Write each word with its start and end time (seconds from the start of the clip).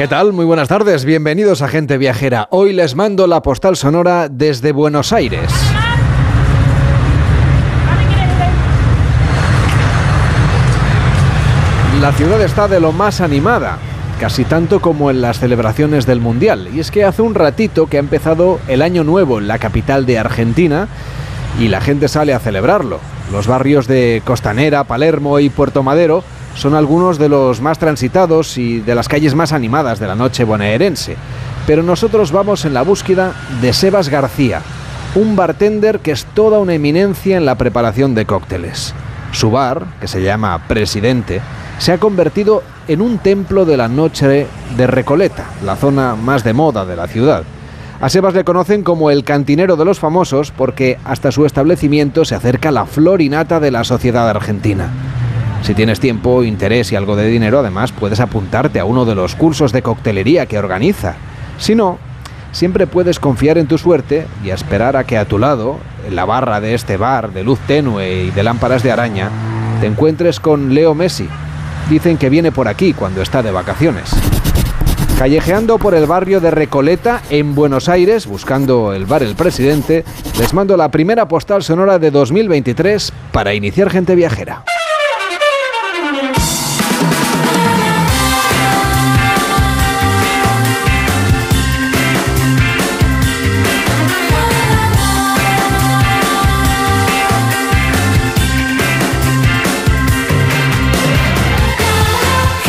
¿Qué 0.00 0.08
tal? 0.08 0.32
Muy 0.32 0.46
buenas 0.46 0.68
tardes, 0.68 1.04
bienvenidos 1.04 1.60
a 1.60 1.68
Gente 1.68 1.98
Viajera. 1.98 2.48
Hoy 2.52 2.72
les 2.72 2.94
mando 2.94 3.26
la 3.26 3.42
postal 3.42 3.76
sonora 3.76 4.30
desde 4.30 4.72
Buenos 4.72 5.12
Aires. 5.12 5.52
La 12.00 12.12
ciudad 12.12 12.40
está 12.40 12.66
de 12.66 12.80
lo 12.80 12.92
más 12.92 13.20
animada, 13.20 13.76
casi 14.18 14.46
tanto 14.46 14.80
como 14.80 15.10
en 15.10 15.20
las 15.20 15.38
celebraciones 15.38 16.06
del 16.06 16.20
Mundial. 16.20 16.70
Y 16.74 16.80
es 16.80 16.90
que 16.90 17.04
hace 17.04 17.20
un 17.20 17.34
ratito 17.34 17.86
que 17.86 17.98
ha 17.98 18.00
empezado 18.00 18.58
el 18.68 18.80
Año 18.80 19.04
Nuevo 19.04 19.38
en 19.38 19.48
la 19.48 19.58
capital 19.58 20.06
de 20.06 20.18
Argentina 20.18 20.88
y 21.58 21.68
la 21.68 21.82
gente 21.82 22.08
sale 22.08 22.32
a 22.32 22.38
celebrarlo. 22.38 23.00
Los 23.30 23.46
barrios 23.46 23.86
de 23.86 24.22
Costanera, 24.24 24.84
Palermo 24.84 25.40
y 25.40 25.50
Puerto 25.50 25.82
Madero 25.82 26.24
son 26.54 26.74
algunos 26.74 27.18
de 27.18 27.28
los 27.28 27.60
más 27.60 27.78
transitados 27.78 28.58
y 28.58 28.80
de 28.80 28.94
las 28.94 29.08
calles 29.08 29.34
más 29.34 29.52
animadas 29.52 29.98
de 29.98 30.06
la 30.06 30.14
noche 30.14 30.44
bonaerense. 30.44 31.16
Pero 31.66 31.82
nosotros 31.82 32.32
vamos 32.32 32.64
en 32.64 32.74
la 32.74 32.82
búsqueda 32.82 33.34
de 33.60 33.72
Sebas 33.72 34.08
García, 34.08 34.62
un 35.14 35.36
bartender 35.36 36.00
que 36.00 36.12
es 36.12 36.24
toda 36.24 36.58
una 36.58 36.74
eminencia 36.74 37.36
en 37.36 37.44
la 37.44 37.56
preparación 37.56 38.14
de 38.14 38.26
cócteles. 38.26 38.94
Su 39.32 39.50
bar, 39.50 39.84
que 40.00 40.08
se 40.08 40.22
llama 40.22 40.66
Presidente, 40.66 41.40
se 41.78 41.92
ha 41.92 41.98
convertido 41.98 42.62
en 42.88 43.00
un 43.00 43.18
templo 43.18 43.64
de 43.64 43.76
la 43.76 43.88
noche 43.88 44.46
de 44.76 44.86
Recoleta, 44.86 45.46
la 45.64 45.76
zona 45.76 46.16
más 46.16 46.44
de 46.44 46.52
moda 46.52 46.84
de 46.84 46.96
la 46.96 47.06
ciudad. 47.06 47.44
A 48.00 48.08
Sebas 48.08 48.34
le 48.34 48.44
conocen 48.44 48.82
como 48.82 49.10
el 49.10 49.24
cantinero 49.24 49.76
de 49.76 49.84
los 49.84 49.98
famosos 49.98 50.52
porque 50.52 50.98
hasta 51.04 51.30
su 51.30 51.44
establecimiento 51.44 52.24
se 52.24 52.34
acerca 52.34 52.70
la 52.70 52.86
florinata 52.86 53.60
de 53.60 53.70
la 53.70 53.84
sociedad 53.84 54.28
argentina. 54.28 54.90
Si 55.62 55.74
tienes 55.74 56.00
tiempo, 56.00 56.42
interés 56.42 56.90
y 56.90 56.96
algo 56.96 57.16
de 57.16 57.26
dinero, 57.26 57.60
además 57.60 57.92
puedes 57.92 58.20
apuntarte 58.20 58.80
a 58.80 58.84
uno 58.84 59.04
de 59.04 59.14
los 59.14 59.34
cursos 59.34 59.72
de 59.72 59.82
coctelería 59.82 60.46
que 60.46 60.58
organiza. 60.58 61.16
Si 61.58 61.74
no, 61.74 61.98
siempre 62.52 62.86
puedes 62.86 63.20
confiar 63.20 63.58
en 63.58 63.66
tu 63.66 63.78
suerte 63.78 64.26
y 64.42 64.50
esperar 64.50 64.96
a 64.96 65.04
que 65.04 65.18
a 65.18 65.26
tu 65.26 65.38
lado, 65.38 65.78
en 66.06 66.16
la 66.16 66.24
barra 66.24 66.60
de 66.60 66.74
este 66.74 66.96
bar 66.96 67.32
de 67.32 67.44
luz 67.44 67.58
tenue 67.66 68.24
y 68.24 68.30
de 68.30 68.42
lámparas 68.42 68.82
de 68.82 68.90
araña, 68.90 69.30
te 69.80 69.86
encuentres 69.86 70.40
con 70.40 70.74
Leo 70.74 70.94
Messi. 70.94 71.28
Dicen 71.88 72.16
que 72.16 72.30
viene 72.30 72.52
por 72.52 72.66
aquí 72.66 72.92
cuando 72.92 73.20
está 73.20 73.42
de 73.42 73.50
vacaciones. 73.50 74.10
Callejeando 75.18 75.76
por 75.78 75.94
el 75.94 76.06
barrio 76.06 76.40
de 76.40 76.50
Recoleta, 76.50 77.20
en 77.28 77.54
Buenos 77.54 77.90
Aires, 77.90 78.26
buscando 78.26 78.94
el 78.94 79.04
bar 79.04 79.22
El 79.22 79.34
Presidente, 79.34 80.04
les 80.38 80.54
mando 80.54 80.78
la 80.78 80.90
primera 80.90 81.28
postal 81.28 81.62
sonora 81.62 81.98
de 81.98 82.10
2023 82.10 83.12
para 83.30 83.52
iniciar 83.52 83.90
gente 83.90 84.14
viajera. 84.14 84.64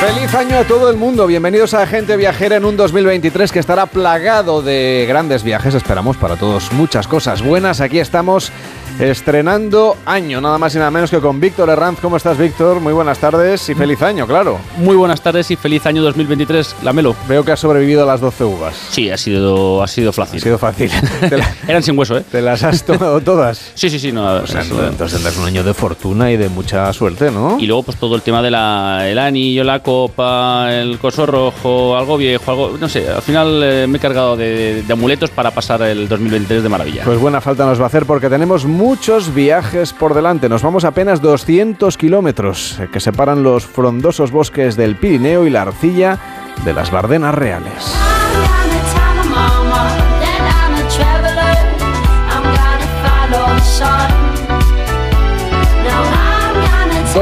Feliz 0.00 0.34
año 0.34 0.58
a 0.58 0.64
todo 0.64 0.90
el 0.90 0.96
mundo, 0.98 1.26
bienvenidos 1.26 1.72
a 1.72 1.86
Gente 1.86 2.18
Viajera 2.18 2.56
en 2.56 2.66
un 2.66 2.76
2023 2.76 3.50
que 3.50 3.58
estará 3.58 3.86
plagado 3.86 4.60
de 4.60 5.06
grandes 5.08 5.42
viajes, 5.42 5.74
esperamos 5.74 6.18
para 6.18 6.36
todos 6.36 6.70
muchas 6.72 7.08
cosas 7.08 7.40
buenas, 7.40 7.80
aquí 7.80 7.98
estamos 7.98 8.52
estrenando 8.98 9.96
año, 10.06 10.40
nada 10.40 10.58
más 10.58 10.74
y 10.74 10.78
nada 10.78 10.90
menos 10.90 11.10
que 11.10 11.20
con 11.20 11.38
Víctor 11.38 11.68
Herranz. 11.68 11.98
¿Cómo 12.00 12.16
estás, 12.16 12.38
Víctor? 12.38 12.80
Muy 12.80 12.92
buenas 12.92 13.18
tardes 13.18 13.68
y 13.68 13.74
feliz 13.74 14.00
año, 14.02 14.26
claro. 14.26 14.58
Muy 14.78 14.96
buenas 14.96 15.20
tardes 15.20 15.50
y 15.50 15.56
feliz 15.56 15.84
año 15.86 16.02
2023, 16.02 16.76
Lamelo. 16.82 17.14
Veo 17.28 17.44
que 17.44 17.52
has 17.52 17.60
sobrevivido 17.60 18.04
a 18.04 18.06
las 18.06 18.20
12 18.20 18.44
uvas. 18.44 18.74
Sí, 18.90 19.10
ha 19.10 19.18
sido, 19.18 19.82
ha 19.82 19.88
sido 19.88 20.12
fácil. 20.12 20.40
Ha 20.40 20.42
sido 20.42 20.58
fácil. 20.58 20.90
Eran 21.68 21.82
sin 21.82 21.98
hueso, 21.98 22.16
¿eh? 22.16 22.24
¿Te 22.30 22.40
las 22.40 22.62
has 22.62 22.84
tomado 22.84 23.20
todas? 23.20 23.60
sí, 23.74 23.90
sí, 23.90 23.98
sí. 23.98 24.12
No, 24.12 24.24
o 24.36 24.46
sea, 24.46 24.62
entonces 24.62 25.12
tendrás 25.12 25.36
un 25.36 25.44
año 25.44 25.62
de 25.62 25.74
fortuna 25.74 26.30
y 26.30 26.36
de 26.36 26.48
mucha 26.48 26.90
suerte, 26.92 27.30
¿no? 27.30 27.58
Y 27.60 27.66
luego, 27.66 27.82
pues 27.82 27.98
todo 27.98 28.14
el 28.16 28.22
tema 28.22 28.40
del 28.40 28.54
el 28.54 29.18
anillo, 29.18 29.62
la 29.64 29.80
copa, 29.86 30.74
el 30.74 30.98
coso 30.98 31.26
rojo, 31.26 31.96
algo 31.96 32.16
viejo, 32.16 32.50
algo. 32.50 32.76
No 32.76 32.88
sé, 32.88 33.08
al 33.08 33.22
final 33.22 33.62
eh, 33.62 33.86
me 33.86 33.98
he 33.98 34.00
cargado 34.00 34.36
de, 34.36 34.82
amuletos 34.90 35.30
para 35.30 35.52
pasar 35.52 35.80
el 35.82 36.08
2023 36.08 36.64
de 36.64 36.68
maravilla. 36.68 37.04
Pues 37.04 37.20
buena 37.20 37.40
falta 37.40 37.64
nos 37.64 37.78
va 37.78 37.84
a 37.84 37.86
hacer 37.86 38.04
porque 38.04 38.28
tenemos 38.28 38.64
muchos 38.64 39.32
viajes 39.32 39.92
por 39.92 40.14
delante. 40.14 40.48
Nos 40.48 40.62
vamos 40.62 40.84
apenas 40.84 41.22
200 41.22 41.96
kilómetros 41.96 42.80
eh, 42.80 42.88
que 42.92 42.98
separan 42.98 43.44
los 43.44 43.64
frondosos 43.64 44.32
bosques 44.32 44.74
del 44.74 44.96
Pirineo 44.96 45.46
y 45.46 45.50
la 45.50 45.62
arcilla 45.62 46.18
de 46.64 46.74
las 46.74 46.90
Bardenas 46.90 47.36
Reales. 47.36 48.15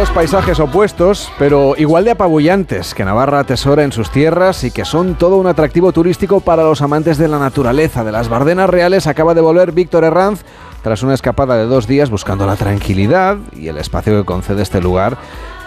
Dos 0.04 0.12
paisajes 0.12 0.60
opuestos, 0.60 1.32
pero 1.38 1.76
igual 1.78 2.04
de 2.04 2.10
apabullantes, 2.10 2.92
que 2.92 3.06
Navarra 3.06 3.38
atesora 3.38 3.84
en 3.84 3.90
sus 3.90 4.10
tierras 4.10 4.62
y 4.62 4.70
que 4.70 4.84
son 4.84 5.14
todo 5.14 5.38
un 5.38 5.46
atractivo 5.46 5.92
turístico 5.92 6.40
para 6.40 6.62
los 6.62 6.82
amantes 6.82 7.16
de 7.16 7.26
la 7.26 7.38
naturaleza. 7.38 8.04
De 8.04 8.12
las 8.12 8.28
Bardenas 8.28 8.68
Reales 8.68 9.06
acaba 9.06 9.32
de 9.32 9.40
volver 9.40 9.72
Víctor 9.72 10.04
Herranz 10.04 10.42
tras 10.82 11.02
una 11.02 11.14
escapada 11.14 11.56
de 11.56 11.64
dos 11.64 11.86
días 11.86 12.10
buscando 12.10 12.46
la 12.46 12.56
tranquilidad 12.56 13.38
y 13.56 13.68
el 13.68 13.78
espacio 13.78 14.18
que 14.18 14.26
concede 14.26 14.60
este 14.60 14.82
lugar 14.82 15.16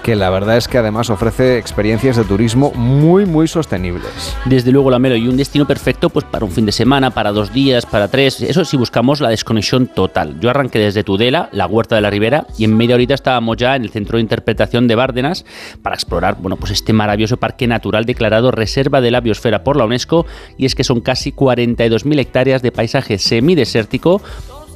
que 0.04 0.16
la 0.16 0.30
verdad 0.30 0.58
es 0.58 0.68
que 0.68 0.78
además 0.78 1.10
ofrece 1.10 1.58
experiencias 1.58 2.16
de 2.16 2.24
turismo 2.24 2.72
muy, 2.74 3.26
muy 3.26 3.48
sostenibles. 3.48 4.36
Desde 4.46 4.72
luego, 4.72 4.90
la 4.90 5.00
Melo, 5.00 5.16
y 5.16 5.28
un 5.28 5.38
destino 5.38 5.66
perfecto 5.66 6.10
pues 6.10 6.26
para 6.26 6.46
un 6.46 6.52
fin 6.52 6.66
de 6.66 6.72
semana, 6.72 7.12
para 7.12 7.32
dos 7.32 7.54
días, 7.54 7.86
para 7.86 8.08
tres. 8.08 8.42
Eso 8.42 8.66
si 8.66 8.78
buscamos 8.78 9.22
la 9.22 9.30
desconexión 9.30 9.88
total. 9.88 10.40
Yo 10.40 10.50
arranqué 10.50 10.80
desde 10.80 11.04
Tudela, 11.04 11.50
la 11.52 11.68
Huerta 11.68 11.96
de 11.96 12.02
la 12.02 12.10
Ribera, 12.10 12.48
y 12.58 12.64
en 12.64 12.76
media 12.76 12.96
horita 12.96 13.14
estábamos 13.14 13.58
ya 13.58 13.76
en 13.76 13.84
el 13.84 13.90
Centro 13.90 14.18
de 14.18 14.22
Interpretación 14.22 14.88
de 14.88 14.96
Bárdenas 14.96 15.46
para 15.82 15.96
explorar 15.96 16.38
bueno, 16.40 16.58
pues 16.58 16.72
este 16.72 16.94
maravilloso 16.94 17.38
parque 17.38 17.68
natural 17.68 18.06
declarado 18.06 18.52
Reserva 18.52 19.02
de 19.02 19.12
la 19.12 19.22
Biosfera 19.22 19.64
por 19.64 19.78
la 19.78 19.86
UNESCO, 19.86 20.26
y 20.58 20.66
es 20.66 20.76
que 20.76 20.84
son 20.84 21.02
casi 21.02 21.32
42.000 21.32 22.20
hectáreas 22.20 22.62
de 22.62 22.72
paisaje 22.72 23.18
semidesértico 23.18 24.22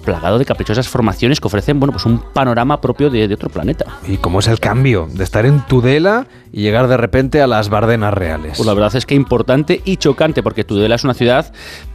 plagado 0.01 0.39
de 0.39 0.45
caprichosas 0.45 0.88
formaciones 0.88 1.39
que 1.39 1.47
ofrecen 1.47 1.79
bueno, 1.79 1.94
pues 1.94 2.06
un 2.06 2.19
panorama 2.19 2.81
propio 2.81 3.09
de, 3.09 3.31
otro 3.34 3.50
planeta. 3.50 3.85
¿Y 4.07 4.17
cómo 4.17 4.39
es 4.39 4.47
el 4.47 4.59
cambio 4.59 5.07
de 5.12 5.23
estar 5.23 5.45
en 5.45 5.66
Tudela 5.66 6.28
y 6.51 6.62
llegar 6.62 6.88
de 6.88 6.97
repente 6.97 7.41
a 7.41 7.47
las 7.47 7.69
Bardenas 7.69 8.13
Reales? 8.13 8.57
Pues 8.57 8.67
la 8.67 8.73
verdad 8.73 8.95
es 8.95 9.06
que 9.06 9.16
importante 9.16 9.81
y 9.85 9.97
chocante, 9.97 10.44
porque 10.44 10.63
Tudela 10.63 10.95
es 10.95 11.03
una 11.03 11.13
ciudad 11.13 11.53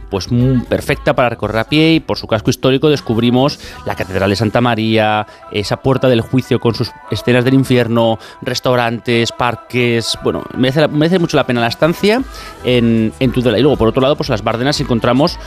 pues 0.09 0.29
perfecta 0.69 1.15
para 1.15 1.29
recorrer 1.29 1.57
a 1.57 1.63
pie 1.65 1.95
y 1.95 1.99
por 1.99 2.17
su 2.17 2.27
casco 2.27 2.49
histórico 2.49 2.89
descubrimos 2.89 3.59
la 3.85 3.95
Catedral 3.95 4.29
de 4.29 4.37
Santa 4.37 4.61
María, 4.61 5.27
esa 5.51 5.77
puerta 5.77 6.07
del 6.07 6.21
juicio 6.21 6.59
con 6.59 6.75
sus 6.75 6.91
escenas 7.11 7.43
del 7.43 7.53
infierno, 7.53 8.17
restaurantes, 8.41 9.31
parques, 9.31 10.17
bueno, 10.23 10.43
merece, 10.55 10.87
merece 10.87 11.19
mucho 11.19 11.35
la 11.35 11.45
pena 11.45 11.61
la 11.61 11.67
estancia 11.67 12.21
en, 12.63 13.11
en 13.19 13.31
Tudela. 13.31 13.59
Y 13.59 13.61
luego 13.61 13.77
por 13.77 13.89
otro 13.89 14.01
lado, 14.01 14.15
pues 14.15 14.29
en 14.29 14.33
las 14.33 14.43
Bardenas 14.43 14.79
encontramos 14.79 15.37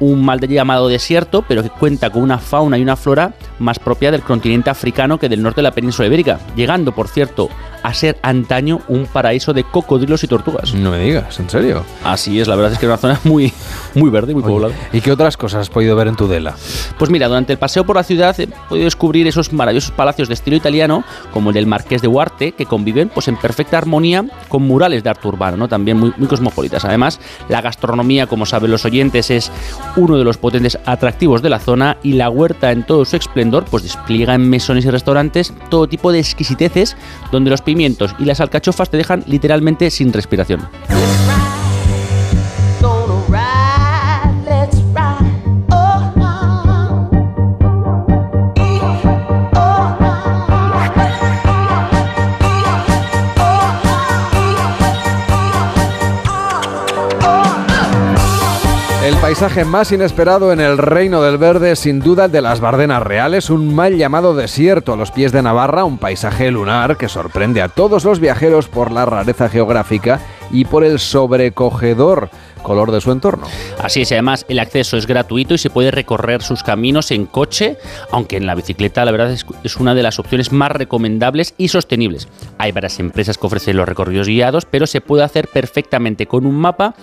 un 0.00 0.24
mal 0.24 0.40
llamado 0.40 0.88
desierto, 0.88 1.44
pero 1.46 1.62
que 1.62 1.70
cuenta 1.70 2.10
con 2.10 2.22
una 2.22 2.38
fauna 2.38 2.78
y 2.78 2.82
una 2.82 2.96
flora 2.96 3.34
más 3.58 3.78
propia 3.78 4.10
del 4.10 4.22
continente 4.22 4.70
africano 4.70 5.18
que 5.18 5.28
del 5.28 5.42
norte 5.42 5.58
de 5.58 5.64
la 5.64 5.72
península 5.72 6.06
ibérica, 6.06 6.40
llegando, 6.56 6.92
por 6.92 7.08
cierto, 7.08 7.48
a 7.82 7.94
ser 7.94 8.18
antaño 8.22 8.80
un 8.88 9.06
paraíso 9.06 9.52
de 9.52 9.64
cocodrilos 9.64 10.24
y 10.24 10.26
tortugas. 10.26 10.74
No 10.74 10.90
me 10.90 10.98
digas, 10.98 11.38
¿en 11.40 11.48
serio? 11.48 11.84
Así 12.04 12.40
es, 12.40 12.48
la 12.48 12.56
verdad 12.56 12.72
es 12.72 12.78
que 12.78 12.86
es 12.86 12.90
una 12.90 12.98
zona 12.98 13.20
muy, 13.24 13.52
muy 13.94 14.10
verde, 14.10 14.34
muy 14.34 14.42
poblada. 14.42 14.74
¿Y 14.92 15.00
qué 15.00 15.12
otras 15.12 15.36
cosas 15.36 15.62
has 15.62 15.70
podido 15.70 15.94
ver 15.96 16.08
en 16.08 16.16
Tudela? 16.16 16.54
Pues 16.98 17.10
mira, 17.10 17.28
durante 17.28 17.52
el 17.52 17.58
paseo 17.58 17.84
por 17.84 17.96
la 17.96 18.02
ciudad 18.02 18.38
he 18.40 18.46
podido 18.46 18.84
descubrir 18.84 19.26
esos 19.26 19.52
maravillosos 19.52 19.90
palacios 19.92 20.28
de 20.28 20.34
estilo 20.34 20.56
italiano, 20.56 21.04
como 21.32 21.50
el 21.50 21.54
del 21.54 21.66
Marqués 21.66 22.02
de 22.02 22.08
Huarte, 22.08 22.52
que 22.52 22.66
conviven 22.66 23.10
pues, 23.10 23.28
en 23.28 23.36
perfecta 23.36 23.78
armonía 23.78 24.24
con 24.48 24.62
murales 24.62 25.02
de 25.02 25.10
arte 25.10 25.28
urbano, 25.28 25.56
¿no? 25.56 25.68
también 25.68 25.98
muy, 25.98 26.12
muy 26.16 26.28
cosmopolitas. 26.28 26.84
Además, 26.84 27.20
la 27.48 27.60
gastronomía, 27.60 28.26
como 28.26 28.46
saben 28.46 28.70
los 28.70 28.84
oyentes, 28.84 29.30
es 29.30 29.50
uno 29.96 30.18
de 30.18 30.24
los 30.24 30.36
potentes 30.36 30.78
atractivos 30.86 31.42
de 31.42 31.50
la 31.50 31.58
zona 31.58 31.96
y 32.02 32.14
la 32.14 32.30
huerta 32.30 32.72
en 32.72 32.84
todo 32.84 33.04
su 33.04 33.16
esplendor 33.16 33.64
pues 33.70 33.82
despliega 33.82 34.34
en 34.34 34.48
mesones 34.48 34.84
y 34.84 34.90
restaurantes 34.90 35.52
todo 35.68 35.86
tipo 35.86 36.12
de 36.12 36.18
exquisiteces 36.18 36.96
donde 37.32 37.50
los 37.50 37.62
pimientos 37.62 38.14
y 38.18 38.24
las 38.24 38.40
alcachofas 38.40 38.90
te 38.90 38.96
dejan 38.96 39.24
literalmente 39.26 39.90
sin 39.90 40.12
respiración. 40.12 40.60
Paisaje 59.30 59.64
más 59.64 59.92
inesperado 59.92 60.52
en 60.52 60.58
el 60.58 60.76
reino 60.76 61.22
del 61.22 61.38
verde, 61.38 61.76
sin 61.76 62.00
duda 62.00 62.24
el 62.24 62.32
de 62.32 62.42
las 62.42 62.58
Bardenas 62.58 63.00
Reales, 63.00 63.48
un 63.48 63.72
mal 63.72 63.96
llamado 63.96 64.34
desierto 64.34 64.92
a 64.92 64.96
los 64.96 65.12
pies 65.12 65.30
de 65.30 65.40
Navarra, 65.40 65.84
un 65.84 65.98
paisaje 65.98 66.50
lunar 66.50 66.96
que 66.96 67.08
sorprende 67.08 67.62
a 67.62 67.68
todos 67.68 68.04
los 68.04 68.18
viajeros 68.18 68.66
por 68.66 68.90
la 68.90 69.06
rareza 69.06 69.48
geográfica 69.48 70.20
y 70.50 70.64
por 70.64 70.82
el 70.82 70.98
sobrecogedor 70.98 72.28
color 72.64 72.90
de 72.90 73.00
su 73.00 73.12
entorno. 73.12 73.46
Así 73.78 74.02
es, 74.02 74.10
además 74.10 74.44
el 74.48 74.58
acceso 74.58 74.96
es 74.96 75.06
gratuito 75.06 75.54
y 75.54 75.58
se 75.58 75.70
puede 75.70 75.92
recorrer 75.92 76.42
sus 76.42 76.64
caminos 76.64 77.12
en 77.12 77.26
coche, 77.26 77.78
aunque 78.10 78.36
en 78.36 78.46
la 78.46 78.56
bicicleta 78.56 79.04
la 79.04 79.12
verdad 79.12 79.30
es, 79.30 79.46
es, 79.62 79.76
una 79.76 79.94
de 79.94 80.02
las 80.02 80.18
opciones 80.18 80.50
más 80.50 80.72
recomendables 80.72 81.54
y 81.56 81.68
sostenibles. 81.68 82.26
Hay 82.58 82.72
varias 82.72 82.98
empresas 82.98 83.38
que 83.38 83.46
ofrecen 83.46 83.76
los 83.76 83.88
recorridos 83.88 84.26
guiados, 84.26 84.66
pero 84.66 84.88
se 84.88 85.00
puede 85.00 85.22
hacer 85.22 85.46
perfectamente 85.46 86.26
con 86.26 86.46
un 86.46 86.56
mapa 86.56 86.96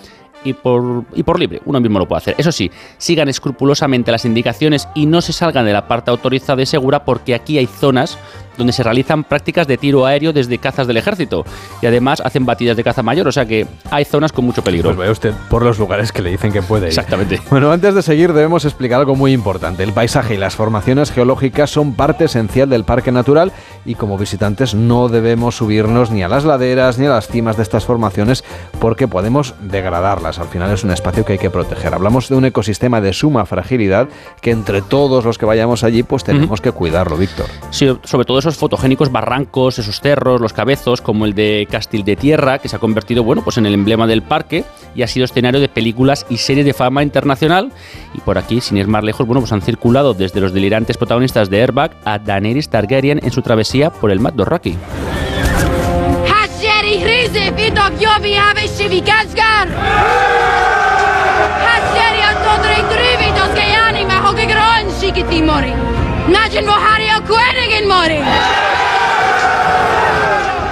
y 0.44 0.54
por, 0.54 1.06
y 1.14 1.24
por 1.24 1.40
libre. 1.40 1.62
Uno 1.66 1.80
mismo 1.80 2.00
lo 2.00 2.08
puede 2.08 2.18
hacer. 2.20 2.36
Eso 2.38 2.52
sí, 2.52 2.72
sigan 2.98 3.30
escrupulosamente 3.30 4.12
las 4.12 4.26
indicaciones 4.26 4.88
y 4.96 5.06
no 5.06 5.22
se 5.22 5.34
salgan 5.34 5.66
de 5.66 5.74
la 5.74 5.88
parte 5.88 6.12
autorizada 6.12 6.62
y 6.62 6.66
segura 6.66 7.04
porque 7.04 7.36
aquí 7.36 7.58
hay 7.58 7.68
zonas 7.68 8.18
donde 8.58 8.74
se 8.74 8.84
realizan 8.84 9.24
prácticas 9.24 9.68
de 9.68 9.78
tiro 9.78 10.06
aéreo 10.06 10.34
desde 10.34 10.58
cazas 10.58 10.88
del 10.88 10.98
ejército 10.98 11.46
y 11.82 11.86
además 11.86 12.22
hacen 12.24 12.46
batidas 12.46 12.76
de 12.78 12.84
caza 12.84 13.04
mayor, 13.04 13.28
o 13.28 13.32
sea 13.32 13.46
que 13.46 13.68
hay 13.92 14.06
zonas 14.06 14.32
con 14.32 14.46
mucho 14.46 14.62
peligro. 14.62 14.90
Pues 14.90 14.98
ve 14.98 15.12
usted 15.12 15.34
por 15.50 15.64
los 15.64 15.80
lugares 15.80 16.12
que 16.12 16.22
le 16.22 16.32
dicen 16.32 16.52
que 16.52 16.62
puede 16.62 16.84
ir. 16.84 16.90
Exactamente. 16.90 17.42
Bueno, 17.50 17.72
antes 17.72 17.96
de 17.96 18.02
seguir 18.02 18.34
debemos 18.34 18.66
explicar 18.66 19.00
algo 19.00 19.16
muy 19.16 19.32
importante. 19.32 19.82
El 19.84 19.94
paisaje 19.94 20.36
y 20.36 20.38
las 20.38 20.56
formaciones 20.56 21.12
geológicas 21.12 21.72
son 21.72 21.94
parte 21.94 22.26
esencial 22.26 22.70
del 22.70 22.84
parque 22.84 23.12
natural 23.12 23.52
y 23.86 23.96
como 23.96 24.18
visitantes 24.18 24.76
no 24.76 25.08
debemos 25.08 25.56
subirnos 25.58 26.12
ni 26.12 26.24
a 26.24 26.28
las 26.28 26.44
laderas 26.46 27.00
ni 27.00 27.06
a 27.08 27.10
las 27.10 27.28
cimas 27.28 27.58
de 27.58 27.64
estas 27.64 27.86
formaciones 27.86 28.44
porque 28.80 29.08
podemos 29.08 29.56
degradarlas. 29.62 30.40
Al 30.40 30.48
final 30.48 30.72
es 30.72 30.84
un 30.84 30.92
espacio 30.92 31.26
que 31.26 31.34
hay 31.34 31.40
que 31.40 31.50
proteger. 31.50 31.94
Hablamos 31.94 32.30
de 32.30 32.36
un 32.36 32.46
ecosistema 32.46 33.02
de 33.02 33.14
suma 33.14 33.46
fragilidad 33.46 34.08
que 34.42 34.52
entre 34.52 34.82
todos 34.82 35.26
los 35.26 35.38
que 35.38 35.46
vayamos 35.46 35.84
allí 35.84 36.04
pues 36.04 36.24
tenemos 36.24 36.60
uh 36.60 36.62
-huh. 36.62 36.64
que 36.64 36.72
cuidarlo, 36.72 37.18
Víctor. 37.18 37.48
Sí, 37.72 37.88
sobre 38.04 38.26
todo 38.26 38.40
esos 38.48 38.60
fotogénicos 38.60 39.12
barrancos, 39.12 39.78
esos 39.80 40.00
cerros, 40.00 40.40
los 40.40 40.54
cabezos, 40.54 41.02
como 41.02 41.26
el 41.26 41.34
de 41.34 41.68
Castil 41.70 42.04
de 42.06 42.16
Tierra, 42.16 42.60
que 42.60 42.70
se 42.70 42.78
ha 42.78 42.80
convertido 42.80 43.24
bueno, 43.24 43.44
pues 43.44 43.58
en 43.58 43.66
el 43.66 43.74
emblema 43.74 44.08
del 44.08 44.22
parque 44.22 44.64
y 44.96 45.02
ha 45.02 45.08
sido 45.08 45.26
escenario 45.26 45.60
de 45.60 45.68
películas 45.68 46.26
y 46.30 46.38
series 46.38 46.66
de 46.66 46.74
fama 46.74 47.04
internacional. 47.04 47.72
Y 48.14 48.22
por 48.22 48.38
aquí, 48.38 48.62
sin 48.62 48.78
ir 48.78 48.88
más 48.88 49.04
lejos, 49.04 49.28
bueno, 49.28 49.42
pues 49.42 49.52
han 49.52 49.62
circulado 49.62 50.14
desde 50.14 50.40
los 50.40 50.54
delirantes 50.54 50.98
protagonistas 50.98 51.50
de 51.50 51.62
Airbag 51.62 51.92
a 52.06 52.20
Daenerys 52.20 52.70
Targaryen 52.70 53.20
en 53.22 53.32
su 53.32 53.42
travesía 53.42 53.90
por 53.90 54.12
el 54.12 54.20
Dothraki. 67.88 68.22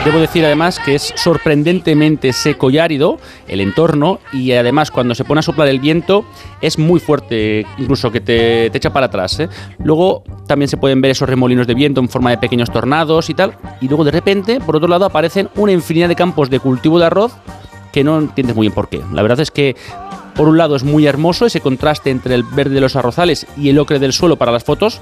Debo 0.04 0.20
decir 0.20 0.46
además 0.46 0.80
que 0.80 0.96
es 0.96 1.14
sorprendentemente 1.16 2.32
seco 2.32 2.70
y 2.70 2.78
árido 2.78 3.18
el 3.48 3.60
entorno 3.60 4.20
y 4.32 4.52
además 4.52 4.92
cuando 4.92 5.16
se 5.16 5.24
pone 5.24 5.40
a 5.40 5.42
soplar 5.42 5.68
el 5.68 5.80
viento 5.80 6.26
es 6.62 6.78
muy 6.78 7.00
fuerte, 7.00 7.66
incluso 7.80 8.12
que 8.12 8.22
te, 8.22 8.70
te 8.70 8.78
echa 8.78 8.94
para 8.94 9.08
atrás. 9.08 9.40
¿eh? 9.40 9.50
Luego 9.80 10.24
también 10.46 10.70
se 10.70 10.78
pueden 10.78 11.02
ver 11.02 11.12
esos 11.12 11.28
remolinos 11.28 11.66
de 11.66 11.74
viento 11.74 12.02
en 12.02 12.10
forma 12.10 12.30
de 12.30 12.38
pequeños 12.38 12.70
tornados 12.70 13.32
y 13.32 13.34
tal. 13.34 13.58
Y 13.82 13.88
luego 13.88 14.04
de 14.04 14.12
repente, 14.12 14.60
por 14.60 14.76
otro 14.76 14.88
lado, 14.88 15.06
aparecen 15.06 15.50
una 15.56 15.72
infinidad 15.72 16.10
de 16.10 16.16
campos 16.16 16.52
de 16.52 16.60
cultivo 16.60 17.00
de 17.00 17.06
arroz 17.06 17.34
que 17.92 18.04
no 18.04 18.20
entiendes 18.20 18.56
muy 18.56 18.68
bien 18.68 18.76
por 18.76 18.90
qué. 18.90 19.02
La 19.12 19.24
verdad 19.24 19.40
es 19.40 19.50
que 19.50 19.76
por 20.36 20.50
un 20.50 20.58
lado 20.58 20.76
es 20.76 20.84
muy 20.84 21.08
hermoso 21.08 21.46
ese 21.46 21.62
contraste 21.62 22.12
entre 22.12 22.36
el 22.36 22.44
verde 22.44 22.76
de 22.76 22.82
los 22.82 22.98
arrozales 22.98 23.48
y 23.58 23.70
el 23.70 23.80
ocre 23.80 24.00
del 24.00 24.12
suelo 24.12 24.36
para 24.36 24.52
las 24.52 24.66
fotos, 24.66 25.00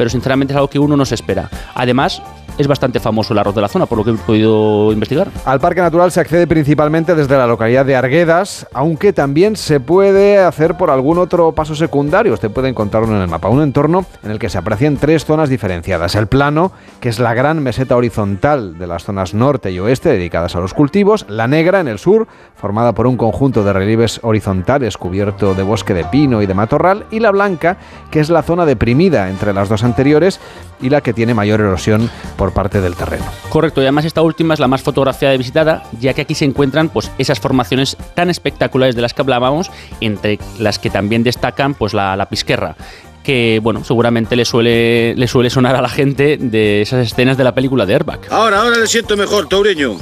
pero 0.00 0.08
sinceramente 0.08 0.54
es 0.54 0.56
algo 0.56 0.70
que 0.70 0.78
uno 0.78 0.96
no 0.96 1.04
se 1.04 1.14
espera. 1.14 1.50
Además, 1.74 2.22
es 2.58 2.66
bastante 2.66 3.00
famoso 3.00 3.32
el 3.32 3.38
arroz 3.38 3.54
de 3.54 3.60
la 3.60 3.68
zona, 3.68 3.86
por 3.86 3.98
lo 3.98 4.04
que 4.04 4.10
he 4.10 4.14
podido 4.14 4.92
investigar. 4.92 5.28
Al 5.44 5.60
Parque 5.60 5.80
Natural 5.80 6.10
se 6.12 6.20
accede 6.20 6.46
principalmente 6.46 7.14
desde 7.14 7.36
la 7.36 7.46
localidad 7.46 7.84
de 7.86 7.96
Arguedas, 7.96 8.66
aunque 8.72 9.12
también 9.12 9.56
se 9.56 9.80
puede 9.80 10.38
hacer 10.38 10.76
por 10.76 10.90
algún 10.90 11.18
otro 11.18 11.52
paso 11.52 11.74
secundario. 11.74 12.34
Usted 12.34 12.50
puede 12.50 12.68
encontrarlo 12.68 13.14
en 13.14 13.22
el 13.22 13.28
mapa. 13.28 13.48
Un 13.48 13.62
entorno 13.62 14.04
en 14.22 14.30
el 14.30 14.38
que 14.38 14.48
se 14.48 14.58
aprecian 14.58 14.96
tres 14.96 15.24
zonas 15.24 15.48
diferenciadas. 15.48 16.14
El 16.14 16.26
plano, 16.26 16.72
que 17.00 17.08
es 17.08 17.18
la 17.18 17.34
gran 17.34 17.62
meseta 17.62 17.96
horizontal 17.96 18.78
de 18.78 18.86
las 18.86 19.04
zonas 19.04 19.34
norte 19.34 19.70
y 19.70 19.78
oeste 19.78 20.10
dedicadas 20.10 20.56
a 20.56 20.60
los 20.60 20.74
cultivos. 20.74 21.26
La 21.28 21.46
negra 21.46 21.80
en 21.80 21.88
el 21.88 21.98
sur, 21.98 22.26
formada 22.56 22.92
por 22.94 23.06
un 23.06 23.16
conjunto 23.16 23.64
de 23.64 23.72
relieves 23.72 24.20
horizontales 24.22 24.96
cubierto 24.96 25.54
de 25.54 25.62
bosque 25.62 25.94
de 25.94 26.04
pino 26.04 26.42
y 26.42 26.46
de 26.46 26.54
matorral. 26.54 27.06
Y 27.10 27.20
la 27.20 27.30
blanca, 27.30 27.78
que 28.10 28.20
es 28.20 28.30
la 28.30 28.42
zona 28.42 28.66
deprimida 28.66 29.28
entre 29.28 29.52
las 29.52 29.68
dos 29.68 29.84
anteriores 29.84 30.40
y 30.80 30.90
la 30.90 31.00
que 31.00 31.12
tiene 31.12 31.34
mayor 31.34 31.60
erosión 31.60 32.10
por 32.40 32.54
parte 32.54 32.80
del 32.80 32.96
terreno. 32.96 33.26
Correcto, 33.50 33.82
y 33.82 33.84
además 33.84 34.06
esta 34.06 34.22
última 34.22 34.54
es 34.54 34.60
la 34.60 34.66
más 34.66 34.80
fotografiada 34.80 35.34
y 35.34 35.36
visitada, 35.36 35.82
ya 36.00 36.14
que 36.14 36.22
aquí 36.22 36.34
se 36.34 36.46
encuentran 36.46 36.88
pues, 36.88 37.10
esas 37.18 37.38
formaciones 37.38 37.98
tan 38.14 38.30
espectaculares 38.30 38.96
de 38.96 39.02
las 39.02 39.12
que 39.12 39.20
hablábamos, 39.20 39.70
entre 40.00 40.38
las 40.58 40.78
que 40.78 40.88
también 40.88 41.22
destacan 41.22 41.74
pues, 41.74 41.92
la, 41.92 42.16
la 42.16 42.30
pisquerra 42.30 42.76
que 43.22 43.60
bueno, 43.62 43.84
seguramente 43.84 44.34
le 44.34 44.46
suele, 44.46 45.14
le 45.14 45.28
suele 45.28 45.50
sonar 45.50 45.76
a 45.76 45.82
la 45.82 45.90
gente 45.90 46.38
de 46.38 46.80
esas 46.80 47.06
escenas 47.06 47.36
de 47.36 47.44
la 47.44 47.54
película 47.54 47.84
de 47.84 47.92
Airbag. 47.92 48.20
Ahora, 48.30 48.62
ahora 48.62 48.78
le 48.78 48.86
siento 48.86 49.14
mejor, 49.14 49.46
Toureño. 49.46 49.98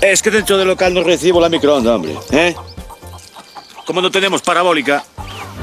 Es 0.00 0.22
que 0.22 0.30
dentro 0.30 0.56
del 0.56 0.68
local 0.68 0.94
no 0.94 1.02
recibo 1.02 1.40
la 1.40 1.48
microonda, 1.48 1.96
hombre. 1.96 2.14
¿Eh? 2.30 2.54
Como 3.84 4.00
no 4.00 4.12
tenemos 4.12 4.42
parabólica. 4.42 5.02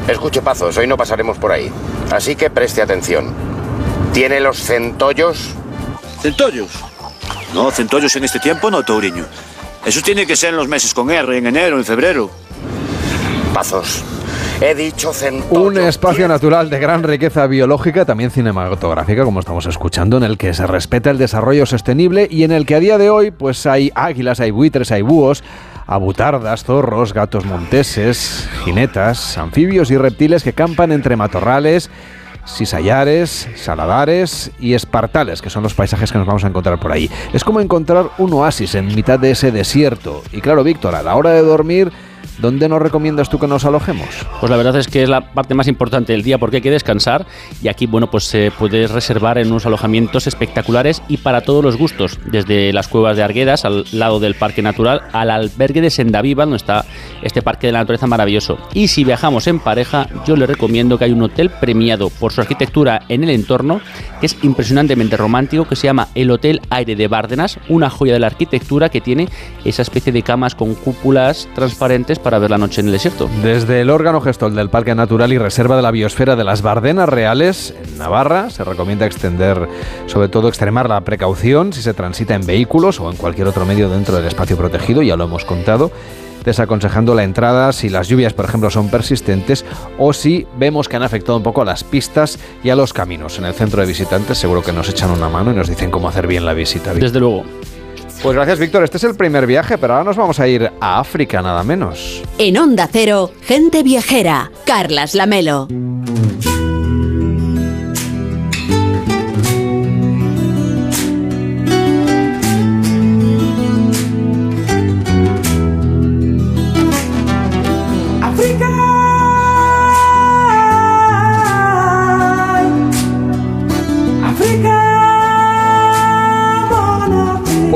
Escuche, 0.09 0.41
Pazos, 0.41 0.75
hoy 0.75 0.87
no 0.87 0.97
pasaremos 0.97 1.37
por 1.37 1.53
ahí. 1.53 1.71
Así 2.11 2.35
que 2.35 2.49
preste 2.49 2.81
atención. 2.81 3.33
¿Tiene 4.11 4.41
los 4.41 4.57
centollos? 4.57 5.55
¿Centollos? 6.21 6.69
No, 7.53 7.71
centollos 7.71 8.15
en 8.15 8.25
este 8.25 8.39
tiempo 8.39 8.69
no, 8.69 8.83
Touriño. 8.83 9.25
Eso 9.85 10.01
tiene 10.01 10.25
que 10.25 10.35
ser 10.35 10.49
en 10.49 10.57
los 10.57 10.67
meses 10.67 10.93
con 10.93 11.09
R, 11.09 11.37
en 11.37 11.47
enero, 11.47 11.77
en 11.77 11.85
febrero. 11.85 12.29
Pazos. 13.53 14.03
He 14.61 14.75
dicho 14.75 15.13
centollos. 15.13 15.65
Un 15.65 15.77
espacio 15.77 16.27
natural 16.27 16.69
de 16.69 16.79
gran 16.79 17.03
riqueza 17.03 17.47
biológica, 17.47 18.03
también 18.03 18.29
cinematográfica, 18.29 19.23
como 19.23 19.39
estamos 19.39 19.65
escuchando, 19.65 20.17
en 20.17 20.23
el 20.23 20.37
que 20.37 20.53
se 20.53 20.67
respeta 20.67 21.09
el 21.09 21.17
desarrollo 21.17 21.65
sostenible 21.65 22.27
y 22.29 22.43
en 22.43 22.51
el 22.51 22.65
que 22.65 22.75
a 22.75 22.79
día 22.79 22.97
de 22.97 23.09
hoy 23.09 23.31
pues 23.31 23.65
hay 23.65 23.89
águilas, 23.95 24.41
hay 24.41 24.51
buitres, 24.51 24.91
hay 24.91 25.01
búhos, 25.01 25.45
abutardas, 25.87 26.65
zorros, 26.65 27.13
gatos 27.13 27.45
monteses, 27.45 28.49
jinetas, 28.65 29.37
anfibios 29.37 29.89
y 29.91 29.97
reptiles 29.97 30.43
que 30.43 30.51
campan 30.51 30.91
entre 30.91 31.15
matorrales 31.15 31.89
cisallares, 32.55 33.47
saladares 33.55 34.51
y 34.59 34.73
espartales, 34.73 35.41
que 35.41 35.49
son 35.49 35.63
los 35.63 35.73
paisajes 35.73 36.11
que 36.11 36.17
nos 36.17 36.27
vamos 36.27 36.43
a 36.43 36.47
encontrar 36.47 36.79
por 36.79 36.91
ahí. 36.91 37.09
Es 37.33 37.43
como 37.43 37.61
encontrar 37.61 38.09
un 38.17 38.33
oasis 38.33 38.75
en 38.75 38.87
mitad 38.87 39.19
de 39.19 39.31
ese 39.31 39.51
desierto. 39.51 40.23
Y 40.31 40.41
claro, 40.41 40.63
Víctor, 40.63 40.95
a 40.95 41.03
la 41.03 41.15
hora 41.15 41.31
de 41.31 41.41
dormir, 41.41 41.91
¿Dónde 42.41 42.69
nos 42.69 42.81
recomiendas 42.81 43.29
tú 43.29 43.37
que 43.37 43.47
nos 43.47 43.65
alojemos? 43.65 44.07
Pues 44.39 44.49
la 44.49 44.55
verdad 44.55 44.77
es 44.77 44.87
que 44.87 45.03
es 45.03 45.09
la 45.09 45.33
parte 45.33 45.53
más 45.53 45.67
importante 45.67 46.13
del 46.13 46.23
día 46.23 46.37
porque 46.37 46.57
hay 46.57 46.61
que 46.61 46.71
descansar 46.71 47.25
y 47.61 47.67
aquí, 47.67 47.85
bueno, 47.85 48.09
pues 48.09 48.23
se 48.23 48.51
puede 48.51 48.87
reservar 48.87 49.37
en 49.37 49.49
unos 49.49 49.65
alojamientos 49.65 50.25
espectaculares 50.25 51.01
y 51.09 51.17
para 51.17 51.41
todos 51.41 51.63
los 51.63 51.75
gustos, 51.75 52.17
desde 52.25 52.71
las 52.71 52.87
cuevas 52.87 53.17
de 53.17 53.23
Arguedas 53.23 53.65
al 53.65 53.85
lado 53.91 54.19
del 54.19 54.35
Parque 54.35 54.61
Natural 54.61 55.01
al 55.11 55.29
albergue 55.29 55.81
de 55.81 55.89
Sendaviva, 55.89 56.45
donde 56.45 56.57
está 56.57 56.85
este 57.21 57.41
parque 57.41 57.67
de 57.67 57.73
la 57.73 57.79
naturaleza 57.79 58.07
maravilloso. 58.07 58.57
Y 58.73 58.87
si 58.87 59.03
viajamos 59.03 59.47
en 59.47 59.59
pareja, 59.59 60.07
yo 60.25 60.35
le 60.35 60.45
recomiendo 60.45 60.97
que 60.97 61.05
hay 61.05 61.11
un 61.11 61.23
hotel 61.23 61.49
premiado 61.49 62.09
por 62.09 62.31
su 62.31 62.41
arquitectura 62.41 63.01
en 63.09 63.23
el 63.23 63.31
entorno, 63.31 63.81
que 64.19 64.27
es 64.27 64.37
impresionantemente 64.43 65.17
romántico, 65.17 65.67
que 65.67 65.75
se 65.75 65.87
llama 65.87 66.07
el 66.15 66.31
Hotel 66.31 66.61
Aire 66.69 66.95
de 66.95 67.07
Bárdenas, 67.07 67.59
una 67.67 67.89
joya 67.89 68.13
de 68.13 68.19
la 68.19 68.27
arquitectura 68.27 68.89
que 68.89 69.01
tiene 69.01 69.27
esa 69.65 69.81
especie 69.81 70.13
de 70.13 70.21
camas 70.21 70.55
con 70.55 70.75
cúpulas 70.75 71.47
transparentes 71.53 72.19
para 72.19 72.28
ver 72.37 72.51
la 72.51 72.59
noche 72.59 72.81
en 72.81 72.87
el 72.87 72.93
desierto. 72.93 73.27
Desde 73.41 73.81
el 73.81 73.89
órgano 73.89 74.21
gestor 74.21 74.51
del 74.51 74.69
Parque 74.69 74.93
Natural 74.93 75.33
y 75.33 75.39
Reserva 75.39 75.75
de 75.75 75.81
la 75.81 75.89
Biosfera 75.89 76.35
de 76.35 76.43
las 76.43 76.61
Bardenas 76.61 77.09
Reales, 77.09 77.73
en 77.83 77.97
Navarra, 77.97 78.51
se 78.51 78.63
recomienda 78.63 79.07
extender, 79.07 79.67
sobre 80.05 80.27
todo 80.27 80.47
extremar 80.49 80.87
la 80.87 81.01
precaución 81.01 81.73
si 81.73 81.81
se 81.81 81.95
transita 81.95 82.35
en 82.35 82.45
vehículos 82.45 82.99
o 82.99 83.09
en 83.09 83.17
cualquier 83.17 83.47
otro 83.47 83.65
medio 83.65 83.89
dentro 83.89 84.15
del 84.15 84.25
espacio 84.25 84.57
protegido, 84.57 85.01
ya 85.01 85.15
lo 85.15 85.23
hemos 85.23 85.45
contado 85.45 85.91
desaconsejando 86.43 87.15
la 87.15 87.23
entrada 87.23 87.71
si 87.73 87.89
las 87.89 88.07
lluvias, 88.07 88.33
por 88.33 88.45
ejemplo, 88.45 88.69
son 88.69 88.89
persistentes 88.89 89.65
o 89.97 90.13
si 90.13 90.47
vemos 90.57 90.87
que 90.87 90.95
han 90.95 91.03
afectado 91.03 91.37
un 91.37 91.43
poco 91.43 91.61
a 91.61 91.65
las 91.65 91.83
pistas 91.83 92.39
y 92.63 92.69
a 92.69 92.75
los 92.75 92.93
caminos. 92.93 93.37
En 93.39 93.45
el 93.45 93.53
centro 93.53 93.81
de 93.81 93.87
visitantes 93.87 94.37
seguro 94.37 94.61
que 94.61 94.73
nos 94.73 94.89
echan 94.89 95.11
una 95.11 95.29
mano 95.29 95.51
y 95.51 95.55
nos 95.55 95.67
dicen 95.67 95.91
cómo 95.91 96.09
hacer 96.09 96.27
bien 96.27 96.45
la 96.45 96.53
visita. 96.53 96.93
Desde 96.93 97.19
luego. 97.19 97.43
Pues 98.21 98.35
gracias, 98.35 98.59
Víctor. 98.59 98.83
Este 98.83 98.97
es 98.97 99.03
el 99.05 99.15
primer 99.15 99.47
viaje, 99.47 99.77
pero 99.77 99.93
ahora 99.93 100.03
nos 100.05 100.17
vamos 100.17 100.39
a 100.39 100.47
ir 100.47 100.69
a 100.81 100.99
África, 100.99 101.41
nada 101.41 101.63
menos. 101.63 102.21
En 102.37 102.57
Onda 102.57 102.89
Cero, 102.91 103.31
gente 103.41 103.81
viajera. 103.81 104.51
Carlas 104.65 105.15
Lamelo. 105.15 105.67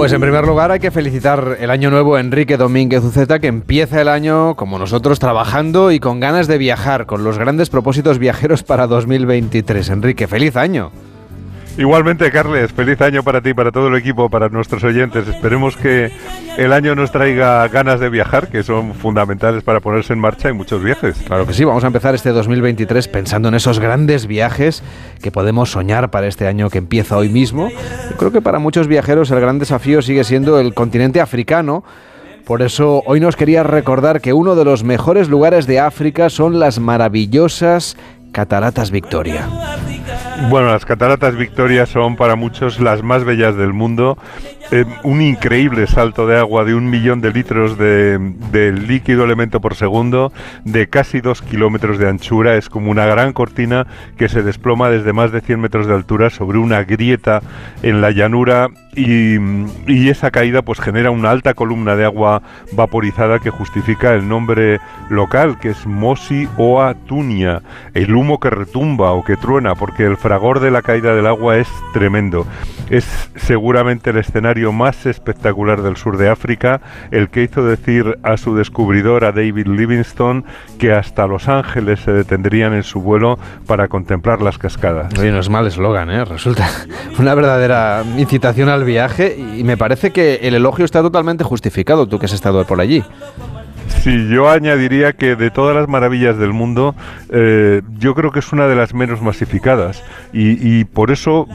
Pues 0.03 0.11
en 0.11 0.19
primer 0.19 0.45
lugar 0.45 0.69
hay 0.69 0.81
que 0.81 0.91
felicitar 0.91 1.55
el 1.61 1.71
año 1.71 1.89
nuevo 1.89 2.15
a 2.15 2.19
Enrique 2.19 2.57
Domínguez 2.57 3.05
Uceta, 3.05 3.39
que 3.39 3.47
empieza 3.47 4.01
el 4.01 4.09
año 4.09 4.53
como 4.57 4.77
nosotros 4.77 5.17
trabajando 5.17 5.93
y 5.93 6.01
con 6.01 6.19
ganas 6.19 6.47
de 6.47 6.57
viajar, 6.57 7.05
con 7.05 7.23
los 7.23 7.37
grandes 7.37 7.69
propósitos 7.69 8.19
viajeros 8.19 8.63
para 8.63 8.85
2023. 8.87 9.87
Enrique, 9.87 10.27
feliz 10.27 10.57
año. 10.57 10.91
Igualmente, 11.75 12.31
Carles, 12.31 12.71
feliz 12.71 13.01
año 13.01 13.23
para 13.23 13.41
ti, 13.41 13.55
para 13.55 13.71
todo 13.71 13.87
el 13.87 13.95
equipo, 13.95 14.29
para 14.29 14.47
nuestros 14.49 14.83
oyentes. 14.83 15.27
Esperemos 15.27 15.75
que 15.75 16.11
el 16.55 16.71
año 16.71 16.93
nos 16.93 17.11
traiga 17.11 17.67
ganas 17.67 17.99
de 17.99 18.09
viajar, 18.09 18.47
que 18.49 18.61
son 18.61 18.93
fundamentales 18.93 19.63
para 19.63 19.79
ponerse 19.79 20.13
en 20.13 20.19
marcha 20.19 20.49
en 20.49 20.57
muchos 20.57 20.83
viajes. 20.83 21.17
Claro 21.25 21.47
que 21.47 21.53
sí, 21.53 21.63
vamos 21.63 21.83
a 21.83 21.87
empezar 21.87 22.13
este 22.13 22.29
2023 22.29 23.07
pensando 23.07 23.47
en 23.47 23.55
esos 23.55 23.79
grandes 23.79 24.27
viajes 24.27 24.83
que 25.19 25.31
podemos 25.31 25.71
soñar 25.71 26.11
para 26.11 26.27
este 26.27 26.45
año 26.45 26.69
que 26.69 26.77
empieza 26.77 27.17
hoy 27.17 27.29
mismo. 27.29 27.69
Creo 28.17 28.31
que 28.31 28.41
para 28.41 28.59
muchos 28.59 28.87
viajeros 28.87 29.31
el 29.31 29.39
gran 29.39 29.57
desafío 29.57 30.03
sigue 30.03 30.23
siendo 30.23 30.59
el 30.59 30.75
continente 30.75 31.21
africano. 31.21 31.83
Por 32.45 32.61
eso 32.61 33.01
hoy 33.07 33.19
nos 33.19 33.35
quería 33.35 33.63
recordar 33.63 34.21
que 34.21 34.33
uno 34.33 34.55
de 34.55 34.65
los 34.65 34.83
mejores 34.83 35.27
lugares 35.27 35.65
de 35.65 35.79
África 35.79 36.29
son 36.29 36.59
las 36.59 36.79
maravillosas 36.79 37.97
Cataratas 38.31 38.91
Victoria. 38.91 39.47
Bueno, 40.49 40.67
las 40.67 40.85
cataratas 40.85 41.35
Victoria 41.35 41.85
son 41.85 42.15
para 42.15 42.35
muchos 42.35 42.79
las 42.79 43.03
más 43.03 43.23
bellas 43.23 43.55
del 43.55 43.73
mundo. 43.73 44.17
Un 45.03 45.21
increíble 45.21 45.85
salto 45.85 46.25
de 46.25 46.39
agua 46.39 46.63
de 46.63 46.73
un 46.73 46.89
millón 46.89 47.21
de 47.21 47.31
litros 47.31 47.77
de, 47.77 48.73
líquido 48.87 49.23
elemento 49.23 49.61
por 49.61 49.75
segundo, 49.75 50.33
de 50.65 50.87
casi 50.87 51.21
dos 51.21 51.43
kilómetros 51.43 51.99
de 51.99 52.09
anchura. 52.09 52.55
Es 52.55 52.69
como 52.69 52.89
una 52.89 53.05
gran 53.05 53.33
cortina 53.33 53.85
que 54.17 54.29
se 54.29 54.41
desploma 54.41 54.89
desde 54.89 55.13
más 55.13 55.31
de 55.31 55.41
100 55.41 55.59
metros 55.59 55.85
de 55.85 55.93
altura 55.93 56.31
sobre 56.31 56.57
una 56.57 56.83
grieta 56.83 57.41
en 57.83 58.01
la 58.01 58.09
llanura 58.09 58.69
y, 58.95 59.37
y, 59.87 60.09
esa 60.09 60.29
caída 60.29 60.61
pues 60.61 60.79
genera 60.79 61.09
una 61.09 61.31
alta 61.31 61.55
columna 61.55 61.95
de 61.95 62.05
agua 62.05 62.43
vaporizada 62.73 63.39
que 63.39 63.49
justifica 63.49 64.13
el 64.13 64.27
nombre 64.27 64.79
local 65.09 65.57
que 65.59 65.69
es 65.69 65.87
Mosi 65.87 66.47
Oa 66.57 66.93
Tunia, 66.93 67.63
el 67.95 68.13
humo 68.13 68.39
que 68.39 68.51
retumba 68.51 69.11
o 69.13 69.23
que 69.23 69.35
truena 69.35 69.73
porque 69.73 70.05
el 70.05 70.15
fragor 70.17 70.59
de 70.59 70.69
la 70.69 70.83
caída 70.83 71.15
del 71.15 71.25
agua 71.25 71.57
es 71.57 71.67
tremendo. 71.93 72.45
Es 72.89 73.31
seguramente 73.35 74.11
el 74.11 74.17
escenario 74.17 74.62
más 74.71 75.05
espectacular 75.05 75.81
del 75.81 75.97
sur 75.97 76.17
de 76.17 76.29
África, 76.29 76.81
el 77.11 77.29
que 77.29 77.43
hizo 77.43 77.63
decir 77.65 78.17
a 78.23 78.37
su 78.37 78.55
descubridor, 78.55 79.25
a 79.25 79.31
David 79.31 79.67
Livingstone, 79.67 80.43
que 80.79 80.93
hasta 80.93 81.27
Los 81.27 81.47
Ángeles 81.47 81.99
se 82.01 82.11
detendrían 82.11 82.73
en 82.73 82.83
su 82.83 83.01
vuelo 83.01 83.37
para 83.67 83.87
contemplar 83.87 84.41
las 84.41 84.57
cascadas. 84.57 85.13
No 85.13 85.39
es 85.39 85.49
mal 85.49 85.67
eslogan, 85.67 86.09
¿eh? 86.09 86.25
Resulta 86.25 86.69
una 87.19 87.35
verdadera 87.35 88.03
incitación 88.17 88.69
al 88.69 88.83
viaje 88.83 89.35
y 89.37 89.63
me 89.63 89.77
parece 89.77 90.11
que 90.11 90.35
el 90.43 90.53
elogio 90.55 90.85
está 90.85 91.01
totalmente 91.01 91.43
justificado, 91.43 92.07
tú 92.07 92.19
que 92.19 92.25
has 92.27 92.33
estado 92.33 92.65
por 92.65 92.79
allí. 92.79 93.03
Sí, 93.87 94.27
yo 94.29 94.49
añadiría 94.49 95.13
que 95.13 95.35
de 95.35 95.49
todas 95.49 95.75
las 95.75 95.87
maravillas 95.87 96.37
del 96.37 96.51
mundo, 96.51 96.95
eh, 97.29 97.81
yo 97.97 98.15
creo 98.15 98.31
que 98.31 98.39
es 98.39 98.51
una 98.51 98.67
de 98.67 98.75
las 98.75 98.93
menos 98.93 99.21
masificadas 99.21 100.03
y, 100.33 100.79
y 100.79 100.83
por 100.83 101.11
eso 101.11 101.47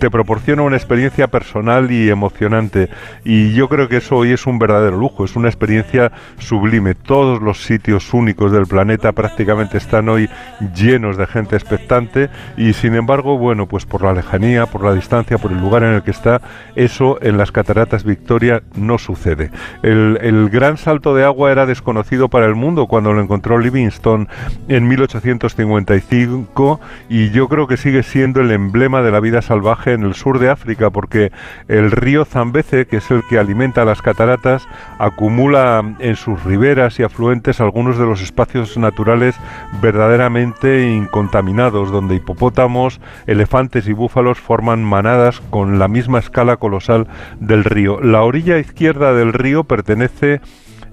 te 0.00 0.10
proporciona 0.10 0.62
una 0.62 0.76
experiencia 0.76 1.28
personal 1.28 1.90
y 1.92 2.08
emocionante. 2.08 2.88
Y 3.22 3.52
yo 3.52 3.68
creo 3.68 3.88
que 3.88 3.98
eso 3.98 4.16
hoy 4.16 4.32
es 4.32 4.46
un 4.46 4.58
verdadero 4.58 4.96
lujo, 4.96 5.24
es 5.24 5.36
una 5.36 5.48
experiencia 5.48 6.10
sublime. 6.38 6.94
Todos 6.94 7.42
los 7.42 7.62
sitios 7.62 8.12
únicos 8.14 8.50
del 8.50 8.66
planeta 8.66 9.12
prácticamente 9.12 9.76
están 9.76 10.08
hoy 10.08 10.28
llenos 10.74 11.18
de 11.18 11.26
gente 11.26 11.54
expectante 11.54 12.30
y 12.56 12.72
sin 12.72 12.94
embargo, 12.94 13.36
bueno, 13.36 13.66
pues 13.66 13.84
por 13.84 14.02
la 14.02 14.14
lejanía, 14.14 14.66
por 14.66 14.82
la 14.82 14.94
distancia, 14.94 15.36
por 15.36 15.52
el 15.52 15.60
lugar 15.60 15.82
en 15.82 15.94
el 15.94 16.02
que 16.02 16.12
está, 16.12 16.40
eso 16.76 17.18
en 17.20 17.36
las 17.36 17.52
cataratas 17.52 18.04
Victoria 18.04 18.62
no 18.74 18.96
sucede. 18.96 19.50
El, 19.82 20.18
el 20.22 20.48
gran 20.48 20.78
salto 20.78 21.14
de 21.14 21.24
agua 21.24 21.52
era 21.52 21.66
desconocido 21.70 22.28
para 22.28 22.46
el 22.46 22.54
mundo 22.54 22.86
cuando 22.86 23.12
lo 23.12 23.20
encontró 23.20 23.58
Livingstone 23.58 24.26
en 24.68 24.86
1855 24.86 26.80
y 27.08 27.30
yo 27.30 27.48
creo 27.48 27.66
que 27.66 27.76
sigue 27.76 28.02
siendo 28.02 28.40
el 28.40 28.50
emblema 28.50 29.02
de 29.02 29.10
la 29.10 29.20
vida 29.20 29.40
salvaje 29.40 29.92
en 29.92 30.02
el 30.02 30.14
sur 30.14 30.38
de 30.38 30.50
África 30.50 30.90
porque 30.90 31.32
el 31.68 31.90
río 31.90 32.24
Zambeze, 32.24 32.86
que 32.86 32.98
es 32.98 33.10
el 33.10 33.22
que 33.28 33.38
alimenta 33.38 33.84
las 33.84 34.02
cataratas, 34.02 34.66
acumula 34.98 35.82
en 35.98 36.16
sus 36.16 36.42
riberas 36.44 36.98
y 36.98 37.02
afluentes 37.02 37.60
algunos 37.60 37.98
de 37.98 38.04
los 38.04 38.20
espacios 38.20 38.76
naturales 38.76 39.36
verdaderamente 39.80 40.90
incontaminados, 40.90 41.90
donde 41.90 42.16
hipopótamos, 42.16 43.00
elefantes 43.26 43.88
y 43.88 43.92
búfalos 43.92 44.38
forman 44.38 44.84
manadas 44.84 45.40
con 45.50 45.78
la 45.78 45.88
misma 45.88 46.18
escala 46.18 46.56
colosal 46.56 47.06
del 47.38 47.64
río. 47.64 48.00
La 48.00 48.22
orilla 48.22 48.58
izquierda 48.58 49.14
del 49.14 49.32
río 49.32 49.64
pertenece 49.64 50.40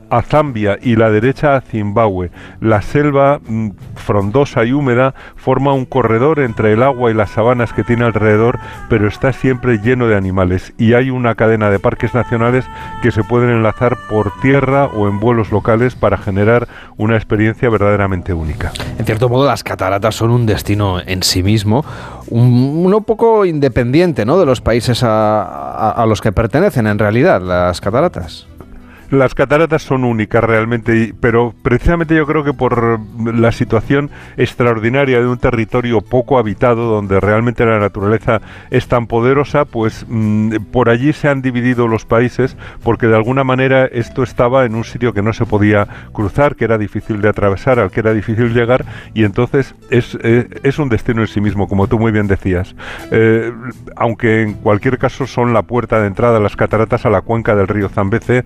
a 0.10 0.22
Zambia 0.22 0.78
y 0.82 0.96
la 0.96 1.10
derecha 1.10 1.56
a 1.56 1.62
Zimbabue. 1.62 2.32
La 2.62 2.82
selva 2.82 3.40
mm, 3.46 3.70
frondosa 3.96 4.66
y 4.66 4.74
húmeda 4.74 5.14
forma 5.36 5.74
un 5.74 5.86
corredor 5.86 6.40
entre 6.40 6.74
el 6.74 6.84
agua 6.84 7.12
y 7.12 7.14
las 7.14 7.32
sabanas 7.32 7.74
que 7.74 7.84
tiene 7.84 8.06
alrededor, 8.06 8.60
pero 8.90 9.08
está 9.08 9.34
siempre 9.34 9.80
lleno 9.80 10.08
de 10.08 10.16
animales 10.16 10.74
y 10.78 10.94
hay 10.94 11.10
una 11.10 11.36
cadena 11.36 11.70
de 11.70 11.80
parques 11.80 12.14
nacionales 12.14 12.66
que 13.02 13.12
se 13.12 13.24
pueden 13.24 13.50
enlazar 13.50 13.98
por 14.10 14.32
tierra 14.42 14.86
o 14.86 15.08
en 15.08 15.20
vuelos 15.20 15.52
locales 15.52 15.96
para 15.96 16.18
generar 16.18 16.68
una 16.98 17.16
experiencia 17.16 17.70
verdaderamente 17.70 18.34
única. 18.34 18.72
En 18.98 19.06
cierto 19.06 19.30
modo, 19.30 19.46
las 19.46 19.64
cataratas 19.64 20.16
son 20.16 20.32
un 20.32 20.46
destino 20.46 21.00
en 21.00 21.24
sí 21.24 21.44
mismo, 21.44 21.86
un, 22.30 22.84
uno 22.86 23.02
poco 23.02 23.46
independiente 23.46 24.26
¿no? 24.26 24.40
de 24.40 24.46
los 24.46 24.62
países 24.62 25.04
a 25.04 26.06
los 26.08 26.22
que 26.22 26.32
pertenecen 26.32 26.88
en 26.88 27.00
realidad, 27.00 27.42
las 27.42 27.82
cataratas. 27.82 28.48
Las 29.10 29.34
cataratas 29.34 29.84
son 29.84 30.04
únicas 30.04 30.44
realmente, 30.44 31.14
pero 31.22 31.54
precisamente 31.62 32.14
yo 32.14 32.26
creo 32.26 32.44
que 32.44 32.52
por 32.52 33.00
la 33.24 33.54
situación 33.54 34.10
extraordinaria 34.36 35.22
de 35.22 35.28
un 35.28 35.38
territorio 35.38 36.02
poco 36.02 36.38
habitado, 36.38 36.90
donde 36.90 37.22
realmente 37.22 37.66
la 37.66 37.80
naturaleza 37.80 38.42
es 38.70 38.88
tan 38.90 39.08
poderosa, 39.08 39.64
pues 39.64 40.06
mmm, 40.10 40.56
por 40.72 40.90
allí 40.90 41.14
se 41.14 41.30
han 41.30 41.42
dividido 41.42 41.88
los 41.88 42.06
países, 42.06 42.58
porque 42.84 43.08
de 43.08 43.16
alguna 43.16 43.46
manera 43.46 43.86
esto 43.86 44.24
estaba 44.24 44.66
en 44.66 44.76
un 44.76 44.84
sitio 44.84 45.14
que 45.14 45.22
no 45.22 45.32
se 45.32 45.46
podía 45.46 45.88
cruzar, 46.12 46.58
que 46.58 46.66
era 46.66 46.78
difícil 46.78 47.22
de 47.22 47.30
atravesar, 47.30 47.80
al 47.80 47.92
que 47.92 48.02
era 48.02 48.14
difícil 48.14 48.54
llegar, 48.54 48.84
y 49.14 49.24
entonces 49.24 49.74
es, 49.90 50.18
eh, 50.22 50.50
es 50.64 50.80
un 50.80 50.90
destino 50.90 51.22
en 51.22 51.28
sí 51.28 51.40
mismo, 51.40 51.70
como 51.70 51.88
tú 51.88 51.98
muy 51.98 52.12
bien 52.12 52.28
decías. 52.28 52.76
Eh, 53.12 53.54
aunque 53.96 54.42
en 54.42 54.54
cualquier 54.56 54.98
caso 54.98 55.28
son 55.28 55.54
la 55.54 55.62
puerta 55.62 56.02
de 56.02 56.08
entrada 56.08 56.38
a 56.38 56.42
las 56.42 56.58
cataratas 56.58 57.06
a 57.06 57.10
la 57.10 57.22
cuenca 57.22 57.56
del 57.56 57.70
río 57.70 57.88
Zambeze, 57.88 58.44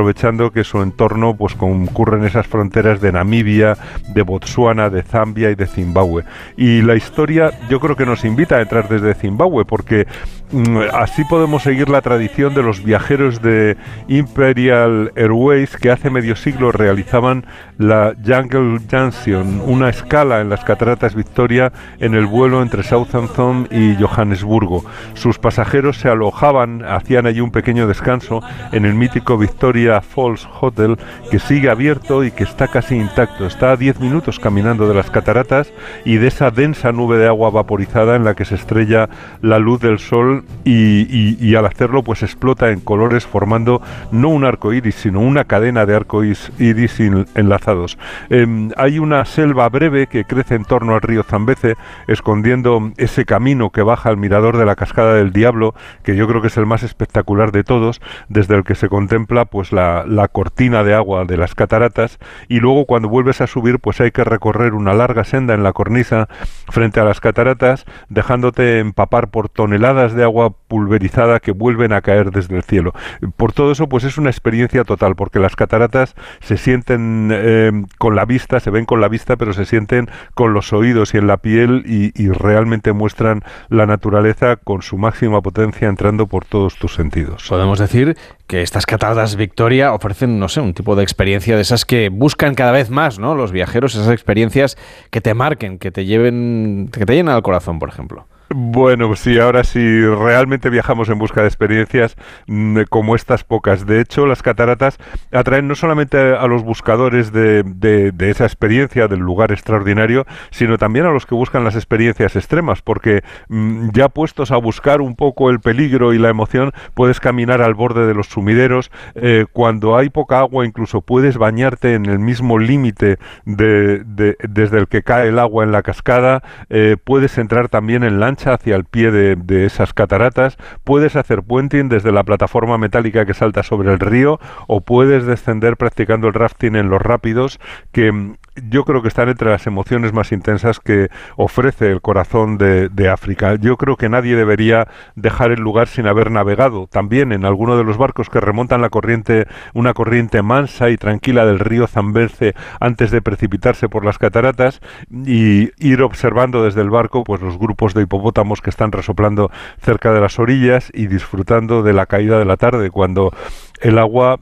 aprovechando 0.00 0.50
que 0.50 0.64
su 0.64 0.80
entorno 0.80 1.36
pues 1.36 1.54
concurren 1.54 2.24
esas 2.24 2.46
fronteras 2.46 3.02
de 3.02 3.12
Namibia, 3.12 3.76
de 4.14 4.22
Botsuana, 4.22 4.88
de 4.88 5.02
Zambia 5.02 5.50
y 5.50 5.54
de 5.54 5.66
Zimbabue. 5.66 6.24
Y 6.56 6.80
la 6.80 6.96
historia 6.96 7.50
yo 7.68 7.80
creo 7.80 7.96
que 7.96 8.06
nos 8.06 8.24
invita 8.24 8.56
a 8.56 8.62
entrar 8.62 8.88
desde 8.88 9.12
Zimbabue 9.12 9.66
porque 9.66 10.06
mm, 10.52 10.78
así 10.94 11.22
podemos 11.24 11.64
seguir 11.64 11.90
la 11.90 12.00
tradición 12.00 12.54
de 12.54 12.62
los 12.62 12.82
viajeros 12.82 13.42
de 13.42 13.76
Imperial 14.08 15.12
Airways 15.16 15.76
que 15.76 15.90
hace 15.90 16.08
medio 16.08 16.34
siglo 16.34 16.72
realizaban 16.72 17.44
la 17.76 18.14
Jungle 18.24 18.80
Junction, 18.90 19.60
una 19.66 19.90
escala 19.90 20.40
en 20.40 20.48
las 20.48 20.64
cataratas 20.64 21.14
Victoria 21.14 21.74
en 21.98 22.14
el 22.14 22.24
vuelo 22.24 22.62
entre 22.62 22.84
Southampton 22.84 23.68
y 23.70 23.96
Johannesburgo. 24.02 24.82
Sus 25.12 25.38
pasajeros 25.38 25.98
se 25.98 26.08
alojaban, 26.08 26.86
hacían 26.86 27.26
allí 27.26 27.40
un 27.40 27.50
pequeño 27.50 27.86
descanso 27.86 28.42
en 28.72 28.86
el 28.86 28.94
mítico 28.94 29.36
Victoria 29.36 29.89
Falls 30.00 30.48
Hotel 30.60 30.96
que 31.30 31.38
sigue 31.38 31.70
abierto 31.70 32.22
y 32.24 32.30
que 32.30 32.44
está 32.44 32.68
casi 32.68 32.96
intacto. 32.96 33.46
Está 33.46 33.72
a 33.72 33.76
10 33.76 34.00
minutos 34.00 34.38
caminando 34.38 34.86
de 34.86 34.94
las 34.94 35.10
cataratas 35.10 35.72
y 36.04 36.16
de 36.16 36.28
esa 36.28 36.50
densa 36.50 36.92
nube 36.92 37.18
de 37.18 37.26
agua 37.26 37.50
vaporizada 37.50 38.14
en 38.14 38.24
la 38.24 38.34
que 38.34 38.44
se 38.44 38.54
estrella 38.54 39.08
la 39.42 39.58
luz 39.58 39.80
del 39.80 39.98
sol 39.98 40.44
y, 40.64 41.54
al 41.54 41.66
hacerlo 41.66 42.04
pues 42.04 42.22
explota 42.22 42.70
en 42.70 42.80
colores 42.80 43.26
formando 43.26 43.82
no 44.12 44.28
un 44.28 44.44
arco 44.44 44.72
iris 44.72 44.94
sino 44.94 45.20
una 45.20 45.44
cadena 45.44 45.86
de 45.86 45.96
arco 45.96 46.22
iris 46.22 47.00
enlazados. 47.34 47.98
Eh, 48.28 48.68
hay 48.76 48.98
una 48.98 49.24
selva 49.24 49.68
breve 49.68 50.06
que 50.06 50.24
crece 50.24 50.54
en 50.54 50.64
torno 50.64 50.94
al 50.94 51.02
río 51.02 51.22
Zambeze 51.22 51.76
escondiendo 52.06 52.92
ese 52.96 53.24
camino 53.24 53.70
que 53.70 53.82
baja 53.82 54.10
al 54.10 54.16
mirador 54.16 54.56
de 54.56 54.66
la 54.66 54.76
cascada 54.76 55.14
del 55.14 55.32
Diablo 55.32 55.74
que 56.02 56.16
yo 56.16 56.28
creo 56.28 56.40
que 56.40 56.48
es 56.48 56.56
el 56.56 56.66
más 56.66 56.82
espectacular 56.82 57.52
de 57.52 57.64
todos 57.64 58.00
desde 58.28 58.54
el 58.54 58.64
que 58.64 58.74
se 58.74 58.88
contempla 58.88 59.44
pues 59.44 59.72
la 59.72 59.79
la, 60.06 60.28
cortina 60.28 60.84
de 60.84 60.94
agua 60.94 61.24
de 61.24 61.36
las 61.36 61.54
cataratas 61.54 62.18
y 62.48 62.60
luego 62.60 62.86
cuando 62.86 63.08
vuelves 63.08 63.40
a 63.40 63.46
subir 63.46 63.78
pues 63.78 64.00
hay 64.00 64.10
que 64.10 64.24
recorrer 64.24 64.74
una 64.74 64.94
larga 64.94 65.24
senda 65.24 65.54
en 65.54 65.62
la 65.62 65.72
cornisa 65.72 66.28
frente 66.68 67.00
a 67.00 67.04
las 67.04 67.20
cataratas 67.20 67.84
dejándote 68.08 68.78
empapar 68.78 69.30
por 69.30 69.48
toneladas 69.48 70.14
de 70.14 70.24
agua 70.24 70.54
pulverizada 70.70 71.40
que 71.40 71.50
vuelven 71.50 71.92
a 71.92 72.00
caer 72.00 72.30
desde 72.30 72.56
el 72.56 72.62
cielo. 72.62 72.94
Por 73.36 73.52
todo 73.52 73.72
eso, 73.72 73.88
pues 73.88 74.04
es 74.04 74.16
una 74.18 74.30
experiencia 74.30 74.84
total, 74.84 75.16
porque 75.16 75.40
las 75.40 75.56
cataratas 75.56 76.14
se 76.40 76.56
sienten 76.56 77.30
eh, 77.32 77.72
con 77.98 78.14
la 78.14 78.24
vista, 78.24 78.60
se 78.60 78.70
ven 78.70 78.84
con 78.84 79.00
la 79.00 79.08
vista, 79.08 79.36
pero 79.36 79.52
se 79.52 79.64
sienten 79.64 80.08
con 80.34 80.54
los 80.54 80.72
oídos 80.72 81.12
y 81.12 81.18
en 81.18 81.26
la 81.26 81.38
piel 81.38 81.82
y, 81.86 82.12
y 82.14 82.28
realmente 82.28 82.92
muestran 82.92 83.42
la 83.68 83.84
naturaleza 83.84 84.56
con 84.56 84.82
su 84.82 84.96
máxima 84.96 85.40
potencia 85.42 85.88
entrando 85.88 86.28
por 86.28 86.44
todos 86.44 86.76
tus 86.76 86.94
sentidos. 86.94 87.46
Podemos 87.48 87.80
decir 87.80 88.16
que 88.46 88.62
estas 88.62 88.86
cataratas 88.86 89.34
Victoria 89.34 89.92
ofrecen, 89.92 90.38
no 90.38 90.48
sé, 90.48 90.60
un 90.60 90.72
tipo 90.72 90.94
de 90.94 91.02
experiencia 91.02 91.56
de 91.56 91.62
esas 91.62 91.84
que 91.84 92.10
buscan 92.10 92.54
cada 92.54 92.70
vez 92.70 92.90
más, 92.90 93.18
¿no? 93.18 93.34
Los 93.34 93.50
viajeros, 93.50 93.96
esas 93.96 94.12
experiencias 94.12 94.78
que 95.10 95.20
te 95.20 95.34
marquen, 95.34 95.78
que 95.78 95.90
te 95.90 96.04
lleven, 96.04 96.90
que 96.92 97.04
te 97.06 97.14
llenen 97.14 97.34
al 97.34 97.42
corazón, 97.42 97.80
por 97.80 97.88
ejemplo. 97.88 98.26
Bueno, 98.52 99.06
pues 99.06 99.20
sí, 99.20 99.38
ahora 99.38 99.62
sí, 99.62 100.04
realmente 100.04 100.70
viajamos 100.70 101.08
en 101.08 101.18
busca 101.20 101.40
de 101.40 101.46
experiencias 101.46 102.16
mm, 102.48 102.80
como 102.88 103.14
estas 103.14 103.44
pocas. 103.44 103.86
De 103.86 104.00
hecho, 104.00 104.26
las 104.26 104.42
cataratas 104.42 104.98
atraen 105.30 105.68
no 105.68 105.76
solamente 105.76 106.18
a 106.18 106.44
los 106.48 106.64
buscadores 106.64 107.30
de, 107.30 107.62
de, 107.62 108.30
esa 108.30 108.46
experiencia, 108.46 109.06
del 109.06 109.20
lugar 109.20 109.52
extraordinario, 109.52 110.26
sino 110.50 110.78
también 110.78 111.06
a 111.06 111.12
los 111.12 111.26
que 111.26 111.36
buscan 111.36 111.62
las 111.62 111.76
experiencias 111.76 112.34
extremas, 112.34 112.82
porque 112.82 113.22
mm, 113.48 113.90
ya 113.92 114.08
puestos 114.08 114.50
a 114.50 114.56
buscar 114.56 115.00
un 115.00 115.14
poco 115.14 115.48
el 115.50 115.60
peligro 115.60 116.12
y 116.12 116.18
la 116.18 116.28
emoción, 116.28 116.72
puedes 116.94 117.20
caminar 117.20 117.62
al 117.62 117.74
borde 117.74 118.04
de 118.04 118.14
los 118.14 118.26
sumideros. 118.26 118.90
Eh, 119.14 119.46
cuando 119.52 119.96
hay 119.96 120.10
poca 120.10 120.40
agua, 120.40 120.66
incluso 120.66 121.02
puedes 121.02 121.38
bañarte 121.38 121.94
en 121.94 122.06
el 122.06 122.18
mismo 122.18 122.58
límite 122.58 123.18
de, 123.44 124.02
desde 124.42 124.78
el 124.78 124.88
que 124.88 125.04
cae 125.04 125.28
el 125.28 125.38
agua 125.38 125.62
en 125.62 125.70
la 125.70 125.82
cascada. 125.82 126.42
Eh, 126.68 126.96
puedes 127.04 127.38
entrar 127.38 127.68
también 127.68 128.02
en 128.02 128.18
lancha 128.18 128.39
hacia 128.46 128.76
el 128.76 128.84
pie 128.84 129.10
de, 129.10 129.66
esas 129.66 129.92
cataratas, 129.92 130.56
puedes 130.84 131.16
hacer 131.16 131.42
puenting 131.42 131.88
desde 131.88 132.12
la 132.12 132.24
plataforma 132.24 132.78
metálica 132.78 133.26
que 133.26 133.34
salta 133.34 133.62
sobre 133.62 133.92
el 133.92 134.00
río 134.00 134.38
o 134.66 134.80
puedes 134.80 135.26
descender 135.26 135.76
practicando 135.76 136.28
el 136.28 136.34
rafting 136.34 136.76
en 136.76 136.88
los 136.88 137.00
rápidos 137.00 137.60
que 137.92 138.12
mm, 138.12 138.36
yo 138.56 138.84
creo 138.84 139.02
que 139.02 139.08
están 139.08 139.28
entre 139.28 139.50
las 139.50 139.66
emociones 139.66 140.12
más 140.12 140.32
intensas 140.32 140.80
que 140.80 141.08
ofrece 141.36 141.90
el 141.90 142.00
corazón 142.00 142.58
de, 142.58 142.90
África. 143.10 143.56
Yo 143.56 143.76
creo 143.76 143.96
que 143.96 144.08
nadie 144.08 144.36
debería 144.36 144.86
dejar 145.16 145.50
el 145.50 145.60
lugar 145.60 145.88
sin 145.88 146.06
haber 146.06 146.30
navegado. 146.30 146.86
También 146.86 147.32
en 147.32 147.44
alguno 147.44 147.76
de 147.76 147.82
los 147.82 147.96
barcos 147.96 148.28
que 148.28 148.40
remontan 148.40 148.82
la 148.82 148.90
corriente, 148.90 149.46
una 149.74 149.94
corriente 149.94 150.42
mansa 150.42 150.90
y 150.90 150.96
tranquila 150.96 151.46
del 151.46 151.58
río 151.58 151.86
Zambeze 151.86 152.54
antes 152.78 153.10
de 153.10 153.22
precipitarse 153.22 153.88
por 153.88 154.04
las 154.04 154.18
cataratas 154.18 154.80
y 155.10 155.70
ir 155.84 156.02
observando 156.02 156.62
desde 156.62 156.82
el 156.82 156.90
barco 156.90 157.24
pues 157.24 157.40
los 157.40 157.58
grupos 157.58 157.94
de 157.94 158.02
hipopótamos 158.02 158.60
que 158.60 158.70
están 158.70 158.92
resoplando 158.92 159.50
cerca 159.80 160.12
de 160.12 160.20
las 160.20 160.38
orillas 160.38 160.90
y 160.92 161.06
disfrutando 161.06 161.82
de 161.82 161.92
la 161.92 162.06
caída 162.06 162.38
de 162.38 162.44
la 162.44 162.56
tarde 162.56 162.90
cuando 162.90 163.32
el 163.80 163.98
agua 163.98 164.38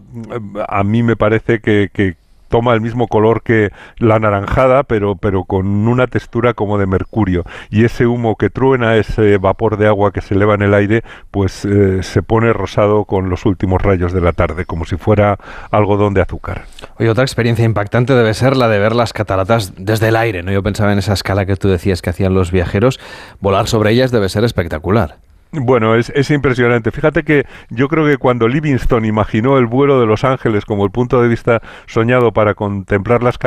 a 0.68 0.84
mí 0.84 1.02
me 1.02 1.16
parece 1.16 1.60
que, 1.60 1.90
que 1.92 2.16
toma 2.48 2.74
el 2.74 2.80
mismo 2.80 3.08
color 3.08 3.42
que 3.42 3.70
la 3.98 4.18
naranjada, 4.18 4.82
pero, 4.82 5.16
pero 5.16 5.44
con 5.44 5.66
una 5.88 6.06
textura 6.06 6.54
como 6.54 6.78
de 6.78 6.86
mercurio. 6.86 7.44
Y 7.70 7.84
ese 7.84 8.06
humo 8.06 8.36
que 8.36 8.50
truena, 8.50 8.96
ese 8.96 9.38
vapor 9.38 9.76
de 9.76 9.86
agua 9.86 10.12
que 10.12 10.20
se 10.20 10.34
eleva 10.34 10.54
en 10.54 10.62
el 10.62 10.74
aire, 10.74 11.02
pues 11.30 11.64
eh, 11.64 12.02
se 12.02 12.22
pone 12.22 12.52
rosado 12.52 13.04
con 13.04 13.30
los 13.30 13.46
últimos 13.46 13.82
rayos 13.82 14.12
de 14.12 14.20
la 14.20 14.32
tarde, 14.32 14.64
como 14.64 14.84
si 14.84 14.96
fuera 14.96 15.38
algodón 15.70 16.14
de 16.14 16.22
azúcar. 16.22 16.64
Oye, 16.98 17.10
otra 17.10 17.24
experiencia 17.24 17.64
impactante 17.64 18.14
debe 18.14 18.34
ser 18.34 18.56
la 18.56 18.68
de 18.68 18.78
ver 18.78 18.94
las 18.94 19.12
cataratas 19.12 19.72
desde 19.76 20.08
el 20.08 20.16
aire, 20.16 20.42
¿no? 20.42 20.52
Yo 20.52 20.62
pensaba 20.62 20.92
en 20.92 20.98
esa 20.98 21.12
escala 21.12 21.46
que 21.46 21.56
tú 21.56 21.68
decías 21.68 22.02
que 22.02 22.10
hacían 22.10 22.34
los 22.34 22.50
viajeros. 22.50 23.00
Volar 23.40 23.68
sobre 23.68 23.92
ellas 23.92 24.10
debe 24.10 24.28
ser 24.28 24.44
espectacular. 24.44 25.16
Bueno, 25.50 25.94
es, 25.94 26.10
es, 26.14 26.30
impresionante. 26.30 26.90
Fíjate 26.90 27.22
que 27.22 27.46
yo 27.70 27.88
creo 27.88 28.04
que 28.04 28.18
cuando 28.18 28.48
Livingstone 28.48 29.08
imaginó 29.08 29.56
el 29.56 29.64
vuelo 29.64 29.98
de 29.98 30.04
Los 30.04 30.22
Ángeles 30.24 30.66
como 30.66 30.84
el 30.84 30.90
punto 30.90 31.22
de 31.22 31.28
vista 31.28 31.62
soñado 31.86 32.32
para 32.32 32.52
contemplar 32.52 33.22
las, 33.22 33.38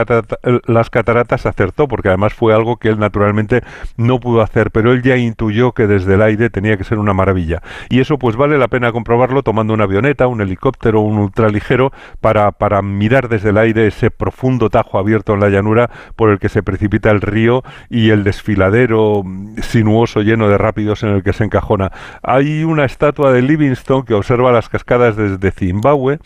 las 0.65 0.89
cataratas, 0.89 1.45
acertó, 1.45 1.87
porque 1.87 2.07
además 2.07 2.33
fue 2.33 2.55
algo 2.55 2.77
que 2.77 2.89
él 2.89 2.97
naturalmente 2.97 3.61
no 3.97 4.19
pudo 4.19 4.41
hacer, 4.41 4.71
pero 4.71 4.93
él 4.93 5.03
ya 5.03 5.15
intuyó 5.15 5.73
que 5.73 5.85
desde 5.85 6.15
el 6.15 6.23
aire 6.23 6.49
tenía 6.49 6.75
que 6.75 6.83
ser 6.83 6.97
una 6.97 7.13
maravilla. 7.13 7.61
Y 7.89 7.99
eso 7.99 8.17
pues 8.17 8.35
vale 8.35 8.57
la 8.57 8.67
pena 8.67 8.91
comprobarlo 8.91 9.43
tomando 9.43 9.75
una 9.75 9.83
avioneta, 9.83 10.25
un 10.25 10.41
helicóptero, 10.41 11.01
un 11.01 11.19
ultraligero, 11.19 11.91
para, 12.19 12.51
para 12.51 12.81
mirar 12.81 13.29
desde 13.29 13.49
el 13.49 13.59
aire 13.59 13.85
ese 13.85 14.09
profundo 14.09 14.71
tajo 14.71 14.97
abierto 14.97 15.35
en 15.35 15.39
la 15.39 15.49
llanura 15.49 15.91
por 16.15 16.31
el 16.31 16.39
que 16.39 16.49
se 16.49 16.63
precipita 16.63 17.11
el 17.11 17.21
río 17.21 17.63
y 17.91 18.09
el 18.09 18.23
desfiladero 18.23 19.23
sinuoso 19.61 20.21
lleno 20.21 20.49
de 20.49 20.57
rápidos 20.57 21.03
en 21.03 21.09
el 21.09 21.21
que 21.21 21.33
se 21.33 21.43
encajona 21.43 21.90
hay 22.23 22.63
una 22.63 22.85
estatua 22.85 23.31
de 23.31 23.41
Livingstone 23.41 24.05
que 24.05 24.13
observa 24.13 24.51
las 24.51 24.69
cascadas 24.69 25.15
desde 25.15 25.51
Zimbabue, 25.51 26.19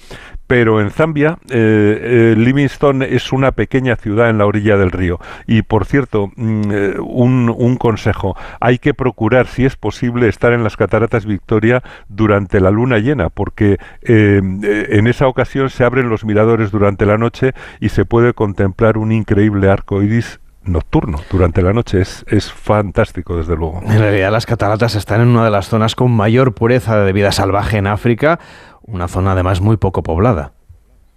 pero 0.48 0.80
en 0.80 0.92
Zambia 0.92 1.38
eh, 1.50 2.34
eh, 2.34 2.36
Livingstone 2.38 3.16
es 3.16 3.32
una 3.32 3.52
pequeña 3.52 3.96
ciudad 3.96 4.30
en 4.30 4.38
la 4.38 4.46
orilla 4.46 4.78
del 4.78 4.92
río. 4.92 5.20
Y 5.48 5.64
por 5.64 5.86
cierto, 5.86 6.32
mm, 6.36 6.62
eh, 6.72 6.94
un, 7.00 7.78
consejo, 7.78 8.38
hay 8.60 8.78
que 8.78 8.94
procurar, 8.94 9.48
si 9.48 9.66
es 9.66 9.76
posible, 9.76 10.28
estar 10.28 10.54
en 10.54 10.64
las 10.64 10.78
cataratas 10.78 11.26
Victoria 11.26 11.84
durante 12.08 12.60
la 12.60 12.72
luna 12.72 13.00
llena, 13.00 13.30
porque 13.30 13.78
en 14.02 15.08
esa 15.08 15.28
ocasión 15.28 15.70
se 15.70 15.84
abren 15.84 16.10
los 16.10 16.24
miradores 16.26 16.72
durante 16.72 17.06
la 17.06 17.18
noche 17.18 17.54
y 17.80 17.90
se 17.90 18.06
puede 18.06 18.34
contemplar 18.34 18.98
un 18.98 19.12
increíble 19.12 19.70
arco 19.70 20.02
iris 20.02 20.40
nocturno 20.66 21.20
durante 21.32 21.62
la 21.62 21.74
noche. 21.74 22.02
Es, 22.02 22.26
es 22.28 22.52
fantástico, 22.52 23.38
desde 23.38 23.56
luego. 23.56 23.82
En 23.84 24.00
realidad, 24.00 24.32
las 24.32 24.46
cataratas 24.46 24.96
están 24.96 25.22
en 25.22 25.30
una 25.30 25.46
de 25.46 25.52
las 25.52 25.68
zonas 25.68 25.96
con 25.96 26.12
mayor 26.12 26.54
pureza 26.54 27.00
de 27.00 27.14
vida 27.14 27.32
salvaje 27.32 27.78
en 27.78 27.88
África, 27.88 28.40
una 28.82 29.08
zona 29.08 29.32
además 29.34 29.62
muy 29.62 29.78
poco 29.78 30.04
poblada. 30.04 30.54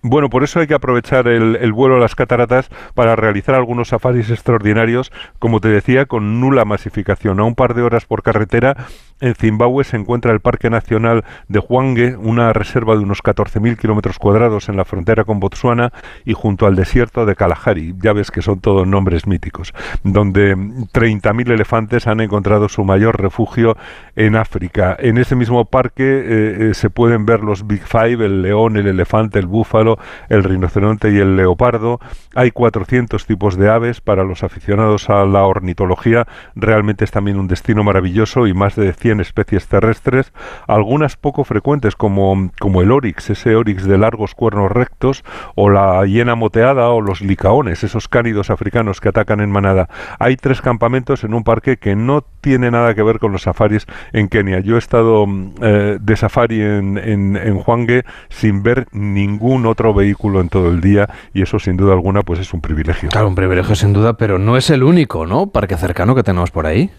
Bueno, 0.00 0.30
por 0.30 0.44
eso 0.44 0.60
hay 0.60 0.68
que 0.68 0.74
aprovechar 0.74 1.26
el, 1.26 1.72
vuelo 1.72 1.96
a 1.96 1.98
las 1.98 2.14
cataratas 2.14 2.70
para 2.94 3.16
realizar 3.16 3.56
algunos 3.56 3.88
safaris 3.88 4.30
extraordinarios, 4.30 5.10
como 5.40 5.60
te 5.60 5.68
decía, 5.68 6.06
con 6.06 6.40
nula 6.40 6.64
masificación. 6.64 7.40
A 7.40 7.44
un 7.44 7.56
par 7.56 7.74
de 7.74 7.82
horas 7.82 8.06
por 8.06 8.22
carretera, 8.22 8.76
en 9.20 9.34
Zimbabue 9.34 9.84
se 9.84 9.96
encuentra 9.96 10.32
el 10.32 10.40
Parque 10.40 10.70
Nacional 10.70 11.24
de 11.48 11.60
Hwange, 11.60 12.16
una 12.16 12.52
reserva 12.52 12.94
de 12.96 13.02
unos 13.02 13.22
14.000 13.22 13.76
kilómetros 13.76 14.18
cuadrados 14.18 14.68
en 14.68 14.76
la 14.76 14.84
frontera 14.84 15.24
con 15.24 15.40
Botsuana 15.40 15.92
y 16.24 16.34
junto 16.34 16.66
al 16.66 16.76
desierto 16.76 17.26
de 17.26 17.34
Kalahari. 17.34 17.94
Ya 18.00 18.12
ves 18.12 18.30
que 18.30 18.42
son 18.42 18.60
todos 18.60 18.86
nombres 18.86 19.26
míticos, 19.26 19.74
donde 20.04 20.56
30.000 20.56 21.50
elefantes 21.50 22.06
han 22.06 22.20
encontrado 22.20 22.68
su 22.68 22.84
mayor 22.84 23.20
refugio 23.20 23.76
en 24.14 24.36
África. 24.36 24.96
En 24.98 25.18
ese 25.18 25.34
mismo 25.34 25.64
parque 25.64 26.04
eh, 26.04 26.70
eh, 26.70 26.74
se 26.74 26.90
pueden 26.90 27.26
ver 27.26 27.40
los 27.40 27.66
Big 27.66 27.82
Five, 27.82 28.24
el 28.24 28.42
león, 28.42 28.76
el 28.76 28.86
elefante, 28.86 29.38
el 29.38 29.46
búfalo, 29.46 29.98
el 30.28 30.44
rinoceronte 30.44 31.10
y 31.10 31.18
el 31.18 31.36
leopardo. 31.36 32.00
Hay 32.34 32.50
400 32.52 33.26
tipos 33.26 33.56
de 33.56 33.68
aves 33.68 34.00
para 34.00 34.22
los 34.22 34.44
aficionados 34.44 35.10
a 35.10 35.24
la 35.24 35.44
ornitología. 35.44 36.26
Realmente 36.54 37.04
es 37.04 37.10
también 37.10 37.38
un 37.38 37.48
destino 37.48 37.82
maravilloso 37.82 38.46
y 38.46 38.54
más 38.54 38.76
de 38.76 38.92
100 38.92 39.07
especies 39.20 39.66
terrestres, 39.66 40.32
algunas 40.66 41.16
poco 41.16 41.44
frecuentes 41.44 41.96
como, 41.96 42.50
como 42.60 42.82
el 42.82 42.92
orix, 42.92 43.30
ese 43.30 43.56
orix 43.56 43.84
de 43.84 43.98
largos 43.98 44.34
cuernos 44.34 44.70
rectos, 44.70 45.24
o 45.54 45.68
la 45.68 46.04
hiena 46.06 46.34
moteada 46.34 46.88
o 46.90 47.00
los 47.00 47.20
licaones, 47.20 47.84
esos 47.84 48.08
cánidos 48.08 48.50
africanos 48.50 49.00
que 49.00 49.08
atacan 49.08 49.40
en 49.40 49.50
manada. 49.50 49.88
Hay 50.18 50.36
tres 50.36 50.60
campamentos 50.60 51.24
en 51.24 51.34
un 51.34 51.44
parque 51.44 51.76
que 51.76 51.96
no 51.96 52.24
tiene 52.40 52.70
nada 52.70 52.94
que 52.94 53.02
ver 53.02 53.18
con 53.18 53.32
los 53.32 53.42
safaris 53.42 53.86
en 54.12 54.28
Kenia. 54.28 54.60
Yo 54.60 54.76
he 54.76 54.78
estado 54.78 55.26
eh, 55.60 55.98
de 56.00 56.16
safari 56.16 56.60
en, 56.60 56.98
en, 56.98 57.36
en 57.36 57.62
Huangue 57.64 58.04
sin 58.28 58.62
ver 58.62 58.86
ningún 58.92 59.66
otro 59.66 59.94
vehículo 59.94 60.40
en 60.40 60.48
todo 60.48 60.68
el 60.68 60.80
día 60.80 61.08
y 61.32 61.42
eso 61.42 61.58
sin 61.58 61.76
duda 61.76 61.92
alguna 61.92 62.22
pues 62.22 62.40
es 62.40 62.52
un 62.54 62.60
privilegio. 62.60 63.08
Claro, 63.10 63.28
un 63.28 63.34
privilegio 63.34 63.74
sin 63.74 63.92
duda, 63.92 64.16
pero 64.16 64.38
no 64.38 64.56
es 64.56 64.70
el 64.70 64.82
único, 64.82 65.26
¿no? 65.26 65.48
Parque 65.48 65.76
cercano 65.76 66.14
que 66.14 66.22
tenemos 66.22 66.50
por 66.50 66.66
ahí. 66.66 66.90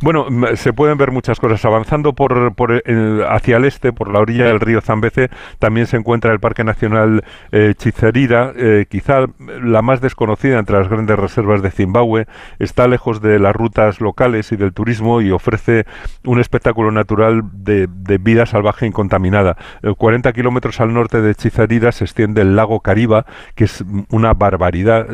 Bueno, 0.00 0.26
se 0.54 0.72
pueden 0.72 0.98
ver 0.98 1.10
muchas 1.10 1.38
cosas. 1.38 1.64
Avanzando 1.64 2.12
por, 2.12 2.54
hacia 3.28 3.56
el 3.56 3.64
este, 3.64 3.92
por 3.92 4.12
la 4.12 4.20
orilla 4.20 4.46
del 4.46 4.60
río 4.60 4.80
Zambeze, 4.80 5.30
también 5.58 5.86
se 5.86 5.96
encuentra 5.96 6.32
el 6.32 6.40
Parque 6.40 6.64
Nacional 6.64 7.24
eh, 7.50 7.74
eh, 7.74 8.86
quizá 8.88 9.26
la 9.62 9.82
más 9.82 10.00
desconocida 10.00 10.58
entre 10.58 10.78
las 10.78 10.88
grandes 10.88 11.18
reservas 11.18 11.62
de 11.62 11.70
Zimbabue. 11.70 12.26
Está 12.58 12.88
lejos 12.88 13.20
de 13.20 13.38
las 13.38 13.54
rutas 13.54 14.00
locales 14.00 14.52
y 14.52 14.56
del 14.56 14.72
turismo 14.72 15.20
y 15.20 15.30
ofrece 15.30 15.86
un 16.24 16.40
espectáculo 16.40 16.90
natural 16.90 17.42
de, 17.52 17.88
vida 18.18 18.46
salvaje 18.46 18.86
incontaminada. 18.86 19.56
40 19.96 20.28
eh, 20.28 20.32
kilómetros 20.32 20.80
al 20.80 20.92
norte 20.92 21.20
de 21.20 21.34
Chizarira 21.34 21.92
se 21.92 22.04
extiende 22.04 22.42
el 22.42 22.56
lago 22.56 22.80
Cariba, 22.80 23.26
que 23.54 23.64
es 23.64 23.84
una 24.10 24.34
barbaridad. 24.34 25.06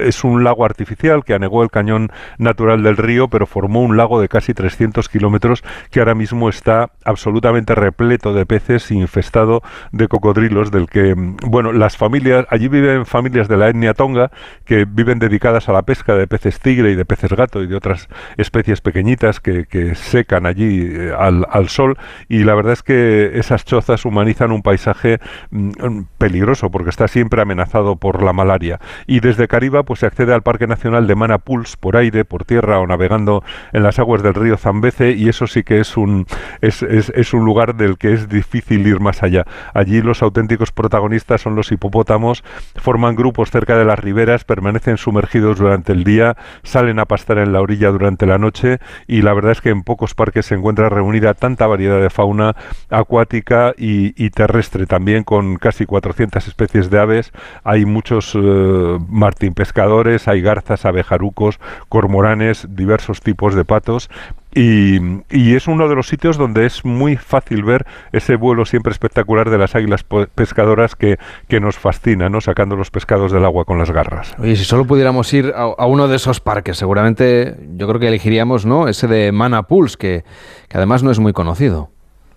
Es 0.00 0.24
un 0.24 0.44
lago 0.44 0.64
artificial 0.64 1.24
que 1.24 1.34
anegó 1.34 1.62
el 1.62 1.70
cañón 1.70 2.10
natural 2.38 2.82
del 2.82 2.96
río, 2.96 3.28
pero 3.28 3.46
formó 3.46 3.82
un 3.82 3.95
lago 3.96 4.20
de 4.20 4.28
casi 4.28 4.54
300 4.54 5.08
kilómetros 5.08 5.62
que 5.90 6.00
ahora 6.00 6.14
mismo 6.14 6.48
está 6.48 6.90
absolutamente 7.04 7.74
repleto 7.74 8.32
de 8.32 8.46
peces 8.46 8.90
infestado 8.90 9.62
de 9.92 10.08
cocodrilos, 10.08 10.70
del 10.70 10.88
que, 10.88 11.14
bueno, 11.16 11.72
las 11.72 11.96
familias, 11.96 12.46
allí 12.50 12.68
viven 12.68 13.06
familias 13.06 13.48
de 13.48 13.56
la 13.56 13.68
etnia 13.68 13.94
tonga 13.94 14.30
que 14.64 14.84
viven 14.84 15.18
dedicadas 15.18 15.68
a 15.68 15.72
la 15.72 15.82
pesca 15.82 16.14
de 16.14 16.26
peces 16.26 16.60
tigre 16.60 16.90
y 16.90 16.94
de 16.94 17.04
peces 17.04 17.32
gato 17.32 17.62
y 17.62 17.66
de 17.66 17.76
otras 17.76 18.08
especies 18.36 18.80
pequeñitas 18.80 19.40
que, 19.40 19.66
secan 19.94 20.46
allí 20.46 20.88
eh, 20.90 21.12
al, 21.16 21.46
al, 21.50 21.68
sol. 21.68 21.96
Y 22.28 22.44
la 22.44 22.54
verdad 22.54 22.72
es 22.72 22.82
que 22.82 23.38
esas 23.38 23.64
chozas 23.64 24.04
humanizan 24.04 24.52
un 24.52 24.62
paisaje 24.62 25.20
mm, 25.50 26.02
peligroso 26.18 26.70
porque 26.70 26.90
está 26.90 27.08
siempre 27.08 27.40
amenazado 27.42 27.96
por 27.96 28.22
la 28.22 28.32
malaria. 28.32 28.80
Y 29.06 29.20
desde 29.20 29.48
Cariba 29.48 29.82
pues 29.84 30.00
se 30.00 30.06
accede 30.06 30.34
al 30.34 30.42
Parque 30.42 30.66
Nacional 30.66 31.06
de 31.06 31.14
Manapuls 31.14 31.76
por 31.76 31.96
aire, 31.96 32.24
por 32.24 32.44
tierra 32.44 32.78
o 32.78 32.86
navegando 32.86 33.42
en 33.72 33.82
las 33.86 34.00
aguas 34.00 34.20
del 34.20 34.34
río 34.34 34.56
Zambeze 34.56 35.12
y 35.12 35.28
eso 35.28 35.46
sí 35.46 35.62
que 35.62 35.78
es 35.78 35.96
un 35.96 36.26
es, 36.60 36.82
es, 36.82 37.32
un 37.32 37.44
lugar 37.44 37.76
del 37.76 37.98
que 37.98 38.12
es 38.12 38.28
difícil 38.28 38.84
ir 38.84 38.98
más 38.98 39.22
allá. 39.22 39.44
Allí 39.74 40.02
los 40.02 40.22
auténticos 40.22 40.72
protagonistas 40.72 41.40
son 41.40 41.54
los 41.54 41.70
hipopótamos, 41.70 42.42
forman 42.74 43.14
grupos 43.14 43.52
cerca 43.52 43.78
de 43.78 43.84
las 43.84 43.98
riberas, 43.98 44.44
permanecen 44.44 44.96
sumergidos 44.96 45.58
durante 45.58 45.92
el 45.92 46.02
día, 46.02 46.36
salen 46.64 46.98
a 46.98 47.04
pastar 47.04 47.38
en 47.38 47.52
la 47.52 47.60
orilla 47.60 47.90
durante 47.90 48.26
la 48.26 48.38
noche 48.38 48.78
y 49.06 49.22
la 49.22 49.32
verdad 49.34 49.52
es 49.52 49.60
que 49.60 49.70
en 49.70 49.84
pocos 49.84 50.14
parques 50.14 50.46
se 50.46 50.56
encuentra 50.56 50.88
reunida 50.88 51.34
tanta 51.34 51.68
variedad 51.68 52.00
de 52.00 52.10
fauna 52.10 52.56
acuática 52.90 53.72
y, 53.76 54.30
terrestre, 54.30 54.86
también 54.86 55.22
con 55.22 55.56
casi 55.56 55.86
400 55.86 56.48
especies 56.48 56.90
de 56.90 56.98
aves. 56.98 57.32
Hay 57.62 57.84
muchos 57.84 58.32
eh, 58.34 58.98
martín 59.08 59.54
pescadores, 59.54 60.26
hay 60.26 60.40
garzas, 60.42 60.84
abejarucos, 60.84 61.60
cormoranes, 61.88 62.66
diversos 62.70 63.20
tipos 63.20 63.54
de 63.54 63.64
patos 63.66 64.08
y, 64.56 65.54
es 65.54 65.68
uno 65.68 65.86
de 65.86 65.94
los 65.94 66.08
sitios 66.08 66.38
donde 66.38 66.64
es 66.64 66.82
muy 66.82 67.16
fácil 67.16 67.62
ver 67.62 67.84
ese 68.12 68.36
vuelo 68.36 68.64
siempre 68.64 68.90
espectacular 68.90 69.50
de 69.50 69.58
las 69.58 69.74
águilas 69.74 70.02
pescadoras 70.34 70.96
que, 70.96 71.18
nos 71.60 71.76
fascina, 71.76 72.30
¿no? 72.30 72.40
sacando 72.40 72.74
los 72.74 72.90
pescados 72.90 73.32
del 73.32 73.44
agua 73.44 73.66
con 73.66 73.76
las 73.76 73.90
garras. 73.90 74.34
Oye, 74.38 74.56
si 74.56 74.64
solo 74.64 74.86
pudiéramos 74.86 75.32
ir 75.34 75.52
a, 75.54 75.86
uno 75.86 76.08
de 76.08 76.16
esos 76.16 76.40
parques, 76.40 76.78
seguramente 76.78 77.54
yo 77.76 77.86
creo 77.86 78.00
que 78.00 78.08
elegiríamos 78.08 78.64
¿no? 78.64 78.88
ese 78.88 79.08
de 79.08 79.30
Mana 79.30 79.64
Pools, 79.64 79.98
que 79.98 80.24
además 80.72 81.02
no 81.02 81.10
es 81.10 81.18
muy 81.18 81.34
conocido. 81.34 81.90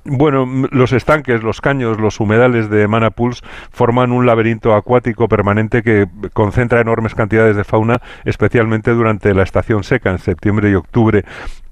Bueno, 0.05 0.47
los 0.71 0.93
estanques, 0.93 1.43
los 1.43 1.59
caños, 1.61 1.99
los 1.99 2.19
humedales 2.19 2.69
de 2.69 2.87
Manapools 2.87 3.41
forman 3.69 4.11
un 4.11 4.25
laberinto 4.25 4.73
acuático 4.73 5.27
permanente 5.27 5.83
que 5.83 6.07
concentra 6.33 6.79
enormes 6.79 7.15
cantidades 7.15 7.55
de 7.55 7.65
fauna, 7.65 7.97
especialmente 8.23 8.91
durante 8.91 9.33
la 9.33 9.43
estación 9.43 9.83
seca, 9.83 10.09
en 10.11 10.19
septiembre 10.19 10.71
y 10.71 10.75
octubre. 10.75 11.25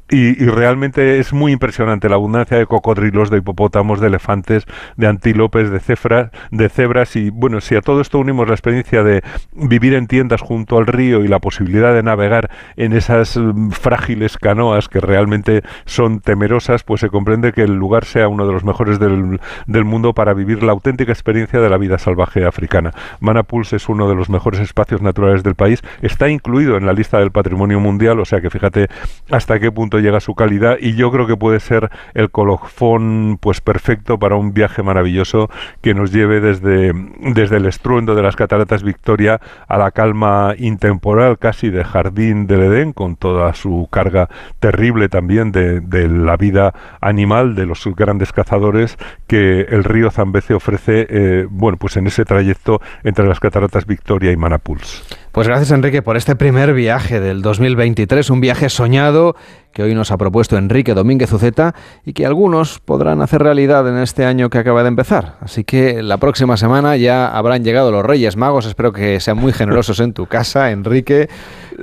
Y, 0.09 0.35
realmente 0.45 1.19
es 1.19 1.33
muy 1.33 1.51
impresionante 1.51 2.07
la 2.07 2.15
abundancia 2.15 2.57
de 2.57 2.65
cocodrilos, 2.65 3.29
de 3.29 3.39
hipopótamos, 3.39 3.99
de 3.99 4.07
elefantes, 4.07 4.65
de 4.95 5.07
antílopes, 5.07 5.69
de 5.69 5.81
cefras, 5.81 6.31
de 6.49 6.69
cebras 6.69 7.17
y 7.17 7.29
bueno, 7.29 7.59
si 7.59 7.75
a 7.75 7.81
todo 7.81 7.99
esto 7.99 8.17
unimos 8.17 8.47
la 8.47 8.53
experiencia 8.53 9.03
de 9.03 9.21
vivir 9.53 9.93
en 9.93 10.07
tiendas 10.07 10.39
junto 10.39 10.77
al 10.77 10.87
río 10.87 11.25
y 11.25 11.27
la 11.27 11.39
posibilidad 11.39 11.93
de 11.93 12.03
navegar 12.03 12.49
en 12.77 12.93
esas 12.93 13.35
mm, 13.35 13.71
frágiles 13.71 14.37
canoas 14.37 14.87
que 14.87 15.01
realmente 15.01 15.63
son 15.85 16.21
temerosas, 16.21 16.83
pues 16.83 17.01
se 17.01 17.09
comprende 17.09 17.51
que 17.51 17.63
el 17.63 17.75
lugar 17.75 18.05
sea 18.05 18.29
uno 18.29 18.47
de 18.47 18.53
los 18.53 18.63
mejores 18.63 18.99
del, 18.99 19.41
del 19.65 19.83
mundo 19.83 20.13
para 20.13 20.33
vivir 20.33 20.63
la 20.63 20.71
auténtica 20.71 21.11
experiencia 21.11 21.59
de 21.59 21.69
la 21.69 21.77
vida 21.77 21.97
salvaje 21.97 22.45
africana. 22.45 22.93
Manapulse 23.19 23.75
es 23.75 23.89
uno 23.89 24.07
de 24.07 24.15
los 24.15 24.29
mejores 24.29 24.61
espacios 24.61 25.01
naturales 25.01 25.43
del 25.43 25.55
país, 25.55 25.81
está 26.01 26.29
incluido 26.29 26.77
en 26.77 26.85
la 26.85 26.93
lista 26.93 27.19
del 27.19 27.31
patrimonio 27.31 27.81
mundial, 27.81 28.21
o 28.21 28.25
sea 28.25 28.39
que 28.39 28.49
fíjate 28.49 28.87
hasta 29.29 29.59
qué 29.59 29.69
punto 29.69 29.96
llega 29.99 30.19
su 30.19 30.35
calidad 30.35 30.77
y 30.79 30.95
yo 30.95 31.11
creo 31.11 31.27
que 31.27 31.37
puede 31.37 31.59
ser 31.59 31.89
el 32.13 32.29
colofón 32.31 33.37
pues 33.39 33.61
perfecto 33.61 34.17
para 34.19 34.35
un 34.35 34.53
viaje 34.53 34.83
maravilloso 34.83 35.49
que 35.81 35.93
nos 35.93 36.11
lleve 36.11 36.39
desde, 36.39 36.93
desde 37.19 37.57
el 37.57 37.65
estruendo 37.65 38.15
de 38.15 38.23
las 38.23 38.35
cataratas 38.35 38.83
Victoria 38.83 39.39
a 39.67 39.77
la 39.77 39.91
calma 39.91 40.53
intemporal 40.57 41.37
casi 41.37 41.69
de 41.69 41.83
Jardín 41.83 42.47
del 42.47 42.63
Edén 42.63 42.93
con 42.93 43.15
toda 43.15 43.53
su 43.53 43.87
carga 43.91 44.29
terrible 44.59 45.09
también 45.09 45.51
de, 45.51 45.79
de 45.79 46.07
la 46.07 46.37
vida 46.37 46.73
animal 47.01 47.55
de 47.55 47.65
los 47.65 47.85
grandes 47.95 48.31
cazadores 48.31 48.97
que 49.27 49.61
el 49.61 49.83
río 49.83 50.11
Zambeze 50.11 50.53
ofrece 50.53 51.07
eh, 51.09 51.47
bueno 51.49 51.77
pues 51.77 51.97
en 51.97 52.07
ese 52.07 52.25
trayecto 52.25 52.81
entre 53.03 53.27
las 53.27 53.39
cataratas 53.39 53.85
Victoria 53.85 54.31
y 54.31 54.37
Manapuls. 54.37 55.03
Pues 55.37 55.47
gracias 55.47 55.69
Enrique 55.69 56.01
por 56.01 56.17
este 56.17 56.35
primer 56.35 56.73
viaje 56.73 57.19
del 57.19 57.43
2023, 57.43 58.31
un 58.31 58.41
viaje 58.41 58.69
soñado 58.69 59.35
que 59.71 59.83
hoy 59.83 59.93
nos 59.93 60.09
ha 60.09 60.17
propuesto 60.17 60.57
Enrique 60.57 60.95
Domínguez 60.95 61.31
Uceta 61.31 61.75
y 62.03 62.13
que 62.13 62.25
algunos 62.25 62.79
podrán 62.79 63.21
hacer 63.21 63.43
realidad 63.43 63.87
en 63.87 63.99
este 63.99 64.25
año 64.25 64.49
que 64.49 64.57
acaba 64.57 64.81
de 64.81 64.87
empezar. 64.87 65.35
Así 65.39 65.63
que 65.63 66.01
la 66.01 66.17
próxima 66.17 66.57
semana 66.57 66.97
ya 66.97 67.27
habrán 67.27 67.63
llegado 67.63 67.91
los 67.91 68.03
Reyes 68.03 68.35
Magos, 68.35 68.65
espero 68.65 68.91
que 68.91 69.19
sean 69.19 69.37
muy 69.37 69.53
generosos 69.53 69.99
en 69.99 70.13
tu 70.13 70.25
casa, 70.25 70.71
Enrique, 70.71 71.29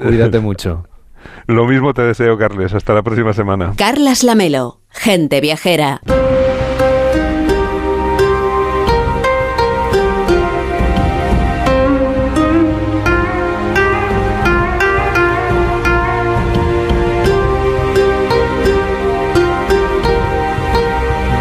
cuídate 0.02 0.40
mucho. 0.40 0.88
Lo 1.46 1.64
mismo 1.64 1.94
te 1.94 2.02
deseo, 2.02 2.36
Carles, 2.36 2.74
hasta 2.74 2.92
la 2.92 3.04
próxima 3.04 3.34
semana. 3.34 3.74
Carlas 3.76 4.24
Lamelo, 4.24 4.80
gente 4.90 5.40
viajera. 5.40 6.00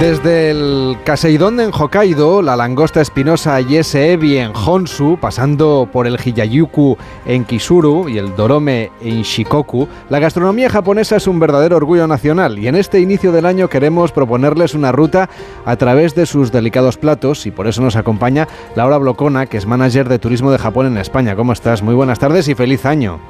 Desde 0.04 0.52
el 0.52 0.98
Kaseidon 1.06 1.62
en 1.62 1.72
Hokkaido, 1.72 2.42
la 2.42 2.58
langosta 2.58 3.00
espinosa 3.00 3.62
Yeseebi 3.62 4.38
en 4.38 4.52
Honshu, 4.54 5.18
pasando 5.18 5.88
por 5.90 6.08
el 6.08 6.18
Hiyayuku 6.18 6.98
en 7.26 7.46
Kisuru 7.46 8.10
y 8.10 8.18
el 8.18 8.36
Dorome 8.36 8.92
en 9.00 9.22
Shikoku, 9.22 9.88
la 10.10 10.20
gastronomía 10.20 10.70
japonesa 10.70 11.16
es 11.16 11.26
un 11.26 11.40
verdadero 11.40 11.78
orgullo 11.78 12.06
nacional 12.06 12.60
y 12.60 12.68
en 12.68 12.76
este 12.76 13.00
inicio 13.00 13.32
del 13.32 13.46
año 13.46 13.70
queremos 13.70 14.12
proponerles 14.12 14.74
una 14.74 14.92
ruta 14.92 15.30
a 15.64 15.78
través 15.78 16.16
de 16.16 16.26
sus 16.26 16.52
delicados 16.52 16.98
platos 16.98 17.46
y 17.46 17.52
por 17.52 17.68
eso 17.68 17.82
nos 17.82 17.96
acompaña 17.96 18.50
Laura 18.76 18.98
Blocona, 18.98 19.46
que 19.46 19.56
es 19.56 19.66
manager 19.66 20.10
de 20.10 20.20
turismo 20.20 20.52
de 20.52 20.58
Japón 20.58 20.86
en 20.86 20.98
España. 20.98 21.38
¿Cómo 21.38 21.54
estás? 21.54 21.82
Muy 21.82 21.96
buenas 21.96 22.20
tardes 22.20 22.50
y 22.50 22.56
feliz 22.56 22.86
año. 22.86 23.22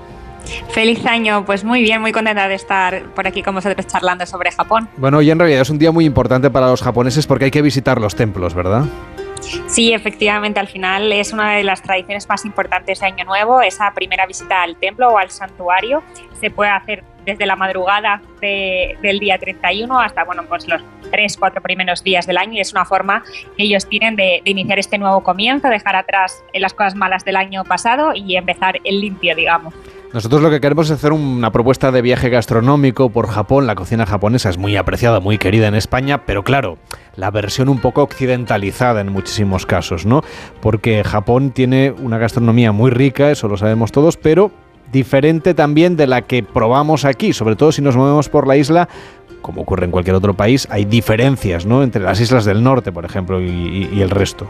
Feliz 0.70 1.06
año, 1.06 1.46
pues 1.46 1.64
muy 1.64 1.82
bien, 1.82 2.02
muy 2.02 2.12
contenta 2.12 2.48
de 2.48 2.56
estar 2.56 3.04
por 3.14 3.28
aquí 3.28 3.42
con 3.44 3.56
vosotros 3.56 3.88
charlando 3.88 4.26
sobre 4.26 4.52
Japón. 4.52 4.90
Bueno, 4.98 5.22
y 5.22 5.32
en 5.32 5.40
realidad 5.40 5.62
es 5.62 5.70
un 5.70 5.80
día 5.80 5.92
muy 5.92 6.06
importante 6.06 6.50
para 6.50 6.68
los 6.68 6.82
japoneses 6.82 7.28
porque 7.28 7.46
hay 7.46 7.52
que 7.52 7.62
visitar 7.62 8.00
los 8.00 8.16
templos, 8.16 8.54
¿verdad? 8.54 8.86
Sí, 9.68 9.94
efectivamente, 9.94 10.60
al 10.60 10.68
final 10.68 11.12
es 11.12 11.34
una 11.34 11.56
de 11.56 11.64
las 11.64 11.82
tradiciones 11.82 12.28
más 12.30 12.46
importantes 12.46 13.00
de 13.00 13.06
Año 13.06 13.26
Nuevo, 13.26 13.62
esa 13.62 13.92
primera 13.94 14.26
visita 14.26 14.64
al 14.64 14.78
templo 14.78 15.10
o 15.10 15.18
al 15.18 15.30
santuario. 15.30 16.02
Se 16.40 16.50
puede 16.50 16.72
hacer 16.72 17.04
desde 17.26 17.46
la 17.46 17.56
madrugada 17.56 18.22
del 18.42 19.20
día 19.20 19.38
31 19.38 20.00
hasta 20.00 20.24
bueno, 20.24 20.44
pues 20.48 20.68
los 20.68 20.82
tres, 21.12 21.38
cuatro 21.38 21.62
primeros 21.62 22.04
días 22.04 22.28
del 22.28 22.38
año 22.38 22.54
y 22.54 22.60
es 22.60 22.74
una 22.74 22.86
forma 22.86 23.24
que 23.56 23.64
ellos 23.64 23.88
tienen 23.88 24.16
de, 24.16 24.42
de 24.44 24.52
iniciar 24.52 24.80
este 24.80 24.98
nuevo 24.98 25.24
comienzo, 25.24 25.70
dejar 25.70 25.96
atrás 25.96 26.44
las 26.54 26.74
cosas 26.74 26.96
malas 26.96 27.24
del 27.24 27.36
año 27.36 27.64
pasado 27.64 28.14
y 28.14 28.36
empezar 28.36 28.80
el 28.84 29.00
limpio, 29.00 29.36
digamos. 29.36 29.74
Nosotros 30.14 30.44
lo 30.44 30.52
que 30.52 30.62
queremos 30.62 30.86
es 30.86 30.92
hacer 30.92 31.12
una 31.12 31.52
propuesta 31.52 31.92
de 31.92 32.04
viaje 32.04 32.30
gastronómico 32.30 33.10
por 33.10 33.28
Japón. 33.28 33.66
La 33.66 33.74
cocina 33.74 34.06
japonesa 34.06 34.52
es 34.52 34.60
muy 34.60 34.76
apreciada, 34.76 35.20
muy 35.20 35.40
querida 35.40 35.68
en 35.68 35.74
España, 35.74 36.24
pero 36.28 36.44
claro, 36.44 36.78
la 37.16 37.32
versión 37.32 37.68
un 37.68 37.80
poco 37.80 38.04
occidentalizada 38.04 39.02
en 39.02 39.12
muchísimos 39.12 39.66
casos, 39.66 40.06
¿no? 40.06 40.24
Porque 40.62 41.04
Japón 41.04 41.50
tiene 41.50 41.90
una 41.90 42.20
gastronomía 42.20 42.72
muy 42.72 42.92
rica, 42.92 43.32
eso 43.32 43.48
lo 43.48 43.58
sabemos 43.58 43.92
todos, 43.92 44.18
pero 44.18 44.52
diferente 44.92 45.56
también 45.56 45.98
de 45.98 46.06
la 46.06 46.22
que 46.22 46.44
probamos 46.44 47.06
aquí, 47.06 47.34
sobre 47.34 47.56
todo 47.56 47.72
si 47.72 47.82
nos 47.82 47.98
movemos 47.98 48.30
por 48.30 48.46
la 48.46 48.56
isla, 48.56 48.88
como 49.42 49.64
ocurre 49.64 49.86
en 49.86 49.92
cualquier 49.92 50.16
otro 50.16 50.36
país, 50.36 50.68
hay 50.70 50.86
diferencias, 50.86 51.66
¿no? 51.66 51.82
Entre 51.82 52.04
las 52.04 52.20
islas 52.20 52.46
del 52.46 52.62
norte, 52.62 52.92
por 52.92 53.04
ejemplo, 53.04 53.42
y 53.42 54.00
el 54.00 54.12
resto. 54.12 54.48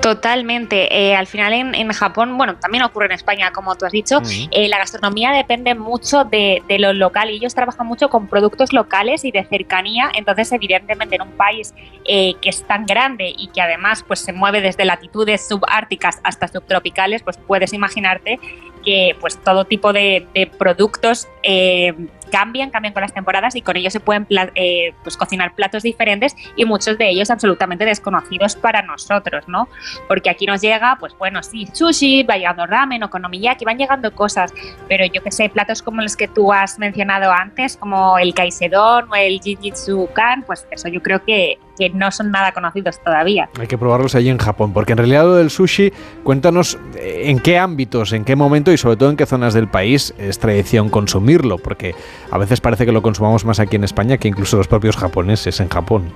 Totalmente. 0.00 0.88
Eh, 0.96 1.14
al 1.14 1.26
final 1.26 1.52
en, 1.52 1.92
Japón, 1.92 2.36
bueno, 2.38 2.56
también 2.56 2.82
ocurre 2.84 3.06
en 3.06 3.12
España, 3.12 3.52
como 3.52 3.76
tú 3.76 3.84
has 3.84 3.92
dicho, 3.92 4.22
eh, 4.50 4.68
la 4.68 4.78
gastronomía 4.78 5.32
depende 5.32 5.74
mucho 5.74 6.24
de, 6.24 6.62
lo 6.78 6.92
local 6.92 7.30
y 7.30 7.34
ellos 7.34 7.54
trabajan 7.54 7.86
mucho 7.86 8.08
con 8.08 8.26
productos 8.26 8.72
locales 8.72 9.24
y 9.24 9.30
de 9.30 9.44
cercanía. 9.44 10.10
Entonces, 10.14 10.52
evidentemente, 10.52 11.16
en 11.16 11.22
un 11.22 11.32
país 11.32 11.74
eh, 12.06 12.34
que 12.40 12.48
es 12.48 12.66
tan 12.66 12.86
grande 12.86 13.34
y 13.36 13.48
que 13.48 13.60
además 13.60 14.02
pues, 14.06 14.20
se 14.20 14.32
mueve 14.32 14.62
desde 14.62 14.84
latitudes 14.84 15.46
subárticas 15.46 16.20
hasta 16.24 16.48
subtropicales, 16.48 17.22
pues 17.22 17.36
puedes 17.36 17.72
imaginarte 17.74 18.40
que 18.84 19.14
pues 19.20 19.36
todo 19.42 19.66
tipo 19.66 19.92
de, 19.92 20.26
productos 20.58 21.28
cambian, 22.30 22.70
cambian 22.70 22.94
con 22.94 23.02
las 23.02 23.12
temporadas 23.12 23.56
y 23.56 23.62
con 23.62 23.76
ello 23.76 23.90
se 23.90 24.00
pueden 24.00 24.26
eh, 24.54 24.94
pues, 25.02 25.16
cocinar 25.16 25.54
platos 25.54 25.82
diferentes 25.82 26.34
y 26.56 26.64
muchos 26.64 26.96
de 26.98 27.10
ellos 27.10 27.30
absolutamente 27.30 27.84
desconocidos 27.84 28.56
para 28.56 28.82
nosotros, 28.82 29.48
¿no? 29.48 29.68
Porque 30.08 30.30
aquí 30.30 30.46
nos 30.46 30.60
llega, 30.60 30.96
pues 30.98 31.16
bueno, 31.18 31.42
sí, 31.42 31.66
sushi, 31.72 32.22
va 32.22 32.36
llegando 32.36 32.66
ramen, 32.66 33.02
okonomiyaki, 33.02 33.64
van 33.64 33.78
llegando 33.78 34.14
cosas, 34.14 34.52
pero 34.88 35.04
yo 35.06 35.22
que 35.22 35.30
sé, 35.30 35.48
platos 35.48 35.82
como 35.82 36.02
los 36.02 36.16
que 36.16 36.28
tú 36.28 36.52
has 36.52 36.78
mencionado 36.78 37.32
antes, 37.32 37.76
como 37.76 38.18
el 38.18 38.34
kaisedon 38.34 39.10
o 39.10 39.14
el 39.14 39.40
jijitsu 39.40 40.08
kan, 40.14 40.42
pues 40.44 40.66
eso 40.70 40.88
yo 40.88 41.02
creo 41.02 41.24
que, 41.24 41.58
que 41.78 41.90
no 41.90 42.10
son 42.10 42.30
nada 42.30 42.52
conocidos 42.52 43.00
todavía. 43.02 43.48
Hay 43.58 43.66
que 43.66 43.78
probarlos 43.78 44.14
allí 44.14 44.28
en 44.28 44.38
Japón, 44.38 44.72
porque 44.72 44.92
en 44.92 44.98
realidad 44.98 45.24
lo 45.24 45.34
del 45.36 45.50
sushi, 45.50 45.92
cuéntanos 46.22 46.78
eh, 46.96 47.22
en 47.24 47.38
qué 47.40 47.58
ámbitos, 47.58 48.12
en 48.12 48.24
qué 48.24 48.36
momento 48.36 48.72
y 48.72 48.76
sobre 48.76 48.96
todo 48.96 49.10
en 49.10 49.16
qué 49.16 49.26
zonas 49.26 49.54
del 49.54 49.68
país 49.68 50.14
es 50.18 50.38
tradición 50.38 50.90
consumirlo, 50.90 51.58
porque 51.58 51.94
a 52.30 52.38
veces 52.38 52.60
parece 52.60 52.86
que 52.86 52.92
lo 52.92 53.02
consumamos 53.02 53.44
más 53.44 53.60
aquí 53.60 53.76
en 53.76 53.84
España 53.84 54.18
que 54.18 54.28
incluso 54.28 54.56
los 54.56 54.68
propios 54.68 54.96
japoneses 54.96 55.60
en 55.60 55.68
Japón. 55.68 56.12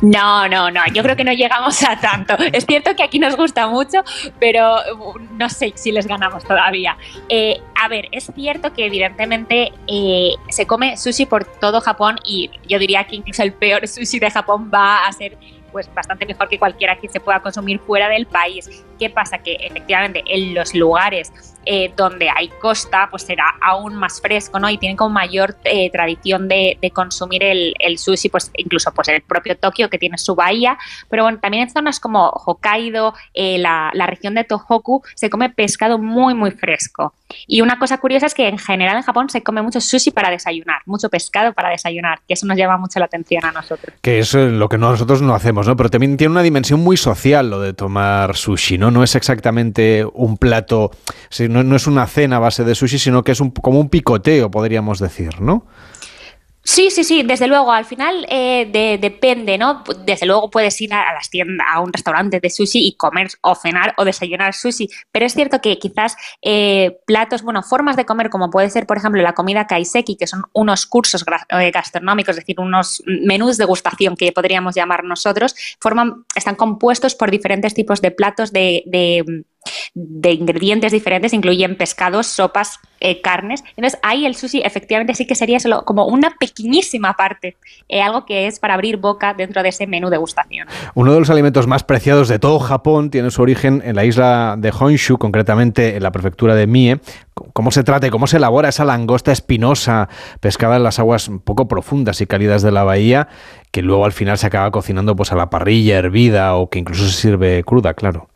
No, 0.00 0.48
no, 0.48 0.70
no, 0.70 0.80
yo 0.92 1.02
creo 1.02 1.16
que 1.16 1.24
no 1.24 1.32
llegamos 1.32 1.82
a 1.82 1.98
tanto. 2.00 2.34
Es 2.52 2.66
cierto 2.66 2.94
que 2.94 3.02
aquí 3.02 3.18
nos 3.18 3.36
gusta 3.36 3.66
mucho, 3.68 4.02
pero 4.38 4.76
uh, 4.76 5.18
no 5.36 5.48
sé 5.48 5.72
si 5.76 5.92
les 5.92 6.06
ganamos 6.06 6.44
todavía. 6.44 6.96
Eh, 7.28 7.60
a 7.80 7.88
ver, 7.88 8.08
es 8.12 8.30
cierto 8.34 8.72
que 8.72 8.86
evidentemente 8.86 9.72
eh, 9.86 10.32
se 10.48 10.66
come 10.66 10.96
sushi 10.96 11.26
por 11.26 11.44
todo 11.44 11.80
Japón 11.80 12.16
y 12.24 12.50
yo 12.68 12.78
diría 12.78 13.04
que 13.04 13.16
incluso 13.16 13.42
el 13.42 13.52
peor 13.52 13.86
sushi 13.88 14.18
de 14.18 14.30
Japón 14.30 14.70
va 14.72 15.06
a 15.06 15.12
ser 15.12 15.38
pues 15.72 15.92
bastante 15.94 16.26
mejor 16.26 16.48
que 16.50 16.58
cualquiera 16.58 16.96
que 16.96 17.08
se 17.08 17.18
pueda 17.18 17.40
consumir 17.40 17.80
fuera 17.80 18.08
del 18.08 18.26
país. 18.26 18.68
¿Qué 18.98 19.08
pasa? 19.08 19.38
Que 19.38 19.54
efectivamente 19.54 20.22
en 20.26 20.54
los 20.54 20.74
lugares 20.74 21.32
eh, 21.64 21.92
donde 21.96 22.28
hay 22.28 22.48
costa, 22.60 23.08
pues 23.10 23.22
será 23.22 23.54
aún 23.60 23.94
más 23.94 24.20
fresco, 24.20 24.58
¿no? 24.58 24.68
Y 24.68 24.78
tienen 24.78 24.96
como 24.96 25.10
mayor 25.10 25.56
eh, 25.64 25.90
tradición 25.90 26.48
de, 26.48 26.78
consumir 26.92 27.42
el, 27.44 27.98
sushi, 27.98 28.28
pues 28.28 28.50
incluso 28.56 28.92
pues 28.92 29.08
el 29.08 29.22
propio 29.22 29.56
Tokio 29.56 29.88
que 29.88 29.98
tiene 29.98 30.18
su 30.18 30.34
bahía, 30.34 30.76
pero 31.08 31.22
bueno, 31.22 31.38
también 31.38 31.64
en 31.64 31.70
zonas 31.70 32.00
como 32.00 32.28
Hokkaido, 32.30 33.14
eh, 33.34 33.58
la, 33.58 33.90
la, 33.94 34.06
región 34.06 34.34
de 34.34 34.44
Tohoku, 34.44 35.02
se 35.14 35.30
come 35.30 35.50
pescado 35.50 35.98
muy, 35.98 36.34
muy 36.34 36.50
fresco. 36.50 37.14
Y 37.46 37.60
una 37.60 37.78
cosa 37.78 37.98
curiosa 37.98 38.26
es 38.26 38.34
que 38.34 38.48
en 38.48 38.58
general 38.58 38.96
en 38.96 39.02
Japón 39.02 39.30
se 39.30 39.42
come 39.42 39.62
mucho 39.62 39.80
sushi 39.80 40.10
para 40.10 40.30
desayunar, 40.30 40.82
mucho 40.86 41.08
pescado 41.08 41.52
para 41.52 41.70
desayunar, 41.70 42.20
que 42.26 42.34
eso 42.34 42.46
nos 42.46 42.56
llama 42.56 42.76
mucho 42.76 42.98
la 42.98 43.06
atención 43.06 43.44
a 43.44 43.52
nosotros. 43.52 43.96
Que 44.00 44.18
es 44.18 44.34
lo 44.34 44.68
que 44.68 44.78
nosotros 44.78 45.22
no 45.22 45.34
hacemos, 45.34 45.66
¿no? 45.66 45.76
Pero 45.76 45.90
también 45.90 46.16
tiene 46.16 46.32
una 46.32 46.42
dimensión 46.42 46.80
muy 46.80 46.96
social 46.96 47.50
lo 47.50 47.60
de 47.60 47.72
tomar 47.72 48.36
sushi, 48.36 48.78
¿no? 48.78 48.90
No 48.90 49.02
es 49.02 49.14
exactamente 49.14 50.04
un 50.12 50.36
plato, 50.36 50.90
no, 51.52 51.76
es 51.76 51.86
una 51.86 52.06
cena 52.06 52.36
a 52.36 52.40
base 52.40 52.64
de 52.64 52.74
sushi, 52.74 52.98
sino 52.98 53.22
que 53.22 53.32
es 53.32 53.40
un, 53.40 53.50
como 53.50 53.80
un 53.80 53.88
picoteo, 53.88 54.50
podríamos 54.50 54.98
decir, 54.98 55.40
¿no? 55.40 55.66
Sí, 56.64 56.90
sí, 56.90 57.02
sí, 57.02 57.24
desde 57.24 57.48
luego. 57.48 57.72
Al 57.72 57.84
final 57.84 58.24
eh, 58.28 58.98
depende, 59.00 59.58
¿no? 59.58 59.82
Desde 60.04 60.26
luego 60.26 60.48
puedes 60.48 60.80
ir 60.80 60.94
a, 60.94 61.12
las 61.12 61.28
tiendas, 61.28 61.66
a 61.68 61.80
un 61.80 61.92
restaurante 61.92 62.38
de 62.38 62.50
sushi 62.50 62.86
y 62.86 62.94
comer 62.94 63.28
o 63.40 63.56
cenar 63.56 63.94
o 63.96 64.04
desayunar 64.04 64.54
sushi, 64.54 64.88
pero 65.10 65.26
es 65.26 65.34
cierto 65.34 65.60
que 65.60 65.78
quizás 65.78 66.16
eh, 66.40 66.98
platos, 67.04 67.42
bueno, 67.42 67.64
formas 67.64 67.96
de 67.96 68.04
comer 68.06 68.30
como 68.30 68.50
puede 68.50 68.70
ser, 68.70 68.86
por 68.86 68.96
ejemplo, 68.96 69.20
la 69.22 69.34
comida 69.34 69.66
kaiseki, 69.66 70.16
que 70.16 70.28
son 70.28 70.44
unos 70.52 70.86
cursos 70.86 71.24
eh, 71.48 71.70
gastronómicos, 71.72 72.36
es 72.36 72.44
decir, 72.44 72.60
unos 72.60 73.02
menús 73.06 73.58
de 73.58 73.64
gustación 73.64 74.16
que 74.16 74.30
podríamos 74.30 74.76
llamar 74.76 75.02
nosotros, 75.02 75.56
forman, 75.80 76.26
están 76.36 76.54
compuestos 76.54 77.16
por 77.16 77.32
diferentes 77.32 77.74
tipos 77.74 78.00
de 78.00 78.12
platos 78.12 78.52
de 78.52 78.84
ingredientes 79.94 80.92
diferentes, 80.92 81.32
incluyen 81.32 81.76
pescados, 81.76 82.26
sopas, 82.26 82.78
eh, 83.00 83.20
carnes. 83.20 83.64
Entonces 83.76 83.98
ahí 84.02 84.26
el 84.26 84.36
sushi 84.36 84.62
efectivamente 84.64 85.14
sí 85.14 85.26
que 85.26 85.34
sería 85.34 85.58
solo 85.58 85.84
como 85.84 86.06
una 86.06 86.30
pequeñísima 86.38 87.14
parte, 87.14 87.56
eh, 87.88 88.00
algo 88.00 88.24
que 88.24 88.46
es 88.46 88.58
para 88.58 88.74
abrir 88.74 88.96
boca 88.96 89.34
dentro 89.34 89.62
de 89.62 89.70
ese 89.70 89.86
menú 89.86 90.08
de 90.08 90.18
gustación. 90.18 90.68
Uno 90.94 91.12
de 91.12 91.18
los 91.18 91.30
alimentos 91.30 91.66
más 91.66 91.82
preciados 91.82 92.28
de 92.28 92.38
todo 92.38 92.58
Japón 92.60 93.10
tiene 93.10 93.30
su 93.30 93.42
origen 93.42 93.82
en 93.84 93.96
la 93.96 94.04
isla 94.04 94.54
de 94.56 94.70
Honshu, 94.70 95.18
concretamente 95.18 95.96
en 95.96 96.02
la 96.02 96.12
prefectura 96.12 96.54
de 96.54 96.66
Mie. 96.66 97.00
¿Cómo 97.52 97.70
se 97.70 97.82
trata 97.82 98.06
y 98.06 98.10
cómo 98.10 98.26
se 98.26 98.36
elabora 98.36 98.68
esa 98.68 98.84
langosta 98.84 99.32
espinosa 99.32 100.08
pescada 100.40 100.76
en 100.76 100.84
las 100.84 100.98
aguas 100.98 101.30
poco 101.44 101.66
profundas 101.66 102.20
y 102.20 102.26
cálidas 102.26 102.62
de 102.62 102.70
la 102.70 102.84
bahía, 102.84 103.28
que 103.70 103.82
luego 103.82 104.04
al 104.04 104.12
final 104.12 104.38
se 104.38 104.46
acaba 104.46 104.70
cocinando 104.70 105.16
pues 105.16 105.32
a 105.32 105.36
la 105.36 105.50
parrilla 105.50 105.98
hervida 105.98 106.54
o 106.54 106.70
que 106.70 106.78
incluso 106.78 107.06
se 107.06 107.20
sirve 107.20 107.64
cruda, 107.64 107.94
claro? 107.94 108.28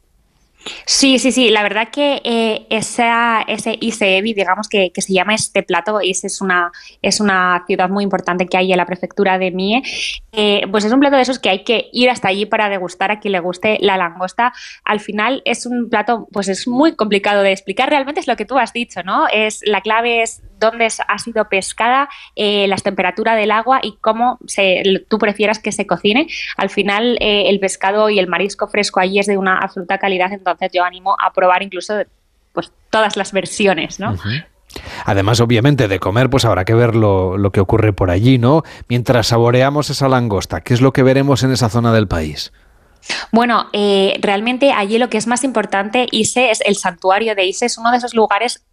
Sí, 0.85 1.19
sí, 1.19 1.33
sí. 1.33 1.51
La 1.51 1.63
verdad 1.63 1.89
que 1.91 2.21
eh, 2.25 2.67
ese 2.71 3.79
Iseebi, 3.81 4.35
digamos 4.35 4.69
que, 4.69 4.93
se 4.97 5.13
llama 5.13 5.35
este 5.35 5.63
plato, 5.63 6.01
Ise 6.01 6.27
es 6.27 6.41
una, 6.41 6.73
es 7.03 7.21
una 7.21 7.65
ciudad 7.67 7.89
muy 7.89 8.05
importante 8.05 8.47
que 8.47 8.57
hay 8.57 8.73
en 8.73 8.79
la 8.79 8.87
prefectura 8.87 9.39
de 9.39 9.51
Mie, 9.51 9.83
eh, 10.33 10.63
pues 10.71 10.85
es 10.85 10.93
un 10.93 11.01
plato 11.01 11.17
de 11.17 11.23
esos 11.23 11.39
que 11.39 11.51
hay 11.51 11.65
que 11.65 11.89
ir 11.93 12.11
hasta 12.11 12.29
allí 12.29 12.47
para 12.47 12.69
degustar 12.69 13.11
a 13.11 13.21
quien 13.21 13.33
le 13.33 13.41
guste 13.41 13.79
la 13.81 13.97
langosta. 13.97 14.53
Al 14.85 15.01
final 15.01 15.43
es 15.45 15.67
un 15.67 15.89
plato, 15.89 16.29
pues 16.33 16.49
es 16.49 16.67
muy 16.67 16.95
complicado 16.97 17.43
de 17.43 17.53
explicar. 17.53 17.89
Realmente 17.89 18.21
es 18.21 18.27
lo 18.27 18.37
que 18.37 18.45
tú 18.45 18.59
has 18.59 18.73
dicho, 18.73 19.03
¿no? 19.03 19.27
Es, 19.29 19.61
la 19.65 19.81
clave 19.81 20.23
es 20.23 20.43
dónde 20.59 20.89
ha 21.07 21.19
sido 21.19 21.49
pescada, 21.49 22.09
eh, 22.35 22.67
la 22.69 22.77
temperatura 22.77 23.35
del 23.35 23.51
agua 23.51 23.81
y 23.83 23.97
cómo 24.01 24.39
se, 24.47 24.83
tú 25.09 25.19
prefieras 25.19 25.59
que 25.59 25.73
se 25.73 25.87
cocine. 25.87 26.27
Al 26.57 26.71
final 26.71 27.19
eh, 27.21 27.49
el 27.49 27.61
pescado 27.61 28.11
y 28.11 28.19
el 28.19 28.27
marisco 28.27 28.67
fresco 28.69 29.01
allí 29.01 29.19
es 29.19 29.27
de 29.27 29.39
una 29.39 29.59
absoluta 29.59 29.99
calidad, 29.99 30.33
entonces 30.33 30.71
yo 30.73 30.85
animo 30.85 31.17
a 31.23 31.33
probar 31.33 31.63
incluso 31.63 31.95
pues, 32.53 32.73
todas 32.91 33.17
las 33.17 33.33
versiones, 33.33 34.01
¿no? 34.01 34.17
Además, 35.05 35.41
obviamente, 35.41 35.89
de 35.89 35.99
comer, 35.99 36.29
pues 36.31 36.45
habrá 36.45 36.65
que 36.65 36.75
ver 36.75 36.95
lo, 36.95 37.51
que 37.53 37.61
ocurre 37.61 37.93
por 37.93 38.11
allí, 38.11 38.39
¿no? 38.39 38.63
Mientras 38.89 39.29
saboreamos 39.29 39.91
esa 39.91 40.09
langosta, 40.09 40.61
¿qué 40.61 40.75
es 40.75 40.81
lo 40.81 40.93
que 40.93 41.03
veremos 41.03 41.43
en 41.43 41.53
esa 41.53 41.69
zona 41.69 41.93
del 41.93 42.09
país? 42.09 42.53
Bueno, 43.31 43.67
eh, 43.73 44.19
realmente 44.21 44.73
allí 44.73 44.99
lo 44.99 45.09
que 45.09 45.19
es 45.19 45.27
más 45.27 45.45
importante, 45.45 46.07
Ise, 46.11 46.51
es 46.51 46.61
el 46.63 46.77
santuario 46.77 47.35
de 47.35 47.45
Ise, 47.47 47.67
es 47.67 47.79
uno 47.79 47.93
de 47.93 47.99
esos 47.99 48.15
lugares 48.15 48.65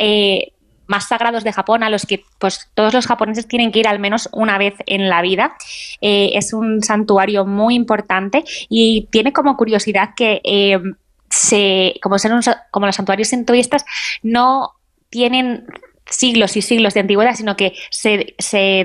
más 0.88 1.08
sagrados 1.08 1.44
de 1.44 1.54
Japón 1.54 1.84
a 1.84 1.90
los 1.90 2.06
que 2.06 2.24
pues, 2.40 2.70
todos 2.74 2.94
los 2.94 3.08
japoneses 3.08 3.48
tienen 3.48 3.72
que 3.72 3.80
ir 3.80 3.88
al 3.88 4.00
menos 4.00 4.30
una 4.32 4.58
vez 4.58 4.76
en 4.86 5.10
la 5.10 5.22
vida. 5.22 5.56
Eh, 6.02 6.32
es 6.34 6.54
un 6.54 6.84
santuario 6.84 7.46
muy 7.46 7.76
importante 7.76 8.44
y 8.70 9.08
tiene 9.12 9.34
como 9.34 9.58
curiosidad 9.58 10.10
que 10.16 10.42
eh, 10.44 10.80
se, 11.30 11.96
como, 12.02 12.20
ser 12.20 12.32
como 12.72 12.86
los 12.86 12.96
santuarios 12.96 13.30
sintoístas 13.30 13.86
no 14.22 14.74
tienen 15.10 15.66
siglos 16.10 16.58
y 16.58 16.62
siglos 16.62 16.94
de 16.94 17.02
antigüedad, 17.02 17.36
sino 17.36 17.56
que 17.56 17.74
se, 17.90 18.34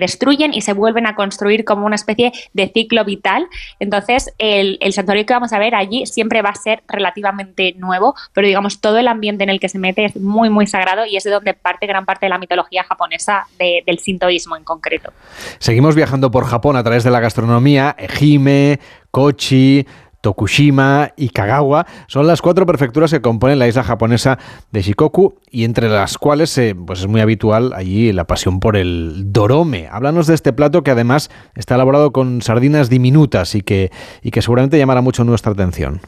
destruyen 0.00 0.54
y 0.54 0.62
se 0.62 0.72
vuelven 0.72 1.06
a 1.06 1.14
construir 1.14 1.64
como 1.64 1.86
una 1.86 1.96
especie 1.96 2.32
de 2.52 2.68
ciclo 2.68 3.04
vital. 3.04 3.46
Entonces, 3.80 4.32
el, 4.38 4.78
santuario 4.92 5.26
que 5.26 5.34
vamos 5.34 5.52
a 5.52 5.58
ver 5.58 5.74
allí 5.74 6.06
siempre 6.06 6.42
va 6.42 6.50
a 6.50 6.54
ser 6.54 6.82
relativamente 6.88 7.74
nuevo, 7.76 8.14
pero 8.32 8.46
digamos, 8.46 8.80
todo 8.80 8.98
el 8.98 9.08
ambiente 9.08 9.44
en 9.44 9.50
el 9.50 9.60
que 9.60 9.68
se 9.68 9.78
mete 9.78 10.06
es 10.06 10.16
muy, 10.16 10.50
muy 10.50 10.66
sagrado 10.66 11.06
y 11.06 11.16
es 11.16 11.24
de 11.24 11.30
donde 11.30 11.54
parte 11.54 11.86
gran 11.86 12.04
parte 12.04 12.26
de 12.26 12.30
la 12.30 12.38
mitología 12.38 12.84
japonesa 12.84 13.46
del 13.58 13.98
sintoísmo 13.98 14.56
en 14.56 14.64
concreto. 14.64 15.12
Seguimos 15.58 15.94
viajando 15.94 16.30
por 16.30 16.44
Japón 16.44 16.76
a 16.76 16.82
través 16.82 17.04
de 17.04 17.10
la 17.10 17.20
gastronomía, 17.20 17.94
Ejime, 17.98 18.80
Kochi, 19.10 19.86
Tokushima 20.20 21.12
y 21.16 21.28
Kagawa 21.30 21.86
son 22.06 22.26
las 22.26 22.42
cuatro 22.42 22.66
prefecturas 22.66 23.10
que 23.10 23.20
componen 23.20 23.58
la 23.58 23.68
isla 23.68 23.84
japonesa 23.84 24.38
de 24.72 24.82
Shikoku 24.82 25.34
y 25.50 25.64
entre 25.64 25.88
las 25.88 26.18
cuales 26.18 26.56
eh, 26.58 26.74
pues 26.74 27.00
es 27.00 27.06
muy 27.06 27.20
habitual 27.20 27.72
allí 27.74 28.12
la 28.12 28.26
pasión 28.26 28.60
por 28.60 28.76
el 28.76 29.32
dorome. 29.32 29.88
Háblanos 29.90 30.26
de 30.26 30.34
este 30.34 30.52
plato 30.52 30.82
que 30.82 30.90
además 30.90 31.30
está 31.54 31.76
elaborado 31.76 32.12
con 32.12 32.42
sardinas 32.42 32.90
diminutas 32.90 33.54
y 33.54 33.62
que, 33.62 33.90
y 34.22 34.30
que 34.30 34.42
seguramente 34.42 34.78
llamará 34.78 35.00
mucho 35.00 35.24
nuestra 35.24 35.52
atención. 35.52 36.00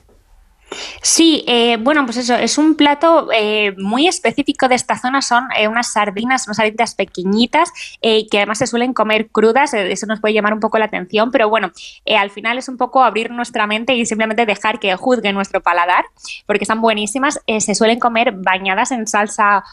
Sí, 1.02 1.44
eh, 1.46 1.78
bueno, 1.78 2.04
pues 2.04 2.18
eso, 2.18 2.35
es 2.35 2.56
un 2.59 2.74
plato 2.74 3.28
eh, 3.33 3.74
muy 3.78 4.06
específico 4.06 4.68
de 4.68 4.76
esta 4.76 4.96
zona, 4.98 5.22
son 5.22 5.48
eh, 5.56 5.66
unas 5.66 5.92
sardinas, 5.92 6.46
unas 6.46 6.59
sardinas 6.59 6.94
pequeñitas 6.94 7.72
que 8.00 8.38
además 8.38 8.59
se 8.59 8.66
suelen 8.66 8.92
comer 8.92 9.28
crudas, 9.28 9.74
eso 9.74 10.06
nos 10.06 10.20
puede 10.20 10.35
llamar 10.35 10.54
un 10.54 10.61
poco 10.61 10.78
la 10.78 10.87
atención, 10.87 11.30
pero 11.30 11.48
bueno, 11.48 11.70
al 12.18 12.30
final 12.30 12.59
es 12.59 12.68
un 12.68 12.76
poco 12.76 13.02
abrir 13.02 13.30
nuestra 13.30 13.66
mente 13.66 13.94
y 13.94 14.04
simplemente 14.06 14.46
dejar 14.46 14.78
que 14.78 14.94
juzgue 14.96 15.33
nuestro 15.33 15.61
paladar, 15.61 16.04
porque 16.46 16.64
están 16.64 16.80
buenísimas, 16.80 17.40
se 17.59 17.74
suelen 17.74 17.98
comer 17.98 18.33
bañadas 18.33 18.92
en 18.92 19.06
salsa 19.06 19.64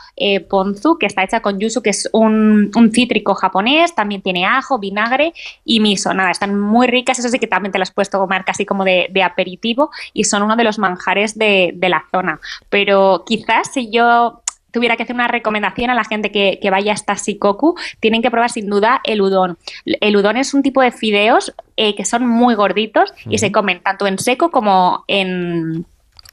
ponzu, 0.50 0.98
que 0.98 1.06
está 1.06 1.24
hecha 1.24 1.42
con 1.42 1.60
yuzu, 1.60 1.82
que 1.82 1.92
es 1.92 2.10
un, 2.14 2.72
cítrico 2.94 3.36
japonés, 3.36 3.96
también 3.96 4.22
tiene 4.22 4.46
ajo, 4.46 4.80
vinagre 4.80 5.34
y 5.64 5.80
miso, 5.80 6.14
nada, 6.14 6.32
están 6.32 6.60
muy 6.60 6.88
ricas, 6.88 7.20
eso 7.20 7.30
sí 7.30 7.40
que 7.40 7.48
también 7.48 7.72
te 7.72 7.80
las 7.80 7.92
puedes 7.92 8.10
comer 8.10 8.44
casi 8.46 8.66
como 8.66 8.84
de, 8.84 9.08
de 9.12 9.24
aperitivo 9.24 9.92
y 10.14 10.24
son 10.24 10.44
uno 10.44 10.56
de 10.56 10.64
los 10.64 10.80
más 10.80 10.87
manjares 10.90 11.38
de, 11.38 11.76
la 11.82 12.04
zona. 12.12 12.40
Pero 12.70 13.24
quizás 13.26 13.72
si 13.74 13.90
yo 13.90 14.42
tuviera 14.72 14.96
que 14.96 15.04
hacer 15.04 15.16
una 15.16 15.28
recomendación 15.28 15.90
a 15.90 15.96
la 15.96 16.04
gente 16.04 16.32
que, 16.32 16.70
vaya 16.70 16.94
hasta 16.94 17.16
Shikoku, 17.16 17.76
tienen 18.00 18.22
que 18.22 18.30
probar 18.30 18.50
sin 18.50 18.70
duda 18.70 19.02
el 19.04 19.22
udon. 19.22 19.58
El 19.86 20.16
udon 20.16 20.38
es 20.38 20.54
un 20.54 20.62
tipo 20.62 20.82
de 20.82 20.92
fideos 20.92 21.54
eh, 21.78 21.96
que 21.96 22.06
son 22.06 22.28
muy 22.28 22.56
gorditos 22.56 23.14
y 23.30 23.38
se 23.38 23.52
comen 23.52 23.82
tanto 23.82 24.08
en 24.08 24.20
seco 24.20 24.52
como 24.52 25.04
en 25.08 25.86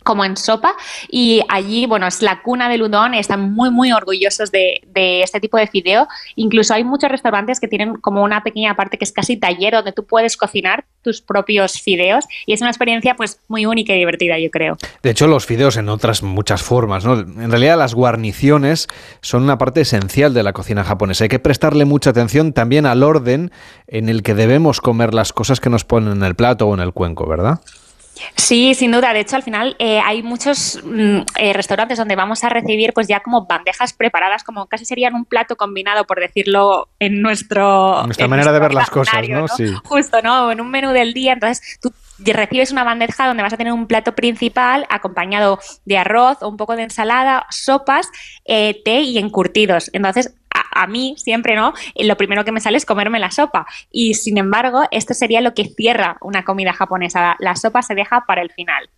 como 0.04 0.24
en 0.24 0.36
sopa 0.36 0.74
y 1.08 1.42
allí, 1.48 1.86
bueno, 1.86 2.06
es 2.06 2.22
la 2.22 2.42
cuna 2.42 2.68
del 2.68 2.82
udon, 2.82 3.14
están 3.14 3.52
muy, 3.52 3.70
muy 3.70 3.92
orgullosos 3.92 4.52
de, 4.52 4.82
de, 4.86 5.22
este 5.22 5.40
tipo 5.40 5.56
de 5.56 5.66
fideo. 5.66 6.06
Incluso 6.36 6.74
hay 6.74 6.84
muchos 6.84 7.10
restaurantes 7.10 7.58
que 7.58 7.66
tienen 7.66 7.96
como 7.96 8.22
una 8.22 8.42
pequeña 8.42 8.76
parte 8.76 8.98
que 8.98 9.04
es 9.04 9.12
casi 9.12 9.36
taller 9.36 9.74
donde 9.74 9.92
tú 9.92 10.04
puedes 10.04 10.36
cocinar 10.36 10.84
tus 11.02 11.20
propios 11.20 11.80
fideos 11.80 12.24
y 12.46 12.52
es 12.52 12.60
una 12.60 12.70
experiencia 12.70 13.14
pues 13.14 13.40
muy 13.48 13.66
única 13.66 13.94
y 13.94 13.98
divertida, 13.98 14.38
yo 14.38 14.50
creo. 14.50 14.76
De 15.02 15.10
hecho, 15.10 15.26
los 15.26 15.46
fideos 15.46 15.76
en 15.76 15.88
otras 15.88 16.22
muchas 16.22 16.62
formas, 16.62 17.04
¿no? 17.04 17.18
En 17.18 17.50
realidad 17.50 17.78
las 17.78 17.94
guarniciones 17.94 18.88
son 19.20 19.42
una 19.42 19.58
parte 19.58 19.82
esencial 19.82 20.34
de 20.34 20.42
la 20.42 20.52
cocina 20.52 20.84
japonesa. 20.84 21.24
Hay 21.24 21.28
que 21.28 21.38
prestarle 21.38 21.84
mucha 21.84 22.10
atención 22.10 22.52
también 22.52 22.86
al 22.86 23.02
orden 23.02 23.50
en 23.86 24.08
el 24.08 24.22
que 24.22 24.34
debemos 24.34 24.80
comer 24.80 25.14
las 25.14 25.32
cosas 25.32 25.60
que 25.60 25.70
nos 25.70 25.84
ponen 25.84 26.12
en 26.12 26.22
el 26.22 26.34
plato 26.34 26.66
o 26.66 26.74
en 26.74 26.80
el 26.80 26.92
cuenco, 26.92 27.26
¿verdad? 27.26 27.60
Sí, 28.36 28.74
sin 28.74 28.92
duda. 28.92 29.12
De 29.12 29.20
hecho, 29.20 29.36
al 29.36 29.42
final 29.42 29.76
eh, 29.78 30.00
hay 30.04 30.22
muchos 30.22 30.80
mm, 30.84 31.18
eh, 31.38 31.52
restaurantes 31.52 31.98
donde 31.98 32.16
vamos 32.16 32.44
a 32.44 32.48
recibir 32.48 32.92
pues 32.92 33.08
ya 33.08 33.20
como 33.20 33.46
bandejas 33.46 33.92
preparadas, 33.92 34.44
como 34.44 34.66
casi 34.66 34.84
serían 34.84 35.14
un 35.14 35.24
plato 35.24 35.56
combinado, 35.56 36.04
por 36.04 36.20
decirlo 36.20 36.88
en 36.98 37.22
nuestro... 37.22 38.02
Nuestra 38.04 38.28
manera 38.28 38.52
de 38.52 38.60
ver 38.60 38.74
las 38.74 38.90
cosas, 38.90 39.28
¿no? 39.28 39.48
Sí. 39.48 39.72
Justo, 39.84 40.22
¿no? 40.22 40.50
En 40.50 40.60
un 40.60 40.70
menú 40.70 40.90
del 40.90 41.14
día. 41.14 41.32
Entonces, 41.32 41.78
tú 41.80 41.92
recibes 42.18 42.72
una 42.72 42.84
bandeja 42.84 43.26
donde 43.26 43.42
vas 43.42 43.52
a 43.52 43.56
tener 43.56 43.72
un 43.72 43.86
plato 43.86 44.14
principal 44.14 44.86
acompañado 44.90 45.58
de 45.84 45.98
arroz 45.98 46.38
o 46.42 46.48
un 46.48 46.56
poco 46.56 46.76
de 46.76 46.84
ensalada, 46.84 47.46
sopas, 47.50 48.08
eh, 48.44 48.82
té 48.84 49.00
y 49.00 49.18
encurtidos. 49.18 49.90
Entonces, 49.92 50.34
a, 50.50 50.86
mí 50.86 51.14
siempre, 51.18 51.56
¿no? 51.56 51.74
Lo 51.96 52.16
primero 52.16 52.44
que 52.44 52.52
me 52.52 52.60
sale 52.60 52.76
es 52.76 52.86
comerme 52.86 53.18
la 53.18 53.30
sopa. 53.30 53.66
Y 53.90 54.14
sin 54.14 54.38
embargo, 54.38 54.84
esto 54.90 55.14
sería 55.14 55.40
lo 55.40 55.54
que 55.54 55.64
cierra 55.64 56.16
una 56.20 56.44
comida 56.44 56.72
japonesa. 56.72 57.36
La 57.38 57.56
sopa 57.56 57.82
se 57.82 57.94
deja 57.94 58.24
para 58.26 58.42
el 58.42 58.52
final. 58.52 58.88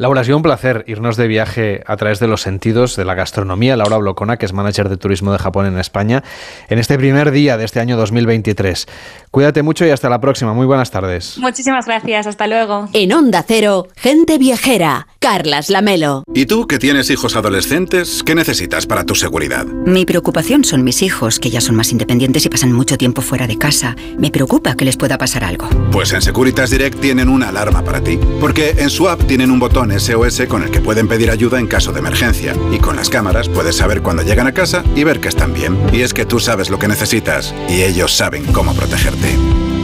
Laura, 0.00 0.22
ha 0.22 0.24
sido 0.24 0.38
un 0.38 0.42
placer 0.42 0.82
irnos 0.86 1.18
de 1.18 1.28
viaje 1.28 1.82
a 1.86 1.94
través 1.98 2.20
de 2.20 2.26
los 2.26 2.40
sentidos 2.40 2.96
de 2.96 3.04
la 3.04 3.14
gastronomía. 3.14 3.76
Laura 3.76 3.98
Blocona, 3.98 4.38
que 4.38 4.46
es 4.46 4.54
manager 4.54 4.88
de 4.88 4.96
turismo 4.96 5.30
de 5.30 5.38
Japón 5.38 5.66
en 5.66 5.78
España, 5.78 6.24
en 6.70 6.78
este 6.78 6.96
primer 6.96 7.32
día 7.32 7.58
de 7.58 7.66
este 7.66 7.80
año 7.80 7.98
2023. 7.98 8.86
Cuídate 9.30 9.62
mucho 9.62 9.84
y 9.84 9.90
hasta 9.90 10.08
la 10.08 10.18
próxima. 10.18 10.54
Muy 10.54 10.64
buenas 10.64 10.90
tardes. 10.90 11.36
Muchísimas 11.36 11.84
gracias. 11.84 12.26
Hasta 12.26 12.46
luego. 12.46 12.88
En 12.94 13.12
Onda 13.12 13.44
Cero, 13.46 13.88
gente 13.94 14.38
viajera. 14.38 15.06
Carlas 15.18 15.68
Lamelo. 15.68 16.24
¿Y 16.32 16.46
tú 16.46 16.66
que 16.66 16.78
tienes 16.78 17.10
hijos 17.10 17.36
adolescentes? 17.36 18.22
¿Qué 18.24 18.34
necesitas 18.34 18.86
para 18.86 19.04
tu 19.04 19.14
seguridad? 19.14 19.66
Mi 19.66 20.06
preocupación 20.06 20.64
son 20.64 20.82
mis 20.82 21.02
hijos, 21.02 21.38
que 21.38 21.50
ya 21.50 21.60
son 21.60 21.76
más 21.76 21.92
independientes 21.92 22.46
y 22.46 22.48
pasan 22.48 22.72
mucho 22.72 22.96
tiempo 22.96 23.20
fuera 23.20 23.46
de 23.46 23.58
casa. 23.58 23.96
Me 24.16 24.30
preocupa 24.30 24.76
que 24.76 24.86
les 24.86 24.96
pueda 24.96 25.18
pasar 25.18 25.44
algo. 25.44 25.68
Pues 25.92 26.14
en 26.14 26.22
Securitas 26.22 26.70
Direct 26.70 26.98
tienen 27.00 27.28
una 27.28 27.50
alarma 27.50 27.84
para 27.84 28.00
ti. 28.00 28.18
Porque 28.40 28.70
en 28.78 28.88
su 28.88 29.10
app 29.10 29.22
tienen 29.26 29.50
un 29.50 29.58
botón 29.58 29.89
SOS 29.98 30.42
con 30.48 30.62
el 30.62 30.70
que 30.70 30.80
pueden 30.80 31.08
pedir 31.08 31.30
ayuda 31.30 31.58
en 31.58 31.66
caso 31.66 31.92
de 31.92 32.00
emergencia. 32.00 32.54
Y 32.72 32.78
con 32.78 32.96
las 32.96 33.08
cámaras 33.08 33.48
puedes 33.48 33.76
saber 33.76 34.02
cuando 34.02 34.22
llegan 34.22 34.46
a 34.46 34.52
casa 34.52 34.84
y 34.94 35.04
ver 35.04 35.20
que 35.20 35.28
están 35.28 35.54
bien. 35.54 35.78
Y 35.92 36.02
es 36.02 36.12
que 36.14 36.26
tú 36.26 36.38
sabes 36.40 36.70
lo 36.70 36.78
que 36.78 36.88
necesitas 36.88 37.54
y 37.68 37.82
ellos 37.82 38.16
saben 38.16 38.44
cómo 38.52 38.74
protegerte. 38.74 39.34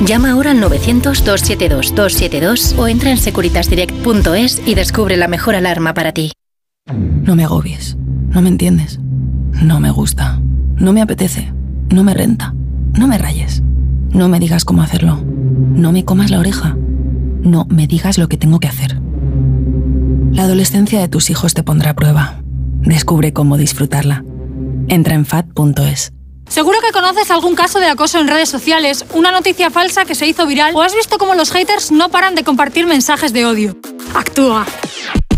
Llama 0.05 0.33
ahora 0.33 0.51
al 0.51 0.61
900-272-272 0.63 2.77
o 2.79 2.87
entra 2.87 3.11
en 3.11 3.17
securitasdirect.es 3.17 4.61
y 4.67 4.75
descubre 4.75 5.17
la 5.17 5.29
mejor 5.29 5.55
alarma 5.55 5.95
para 5.95 6.13
ti. 6.13 6.33
No 6.93 7.35
me 7.35 7.45
agobies. 7.45 7.97
No 8.31 8.43
me 8.43 8.51
entiendes. 8.51 9.01
No 9.63 9.81
me 9.81 9.91
gusta. 9.91 10.39
No 10.77 10.93
me 10.93 11.01
apetece. 11.01 11.51
No 11.91 12.05
me 12.05 12.13
renta. 12.15 12.55
No 12.99 13.09
me 13.09 13.19
rayes. 13.19 13.63
No 14.11 14.29
me 14.29 14.39
digas 14.39 14.65
cómo 14.65 14.83
hacerlo. 14.83 15.19
No 15.25 15.91
me 15.93 16.05
comas 16.05 16.31
la 16.31 16.39
oreja. 16.41 16.77
No 17.43 17.67
me 17.71 17.87
digas 17.87 18.19
lo 18.19 18.29
que 18.29 18.37
tengo 18.37 18.61
que 18.61 18.69
hacer. 18.69 19.01
La 20.37 20.43
adolescencia 20.43 21.01
de 21.01 21.09
tus 21.09 21.31
hijos 21.31 21.55
te 21.55 21.63
pondrá 21.63 21.93
a 21.93 21.95
prueba. 21.95 22.43
Descubre 22.83 23.33
cómo 23.33 23.57
disfrutarla. 23.57 24.23
Entra 24.87 25.15
en 25.15 25.25
fat.es. 25.25 26.13
Seguro 26.47 26.77
que 26.87 26.93
conoces 26.93 27.31
algún 27.31 27.55
caso 27.55 27.81
de 27.81 27.87
acoso 27.87 28.21
en 28.21 28.29
redes 28.29 28.51
sociales, 28.51 29.07
una 29.15 29.33
noticia 29.33 29.71
falsa 29.71 30.05
que 30.05 30.15
se 30.15 30.27
hizo 30.27 30.47
viral 30.47 30.77
o 30.77 30.83
has 30.83 30.95
visto 30.95 31.17
cómo 31.17 31.35
los 31.35 31.51
haters 31.53 31.91
no 31.91 32.11
paran 32.11 32.35
de 32.35 32.45
compartir 32.45 32.87
mensajes 32.87 33.33
de 33.33 33.47
odio. 33.47 33.79
Actúa. 34.15 34.67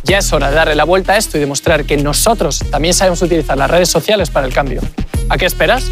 Ya 0.03 0.19
es 0.19 0.33
hora 0.33 0.51
de 0.51 0.57
darle 0.57 0.75
la 0.75 0.83
vuelta 0.83 1.13
a 1.13 1.17
esto 1.17 1.37
y 1.37 1.41
demostrar 1.41 1.85
que 1.85 1.97
nosotros 1.97 2.65
también 2.69 2.93
sabemos 2.93 3.23
utilizar 3.23 3.57
las 3.57 3.71
redes 3.71 3.89
sociales 3.89 4.31
para 4.31 4.49
el 4.49 4.53
cambio. 4.53 4.81
¿A 5.29 5.39
qué 5.39 5.47
esperas? 5.47 5.85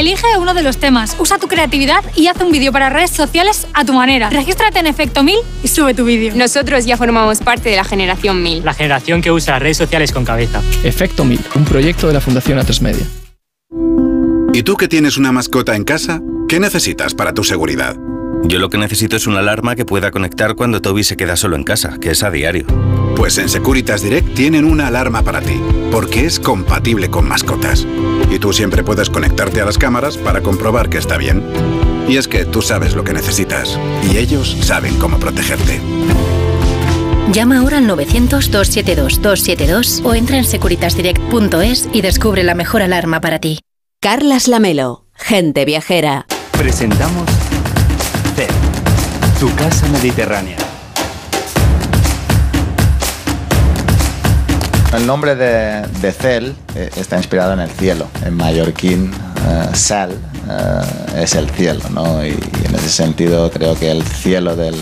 Elige 0.00 0.24
uno 0.38 0.54
de 0.54 0.62
los 0.62 0.78
temas, 0.78 1.14
usa 1.18 1.36
tu 1.36 1.46
creatividad 1.46 2.02
y 2.16 2.28
haz 2.28 2.40
un 2.40 2.50
vídeo 2.50 2.72
para 2.72 2.88
redes 2.88 3.10
sociales 3.10 3.66
a 3.74 3.84
tu 3.84 3.92
manera. 3.92 4.30
Regístrate 4.30 4.78
en 4.78 4.86
Efecto 4.86 5.22
1000 5.22 5.36
y 5.62 5.68
sube 5.68 5.92
tu 5.92 6.06
vídeo. 6.06 6.32
Nosotros 6.34 6.86
ya 6.86 6.96
formamos 6.96 7.40
parte 7.40 7.68
de 7.68 7.76
la 7.76 7.84
generación 7.84 8.42
1000. 8.42 8.64
La 8.64 8.72
generación 8.72 9.20
que 9.20 9.30
usa 9.30 9.52
las 9.52 9.62
redes 9.62 9.76
sociales 9.76 10.10
con 10.12 10.24
cabeza. 10.24 10.62
Efecto 10.84 11.26
1000, 11.26 11.40
un 11.54 11.64
proyecto 11.66 12.06
de 12.06 12.14
la 12.14 12.22
Fundación 12.22 12.58
Atresmedia. 12.58 13.06
¿Y 14.54 14.62
tú 14.62 14.78
que 14.78 14.88
tienes 14.88 15.18
una 15.18 15.32
mascota 15.32 15.76
en 15.76 15.84
casa? 15.84 16.22
¿Qué 16.48 16.60
necesitas 16.60 17.12
para 17.12 17.34
tu 17.34 17.44
seguridad? 17.44 17.94
Yo 18.44 18.58
lo 18.58 18.70
que 18.70 18.78
necesito 18.78 19.16
es 19.16 19.26
una 19.26 19.40
alarma 19.40 19.76
que 19.76 19.84
pueda 19.84 20.10
conectar 20.10 20.54
cuando 20.54 20.80
Toby 20.80 21.04
se 21.04 21.18
queda 21.18 21.36
solo 21.36 21.56
en 21.56 21.64
casa, 21.64 21.98
que 22.00 22.12
es 22.12 22.22
a 22.22 22.30
diario. 22.30 22.64
Pues 23.16 23.36
en 23.36 23.50
Securitas 23.50 24.00
Direct 24.00 24.32
tienen 24.32 24.64
una 24.64 24.86
alarma 24.86 25.20
para 25.20 25.42
ti, 25.42 25.60
porque 25.92 26.24
es 26.24 26.40
compatible 26.40 27.10
con 27.10 27.28
mascotas. 27.28 27.86
Y 28.30 28.38
tú 28.38 28.52
siempre 28.52 28.84
puedes 28.84 29.10
conectarte 29.10 29.60
a 29.60 29.64
las 29.64 29.78
cámaras 29.78 30.16
para 30.16 30.40
comprobar 30.40 30.88
que 30.88 30.98
está 30.98 31.16
bien. 31.16 31.42
Y 32.08 32.16
es 32.16 32.28
que 32.28 32.44
tú 32.44 32.62
sabes 32.62 32.94
lo 32.94 33.02
que 33.04 33.12
necesitas, 33.12 33.78
y 34.10 34.16
ellos 34.16 34.56
saben 34.62 34.96
cómo 34.96 35.18
protegerte. 35.18 35.80
Llama 37.32 37.58
ahora 37.58 37.78
al 37.78 37.86
900-272-272 37.86 40.04
o 40.04 40.14
entra 40.14 40.38
en 40.38 40.44
securitasdirect.es 40.44 41.88
y 41.92 42.00
descubre 42.00 42.42
la 42.42 42.54
mejor 42.54 42.82
alarma 42.82 43.20
para 43.20 43.38
ti. 43.38 43.60
Carlas 44.00 44.48
Lamelo, 44.48 45.06
gente 45.14 45.64
viajera. 45.64 46.26
Presentamos 46.52 47.28
tu 49.40 49.48
casa 49.54 49.88
mediterránea. 49.88 50.69
El 54.92 55.06
nombre 55.06 55.36
de, 55.36 55.86
de 56.00 56.12
Cel 56.12 56.56
eh, 56.74 56.90
está 56.96 57.16
inspirado 57.16 57.52
en 57.52 57.60
el 57.60 57.70
cielo. 57.70 58.08
En 58.24 58.36
mallorquín, 58.36 59.12
uh, 59.12 59.74
Sal 59.74 60.10
uh, 60.10 61.16
es 61.16 61.36
el 61.36 61.48
cielo, 61.50 61.80
¿no? 61.90 62.26
Y, 62.26 62.30
en 62.30 62.74
ese 62.74 62.88
sentido 62.88 63.50
creo 63.52 63.78
que 63.78 63.92
el 63.92 64.02
cielo 64.02 64.56
del, 64.56 64.74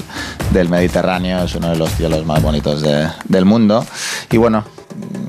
Mediterráneo 0.70 1.44
es 1.44 1.54
uno 1.54 1.68
de 1.68 1.76
los 1.76 1.90
cielos 1.90 2.24
más 2.24 2.42
bonitos 2.42 2.80
de, 2.80 3.06
del 3.28 3.44
mundo. 3.44 3.84
Y 4.30 4.38
bueno, 4.38 4.64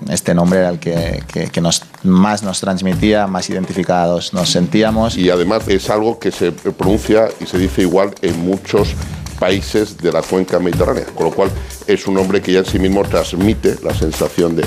este 0.10 0.34
nombre 0.34 0.60
era 0.60 0.70
el 0.70 0.80
que 0.80 1.62
nos, 1.62 1.84
más 2.04 2.42
nos 2.42 2.62
transmitía, 2.62 3.28
más 3.28 3.50
identificados 3.50 4.34
nos 4.34 4.50
sentíamos. 4.50 5.18
Y 5.18 5.30
además 5.30 5.68
es 5.68 5.90
algo 5.90 6.20
que 6.20 6.32
se 6.32 6.54
pronuncia 6.54 7.28
y 7.42 7.46
se 7.46 7.58
dice 7.58 7.82
igual 7.82 8.16
en 8.22 8.40
muchos 8.46 8.96
países 9.40 9.98
de 9.98 10.12
la 10.12 10.22
cuenca 10.22 10.60
mediterránea, 10.60 11.06
con 11.16 11.26
lo 11.26 11.32
cual 11.32 11.50
es 11.88 12.06
un 12.06 12.16
nombre 12.16 12.42
que 12.42 12.52
ya 12.52 12.60
en 12.60 12.66
sí 12.66 12.78
mismo 12.78 13.04
transmite 13.04 13.78
la 13.84 13.94
sensación 13.94 14.56
de, 14.56 14.66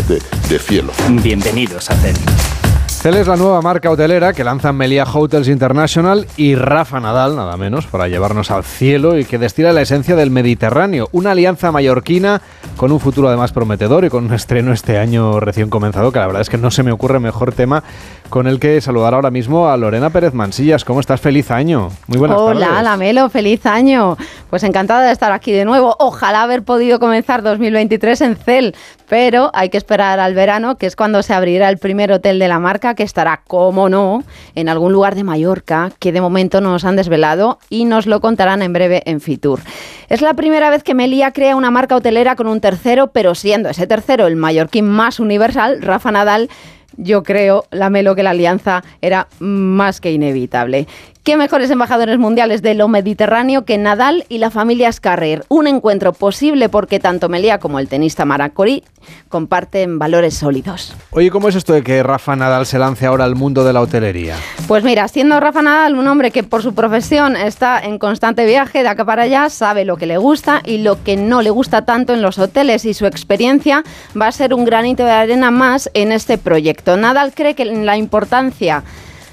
cielo. 0.58 0.92
Bienvenidos 1.22 1.90
a 1.90 1.96
CEL. 1.96 2.61
CEL 2.92 3.16
es 3.16 3.26
la 3.26 3.36
nueva 3.36 3.60
marca 3.62 3.90
hotelera 3.90 4.32
que 4.32 4.44
lanzan 4.44 4.76
Melia 4.76 5.04
Hotels 5.04 5.48
International 5.48 6.26
y 6.36 6.54
Rafa 6.54 7.00
Nadal, 7.00 7.34
nada 7.34 7.56
menos, 7.56 7.86
para 7.86 8.06
llevarnos 8.06 8.50
al 8.50 8.62
cielo 8.62 9.18
y 9.18 9.24
que 9.24 9.38
destila 9.38 9.72
la 9.72 9.82
esencia 9.82 10.14
del 10.14 10.30
Mediterráneo. 10.30 11.08
Una 11.12 11.32
alianza 11.32 11.72
mallorquina 11.72 12.42
con 12.76 12.92
un 12.92 13.00
futuro 13.00 13.28
además 13.28 13.52
prometedor 13.52 14.04
y 14.04 14.08
con 14.08 14.26
un 14.26 14.34
estreno 14.34 14.72
este 14.72 14.98
año 14.98 15.40
recién 15.40 15.70
comenzado, 15.70 16.12
que 16.12 16.18
la 16.18 16.26
verdad 16.26 16.42
es 16.42 16.50
que 16.50 16.58
no 16.58 16.70
se 16.70 16.82
me 16.82 16.92
ocurre 16.92 17.18
mejor 17.18 17.52
tema 17.52 17.82
con 18.28 18.46
el 18.46 18.58
que 18.58 18.80
saludar 18.80 19.14
ahora 19.14 19.30
mismo 19.30 19.68
a 19.68 19.76
Lorena 19.76 20.10
Pérez 20.10 20.32
Mansillas. 20.32 20.84
¿Cómo 20.84 21.00
estás? 21.00 21.20
Feliz 21.20 21.50
año. 21.50 21.90
Muy 22.06 22.18
buenas 22.18 22.38
Hola, 22.38 22.60
tardes. 22.60 22.68
Hola, 22.68 22.82
Lamelo, 22.82 23.28
feliz 23.28 23.66
año. 23.66 24.16
Pues 24.48 24.62
encantada 24.62 25.06
de 25.06 25.12
estar 25.12 25.32
aquí 25.32 25.52
de 25.52 25.64
nuevo. 25.64 25.94
Ojalá 25.98 26.42
haber 26.42 26.62
podido 26.62 26.98
comenzar 26.98 27.42
2023 27.42 28.20
en 28.22 28.36
CEL, 28.36 28.74
pero 29.06 29.50
hay 29.52 29.68
que 29.68 29.76
esperar 29.76 30.18
al 30.18 30.34
verano, 30.34 30.76
que 30.76 30.86
es 30.86 30.96
cuando 30.96 31.22
se 31.22 31.34
abrirá 31.34 31.68
el 31.68 31.76
primer 31.76 32.10
hotel 32.10 32.38
de 32.38 32.48
la 32.48 32.58
marca, 32.58 32.81
que 32.82 33.02
estará, 33.04 33.42
como 33.46 33.88
no, 33.88 34.24
en 34.54 34.68
algún 34.68 34.92
lugar 34.92 35.14
de 35.14 35.24
Mallorca, 35.24 35.92
que 35.98 36.12
de 36.12 36.20
momento 36.20 36.60
nos 36.60 36.84
han 36.84 36.96
desvelado 36.96 37.58
y 37.70 37.84
nos 37.84 38.06
lo 38.06 38.20
contarán 38.20 38.62
en 38.62 38.72
breve 38.72 39.02
en 39.06 39.20
Fitur. 39.20 39.60
Es 40.08 40.20
la 40.20 40.34
primera 40.34 40.68
vez 40.68 40.82
que 40.82 40.94
Melia 40.94 41.32
crea 41.32 41.56
una 41.56 41.70
marca 41.70 41.96
hotelera 41.96 42.36
con 42.36 42.48
un 42.48 42.60
tercero, 42.60 43.12
pero 43.12 43.34
siendo 43.34 43.70
ese 43.70 43.86
tercero 43.86 44.26
el 44.26 44.36
mallorquín 44.36 44.86
más 44.86 45.20
universal, 45.20 45.80
Rafa 45.80 46.10
Nadal, 46.10 46.50
yo 46.96 47.22
creo, 47.22 47.64
la 47.70 47.90
Melo, 47.90 48.14
que 48.14 48.22
la 48.22 48.30
alianza 48.30 48.84
era 49.00 49.28
más 49.38 50.00
que 50.00 50.12
inevitable. 50.12 50.86
¿Qué 51.24 51.36
mejores 51.36 51.70
embajadores 51.70 52.18
mundiales 52.18 52.62
de 52.62 52.74
lo 52.74 52.88
mediterráneo 52.88 53.64
que 53.64 53.78
Nadal 53.78 54.24
y 54.28 54.38
la 54.38 54.50
familia 54.50 54.90
Scarrer? 54.90 55.44
Un 55.48 55.68
encuentro 55.68 56.12
posible 56.12 56.68
porque 56.68 56.98
tanto 56.98 57.28
Melia 57.28 57.58
como 57.58 57.78
el 57.78 57.86
tenista 57.86 58.24
Maracori 58.24 58.82
comparten 59.28 60.00
valores 60.00 60.34
sólidos. 60.34 60.96
Oye, 61.12 61.30
¿cómo 61.30 61.48
es 61.48 61.54
esto 61.54 61.74
de 61.74 61.84
que 61.84 62.02
Rafa 62.02 62.34
Nadal 62.34 62.66
se 62.66 62.76
lance 62.80 63.06
ahora 63.06 63.22
al 63.22 63.36
mundo 63.36 63.62
de 63.62 63.72
la 63.72 63.82
hotelería? 63.82 64.34
Pues 64.66 64.82
mira, 64.82 65.06
siendo 65.06 65.38
Rafa 65.38 65.62
Nadal 65.62 65.94
un 65.94 66.08
hombre 66.08 66.32
que 66.32 66.42
por 66.42 66.60
su 66.60 66.74
profesión 66.74 67.36
está 67.36 67.78
en 67.78 68.00
constante 68.00 68.44
viaje 68.44 68.82
de 68.82 68.88
acá 68.88 69.04
para 69.04 69.22
allá, 69.22 69.48
sabe 69.48 69.84
lo 69.84 69.96
que 69.96 70.06
le 70.06 70.18
gusta 70.18 70.60
y 70.64 70.78
lo 70.78 71.04
que 71.04 71.16
no 71.16 71.40
le 71.40 71.50
gusta 71.50 71.84
tanto 71.84 72.12
en 72.12 72.20
los 72.20 72.40
hoteles 72.40 72.84
y 72.84 72.94
su 72.94 73.06
experiencia 73.06 73.84
va 74.20 74.26
a 74.26 74.32
ser 74.32 74.54
un 74.54 74.64
granito 74.64 75.04
de 75.04 75.12
arena 75.12 75.52
más 75.52 75.88
en 75.94 76.10
este 76.10 76.36
proyecto. 76.36 76.96
Nadal 76.96 77.32
cree 77.32 77.54
que 77.54 77.64
la 77.64 77.96
importancia 77.96 78.82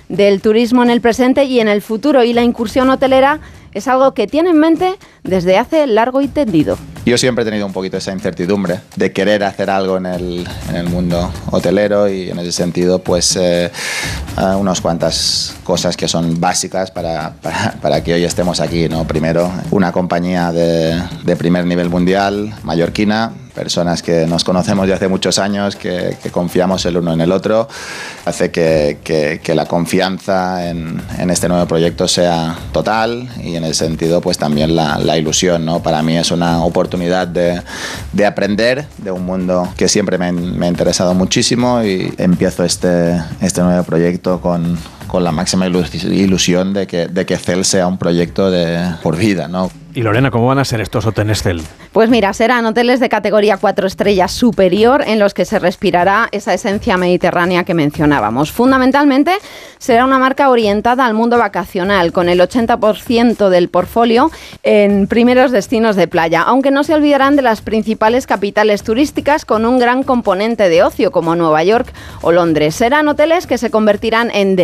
del 0.10 0.42
turismo 0.42 0.84
en 0.84 0.90
el 0.90 1.02
presente 1.02 1.46
y 1.46 1.60
en 1.60 1.70
el 1.70 1.82
futuro 1.82 2.24
y 2.24 2.34
la 2.34 2.44
incursión 2.44 2.90
hotelera 2.90 3.40
es 3.74 3.88
algo 3.88 4.14
que 4.14 4.28
tiene 4.28 4.50
en 4.50 4.60
mente 4.60 4.96
desde 5.24 5.58
hace 5.58 5.88
largo 5.88 6.22
y 6.22 6.28
tendido. 6.28 6.78
Yo 7.10 7.18
siempre 7.18 7.42
he 7.42 7.46
tenido 7.46 7.66
un 7.66 7.74
poquito 7.74 7.98
esa 7.98 8.12
incertidumbre 8.12 8.82
de 8.96 9.12
querer 9.12 9.44
hacer 9.44 9.72
algo 9.72 9.98
en 9.98 10.06
el, 10.06 10.48
en 10.70 10.76
el 10.76 10.90
mundo 10.90 11.34
hotelero 11.50 12.08
y 12.08 12.30
en 12.30 12.38
ese 12.38 12.52
sentido 12.52 13.00
pues 13.00 13.36
eh, 13.36 13.72
unas 14.38 14.80
cuantas 14.80 15.56
cosas 15.64 15.98
que 15.98 16.08
son 16.08 16.40
básicas 16.40 16.92
para, 16.92 17.34
para, 17.42 17.72
para, 17.82 18.04
que 18.04 18.14
hoy 18.14 18.24
estemos 18.26 18.60
aquí. 18.60 18.88
¿no? 18.90 19.08
Primero, 19.08 19.52
una 19.72 19.92
compañía 19.92 20.52
de, 20.52 21.02
de 21.24 21.36
primer 21.36 21.66
nivel 21.66 21.90
mundial, 21.90 22.54
mallorquina, 22.62 23.32
personas 23.56 24.02
que 24.02 24.26
nos 24.26 24.44
conocemos 24.44 24.88
de 24.88 24.94
hace 24.94 25.08
muchos 25.08 25.40
años, 25.40 25.76
que, 25.76 26.16
que 26.22 26.30
confiamos 26.30 26.86
el 26.86 26.98
uno 26.98 27.12
en 27.12 27.22
el 27.22 27.32
otro, 27.32 27.68
hace 28.26 28.52
que, 28.52 29.00
que, 29.04 29.42
que 29.44 29.56
la 29.56 29.66
confianza 29.66 30.70
en, 30.70 31.02
en, 31.18 31.30
este 31.30 31.50
nuevo 31.50 31.66
proyecto 31.66 32.08
sea 32.08 32.56
total 32.72 33.28
y 33.44 33.56
en 33.56 33.64
ese 33.66 33.86
sentido 33.86 34.22
pues 34.22 34.38
también 34.38 34.76
la, 34.76 34.98
la 35.00 35.18
ilusión. 35.18 35.66
¿no? 35.66 35.84
Para 35.84 36.02
mí 36.04 36.16
es 36.18 36.32
una 36.32 36.64
oportunidad 36.64 36.99
de, 37.00 37.62
de 38.14 38.26
aprender 38.26 38.86
de 38.98 39.12
un 39.12 39.26
mundo 39.26 39.68
que 39.78 39.88
siempre 39.88 40.18
me, 40.18 40.32
me, 40.32 40.66
ha 40.66 40.70
interesado 40.70 41.14
muchísimo 41.14 41.84
y 41.84 42.14
empiezo 42.18 42.64
este, 42.64 43.22
este 43.42 43.62
nuevo 43.62 43.84
proyecto 43.84 44.42
con, 44.42 44.78
con 45.10 45.24
la 45.26 45.34
máxima 45.34 45.68
ilusión 45.68 46.74
de 46.74 46.88
que, 46.88 47.08
de 47.08 47.26
que 47.26 47.38
CEL 47.38 47.66
sea 47.66 47.88
un 47.88 47.98
proyecto 47.98 48.50
de 48.50 48.96
por 49.04 49.18
vida, 49.18 49.50
¿no? 49.50 49.70
Y 49.96 50.04
Lorena, 50.04 50.30
¿cómo 50.30 50.46
van 50.46 50.60
a 50.60 50.66
ser 50.66 50.82
estos 50.82 51.08
hoteles 51.08 51.42
CEL? 51.42 51.62
Pues 51.92 52.12
mira, 52.12 52.32
serán 52.34 52.64
hoteles 52.68 53.00
de 53.00 53.10
categoría 53.10 53.58
4 53.58 53.88
estrellas 53.88 54.32
superior 54.32 55.04
en 55.06 55.18
los 55.18 55.34
que 55.34 55.46
se 55.46 55.58
respirará 55.58 56.30
esa 56.32 56.54
esencia 56.54 56.96
mediterránea 56.96 57.64
que 57.64 57.74
mencionábamos. 57.74 58.52
Fundamentalmente 58.52 59.32
será 59.80 60.06
una 60.06 60.20
marca 60.20 60.52
orientada 60.52 61.08
al 61.08 61.16
mundo 61.16 61.40
vacacional, 61.40 62.12
con 62.12 62.30
el 62.30 62.40
80% 62.40 63.50
del 63.50 63.70
portfolio 63.70 64.30
en 64.62 65.08
primeros 65.08 65.52
destinos 65.52 65.96
de 65.96 66.08
playa, 66.08 66.44
aunque 66.44 66.70
no 66.70 66.84
se 66.84 66.94
olvidarán 66.94 67.36
de 67.36 67.42
las 67.42 67.62
principales 67.62 68.28
capitales 68.28 68.84
turísticas 68.84 69.44
con 69.44 69.66
un 69.66 69.80
gran 69.80 70.04
componente 70.04 70.70
de 70.70 70.84
ocio 70.84 71.12
como 71.12 71.36
Nueva 71.36 71.64
York 71.64 71.92
o 72.22 72.32
Londres. 72.32 72.76
Serán 72.76 73.08
hoteles 73.08 73.48
que 73.48 73.58
se 73.58 73.72
convertirán 73.72 74.30
en 74.32 74.56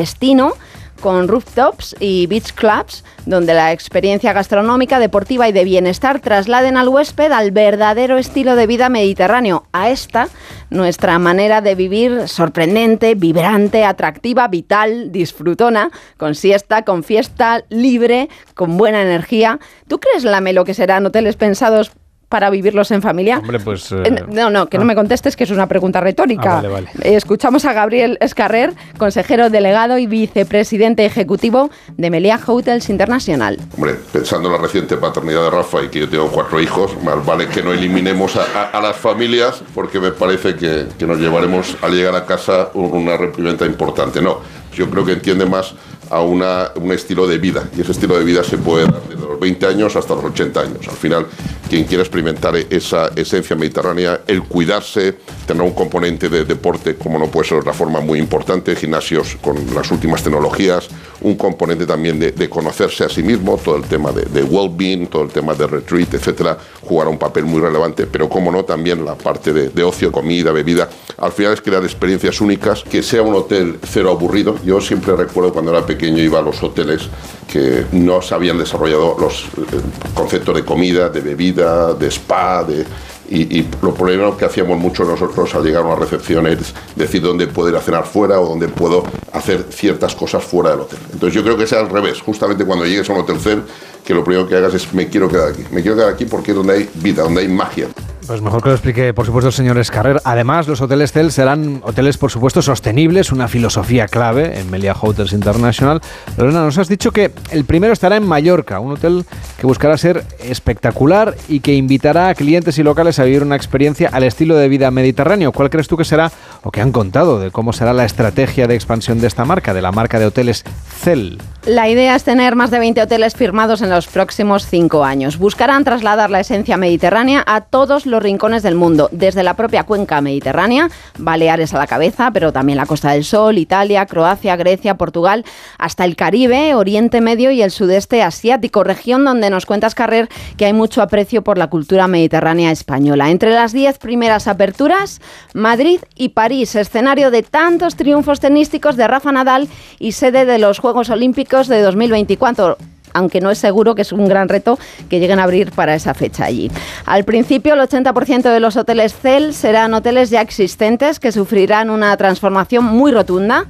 con 1.01 1.27
rooftops 1.27 1.95
y 1.99 2.27
beach 2.27 2.53
clubs, 2.53 3.03
donde 3.25 3.53
la 3.53 3.71
experiencia 3.71 4.33
gastronómica, 4.33 4.99
deportiva 4.99 5.47
y 5.47 5.51
de 5.51 5.63
bienestar 5.63 6.19
trasladen 6.19 6.77
al 6.77 6.89
huésped 6.89 7.31
al 7.31 7.51
verdadero 7.51 8.17
estilo 8.17 8.55
de 8.55 8.67
vida 8.67 8.89
mediterráneo, 8.89 9.65
a 9.71 9.89
esta 9.89 10.29
nuestra 10.69 11.19
manera 11.19 11.61
de 11.61 11.75
vivir 11.75 12.27
sorprendente, 12.27 13.15
vibrante, 13.15 13.85
atractiva, 13.85 14.47
vital, 14.47 15.11
disfrutona, 15.11 15.91
con 16.17 16.35
siesta, 16.35 16.83
con 16.83 17.03
fiesta, 17.03 17.63
libre, 17.69 18.29
con 18.53 18.77
buena 18.77 19.01
energía. 19.01 19.59
¿Tú 19.87 19.99
crees, 19.99 20.23
Lamelo, 20.23 20.65
que 20.65 20.73
serán 20.73 21.05
hoteles 21.05 21.35
pensados 21.35 21.91
para 22.35 22.49
vivirlos 22.49 22.91
en 22.91 23.01
familia? 23.01 23.37
Hombre, 23.37 23.61
pues... 23.61 23.93
Eh... 23.93 24.25
No, 24.29 24.49
no, 24.49 24.67
que 24.67 24.75
ah. 24.75 24.81
no 24.81 24.85
me 24.85 24.93
contestes, 24.93 25.37
que 25.37 25.45
es 25.45 25.51
una 25.51 25.67
pregunta 25.67 26.01
retórica. 26.01 26.51
Ah, 26.51 26.55
vale, 26.55 26.67
vale. 26.67 26.89
Escuchamos 27.01 27.63
a 27.63 27.71
Gabriel 27.71 28.17
Escarrer, 28.19 28.73
consejero 28.97 29.49
delegado 29.49 29.97
y 29.97 30.05
vicepresidente 30.05 31.05
ejecutivo 31.05 31.69
de 31.95 32.09
Meliá 32.09 32.37
Hotels 32.45 32.89
International. 32.89 33.57
Hombre, 33.77 33.95
pensando 34.11 34.49
en 34.49 34.55
la 34.55 34.61
reciente 34.61 34.97
paternidad 34.97 35.43
de 35.43 35.49
Rafa 35.49 35.81
y 35.83 35.87
que 35.87 35.99
yo 36.01 36.09
tengo 36.09 36.27
cuatro 36.27 36.59
hijos, 36.59 37.01
más 37.05 37.25
vale 37.25 37.47
que 37.47 37.63
no 37.63 37.71
eliminemos 37.71 38.35
a, 38.35 38.43
a, 38.53 38.63
a 38.71 38.81
las 38.81 38.97
familias 38.97 39.63
porque 39.73 40.01
me 40.01 40.11
parece 40.11 40.57
que, 40.57 40.87
que, 40.99 41.07
nos 41.07 41.17
llevaremos 41.19 41.77
al 41.81 41.93
llegar 41.93 42.17
a 42.17 42.25
casa 42.25 42.71
una 42.73 43.15
reprimenda 43.15 43.65
importante. 43.65 44.21
No, 44.21 44.39
yo 44.73 44.89
creo 44.89 45.05
que 45.05 45.13
entiende 45.13 45.45
más 45.45 45.73
a 46.09 46.21
una, 46.21 46.71
un 46.75 46.91
estilo 46.91 47.27
de 47.27 47.37
vida 47.37 47.69
y 47.75 47.81
ese 47.81 47.91
estilo 47.91 48.17
de 48.17 48.23
vida 48.23 48.43
se 48.43 48.57
puede 48.57 48.85
dar 48.85 49.01
desde 49.07 49.25
los 49.27 49.39
20 49.39 49.65
años 49.65 49.95
hasta 49.95 50.15
los 50.15 50.23
80 50.25 50.59
años. 50.59 50.87
Al 50.87 50.95
final, 50.95 51.25
quien 51.69 51.85
quiera 51.85 52.03
experimentar 52.03 52.55
esa 52.55 53.09
esencia 53.15 53.55
mediterránea, 53.55 54.21
el 54.27 54.43
cuidarse, 54.43 55.15
tener 55.47 55.63
un 55.63 55.73
componente 55.73 56.29
de 56.29 56.45
deporte, 56.45 56.95
como 56.95 57.17
no 57.17 57.27
puede 57.27 57.47
ser 57.47 57.57
otra 57.57 57.73
forma, 57.73 57.99
muy 57.99 58.19
importante, 58.19 58.75
gimnasios 58.75 59.37
con 59.41 59.57
las 59.73 59.89
últimas 59.91 60.23
tecnologías, 60.23 60.87
un 61.21 61.35
componente 61.35 61.85
también 61.85 62.19
de, 62.19 62.31
de 62.31 62.49
conocerse 62.49 63.03
a 63.03 63.09
sí 63.09 63.23
mismo, 63.23 63.57
todo 63.57 63.77
el 63.77 63.83
tema 63.83 64.11
de, 64.11 64.25
de 64.25 64.43
well-being, 64.43 65.07
todo 65.07 65.23
el 65.23 65.29
tema 65.29 65.53
de 65.53 65.65
retreat, 65.65 66.13
etcétera, 66.13 66.57
jugará 66.81 67.09
un 67.09 67.17
papel 67.17 67.45
muy 67.45 67.59
relevante, 67.59 68.05
pero 68.05 68.29
como 68.29 68.51
no, 68.51 68.63
también 68.63 69.03
la 69.03 69.15
parte 69.15 69.51
de, 69.53 69.69
de 69.69 69.83
ocio, 69.83 70.11
comida, 70.11 70.51
bebida. 70.51 70.89
Al 71.17 71.31
final 71.31 71.53
es 71.53 71.61
crear 71.61 71.83
experiencias 71.83 72.41
únicas, 72.41 72.83
que 72.83 73.01
sea 73.01 73.21
un 73.21 73.33
hotel 73.33 73.79
cero 73.83 74.11
aburrido. 74.11 74.55
Yo 74.63 74.81
siempre 74.81 75.15
recuerdo 75.15 75.51
cuando 75.51 75.71
era 75.71 75.85
pequeño 75.85 75.94
iba 76.01 76.39
a 76.39 76.41
los 76.41 76.61
hoteles 76.61 77.09
que 77.51 77.85
no 77.91 78.21
se 78.21 78.35
habían 78.35 78.57
desarrollado 78.57 79.15
los 79.19 79.45
eh, 79.45 79.81
conceptos 80.13 80.55
de 80.55 80.65
comida, 80.65 81.09
de 81.09 81.21
bebida, 81.21 81.93
de 81.93 82.07
spa, 82.07 82.63
de, 82.63 82.85
y, 83.29 83.65
lo 83.81 83.93
primero 83.93 84.37
que 84.37 84.45
hacíamos 84.45 84.77
mucho 84.77 85.03
nosotros 85.03 85.53
al 85.55 85.63
llegar 85.63 85.83
a 85.83 85.87
una 85.87 85.95
recepción 85.95 86.45
es 86.47 86.73
decir 86.95 87.21
dónde 87.21 87.47
puedo 87.47 87.69
ir 87.69 87.75
a 87.75 87.81
cenar 87.81 88.05
fuera 88.05 88.39
o 88.39 88.47
dónde 88.47 88.67
puedo 88.67 89.03
hacer 89.31 89.65
ciertas 89.69 90.15
cosas 90.15 90.43
fuera 90.43 90.71
del 90.71 90.81
hotel. 90.81 90.99
Entonces 91.11 91.33
yo 91.33 91.43
creo 91.43 91.57
que 91.57 91.65
sea 91.67 91.79
al 91.79 91.89
revés, 91.89 92.21
justamente 92.21 92.65
cuando 92.65 92.85
llegues 92.85 93.09
a 93.09 93.13
un 93.13 93.21
hotel 93.21 93.39
CER, 93.39 93.63
que 94.05 94.13
lo 94.13 94.23
primero 94.23 94.47
que 94.47 94.55
hagas 94.55 94.73
es 94.73 94.93
me 94.93 95.07
quiero 95.07 95.27
quedar 95.27 95.49
aquí, 95.49 95.63
me 95.71 95.81
quiero 95.81 95.97
quedar 95.97 96.13
aquí 96.13 96.25
porque 96.25 96.51
es 96.51 96.57
donde 96.57 96.73
hay 96.73 96.89
vida, 96.95 97.23
donde 97.23 97.41
hay 97.41 97.47
magia. 97.47 97.87
Pues 98.27 98.41
mejor 98.41 98.63
que 98.63 98.69
lo 98.69 98.75
explique, 98.75 99.13
por 99.13 99.27
supuesto, 99.27 99.49
el 99.49 99.53
señor 99.53 99.77
Escarrer. 99.77 100.19
Además, 100.23 100.67
los 100.67 100.81
hoteles 100.81 101.11
CEL 101.11 101.31
serán 101.31 101.81
hoteles, 101.83 102.17
por 102.17 102.31
supuesto, 102.31 102.63
sostenibles, 102.63 103.31
una 103.31 103.47
filosofía 103.47 104.07
clave 104.07 104.59
en 104.59 104.71
Melia 104.71 104.95
Hotels 104.99 105.31
International. 105.31 106.01
Lorena, 106.35 106.63
nos 106.63 106.79
has 106.79 106.89
dicho 106.89 107.11
que 107.11 107.31
el 107.51 107.65
primero 107.65 107.93
estará 107.93 108.15
en 108.15 108.25
Mallorca, 108.25 108.79
un 108.79 108.93
hotel 108.93 109.25
que 109.59 109.67
buscará 109.67 109.95
ser 109.95 110.23
espectacular 110.39 111.35
y 111.47 111.59
que 111.59 111.75
invitará 111.75 112.29
a 112.29 112.33
clientes 112.33 112.79
y 112.79 112.83
locales 112.83 113.19
a 113.19 113.25
vivir 113.25 113.43
una 113.43 113.55
experiencia 113.55 114.09
al 114.11 114.23
estilo 114.23 114.55
de 114.55 114.69
vida 114.69 114.89
mediterráneo. 114.89 115.51
¿Cuál 115.51 115.69
crees 115.69 115.87
tú 115.87 115.95
que 115.95 116.03
será, 116.03 116.31
o 116.63 116.71
que 116.71 116.81
han 116.81 116.91
contado, 116.91 117.39
de 117.39 117.51
cómo 117.51 117.73
será 117.73 117.93
la 117.93 118.05
estrategia 118.05 118.65
de 118.65 118.73
expansión 118.73 119.21
de 119.21 119.27
esta 119.27 119.45
marca, 119.45 119.71
de 119.75 119.83
la 119.83 119.91
marca 119.91 120.17
de 120.17 120.25
hoteles 120.25 120.63
CEL? 121.03 121.37
La 121.67 121.89
idea 121.89 122.15
es 122.15 122.23
tener 122.23 122.55
más 122.55 122.71
de 122.71 122.79
20 122.79 123.03
hoteles 123.03 123.35
firmados 123.35 123.83
en 123.83 123.91
los 123.91 123.94
próximos 124.07 124.67
cinco 124.67 125.05
años. 125.05 125.37
Buscarán 125.37 125.85
trasladar 125.85 126.29
la 126.29 126.41
esencia 126.41 126.75
mediterránea 126.75 127.43
a 127.47 127.61
todos 127.61 128.05
los 128.05 128.21
rincones 128.21 128.61
del 128.61 128.75
mundo, 128.75 129.07
desde 129.13 129.43
la 129.43 129.53
propia 129.53 129.85
cuenca 129.85 130.19
mediterránea, 130.19 130.89
Baleares 131.17 131.73
a 131.73 131.77
la 131.77 131.87
cabeza, 131.87 132.31
pero 132.31 132.51
también 132.51 132.77
la 132.77 132.85
Costa 132.85 133.11
del 133.11 133.23
Sol, 133.23 133.57
Italia, 133.57 134.05
Croacia, 134.05 134.57
Grecia, 134.57 134.95
Portugal, 134.95 135.45
hasta 135.77 136.03
el 136.03 136.17
Caribe, 136.17 136.75
Oriente 136.75 137.21
Medio 137.21 137.51
y 137.51 137.61
el 137.61 137.71
sudeste 137.71 138.21
asiático, 138.21 138.83
región 138.83 139.23
donde 139.23 139.49
nos 139.49 139.65
cuentas, 139.65 139.95
Carrer, 139.95 140.27
que 140.57 140.65
hay 140.65 140.73
mucho 140.73 141.01
aprecio 141.01 141.43
por 141.43 141.57
la 141.57 141.67
cultura 141.67 142.07
mediterránea 142.07 142.71
española. 142.71 143.31
Entre 143.31 143.51
las 143.51 143.71
10 143.71 143.97
primeras 143.99 144.47
aperturas, 144.47 145.21
Madrid 145.53 146.01
y 146.15 146.29
París, 146.29 146.75
escenario 146.75 147.31
de 147.31 147.43
tantos 147.43 147.95
triunfos 147.95 148.39
tenísticos 148.39 148.97
de 148.97 149.07
Rafa 149.07 149.31
Nadal 149.31 149.69
y 149.99 150.11
sede 150.11 150.45
de 150.45 150.59
los 150.59 150.79
Juegos 150.79 151.09
Olímpicos 151.09 151.67
de 151.67 151.81
2024 151.81 152.77
aunque 153.15 153.41
no 153.41 153.49
es 153.49 153.57
seguro 153.57 153.95
que 153.95 154.03
es 154.03 154.11
un 154.11 154.27
gran 154.27 154.49
reto 154.49 154.77
que 155.09 155.19
lleguen 155.19 155.39
a 155.39 155.43
abrir 155.43 155.71
para 155.71 155.95
esa 155.95 156.13
fecha 156.13 156.45
allí. 156.45 156.69
Al 157.05 157.23
principio, 157.23 157.73
el 157.73 157.79
80% 157.79 158.43
de 158.43 158.59
los 158.59 158.75
hoteles 158.75 159.15
CEL 159.15 159.53
serán 159.53 159.93
hoteles 159.93 160.29
ya 160.29 160.41
existentes 160.41 161.19
que 161.19 161.31
sufrirán 161.31 161.89
una 161.89 162.15
transformación 162.17 162.85
muy 162.85 163.11
rotunda. 163.11 163.65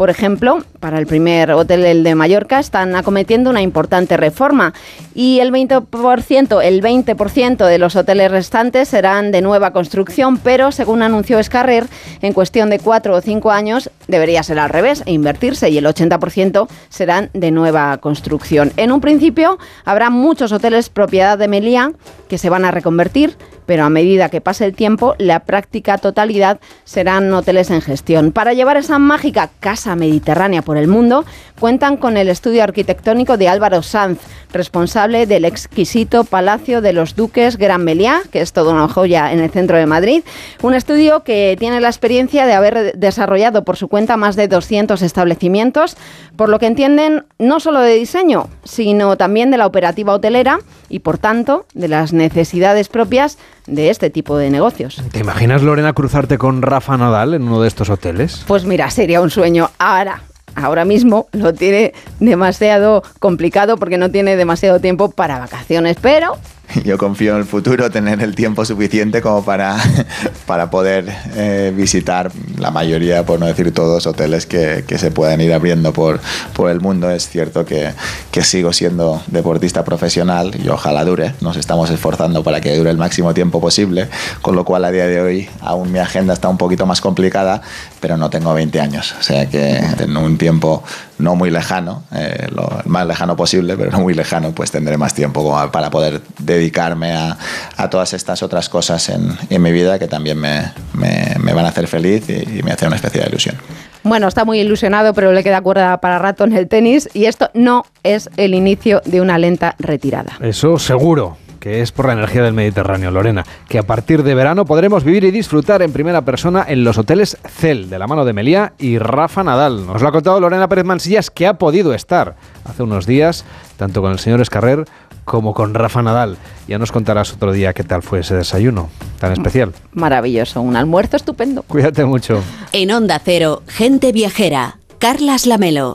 Por 0.00 0.08
ejemplo, 0.08 0.64
para 0.80 0.98
el 0.98 1.06
primer 1.06 1.50
hotel, 1.50 1.84
el 1.84 2.02
de 2.02 2.14
Mallorca, 2.14 2.58
están 2.58 2.96
acometiendo 2.96 3.50
una 3.50 3.60
importante 3.60 4.16
reforma 4.16 4.72
y 5.14 5.40
el 5.40 5.52
20%, 5.52 6.64
el 6.64 6.82
20% 6.82 7.66
de 7.66 7.78
los 7.78 7.96
hoteles 7.96 8.30
restantes 8.30 8.88
serán 8.88 9.30
de 9.30 9.42
nueva 9.42 9.74
construcción, 9.74 10.38
pero 10.38 10.72
según 10.72 11.02
anunció 11.02 11.38
Escarrer, 11.38 11.84
en 12.22 12.32
cuestión 12.32 12.70
de 12.70 12.78
cuatro 12.78 13.14
o 13.14 13.20
cinco 13.20 13.50
años 13.50 13.90
debería 14.08 14.42
ser 14.42 14.58
al 14.58 14.70
revés 14.70 15.02
e 15.04 15.12
invertirse 15.12 15.68
y 15.68 15.76
el 15.76 15.84
80% 15.84 16.66
serán 16.88 17.28
de 17.34 17.50
nueva 17.50 17.98
construcción. 17.98 18.72
En 18.78 18.92
un 18.92 19.02
principio 19.02 19.58
habrá 19.84 20.08
muchos 20.08 20.50
hoteles 20.52 20.88
propiedad 20.88 21.36
de 21.36 21.46
Meliá 21.46 21.92
que 22.26 22.38
se 22.38 22.48
van 22.48 22.64
a 22.64 22.70
reconvertir 22.70 23.36
pero 23.70 23.84
a 23.84 23.88
medida 23.88 24.30
que 24.30 24.40
pase 24.40 24.64
el 24.64 24.74
tiempo, 24.74 25.14
la 25.18 25.44
práctica 25.44 25.96
totalidad 25.96 26.58
serán 26.82 27.32
hoteles 27.32 27.70
en 27.70 27.80
gestión. 27.80 28.32
Para 28.32 28.52
llevar 28.52 28.76
esa 28.76 28.98
mágica 28.98 29.48
casa 29.60 29.94
mediterránea 29.94 30.60
por 30.60 30.76
el 30.76 30.88
mundo, 30.88 31.24
cuentan 31.60 31.96
con 31.96 32.16
el 32.16 32.28
estudio 32.28 32.64
arquitectónico 32.64 33.36
de 33.36 33.46
Álvaro 33.46 33.84
Sanz, 33.84 34.18
responsable 34.52 35.26
del 35.26 35.44
exquisito 35.44 36.24
Palacio 36.24 36.80
de 36.80 36.92
los 36.92 37.14
Duques 37.14 37.58
Gran 37.58 37.84
Meliá, 37.84 38.22
que 38.32 38.40
es 38.40 38.52
toda 38.52 38.72
una 38.72 38.88
joya 38.88 39.32
en 39.32 39.38
el 39.38 39.50
centro 39.50 39.76
de 39.76 39.86
Madrid. 39.86 40.24
Un 40.62 40.74
estudio 40.74 41.22
que 41.22 41.54
tiene 41.56 41.80
la 41.80 41.86
experiencia 41.86 42.46
de 42.46 42.54
haber 42.54 42.98
desarrollado 42.98 43.62
por 43.62 43.76
su 43.76 43.86
cuenta 43.86 44.16
más 44.16 44.34
de 44.34 44.48
200 44.48 45.00
establecimientos, 45.00 45.96
por 46.34 46.48
lo 46.48 46.58
que 46.58 46.66
entienden 46.66 47.24
no 47.38 47.60
solo 47.60 47.78
de 47.78 47.94
diseño, 47.94 48.48
sino 48.64 49.16
también 49.16 49.52
de 49.52 49.58
la 49.58 49.66
operativa 49.66 50.12
hotelera 50.12 50.58
y, 50.88 50.98
por 50.98 51.18
tanto, 51.18 51.66
de 51.72 51.86
las 51.86 52.12
necesidades 52.12 52.88
propias 52.88 53.38
de 53.66 53.90
este 53.90 54.10
tipo 54.10 54.36
de 54.36 54.50
negocios. 54.50 55.02
¿Te 55.12 55.20
imaginas, 55.20 55.62
Lorena, 55.62 55.92
cruzarte 55.92 56.38
con 56.38 56.62
Rafa 56.62 56.96
Nadal 56.96 57.34
en 57.34 57.42
uno 57.42 57.60
de 57.60 57.68
estos 57.68 57.90
hoteles? 57.90 58.44
Pues 58.46 58.64
mira, 58.64 58.90
sería 58.90 59.20
un 59.20 59.30
sueño. 59.30 59.70
Ahora, 59.78 60.22
ahora 60.54 60.84
mismo 60.84 61.28
lo 61.32 61.52
tiene 61.54 61.92
demasiado 62.18 63.02
complicado 63.18 63.76
porque 63.76 63.98
no 63.98 64.10
tiene 64.10 64.36
demasiado 64.36 64.80
tiempo 64.80 65.10
para 65.10 65.38
vacaciones, 65.38 65.96
pero 66.00 66.36
yo 66.84 66.98
confío 66.98 67.32
en 67.32 67.38
el 67.38 67.44
futuro, 67.44 67.90
tener 67.90 68.20
el 68.22 68.34
tiempo 68.34 68.64
suficiente 68.64 69.20
como 69.20 69.44
para, 69.44 69.76
para 70.46 70.70
poder 70.70 71.06
eh, 71.34 71.72
visitar 71.74 72.30
la 72.58 72.70
mayoría, 72.70 73.24
por 73.24 73.40
no 73.40 73.46
decir 73.46 73.72
todos, 73.72 74.06
hoteles 74.06 74.46
que, 74.46 74.84
que, 74.86 74.98
se 74.98 75.10
pueden 75.10 75.40
ir 75.40 75.52
abriendo 75.52 75.92
por, 75.92 76.20
por 76.54 76.70
el 76.70 76.80
mundo. 76.80 77.10
Es 77.10 77.28
cierto 77.28 77.64
que, 77.64 77.92
que, 78.30 78.42
sigo 78.42 78.72
siendo 78.72 79.22
deportista 79.28 79.84
profesional 79.84 80.52
y 80.62 80.68
ojalá 80.68 81.04
dure. 81.04 81.34
Nos 81.40 81.56
estamos 81.56 81.90
esforzando 81.90 82.42
para 82.42 82.60
que 82.60 82.76
dure 82.76 82.90
el 82.90 82.98
máximo 82.98 83.34
tiempo 83.34 83.60
posible, 83.60 84.08
con 84.42 84.56
lo 84.56 84.64
cual 84.64 84.84
a 84.84 84.90
día 84.90 85.06
de 85.06 85.20
hoy 85.20 85.48
aún 85.60 85.92
mi 85.92 85.98
agenda 85.98 86.34
está 86.34 86.48
un 86.48 86.58
poquito 86.58 86.86
más 86.86 87.00
complicada, 87.00 87.62
pero 88.00 88.16
no 88.16 88.30
tengo 88.30 88.52
20 88.54 88.80
años. 88.80 89.14
O 89.18 89.22
sea 89.22 89.48
que 89.48 89.76
en 89.76 90.16
un 90.16 90.38
tiempo 90.38 90.82
no 91.20 91.36
muy 91.36 91.50
lejano, 91.50 92.02
eh, 92.14 92.48
lo 92.50 92.68
más 92.86 93.06
lejano 93.06 93.36
posible, 93.36 93.76
pero 93.76 93.90
no 93.90 94.00
muy 94.00 94.14
lejano, 94.14 94.52
pues 94.52 94.70
tendré 94.70 94.96
más 94.96 95.14
tiempo 95.14 95.42
como 95.42 95.70
para 95.70 95.90
poder 95.90 96.20
dedicarme 96.38 97.12
a, 97.12 97.36
a, 97.76 97.90
todas 97.90 98.12
estas 98.14 98.42
otras 98.42 98.68
cosas 98.68 99.08
en, 99.08 99.36
en 99.48 99.62
mi 99.62 99.72
vida 99.72 99.98
que 99.98 100.08
también 100.08 100.38
me, 100.38 100.72
me, 100.94 101.36
me, 101.40 101.52
van 101.52 101.64
a 101.64 101.68
hacer 101.68 101.86
feliz 101.86 102.28
y, 102.28 102.58
y 102.58 102.62
me 102.62 102.72
hace 102.72 102.86
una 102.86 102.96
especie 102.96 103.20
de 103.20 103.28
ilusión. 103.28 103.56
Bueno, 104.02 104.28
está 104.28 104.44
muy 104.44 104.60
ilusionado, 104.60 105.12
pero 105.12 105.32
le 105.32 105.44
queda 105.44 105.60
cuerda 105.60 105.98
para 106.00 106.18
rato 106.18 106.44
en 106.44 106.54
el 106.54 106.68
tenis 106.68 107.08
y 107.12 107.26
esto 107.26 107.50
no 107.52 107.84
es 108.02 108.30
el 108.36 108.54
inicio 108.54 109.02
de 109.04 109.20
una 109.20 109.36
lenta 109.38 109.76
retirada. 109.78 110.38
Eso 110.40 110.78
seguro 110.78 111.36
que 111.60 111.82
es 111.82 111.92
por 111.92 112.06
la 112.06 112.14
energía 112.14 112.42
del 112.42 112.54
Mediterráneo, 112.54 113.10
Lorena, 113.10 113.44
que 113.68 113.78
a 113.78 113.82
partir 113.84 114.22
de 114.22 114.34
verano 114.34 114.64
podremos 114.64 115.04
vivir 115.04 115.24
y 115.24 115.30
disfrutar 115.30 115.82
en 115.82 115.92
primera 115.92 116.22
persona 116.22 116.64
en 116.66 116.82
los 116.82 116.98
hoteles 116.98 117.36
CEL, 117.46 117.90
de 117.90 117.98
la 117.98 118.06
mano 118.06 118.24
de 118.24 118.32
Melía 118.32 118.72
y 118.78 118.98
Rafa 118.98 119.44
Nadal. 119.44 119.86
Nos 119.86 120.02
lo 120.02 120.08
ha 120.08 120.12
contado 120.12 120.40
Lorena 120.40 120.68
Pérez 120.68 120.86
Mansillas, 120.86 121.30
que 121.30 121.46
ha 121.46 121.54
podido 121.54 121.94
estar 121.94 122.34
hace 122.64 122.82
unos 122.82 123.06
días, 123.06 123.44
tanto 123.76 124.00
con 124.00 124.10
el 124.10 124.18
señor 124.18 124.40
Escarrer 124.40 124.86
como 125.24 125.54
con 125.54 125.74
Rafa 125.74 126.02
Nadal. 126.02 126.38
Ya 126.66 126.78
nos 126.78 126.90
contarás 126.90 127.32
otro 127.32 127.52
día 127.52 127.72
qué 127.72 127.84
tal 127.84 128.02
fue 128.02 128.20
ese 128.20 128.34
desayuno 128.34 128.88
tan 129.20 129.32
especial. 129.32 129.72
Maravilloso, 129.92 130.62
un 130.62 130.76
almuerzo 130.76 131.16
estupendo. 131.16 131.62
Cuídate 131.62 132.04
mucho. 132.04 132.42
En 132.72 132.90
Onda 132.90 133.20
Cero, 133.22 133.62
gente 133.66 134.12
viajera, 134.12 134.78
Carlas 134.98 135.46
Lamelo. 135.46 135.94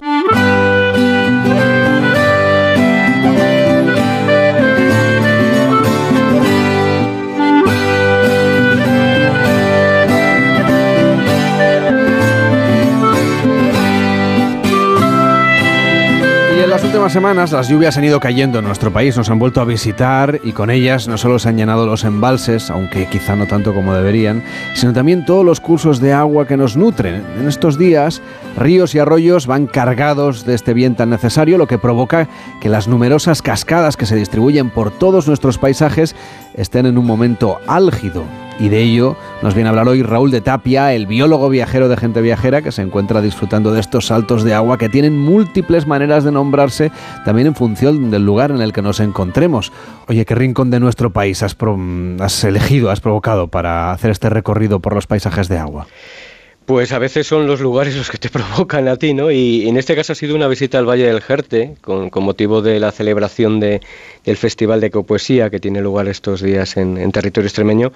Últimas 16.86 17.14
semanas 17.14 17.52
las 17.52 17.68
lluvias 17.68 17.98
han 17.98 18.04
ido 18.04 18.20
cayendo 18.20 18.60
en 18.60 18.66
nuestro 18.66 18.94
país, 18.94 19.18
nos 19.18 19.30
han 19.30 19.40
vuelto 19.40 19.60
a 19.60 19.66
visitar 19.66 20.40
y 20.44 20.52
con 20.52 20.70
ellas 20.70 21.08
no 21.08 21.18
solo 21.18 21.40
se 21.40 21.50
han 21.50 21.58
llenado 21.58 21.88
los 21.88 22.04
embalses, 22.04 22.70
aunque 22.70 23.08
quizá 23.08 23.36
no 23.36 23.48
tanto 23.48 23.74
como 23.74 23.94
deberían, 23.96 24.44
sino 24.76 24.94
también 24.94 25.26
todos 25.26 25.44
los 25.44 25.60
cursos 25.60 26.00
de 26.00 26.14
agua 26.14 26.46
que 26.46 26.58
nos 26.58 26.78
nutren. 26.78 27.24
En 27.40 27.48
estos 27.48 27.80
días, 27.80 28.22
ríos 28.58 28.94
y 28.94 29.00
arroyos 29.00 29.48
van 29.48 29.66
cargados 29.66 30.46
de 30.46 30.54
este 30.54 30.74
bien 30.74 30.96
tan 30.96 31.10
necesario, 31.10 31.58
lo 31.58 31.68
que 31.68 31.80
provoca 31.80 32.28
que 32.62 32.70
las 32.70 32.88
numerosas 32.88 33.42
cascadas 33.42 33.98
que 33.98 34.06
se 34.06 34.16
distribuyen 34.16 34.70
por 34.70 34.92
todos 34.92 35.28
nuestros 35.28 35.58
paisajes 35.58 36.16
estén 36.54 36.86
en 36.86 36.98
un 36.98 37.06
momento 37.06 37.60
álgido. 37.68 38.24
Y 38.60 38.70
de 38.70 38.82
ello 38.82 39.18
nos 39.42 39.54
viene 39.54 39.68
a 39.68 39.72
hablar 39.72 39.90
hoy 39.90 40.02
Raúl 40.02 40.32
de 40.32 40.40
Tapia, 40.40 40.94
el 40.94 41.08
biólogo 41.08 41.50
viajero 41.50 41.90
de 41.90 41.98
gente 41.98 42.22
viajera 42.22 42.62
que 42.62 42.72
se 42.72 42.82
encuentra 42.82 43.22
disfrutando 43.22 43.74
de 43.74 43.82
estos 43.82 44.08
saltos 44.08 44.44
de 44.44 44.54
agua 44.54 44.78
que 44.78 44.88
tienen 44.88 45.18
múltiples 45.18 45.86
maneras 45.86 46.24
de 46.24 46.32
nombrarse 46.32 46.92
también 47.26 47.48
en 47.48 47.56
función 47.56 48.12
del 48.12 48.26
lugar 48.26 48.52
en 48.52 48.62
el 48.62 48.72
que 48.72 48.82
nos 48.82 49.02
encontremos. 49.02 49.74
Oye, 50.08 50.26
¿qué 50.26 50.36
rincón 50.36 50.72
de 50.72 50.80
nuestro 50.80 51.12
país 51.12 51.44
has, 51.44 51.58
has 52.20 52.44
elegido, 52.46 52.92
has 52.92 53.02
provocado 53.02 53.50
para 53.50 53.92
hacer 53.92 54.12
este 54.12 54.30
recorrido 54.30 54.80
por 54.80 54.96
los 54.96 55.06
paisajes 55.06 55.50
de 55.50 55.58
agua? 55.58 55.88
Pues 56.66 56.92
a 56.94 57.00
veces 57.00 57.28
son 57.28 57.46
los 57.46 57.62
lugares 57.62 57.96
los 57.96 58.10
que 58.10 58.18
te 58.18 58.30
provocan 58.32 58.88
a 58.88 58.98
ti, 58.98 59.14
¿no? 59.14 59.30
Y 59.30 59.68
en 59.68 59.78
este 59.78 59.96
caso 59.96 60.14
ha 60.14 60.16
sido 60.16 60.36
una 60.36 60.48
visita 60.48 60.80
al 60.80 60.90
Valle 60.90 61.06
del 61.06 61.22
Jerte, 61.22 61.76
con, 61.82 62.10
motivo 62.24 62.62
de 62.62 62.80
la 62.80 62.92
celebración 62.92 63.60
de, 63.60 63.82
del 64.24 64.38
Festival 64.38 64.82
de 64.82 64.88
Ecopoesía 64.88 65.50
que 65.52 65.60
tiene 65.60 65.82
lugar 65.82 66.08
estos 66.08 66.42
días 66.42 66.78
en, 66.78 66.98
en, 66.98 67.12
territorio 67.12 67.48
extremeño. 67.48 67.92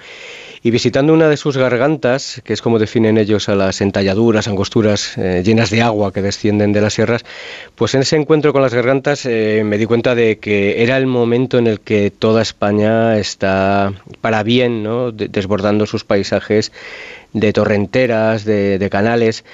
Y 0.61 0.71
visitando 0.71 1.13
una 1.13 1.29
de 1.29 1.37
sus 1.37 1.57
gargantas, 1.57 2.41
que 2.43 2.53
es 2.53 2.61
como 2.61 2.79
definen 2.79 3.17
ellos 3.17 3.49
a 3.49 3.55
las 3.55 3.81
entalladuras, 3.81 4.47
angosturas 4.47 5.17
eh, 5.17 5.41
llenas 5.45 5.69
de 5.69 5.81
agua 5.81 6.11
que 6.11 6.21
descienden 6.21 6.73
de 6.73 6.81
las 6.81 6.93
sierras, 6.93 7.23
pues 7.75 7.95
en 7.95 8.01
ese 8.01 8.17
encuentro 8.17 8.51
con 8.51 8.61
las 8.61 8.73
gargantas 8.73 9.25
eh, 9.25 9.63
me 9.65 9.77
di 9.77 9.85
cuenta 9.85 10.15
de 10.15 10.37
que 10.39 10.83
era 10.83 10.97
el 10.97 11.07
momento 11.07 11.57
en 11.57 11.67
el 11.67 11.79
que 11.79 12.11
toda 12.11 12.41
España 12.41 13.17
está 13.17 13.93
para 14.21 14.43
bien, 14.43 14.83
¿no? 14.83 15.11
De, 15.11 15.27
desbordando 15.27 15.85
sus 15.85 16.03
paisajes 16.03 16.71
de 17.33 17.53
torrenteras, 17.53 18.43
de, 18.45 18.87
canales 18.91 19.45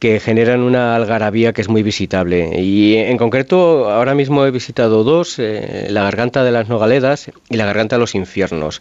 que 0.00 0.18
generan 0.18 0.62
una 0.62 0.96
algarabía 0.96 1.52
que 1.52 1.60
es 1.60 1.68
muy 1.68 1.82
visitable. 1.82 2.58
Y 2.58 2.96
en 2.96 3.18
concreto, 3.18 3.90
ahora 3.90 4.14
mismo 4.14 4.46
he 4.46 4.50
visitado 4.50 5.04
dos, 5.04 5.38
eh, 5.38 5.88
la 5.90 6.02
garganta 6.04 6.42
de 6.42 6.50
las 6.50 6.70
Nogaledas 6.70 7.30
y 7.50 7.56
la 7.58 7.66
garganta 7.66 7.96
de 7.96 8.00
los 8.00 8.14
infiernos. 8.14 8.80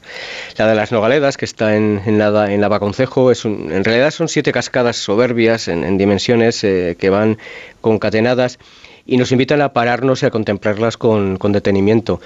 La 0.57 0.65
de 0.65 0.75
las 0.75 0.93
Nogaledas, 0.93 1.35
que 1.35 1.43
está 1.43 1.75
en, 1.75 2.01
en, 2.05 2.17
la, 2.17 2.51
en 2.51 2.63
es 2.63 3.45
un, 3.45 3.69
en 3.69 3.83
realidad 3.83 4.11
son 4.11 4.29
siete 4.29 4.53
cascadas 4.53 4.95
soberbias 4.95 5.67
en, 5.67 5.83
en 5.83 5.97
dimensiones 5.97 6.63
eh, 6.63 6.95
que 6.97 7.09
van 7.09 7.37
concatenadas 7.81 8.57
y 9.05 9.17
nos 9.17 9.33
invitan 9.33 9.61
a 9.61 9.73
pararnos 9.73 10.23
y 10.23 10.25
a 10.25 10.29
contemplarlas 10.29 10.95
con, 10.95 11.35
con 11.35 11.51
detenimiento 11.51 12.21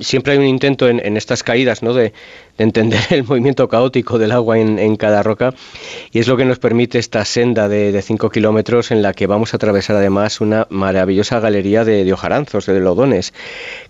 siempre 0.00 0.32
hay 0.32 0.38
un 0.38 0.46
intento 0.46 0.88
en, 0.88 1.16
estas 1.16 1.42
caídas 1.42 1.82
¿no? 1.82 1.94
de, 1.94 2.12
de, 2.56 2.64
entender 2.64 3.00
el 3.10 3.24
movimiento 3.24 3.68
caótico 3.68 4.18
del 4.18 4.32
agua 4.32 4.58
en, 4.58 4.96
cada 4.96 5.22
roca 5.22 5.54
y 6.12 6.18
es 6.18 6.26
lo 6.26 6.36
que 6.36 6.44
nos 6.44 6.58
permite 6.58 6.98
esta 6.98 7.24
senda 7.24 7.68
de 7.68 8.00
5 8.02 8.30
kilómetros 8.30 8.90
en 8.90 9.02
la 9.02 9.12
que 9.12 9.26
vamos 9.26 9.52
a 9.52 9.56
atravesar 9.56 9.96
además 9.96 10.40
una 10.40 10.66
maravillosa 10.70 11.40
galería 11.40 11.84
de, 11.84 12.04
de 12.04 12.14
de 12.66 12.80
lodones, 12.80 13.32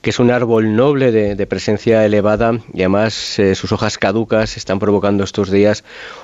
que 0.02 0.10
es 0.10 0.18
un 0.18 0.30
árbol 0.30 0.76
noble 0.76 1.12
de, 1.12 1.46
presencia 1.46 2.04
elevada 2.04 2.60
y 2.74 2.80
además 2.80 3.38
eh, 3.38 3.54
sus 3.54 3.72
hojas 3.72 3.96
caducas 3.96 4.56
están 4.56 4.78
provocando 4.78 5.24
estos 5.24 5.50
días 5.50 5.82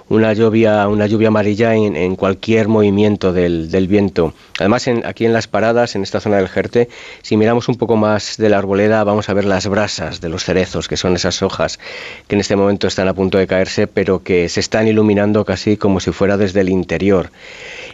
una 0.08 0.32
lluvia, 0.34 0.86
una 0.88 1.06
lluvia 1.06 1.28
amarilla 1.28 1.74
en, 1.74 2.16
cualquier 2.16 2.68
movimiento 2.68 3.32
del, 3.32 3.70
del 3.70 3.88
viento. 3.88 4.34
Además, 4.58 4.86
aquí 5.04 5.24
en 5.24 5.32
las 5.32 5.48
paradas, 5.48 5.96
en 5.96 6.02
esta 6.02 6.20
zona 6.20 6.36
del 6.36 6.48
Jerte, 6.48 6.88
si 7.22 7.36
miramos 7.36 7.68
un 7.68 7.76
poco 7.76 7.96
más 7.96 8.36
de 8.36 8.48
la 8.48 8.58
arboleda, 8.58 9.02
vamos 9.02 9.28
a 9.28 9.34
ver 9.34 9.44
las 9.54 9.68
brasas 9.68 10.20
de 10.20 10.28
los 10.28 10.42
cerezos, 10.42 10.88
que 10.88 10.96
son 10.96 11.14
esas 11.14 11.40
hojas 11.40 11.78
que 12.26 12.34
en 12.34 12.40
este 12.40 12.56
momento 12.56 12.88
están 12.88 13.06
a 13.06 13.14
punto 13.14 13.38
de 13.38 13.46
caerse, 13.46 13.86
pero 13.86 14.24
que 14.24 14.48
se 14.48 14.58
están 14.58 14.88
iluminando 14.88 15.44
casi 15.44 15.76
como 15.76 16.00
si 16.00 16.10
fuera 16.10 16.36
desde 16.36 16.60
el 16.62 16.70
interior. 16.70 17.30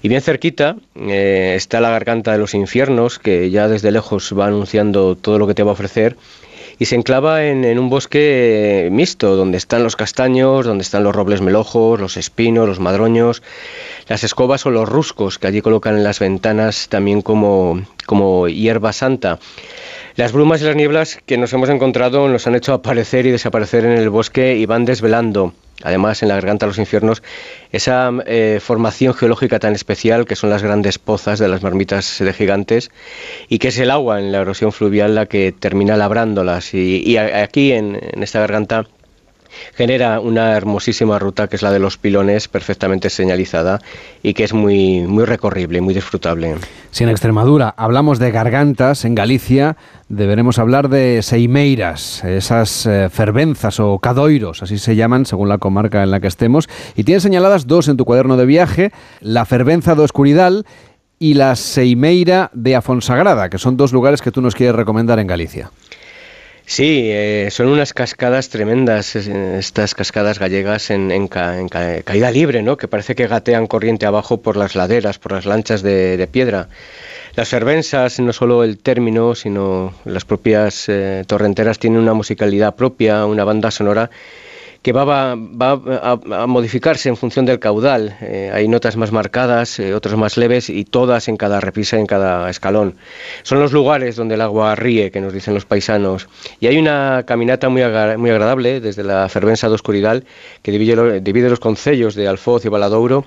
Y 0.01 0.09
bien 0.09 0.23
cerquita 0.23 0.77
eh, 0.97 1.53
está 1.57 1.83
la 1.83 1.91
garganta 1.91 2.33
de 2.33 2.39
los 2.39 2.55
infiernos, 2.55 3.19
que 3.19 3.51
ya 3.51 3.69
desde 3.69 3.91
lejos 3.91 4.33
va 4.39 4.47
anunciando 4.47 5.17
todo 5.17 5.39
lo 5.39 5.47
que 5.47 5.53
te 5.53 5.63
va 5.63 5.73
a 5.73 5.75
ofrecer 5.75 6.17
y 6.79 6.87
se 6.87 6.97
enclava 6.97 7.45
en, 7.45 7.67
en, 7.67 7.79
un 7.79 7.91
bosque 7.91 8.89
mixto, 8.91 9.37
donde 9.37 9.59
están 9.59 9.83
los 9.83 9.97
castaños, 9.97 10.65
donde 10.65 10.81
están 10.81 11.05
los 11.05 11.15
robles 11.15 11.43
melojos, 11.43 12.01
los 12.01 12.17
espinos, 12.17 12.67
los 12.67 12.81
madroños, 12.81 13.43
las 14.09 14.25
escobas 14.25 14.65
o 14.65 14.71
los 14.71 14.89
ruscos, 14.89 15.39
que 15.39 15.47
allí 15.47 15.61
colocan 15.61 15.99
en 15.99 16.05
las 16.05 16.21
ventanas 16.21 16.89
también 16.89 17.21
como, 17.21 17.83
como 18.07 18.49
hierba 18.49 18.95
santa. 18.95 19.39
Las 20.17 20.33
brumas 20.33 20.61
y 20.61 20.65
las 20.65 20.77
nieblas 20.77 21.19
que 21.25 21.39
nos 21.39 21.53
hemos 21.53 21.69
encontrado 21.69 22.29
nos 22.29 22.47
han 22.47 22.55
hecho 22.55 22.73
aparecer 22.73 23.27
y 23.27 23.31
desaparecer 23.31 23.85
en 23.85 23.93
el 23.93 24.11
bosque 24.11 24.57
y 24.57 24.67
van 24.67 24.85
desvelando 24.85 25.55
además 25.83 26.23
en 26.23 26.29
la 26.29 26.35
garganta 26.35 26.67
de 26.67 26.71
los 26.71 26.79
infiernos, 26.79 27.23
esa 27.73 28.11
eh, 28.27 28.59
formación 28.63 29.15
geológica 29.15 29.59
tan 29.59 29.75
especial 29.75 30.27
que 30.27 30.37
son 30.37 30.51
las 30.51 30.63
grandes 30.63 30.99
pozas 30.99 31.39
de 31.39 31.49
las 31.49 31.63
marmitas 31.63 32.19
de 32.19 32.33
gigantes 32.33 32.91
y 33.49 33.59
que 33.59 33.69
es 33.69 33.79
el 33.79 33.91
agua 33.91 34.21
en 34.21 34.33
la 34.33 34.41
erosión 34.41 34.73
fluvial 34.73 35.15
la 35.15 35.27
que 35.27 35.53
termina 35.53 35.97
labrándolas. 35.97 36.75
Y, 36.75 37.17
aquí 37.17 37.73
en 37.73 37.99
esta 38.21 38.41
garganta 38.41 38.87
genera 39.74 40.20
una 40.20 40.57
hermosísima 40.57 41.18
ruta 41.18 41.48
que 41.48 41.57
es 41.57 41.62
la 41.62 41.70
de 41.70 41.78
los 41.78 41.98
pilones, 41.98 42.48
perfectamente 42.48 43.11
señalizada 43.11 43.80
y 44.22 44.34
que 44.34 44.44
es 44.44 44.53
muy, 44.53 45.01
muy 45.01 45.24
recorrible, 45.24 45.80
muy 45.80 45.94
disfrutable. 45.94 46.57
Si 46.90 47.05
en 47.05 47.11
Extremadura 47.11 47.74
hablamos 47.76 48.18
de 48.18 48.30
gargantas, 48.30 49.05
en 49.05 49.14
Galicia 49.14 49.76
deberemos 50.09 50.59
hablar 50.59 50.88
de 50.88 51.22
seimeiras, 51.22 52.24
esas 52.24 52.86
eh, 52.86 53.09
fervenzas 53.11 53.78
o 53.80 53.98
cadoiros, 53.98 54.62
así 54.62 54.78
se 54.78 54.96
llaman 54.96 55.24
según 55.24 55.48
la 55.48 55.59
comarca 55.59 56.03
en 56.03 56.11
la 56.11 56.20
que 56.20 56.26
estemos. 56.26 56.68
Y 56.96 57.05
tienes 57.05 57.22
señaladas 57.22 57.66
dos 57.66 57.88
en 57.88 57.96
tu 57.96 58.05
cuaderno 58.05 58.36
de 58.36 58.46
viaje, 58.46 58.92
la 59.20 59.44
fervenza 59.44 59.94
de 59.94 60.03
Oscuridad 60.03 60.64
y 61.18 61.34
la 61.34 61.55
Seimeira 61.55 62.51
de 62.55 62.74
Afonsagrada, 62.74 63.51
que 63.51 63.59
son 63.59 63.76
dos 63.76 63.92
lugares 63.92 64.22
que 64.22 64.32
tú 64.32 64.40
nos 64.40 64.55
quieres 64.55 64.74
recomendar 64.74 65.18
en 65.18 65.26
Galicia. 65.26 65.70
Sí, 66.71 67.11
eh, 67.11 67.49
son 67.51 67.66
unas 67.66 67.93
cascadas 67.93 68.49
tremendas, 68.49 69.16
estas 69.16 69.93
cascadas 69.97 70.39
gallegas 70.39 70.91
en, 70.91 71.27
caída 71.27 72.31
libre, 72.31 72.62
¿no? 72.62 72.77
que 72.77 72.87
parece 72.87 73.16
que 73.16 73.27
gatean 73.27 73.66
corriente 73.66 74.07
abajo 74.07 74.41
por 74.41 74.57
las 74.57 74.77
laderas, 74.77 75.18
por 75.18 75.33
las 75.33 75.47
lanchas 75.47 75.83
de, 75.83 76.29
piedra. 76.31 76.68
Las 77.35 77.49
fervensas, 77.49 78.21
no 78.21 78.33
solo 78.33 78.62
el 78.62 78.79
término, 78.79 79.35
sino 79.35 79.95
las 80.05 80.25
propias 80.25 80.89
eh, 80.89 81.25
torrenteras 81.27 81.81
tienen 81.81 81.99
una 81.99 82.14
musicalidad 82.14 82.77
propia, 82.77 83.27
una 83.27 83.43
banda 83.43 83.73
sonora 83.73 84.09
que 84.83 84.93
va, 84.93 85.33
a, 85.33 86.47
modificarse 86.47 87.09
en 87.09 87.16
función 87.16 87.45
del 87.45 87.59
caudal. 87.59 88.16
Eh, 88.22 88.51
hay 88.53 88.66
notas 88.66 88.97
más 88.97 89.12
marcadas, 89.12 89.78
eh, 89.78 89.95
otras 89.95 90.16
más 90.16 90.37
leves 90.37 90.70
y 90.70 90.85
todas 90.85 91.28
en 91.28 91.37
cada 91.37 91.61
repisa, 91.61 91.99
en 91.99 92.07
cada 92.07 92.49
escalón. 92.49 92.95
Son 93.43 93.61
los 93.61 93.72
lugares 93.72 94.16
donde 94.16 94.37
el 94.37 94.41
agua 94.41 94.74
ríe, 94.74 95.11
que 95.11 95.20
nos 95.20 95.33
dicen 95.33 95.53
los 95.53 95.66
paisanos. 95.66 96.28
Y 96.61 96.66
hay 96.66 96.78
una 96.78 97.24
caminata 97.26 97.68
muy, 97.68 97.83
muy 98.16 98.31
agradable 98.31 98.81
desde 98.81 99.05
la 99.05 99.28
Fervenza 99.28 99.68
de 99.68 99.74
Oscuridad 99.74 100.22
que 100.62 100.72
divide, 100.72 101.51
los 101.51 101.61
concellos 101.61 102.14
de 102.14 102.28
Alfoz 102.28 102.64
y 102.64 102.68
Valadouro 102.68 103.26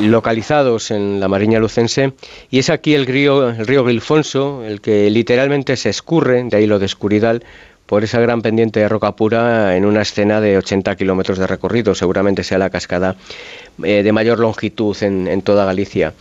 localizados 0.00 0.92
en 0.92 1.18
la 1.18 1.26
Mariña 1.26 1.58
Lucense 1.58 2.12
y 2.48 2.60
es 2.60 2.70
aquí 2.70 2.94
el 2.94 3.06
río, 3.06 3.50
el 3.50 3.66
río 3.66 3.82
Grilfonso, 3.82 4.62
el 4.64 4.80
que 4.80 5.10
literalmente 5.10 5.76
se 5.76 5.90
escurre, 5.90 6.44
de 6.44 6.56
ahí 6.56 6.66
lo 6.68 6.78
de 6.78 6.86
Escuridal, 6.86 7.42
por 7.90 8.04
esa 8.04 8.20
gran 8.20 8.40
pendiente 8.40 8.78
de 8.78 8.88
roca 8.88 9.16
pura 9.16 9.76
en 9.76 9.84
una 9.84 10.02
escena 10.02 10.40
de 10.40 10.56
80 10.56 10.94
kilómetros 10.94 11.38
de 11.38 11.48
recorrido. 11.48 11.92
Seguramente 11.96 12.44
sea 12.44 12.56
la 12.56 12.70
cascada 12.70 13.16
eh, 13.82 14.04
de 14.04 14.12
mayor 14.12 14.38
longitud 14.38 14.96
en, 15.02 15.42
toda 15.42 15.64
Galicia. 15.64 16.14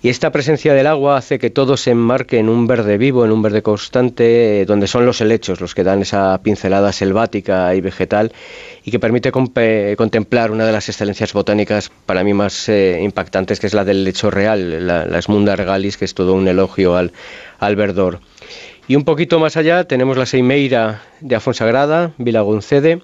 Y 0.00 0.10
esta 0.10 0.30
presencia 0.30 0.74
del 0.74 0.86
agua 0.86 1.16
hace 1.16 1.40
que 1.40 1.50
todo 1.50 1.76
se 1.76 1.90
enmarque 1.90 2.38
en 2.38 2.48
un 2.48 2.68
verde 2.68 2.98
vivo, 2.98 3.24
en 3.24 3.32
un 3.32 3.42
verde 3.42 3.62
constante, 3.62 4.60
eh, 4.60 4.64
donde 4.64 4.86
son 4.86 5.06
los 5.06 5.20
helechos 5.20 5.60
los 5.60 5.74
que 5.74 5.82
dan 5.82 6.02
esa 6.02 6.38
pincelada 6.40 6.92
selvática 6.92 7.74
y 7.74 7.80
vegetal 7.80 8.32
y 8.84 8.92
que 8.92 9.00
permite 9.00 9.32
contemplar 9.32 10.52
una 10.52 10.66
de 10.66 10.72
las 10.72 10.88
excelencias 10.88 11.32
botánicas 11.32 11.90
para 12.06 12.22
mí 12.22 12.32
más 12.32 12.68
eh, 12.68 13.00
impactantes, 13.02 13.58
que 13.58 13.66
es 13.66 13.74
la 13.74 13.84
del 13.84 14.04
lecho 14.04 14.30
real, 14.30 14.86
la, 14.86 15.04
la 15.04 15.18
Esmunda 15.18 15.56
regalis, 15.56 15.96
que 15.96 16.04
es 16.04 16.14
todo 16.14 16.34
un 16.34 16.46
elogio 16.46 16.94
al 16.94 17.10
verdor. 17.74 18.20
Y 18.88 18.96
un 18.96 19.04
poquito 19.04 19.38
más 19.38 19.58
allá 19.58 19.84
tenemos 19.84 20.16
la 20.16 20.24
Seimeira 20.24 21.02
de 21.20 21.36
Afonsagrada, 21.36 22.12
Vilagoncede, 22.16 23.02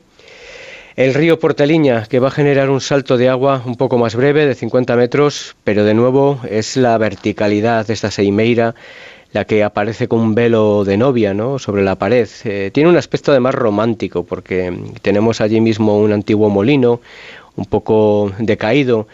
el 0.97 1.13
río 1.13 1.39
Porteliña, 1.39 2.07
que 2.09 2.21
va 2.21 2.29
a 2.29 2.31
generar 2.31 2.71
un 2.71 2.81
salto 2.81 3.19
de 3.19 3.29
agua 3.29 3.63
un 3.67 3.77
poco 3.77 3.99
más 3.99 4.17
breve, 4.17 4.47
de 4.47 4.55
50 4.55 4.97
metros, 4.97 5.57
pero 5.63 5.85
de 5.85 5.93
nuevo 5.93 6.41
es 6.49 6.79
la 6.79 6.97
verticalidad 6.97 7.87
de 7.87 7.93
esta 7.93 8.11
Seimeira 8.11 8.75
la 9.33 9.45
que 9.45 9.63
aparece 9.65 10.09
con 10.09 10.21
un 10.21 10.35
velo 10.35 10.85
de 10.85 10.97
novia 10.97 11.35
¿no? 11.35 11.59
sobre 11.59 11.83
la 11.83 11.97
pared. 11.97 12.29
Eh, 12.45 12.71
tiene 12.73 12.89
un 12.89 12.97
aspecto 12.97 13.33
además 13.33 13.55
romántico, 13.55 14.25
porque 14.25 14.73
tenemos 15.03 15.43
allí 15.43 15.61
mismo 15.61 15.99
un 15.99 16.13
antiguo 16.13 16.49
molino, 16.49 17.01
un 17.57 17.67
poco 17.67 18.33
decaído, 18.39 19.07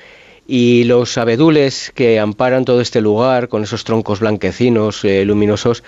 y 0.51 0.83
los 0.83 1.17
abedules 1.17 1.93
que 1.95 2.19
amparan 2.19 2.65
todo 2.65 2.81
este 2.81 3.01
lugar 3.01 3.49
con 3.49 3.63
esos 3.63 3.85
troncos 3.85 4.19
blanquecinos, 4.19 5.05
eh, 5.05 5.25
luminosos, 5.25 5.85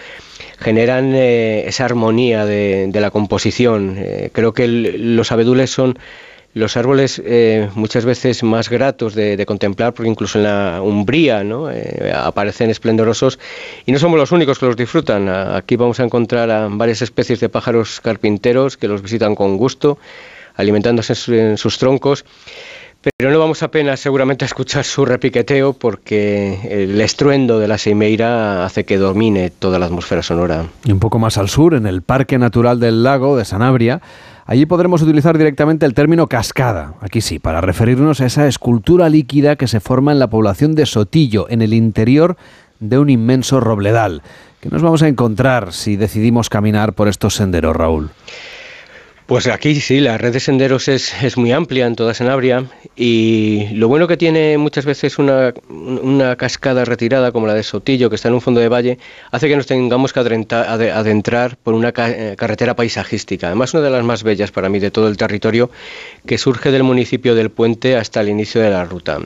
generan 0.57 1.17
eh, 1.17 1.65
esa 1.67 1.85
armonía 1.85 2.47
de, 2.47 2.89
la 2.95 3.11
composición. 3.11 3.97
Eh, 3.99 4.31
creo 4.33 4.55
que 4.55 4.69
los 4.69 5.33
abedules 5.33 5.69
son 5.69 5.99
los 6.55 6.77
árboles 6.77 7.21
muchas 7.75 8.05
veces 8.05 8.43
más 8.43 8.69
gratos 8.69 9.15
de, 9.15 9.43
contemplar, 9.47 9.95
porque 9.95 10.11
incluso 10.11 10.39
en 10.39 10.45
la 10.45 10.81
umbría 10.83 11.43
¿no? 11.43 11.69
aparecen 12.15 12.69
esplendorosos 12.69 13.39
y 13.87 13.91
no 13.91 13.99
somos 13.99 14.19
los 14.19 14.33
únicos 14.33 14.59
que 14.59 14.67
los 14.67 14.77
disfrutan. 14.77 15.31
Aquí 15.31 15.77
vamos 15.77 15.99
a 15.99 16.05
encontrar 16.05 16.51
a 16.51 16.69
varias 16.69 17.01
especies 17.01 17.41
de 17.41 17.49
pájaros 17.49 18.03
carpinteros 18.03 18.77
que 18.77 18.87
los 18.87 19.01
visitan 19.01 19.35
con 19.35 19.57
gusto, 19.57 19.99
alimentándose 20.55 21.15
en 21.35 21.57
sus 21.57 21.79
troncos 21.79 22.27
pero 23.17 23.33
no 23.33 23.39
vamos 23.39 23.63
apenas 23.63 24.01
seguramente 24.01 24.45
a 24.45 24.47
escuchar 24.47 24.85
su 24.85 25.05
repiqueteo 25.05 25.73
porque 25.73 26.59
el 26.71 27.01
estruendo 27.01 27.59
de 27.59 27.69
la 27.69 27.79
Seimeira 27.79 28.65
hace 28.65 28.85
que 28.85 28.99
domine 28.99 29.51
toda 29.51 29.79
la 29.79 29.87
atmósfera 29.87 30.23
sonora. 30.23 30.67
Y 30.85 30.93
un 30.93 31.01
poco 31.01 31.19
más 31.19 31.39
al 31.39 31.49
sur, 31.49 31.75
en 31.75 31.87
el 31.87 32.03
Parque 32.03 32.39
Natural 32.39 32.79
del 32.79 33.03
Lago 33.03 33.37
de 33.37 33.45
Sanabria, 33.45 34.01
allí 34.47 34.67
podremos 34.67 35.03
utilizar 35.03 35.37
directamente 35.37 35.85
el 35.87 35.95
término 35.95 36.29
cascada, 36.29 36.95
aquí 37.01 37.21
sí, 37.21 37.39
para 37.39 37.61
referirnos 37.61 38.21
a 38.21 38.27
esa 38.27 38.47
escultura 38.47 39.09
líquida 39.09 39.57
que 39.57 39.67
se 39.67 39.81
forma 39.81 40.13
en 40.13 40.19
la 40.19 40.31
población 40.31 40.75
de 40.75 40.87
Sotillo, 40.87 41.49
en 41.49 41.63
el 41.63 41.75
interior 41.75 42.37
de 42.79 42.99
un 42.99 43.11
inmenso 43.11 43.61
robledal. 43.61 44.23
¿Qué 44.61 44.69
nos 44.69 44.83
vamos 44.83 45.03
a 45.03 45.09
encontrar 45.09 45.73
si 45.73 45.97
decidimos 45.97 46.49
caminar 46.49 46.93
por 46.93 47.09
estos 47.09 47.35
senderos, 47.35 47.75
Raúl? 47.75 48.11
Pues 49.33 49.47
aquí 49.47 49.81
sí, 49.81 50.01
la 50.01 50.19
red 50.19 50.35
de 50.35 50.41
senderos 50.41 50.89
es, 50.89 51.15
es, 51.23 51.39
muy 51.39 51.53
amplia 51.53 51.87
en 51.87 51.97
toda 51.97 52.13
Sanabria 52.13 52.67
y 52.95 53.67
lo 53.73 53.89
bueno 53.89 54.07
que 54.07 54.19
tiene 54.19 54.59
muchas 54.59 54.85
veces 54.85 55.19
una, 55.19 55.55
una, 55.71 56.37
cascada 56.37 56.85
retirada 56.85 57.33
como 57.33 57.47
la 57.47 57.55
de 57.55 57.63
Sotillo, 57.63 58.11
que 58.11 58.17
está 58.17 58.29
en 58.29 58.35
un 58.35 58.43
fondo 58.43 58.61
de 58.61 58.69
valle, 58.69 58.99
hace 59.31 59.49
que 59.49 59.57
nos 59.57 59.65
tengamos 59.65 60.13
que 60.13 60.21
adentrar 60.21 61.57
por 61.57 61.73
una 61.73 61.95
eh, 61.97 62.35
carretera 62.37 62.77
paisajística, 62.77 63.47
además 63.47 63.73
una 63.73 63.85
de 63.85 63.91
las 63.91 64.05
más 64.05 64.23
bellas 64.23 64.51
para 64.51 64.69
mí 64.69 64.81
de 64.81 64.91
todo 64.91 65.09
el 65.09 65.17
territorio, 65.17 65.71
que 66.27 66.37
surge 66.37 66.71
del 66.71 66.83
municipio 66.83 67.35
del 67.35 67.49
Puente 67.49 67.97
hasta 67.97 68.21
el 68.21 68.29
inicio 68.29 68.61
de 68.61 68.69
la 68.69 68.85
ruta. 68.85 69.19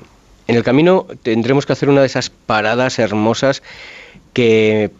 En 0.47 0.55
el 0.55 0.63
camino 0.63 1.09
tendremos 1.25 1.67
que 1.67 1.73
hacer 1.73 1.89
una 1.89 2.03
de 2.03 2.07
esas 2.07 2.31
paradas 2.31 3.01
hermosas 3.01 3.61
que 4.33 4.93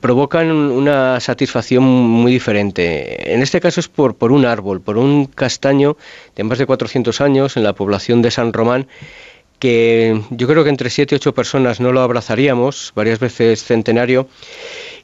provocan 0.00 0.50
una 0.50 1.20
satisfacción 1.20 1.82
muy 1.82 2.32
diferente. 2.32 3.32
En 3.34 3.42
este 3.42 3.60
caso 3.60 3.80
es 3.80 3.88
por, 3.88 4.14
un 4.32 4.44
árbol, 4.44 4.80
por 4.80 4.98
un 4.98 5.26
castaño 5.26 5.96
de 6.36 6.44
más 6.44 6.58
de 6.58 6.66
400 6.66 7.20
años 7.20 7.56
en 7.56 7.64
la 7.64 7.74
población 7.74 8.22
de 8.22 8.30
San 8.30 8.52
Román, 8.52 8.86
que 9.58 10.20
yo 10.30 10.46
creo 10.46 10.64
que 10.64 10.70
entre 10.70 10.88
7 10.88 11.14
y 11.14 11.16
8 11.16 11.34
personas 11.34 11.80
no 11.80 11.92
lo 11.92 12.00
abrazaríamos, 12.00 12.92
varias 12.94 13.18
veces 13.18 13.62
centenario, 13.62 14.26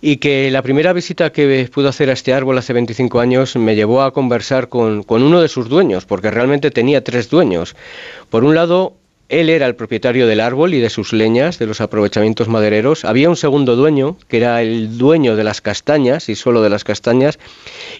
y 0.00 0.16
que 0.16 0.50
la 0.50 0.62
primera 0.62 0.92
visita 0.92 1.30
que 1.30 1.68
pude 1.72 1.88
hacer 1.88 2.08
a 2.08 2.14
este 2.14 2.32
árbol 2.32 2.56
hace 2.58 2.72
25 2.72 3.20
años 3.20 3.56
me 3.56 3.74
llevó 3.74 4.02
a 4.02 4.12
conversar 4.12 4.68
con, 4.68 5.02
con 5.02 5.22
uno 5.22 5.42
de 5.42 5.48
sus 5.48 5.68
dueños, 5.68 6.06
porque 6.06 6.30
realmente 6.30 6.70
tenía 6.70 7.04
tres 7.04 7.28
dueños. 7.28 7.76
Por 8.30 8.44
un 8.44 8.54
lado, 8.54 8.94
él 9.28 9.50
era 9.50 9.66
el 9.66 9.74
propietario 9.74 10.26
del 10.28 10.40
árbol 10.40 10.74
y 10.74 10.80
de 10.80 10.88
sus 10.88 11.12
leñas, 11.12 11.58
de 11.58 11.66
los 11.66 11.80
aprovechamientos 11.80 12.48
madereros. 12.48 13.04
Había 13.04 13.28
un 13.28 13.36
segundo 13.36 13.74
dueño, 13.74 14.16
que 14.28 14.36
era 14.36 14.62
el 14.62 14.98
dueño 14.98 15.34
de 15.34 15.42
las 15.42 15.60
castañas 15.60 16.28
y 16.28 16.36
solo 16.36 16.62
de 16.62 16.70
las 16.70 16.84
castañas, 16.84 17.40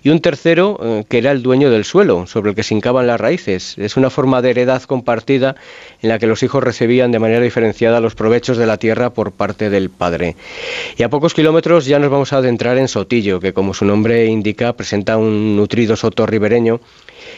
y 0.05 0.11
un 0.11 0.21
tercero, 0.21 0.79
eh, 0.81 1.05
que 1.09 1.19
era 1.19 1.33
el 1.33 1.43
dueño 1.43 1.71
del 1.71 1.85
suelo, 1.85 2.29
sobre 2.29 2.51
el 2.51 2.57
que 2.57 2.63
se 2.63 2.75
hincaban 2.75 3.09
las 3.09 3.21
raíces. 3.21 3.77
Es 3.77 3.97
una 3.97 4.09
forma 4.09 4.41
de 4.41 4.51
heredad 4.51 4.83
compartida 4.83 5.57
en 6.01 6.11
la 6.11 6.21
que 6.21 6.29
los 6.29 6.45
hijos 6.45 6.63
recibían 6.63 7.11
de 7.11 7.19
manera 7.19 7.41
diferenciada 7.41 8.01
los 8.01 8.15
provechos 8.15 8.57
de 8.57 8.67
la 8.67 8.77
tierra 8.77 9.11
por 9.11 9.33
parte 9.33 9.69
del 9.69 9.91
padre. 9.91 10.37
Y 10.97 11.03
a 11.03 11.11
pocos 11.11 11.35
kilómetros 11.35 11.87
ya 11.87 11.99
nos 11.99 12.11
vamos 12.11 12.33
a 12.33 12.39
adentrar 12.39 12.79
en 12.79 12.87
Sotillo, 12.87 13.41
que 13.41 13.53
como 13.53 13.75
su 13.75 13.85
nombre 13.85 14.27
indica, 14.27 14.75
presenta 14.75 15.17
un 15.17 15.57
nutrido 15.57 15.97
soto 15.97 16.25
ribereño. 16.25 16.81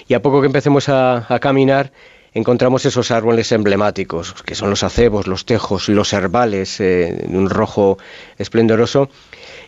Y 0.07 0.15
a 0.15 0.21
poco 0.21 0.41
que 0.41 0.47
empecemos 0.47 0.91
a, 0.91 1.33
a 1.33 1.39
caminar, 1.39 1.91
encontramos 2.35 2.85
esos 2.87 3.11
árboles 3.11 3.53
emblemáticos, 3.53 4.35
que 4.45 4.55
son 4.55 4.71
los 4.71 4.83
acebos, 4.83 5.27
los 5.27 5.45
tejos, 5.45 5.89
los 5.89 6.13
herbales, 6.13 6.81
eh, 6.81 7.27
un 7.29 7.51
rojo 7.51 7.99
esplendoroso. 8.39 9.11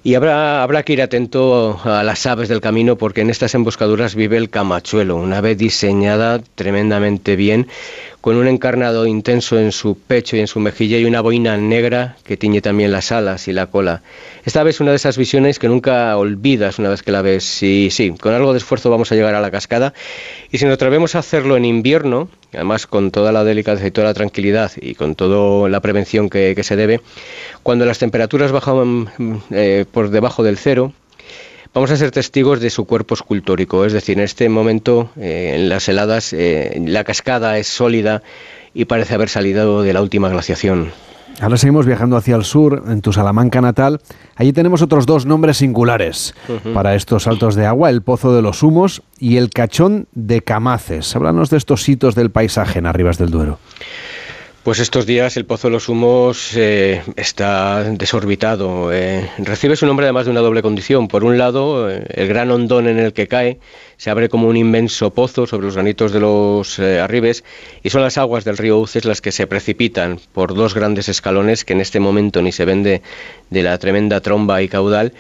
Y 0.03 0.15
habrá, 0.15 0.63
habrá 0.63 0.83
que 0.83 0.95
ir 0.95 1.03
atento 1.03 1.79
a 1.85 2.03
las 2.03 2.25
aves 2.25 2.49
del 2.49 2.63
camino 2.63 2.97
porque 2.97 3.21
en 3.21 3.29
estas 3.29 3.55
emboscaduras 3.55 4.15
vive 4.15 4.39
el 4.39 4.49
camachuelo, 4.49 5.17
una 5.17 5.39
ave 5.39 5.57
diseñada 5.57 6.41
tremendamente 6.55 7.37
bien, 7.37 7.69
con 8.21 8.37
un 8.37 8.47
encarnado 8.49 9.07
intenso 9.07 9.59
en 9.59 9.73
su 9.73 9.97
pecho 9.97 10.37
y 10.37 10.41
en 10.41 10.47
su 10.47 10.61
mejilla 10.61 10.99
y 10.99 11.05
una 11.05 11.21
boina 11.21 11.57
negra 11.57 12.17
que 12.25 12.37
tiñe 12.37 12.61
también 12.61 12.93
las 12.93 13.13
alas 13.13 13.49
y 13.49 13.53
la 13.53 13.67
cola. 13.67 14.03
Esta 14.45 14.63
vez 14.63 14.81
una 14.81 14.91
de 14.91 14.97
esas 14.97 15.17
visiones 15.17 15.59
que 15.59 15.69
nunca 15.69 16.17
olvidas 16.17 16.79
una 16.79 16.91
vez 16.91 17.03
que 17.03 17.13
la 17.13 17.23
ves. 17.23 17.63
Y 17.63 17.91
sí, 17.91 18.15
con 18.21 18.35
algo 18.35 18.53
de 18.53 18.59
esfuerzo 18.59 18.91
vamos 18.91 19.11
a 19.13 19.15
llegar 19.15 19.35
a 19.35 19.41
la 19.41 19.51
cascada. 19.51 19.95
Y 20.51 20.59
si 20.59 20.67
nos 20.67 20.75
atrevemos 20.75 21.15
a 21.15 21.21
hacerlo 21.21 21.57
en 21.57 21.65
invierno, 21.65 22.29
además 22.53 22.87
con 22.87 23.11
toda 23.11 23.33
la 23.33 23.45
delicadeza 23.45 23.87
y 23.87 23.91
toda 23.91 24.09
la 24.09 24.15
tranquilidad 24.15 24.73
y 24.77 24.95
con 24.95 25.15
toda 25.15 25.69
la 25.69 25.81
prevención 25.81 26.29
que, 26.29 26.61
se 26.63 26.77
debe, 26.77 27.01
cuando 27.63 27.87
las 27.87 27.99
temperaturas 27.99 28.53
bajan 28.53 29.09
eh, 29.51 29.87
por 29.91 30.11
debajo 30.11 30.43
del 30.43 30.59
cero, 30.59 30.93
vamos 31.75 31.91
a 31.91 31.97
ser 31.97 32.11
testigos 32.11 32.61
de 32.61 32.71
su 32.71 32.85
cuerpo 32.85 33.15
escultórico. 33.15 33.85
Es 33.85 33.93
decir, 33.93 34.19
en 34.19 34.25
este 34.25 34.49
momento, 34.49 35.11
eh, 35.17 35.53
en 35.57 35.69
las 35.69 35.89
heladas, 35.89 36.33
eh, 36.33 36.81
la 36.87 37.05
cascada 37.05 37.59
es 37.59 37.67
sólida 37.67 38.23
y 38.75 38.85
parece 38.85 39.15
haber 39.15 39.29
salido 39.29 39.83
de 39.83 39.93
la 39.93 40.03
última 40.03 40.29
glaciación. 40.29 40.93
Ahora 41.41 41.57
seguimos 41.57 41.87
viajando 41.87 42.17
hacia 42.17 42.37
el 42.37 42.45
sur, 42.45 42.85
en 42.87 43.01
tu 43.01 43.15
Salamanca 43.15 43.63
natal. 43.63 44.01
Allí 44.37 44.53
tenemos 44.53 44.83
otros 44.83 45.07
dos 45.07 45.25
nombres 45.25 45.57
singulares 45.57 46.35
para 46.75 46.95
estos 46.95 47.23
saltos 47.23 47.55
de 47.55 47.65
agua, 47.65 47.89
el 47.89 48.03
Pozo 48.03 48.35
de 48.35 48.43
los 48.43 48.63
Humos 48.63 49.03
y 49.19 49.39
el 49.39 49.49
Cachón 49.49 50.07
de 50.13 50.43
Camaces. 50.43 51.17
Háblanos 51.17 51.49
de 51.49 51.57
estos 51.57 51.89
hitos 51.89 52.15
del 52.15 52.31
paisaje 52.31 52.81
en 52.81 52.87
Arribas 52.87 53.17
del 53.17 53.31
Duero. 53.31 53.59
Pues 54.71 54.79
estos 54.79 55.05
días 55.05 55.37
el 55.37 55.47
Pozo 55.47 55.67
de 55.67 55.73
los 55.73 55.89
Humos 55.89 56.53
eh, 56.55 57.03
está 57.17 57.83
desorbitado. 57.83 58.93
eh, 58.93 59.29
recibe 59.39 59.75
su 59.75 59.85
nombre 59.85 60.07
además 60.07 60.27
de 60.27 60.31
una 60.31 60.43
doble 60.43 60.63
condición. 60.63 61.09
Por 61.09 61.25
un 61.25 61.39
lado, 61.39 61.91
eh, 61.91 62.05
el 62.09 62.29
gran 62.29 62.53
hondón 62.53 62.87
en 62.87 63.01
el 63.01 63.13
que 63.13 63.27
cae 63.27 63.59
se 63.97 64.11
abre 64.11 64.29
como 64.29 64.47
un 64.47 64.57
inmenso 64.57 65.13
pozo 65.13 65.49
sobre 65.49 65.67
los 65.67 65.75
granitos 65.75 66.13
de 66.13 66.21
los 66.21 66.79
arribes 66.79 67.43
y 67.83 67.91
son 67.91 68.03
las 68.03 68.17
aguas 68.17 68.45
del 68.45 68.59
río 68.59 68.79
Uces 68.79 69.07
las 69.07 69.21
que 69.21 69.33
se 69.33 69.49
precipitan 69.49 70.21
por 70.33 70.55
dos 70.55 70.73
grandes 70.73 71.09
escalones 71.09 71.65
que 71.65 71.73
en 71.73 71.81
este 71.81 71.99
momento 71.99 72.41
ni 72.41 72.53
se 72.53 72.65
ven 72.65 72.85
de, 72.85 73.03
la 73.51 73.77
tremenda 73.79 74.21
tromba 74.21 74.63
y 74.63 74.69
caudal. 74.69 75.15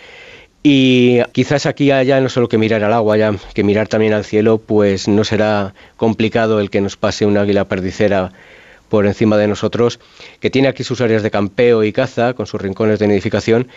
Y 0.62 1.22
quizás 1.32 1.66
aquí 1.66 1.90
haya 1.90 2.20
no 2.20 2.28
solo 2.28 2.48
que 2.48 2.56
mirar 2.56 2.84
al 2.84 2.92
agua, 2.92 3.16
haya 3.16 3.34
que 3.52 3.64
mirar 3.64 3.88
también 3.88 4.12
al 4.12 4.24
cielo, 4.24 4.58
pues 4.58 5.08
no 5.08 5.24
será 5.24 5.74
complicado 5.96 6.60
el 6.60 6.70
que 6.70 6.80
nos 6.80 6.96
pase 6.96 7.26
un 7.26 7.36
águila 7.36 7.64
perdicera 7.64 8.30
por 8.90 9.06
encima 9.06 9.38
de 9.38 9.46
nosotros, 9.46 10.00
que 10.40 10.50
tiene 10.50 10.68
aquí 10.68 10.84
sus 10.84 11.00
áreas 11.00 11.22
de 11.22 11.30
campeo 11.30 11.82
y 11.84 11.92
caza, 11.92 12.34
con 12.34 12.46
sus 12.46 12.60
rincones 12.60 12.98
de 12.98 13.08
nidificación, 13.08 13.68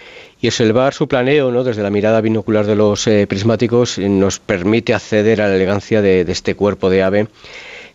y 0.41 0.47
observar 0.47 0.93
su 0.93 1.07
planeo 1.07 1.51
¿no? 1.51 1.63
desde 1.63 1.83
la 1.83 1.89
mirada 1.89 2.19
binocular 2.19 2.65
de 2.65 2.75
los 2.75 3.07
eh, 3.07 3.27
prismáticos 3.27 3.97
nos 3.99 4.39
permite 4.39 4.93
acceder 4.93 5.41
a 5.41 5.47
la 5.47 5.55
elegancia 5.55 6.01
de, 6.01 6.21
este 6.27 6.55
cuerpo 6.55 6.89
de 6.89 7.03
ave 7.03 7.27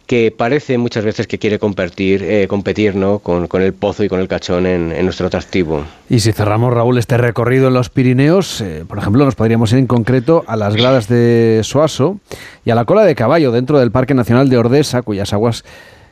que 0.06 0.32
parece 0.34 0.78
muchas 0.78 1.04
veces 1.04 1.26
que 1.26 1.38
quiere 1.38 1.58
competir, 1.58 2.22
eh, 2.22 2.46
competir 2.48 2.96
¿no? 2.96 3.18
con, 3.18 3.46
con 3.46 3.60
el 3.60 3.74
pozo 3.74 4.04
y 4.04 4.08
con 4.08 4.20
el 4.20 4.28
cachón 4.28 4.64
en, 4.64 4.90
en 4.90 5.04
nuestro 5.04 5.26
atractivo. 5.26 5.84
Y 6.08 6.20
si 6.20 6.32
cerramos, 6.32 6.72
Raúl, 6.72 6.96
este 6.96 7.18
recorrido 7.18 7.68
en 7.68 7.74
los 7.74 7.90
Pirineos, 7.90 8.62
eh, 8.62 8.86
por 8.88 8.96
ejemplo, 8.96 9.26
nos 9.26 9.34
podríamos 9.34 9.70
ir 9.72 9.78
en 9.78 9.86
concreto 9.86 10.44
a 10.46 10.56
las 10.56 10.76
gradas 10.76 11.08
de 11.08 11.60
Soaso 11.62 12.18
y 12.64 12.70
a 12.70 12.74
la 12.74 12.86
cola 12.86 13.04
de 13.04 13.14
caballo 13.14 13.52
dentro 13.52 13.78
del 13.78 13.90
Parque 13.90 14.14
Nacional 14.14 14.48
de 14.48 14.56
Ordesa, 14.56 15.02
cuyas 15.02 15.34
aguas 15.34 15.62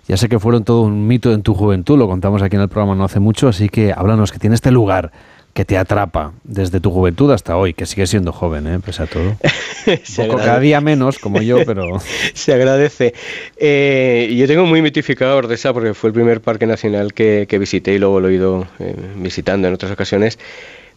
ya 0.09 0.17
sé 0.17 0.29
que 0.29 0.39
fueron 0.39 0.65
todo 0.65 0.83
un 0.83 1.07
mito 1.07 1.33
en 1.33 1.43
tu 1.43 1.55
juventud, 1.55 1.99
lo 1.99 2.07
contamos 2.07 2.43
aquí 2.43 2.57
en 2.57 2.63
el 2.63 2.69
programa 2.69 2.95
no 2.95 3.05
hace 3.05 3.21
mucho, 3.21 3.49
así 3.49 3.69
que 3.69 3.93
háblanos 3.93 4.33
que 4.33 4.39
tiene 4.39 4.55
este 4.55 4.71
lugar 4.71 5.13
que 5.57 5.65
te 5.65 5.79
atrapa 5.79 6.35
desde 6.45 6.81
tu 6.81 6.91
juventud 6.91 7.33
hasta 7.33 7.57
hoy, 7.57 7.73
que 7.73 7.87
sigue 7.87 8.07
siendo 8.07 8.31
joven, 8.31 8.67
¿eh? 8.67 8.79
pese 8.85 9.05
a 9.05 9.07
todo. 9.07 9.23
Un 9.87 10.27
poco, 10.29 10.37
cada 10.37 10.61
día 10.61 10.83
menos, 10.83 11.19
como 11.19 11.41
yo, 11.41 11.65
pero... 11.65 11.99
Se 12.35 12.53
agradece. 12.53 13.15
Eh, 13.57 14.35
yo 14.37 14.47
tengo 14.47 14.67
muy 14.67 14.83
mitificado 14.83 15.35
Ordesa 15.35 15.73
porque 15.73 15.95
fue 15.95 16.09
el 16.09 16.15
primer 16.15 16.43
parque 16.43 16.67
nacional 16.67 17.15
que, 17.15 17.47
que 17.49 17.59
visité 17.59 17.95
y 17.95 17.99
luego 17.99 18.21
lo 18.21 18.29
he 18.29 18.35
ido 18.35 18.67
eh, 18.81 18.95
visitando 19.17 19.67
en 19.67 19.73
otras 19.73 19.91
ocasiones. 19.91 20.39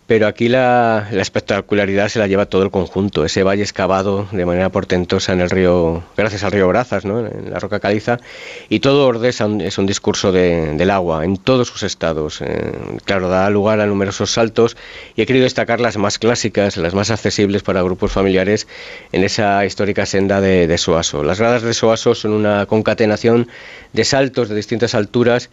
Pero 0.09 0.25
aquí 0.25 0.49
la, 0.49 1.07
la 1.11 1.21
espectacularidad 1.21 2.09
se 2.09 2.17
la 2.17 2.25
lleva 2.25 2.47
todo 2.47 2.63
el 2.63 2.71
conjunto. 2.71 3.25
Ese 3.25 3.43
valle 3.43 3.61
excavado 3.61 4.27
de 4.31 4.43
manera 4.43 4.69
portentosa 4.69 5.33
en 5.33 5.39
el 5.41 5.51
río, 5.51 6.01
gracias 6.17 6.43
al 6.43 6.51
río 6.51 6.67
Brazas, 6.67 7.05
¿no? 7.05 7.19
en 7.27 7.51
la 7.51 7.59
roca 7.59 7.79
caliza. 7.79 8.17
Y 8.69 8.79
todo 8.79 9.05
Ordesa 9.05 9.47
es 9.59 9.77
un 9.77 9.85
discurso 9.85 10.31
de- 10.31 10.73
del 10.75 10.89
agua 10.89 11.23
en 11.25 11.37
todos 11.37 11.67
sus 11.67 11.83
estados. 11.83 12.41
Eh, 12.41 12.71
claro, 13.05 13.29
da 13.29 13.47
lugar 13.51 13.79
a 13.81 13.85
numerosos 13.85 14.31
saltos 14.31 14.75
y 15.15 15.21
he 15.21 15.25
querido 15.27 15.43
destacar 15.43 15.79
las 15.79 15.95
más 15.97 16.17
clásicas, 16.17 16.75
las 16.77 16.95
más 16.95 17.11
accesibles 17.11 17.61
para 17.61 17.83
grupos 17.83 18.11
familiares 18.11 18.67
en 19.11 19.23
esa 19.23 19.63
histórica 19.63 20.07
senda 20.07 20.41
de 20.41 20.75
Soaso. 20.79 21.21
Las 21.23 21.39
gradas 21.39 21.61
de 21.61 21.75
Soaso 21.75 22.15
son 22.15 22.31
una 22.31 22.65
concatenación 22.65 23.47
de 23.93 24.03
saltos 24.05 24.49
de 24.49 24.55
distintas 24.55 24.95
alturas 24.95 25.51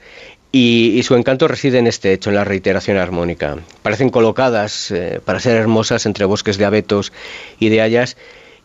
y, 0.59 1.03
su 1.03 1.15
encanto 1.15 1.49
reside 1.49 1.79
en 1.79 1.87
este 1.87 2.13
hecho, 2.13 2.31
en 2.31 2.37
la 2.37 2.45
reiteración 2.45 2.97
armónica. 2.97 3.57
Parecen 3.83 4.09
colocadas 4.09 4.91
eh, 4.91 5.21
para 5.23 5.39
ser 5.39 5.57
hermosas 5.57 6.07
entre 6.07 6.25
bosques 6.25 6.57
de 6.57 6.65
abetos 6.65 7.13
y 7.59 7.69
de 7.69 7.83
hayas. 7.83 8.17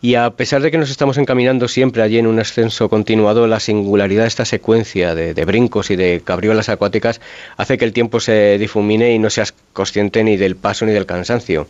Y 0.02 0.16
a 0.16 0.30
pesar 0.32 0.62
de 0.62 0.72
que 0.72 0.78
nos 0.78 0.90
estamos 0.90 1.18
encaminando 1.18 1.68
siempre 1.68 2.02
allí 2.02 2.18
en 2.18 2.28
un 2.28 2.40
ascenso 2.40 2.90
continuado, 2.90 3.46
la 3.46 3.60
singularidad 3.60 4.24
de 4.24 4.30
esta 4.30 4.46
secuencia 4.46 5.14
de, 5.14 5.34
de 5.34 5.46
brincos 5.46 5.92
y 5.92 5.96
de 5.96 6.22
cabriolas 6.24 6.70
acuáticas 6.70 7.20
hace 7.58 7.78
que 7.78 7.86
el 7.86 7.94
tiempo 7.94 8.20
se 8.20 8.58
difumine 8.58 9.14
y 9.14 9.20
no 9.20 9.30
seas 9.30 9.54
consciente 9.74 10.24
ni 10.24 10.38
del 10.38 10.56
paso 10.56 10.86
ni 10.86 10.94
del 10.94 11.06
cansancio. 11.06 11.68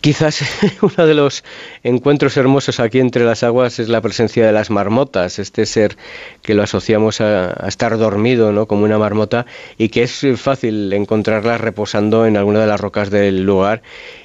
Quizás 0.00 0.40
uno 0.82 1.06
de 1.06 1.14
los 1.14 1.44
encuentros 1.82 2.36
hermosos 2.36 2.80
aquí 2.80 2.98
entre 2.98 3.24
las 3.24 3.42
aguas 3.42 3.78
es 3.78 3.88
la 3.88 4.00
presencia 4.00 4.46
de 4.46 4.52
las 4.52 4.70
marmotas, 4.70 5.38
este 5.38 5.66
ser 5.66 5.96
que 6.40 6.54
lo 6.54 6.62
asociamos 6.62 7.20
a, 7.20 7.52
estar 7.68 7.98
dormido, 7.98 8.52
¿no? 8.52 8.66
como 8.66 8.84
una 8.84 8.98
marmota, 8.98 9.44
y 9.76 9.90
que 9.90 10.04
es 10.04 10.24
fácil 10.36 10.92
encontrarlas 10.92 11.60
reposando 11.60 12.26
en 12.26 12.36
alguna 12.36 12.60
de 12.60 12.68
las 12.68 12.80
rocas 12.80 13.10
del 13.10 13.42
lugar 13.44 13.82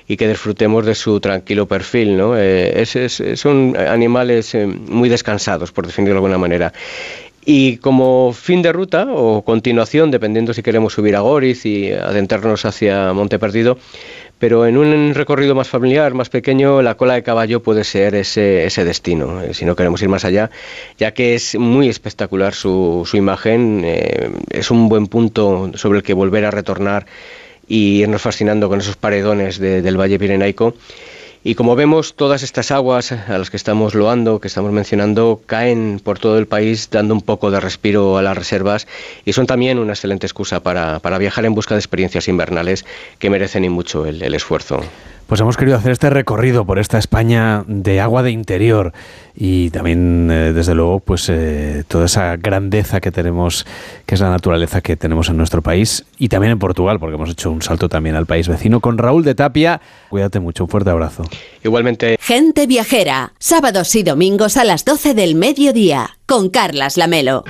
y 0.07 0.15
que 0.15 0.29
disfrutemos 0.29 0.85
de 0.85 0.95
su 0.95 1.19
tranquilo 1.19 1.67
perfil. 1.67 2.15
¿no? 2.17 2.37
Eh, 2.37 2.81
es- 2.81 3.23
son 3.39 3.75
animales 3.75 4.55
eh, 4.55 4.65
muy 4.67 5.09
descansados, 5.09 5.71
por 5.71 5.85
definirlo 5.85 6.13
de 6.13 6.17
alguna 6.19 6.37
manera. 6.37 6.71
Y 7.49 7.77
como 7.77 8.33
fin 8.33 8.61
de 8.61 8.73
ruta 8.73 9.07
o 9.09 9.41
continuación, 9.41 10.11
dependiendo 10.11 10.53
si 10.53 10.61
queremos 10.61 10.91
subir 10.91 11.15
a 11.15 11.21
Goriz 11.21 11.65
y 11.65 11.93
adentrarnos 11.93 12.65
hacia 12.65 13.13
Monte 13.13 13.39
Perdido, 13.39 13.77
pero 14.39 14.65
en 14.67 14.77
un 14.77 15.13
recorrido 15.15 15.55
más 15.55 15.67
familiar, 15.67 16.13
más 16.13 16.29
pequeño, 16.29 16.81
la 16.81 16.95
cola 16.95 17.15
de 17.15 17.23
caballo 17.23 17.61
puede 17.63 17.83
ser 17.83 18.15
ese, 18.15 18.65
ese 18.65 18.85
destino, 18.85 19.41
eh, 19.41 19.53
si 19.53 19.65
no 19.65 19.75
queremos 19.75 20.01
ir 20.01 20.09
más 20.09 20.25
allá, 20.25 20.51
ya 20.97 21.13
que 21.13 21.35
es 21.35 21.55
muy 21.55 21.89
espectacular 21.89 22.53
su, 22.53 23.03
su 23.05 23.17
imagen, 23.17 23.81
eh, 23.83 24.29
es 24.51 24.69
un 24.71 24.89
buen 24.89 25.07
punto 25.07 25.71
sobre 25.75 25.99
el 25.99 26.03
que 26.03 26.13
volver 26.13 26.45
a 26.45 26.51
retornar 26.51 27.05
y 27.67 28.01
irnos 28.01 28.21
fascinando 28.21 28.69
con 28.69 28.79
esos 28.79 28.95
paredones 28.95 29.59
de- 29.59 29.81
del 29.81 29.99
Valle 29.99 30.17
Pirenaico. 30.19 30.73
Y 31.43 31.55
como 31.55 31.75
vemos, 31.75 32.15
todas 32.15 32.43
estas 32.43 32.71
aguas 32.71 33.11
a 33.11 33.37
las 33.37 33.49
que 33.49 33.57
estamos 33.57 33.95
loando, 33.95 34.39
que 34.39 34.47
estamos 34.47 34.71
mencionando, 34.71 35.41
caen 35.45 36.01
por 36.03 36.19
todo 36.19 36.37
el 36.37 36.47
país 36.47 36.89
dando 36.89 37.13
un 37.13 37.21
poco 37.21 37.51
de 37.51 37.59
respiro 37.59 38.17
a 38.17 38.21
las 38.21 38.37
reservas 38.37 38.87
y 39.23 39.33
son 39.33 39.47
también 39.47 39.79
una 39.79 39.93
excelente 39.93 40.25
excusa 40.25 40.61
para, 40.61 40.99
para 40.99 41.17
viajar 41.17 41.45
en 41.45 41.53
busca 41.53 41.75
de 41.75 41.79
experiencias 41.79 42.27
invernales 42.27 42.85
que 43.19 43.29
merecen 43.29 43.63
y 43.65 43.69
mucho 43.69 44.05
el, 44.05 44.21
el 44.21 44.33
esfuerzo. 44.33 44.81
Pues 45.27 45.41
hemos 45.41 45.57
querido 45.57 45.77
hacer 45.77 45.91
este 45.91 46.09
recorrido 46.09 46.65
por 46.65 46.79
esta 46.79 46.97
España 46.97 47.65
de 47.67 47.99
agua 47.99 48.23
de 48.23 48.31
interior 48.31 48.93
y 49.35 49.69
también, 49.71 50.29
eh, 50.31 50.53
desde 50.53 50.73
luego, 50.73 51.01
pues 51.01 51.27
eh, 51.29 51.83
toda 51.87 52.05
esa 52.05 52.37
grandeza 52.37 53.01
que 53.01 53.11
tenemos, 53.11 53.65
que 54.05 54.15
es 54.15 54.21
la 54.21 54.29
naturaleza 54.29 54.79
que 54.79 54.95
tenemos 54.95 55.27
en 55.29 55.35
nuestro 55.35 55.61
país 55.61 56.05
y 56.17 56.29
también 56.29 56.53
en 56.53 56.59
Portugal, 56.59 56.97
porque 56.97 57.15
hemos 57.15 57.29
hecho 57.29 57.51
un 57.51 57.61
salto 57.61 57.89
también 57.89 58.15
al 58.15 58.25
país 58.25 58.47
vecino 58.47 58.79
con 58.79 58.97
Raúl 58.97 59.25
de 59.25 59.35
Tapia. 59.35 59.81
Cuídate 60.09 60.39
mucho, 60.39 60.63
un 60.63 60.69
fuerte 60.69 60.89
abrazo. 60.89 61.23
Igualmente. 61.61 62.17
Gente 62.21 62.65
viajera, 62.65 63.33
sábados 63.37 63.93
y 63.95 64.03
domingos 64.03 64.55
a 64.55 64.63
las 64.63 64.85
12 64.85 65.13
del 65.13 65.35
mediodía, 65.35 66.17
con 66.25 66.49
Carlas 66.49 66.95
Lamelo. 66.95 67.43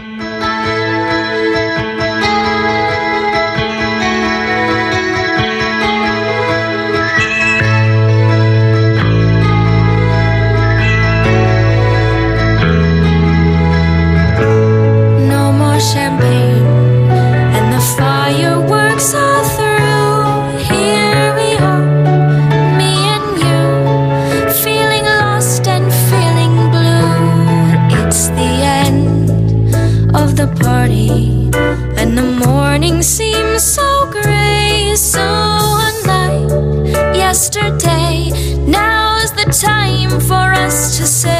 Yesterday. 37.47 38.31
Now's 38.65 39.31
the 39.31 39.45
time 39.45 40.19
for 40.21 40.53
us 40.53 40.97
to 40.97 41.05
say 41.05 41.31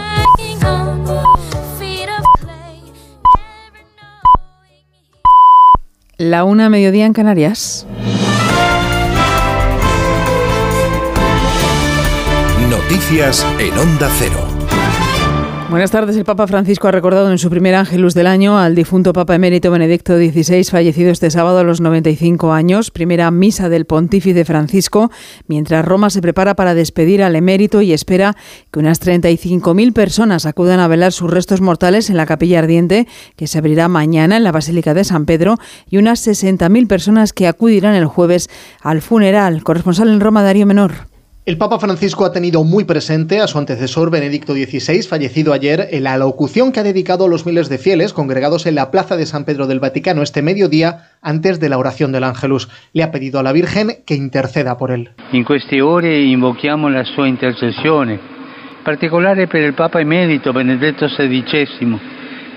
La 6.18 6.44
una 6.44 6.70
mediodía 6.70 7.04
en 7.04 7.12
Canarias. 7.12 7.86
Noticias 12.70 13.46
en 13.58 13.78
Onda 13.78 14.08
Cero. 14.18 14.45
Buenas 15.68 15.90
tardes. 15.90 16.16
El 16.16 16.24
Papa 16.24 16.46
Francisco 16.46 16.86
ha 16.86 16.92
recordado 16.92 17.28
en 17.28 17.38
su 17.38 17.50
primer 17.50 17.74
Ángelus 17.74 18.14
del 18.14 18.28
año 18.28 18.56
al 18.56 18.76
difunto 18.76 19.12
Papa 19.12 19.34
emérito 19.34 19.72
Benedicto 19.72 20.16
XVI, 20.16 20.62
fallecido 20.62 21.10
este 21.10 21.28
sábado 21.28 21.58
a 21.58 21.64
los 21.64 21.80
95 21.80 22.52
años. 22.52 22.92
Primera 22.92 23.28
misa 23.32 23.68
del 23.68 23.84
pontífice 23.84 24.44
Francisco, 24.44 25.10
mientras 25.48 25.84
Roma 25.84 26.08
se 26.10 26.22
prepara 26.22 26.54
para 26.54 26.74
despedir 26.74 27.20
al 27.20 27.34
emérito 27.34 27.82
y 27.82 27.92
espera 27.92 28.36
que 28.70 28.78
unas 28.78 29.02
35.000 29.04 29.92
personas 29.92 30.46
acudan 30.46 30.78
a 30.78 30.86
velar 30.86 31.10
sus 31.10 31.32
restos 31.32 31.60
mortales 31.60 32.10
en 32.10 32.16
la 32.16 32.26
capilla 32.26 32.60
ardiente, 32.60 33.08
que 33.34 33.48
se 33.48 33.58
abrirá 33.58 33.88
mañana 33.88 34.36
en 34.36 34.44
la 34.44 34.52
Basílica 34.52 34.94
de 34.94 35.02
San 35.02 35.26
Pedro, 35.26 35.56
y 35.90 35.96
unas 35.98 36.24
60.000 36.24 36.86
personas 36.86 37.32
que 37.32 37.48
acudirán 37.48 37.96
el 37.96 38.06
jueves 38.06 38.48
al 38.82 39.02
funeral. 39.02 39.64
Corresponsal 39.64 40.10
en 40.10 40.20
Roma, 40.20 40.44
Darío 40.44 40.64
Menor. 40.64 41.15
El 41.46 41.58
Papa 41.58 41.78
Francisco 41.78 42.24
ha 42.24 42.32
tenido 42.32 42.64
muy 42.64 42.82
presente 42.82 43.38
a 43.38 43.46
su 43.46 43.56
antecesor 43.56 44.10
Benedicto 44.10 44.52
XVI, 44.52 45.00
fallecido 45.02 45.52
ayer, 45.52 45.86
en 45.92 46.02
la 46.02 46.18
locución 46.18 46.72
que 46.72 46.80
ha 46.80 46.82
dedicado 46.82 47.26
a 47.26 47.28
los 47.28 47.46
miles 47.46 47.68
de 47.68 47.78
fieles 47.78 48.12
congregados 48.12 48.66
en 48.66 48.74
la 48.74 48.90
Plaza 48.90 49.16
de 49.16 49.26
San 49.26 49.44
Pedro 49.44 49.68
del 49.68 49.78
Vaticano 49.78 50.22
este 50.22 50.42
mediodía 50.42 51.12
antes 51.22 51.60
de 51.60 51.68
la 51.68 51.78
oración 51.78 52.10
del 52.10 52.24
Ángelus. 52.24 52.68
Le 52.92 53.04
ha 53.04 53.12
pedido 53.12 53.38
a 53.38 53.44
la 53.44 53.52
Virgen 53.52 53.98
que 54.04 54.16
interceda 54.16 54.76
por 54.76 54.90
él. 54.90 55.10
In 55.30 55.44
queste 55.44 55.80
ore 55.80 56.20
invochiamo 56.20 56.88
la 56.88 57.04
sua 57.04 57.28
intercessione, 57.28 58.14
in 58.14 58.82
particolare 58.82 59.46
per 59.46 59.62
il 59.62 59.74
Papa 59.74 60.00
emerito 60.00 60.52
Benedetto 60.52 61.06
XVI, 61.06 62.00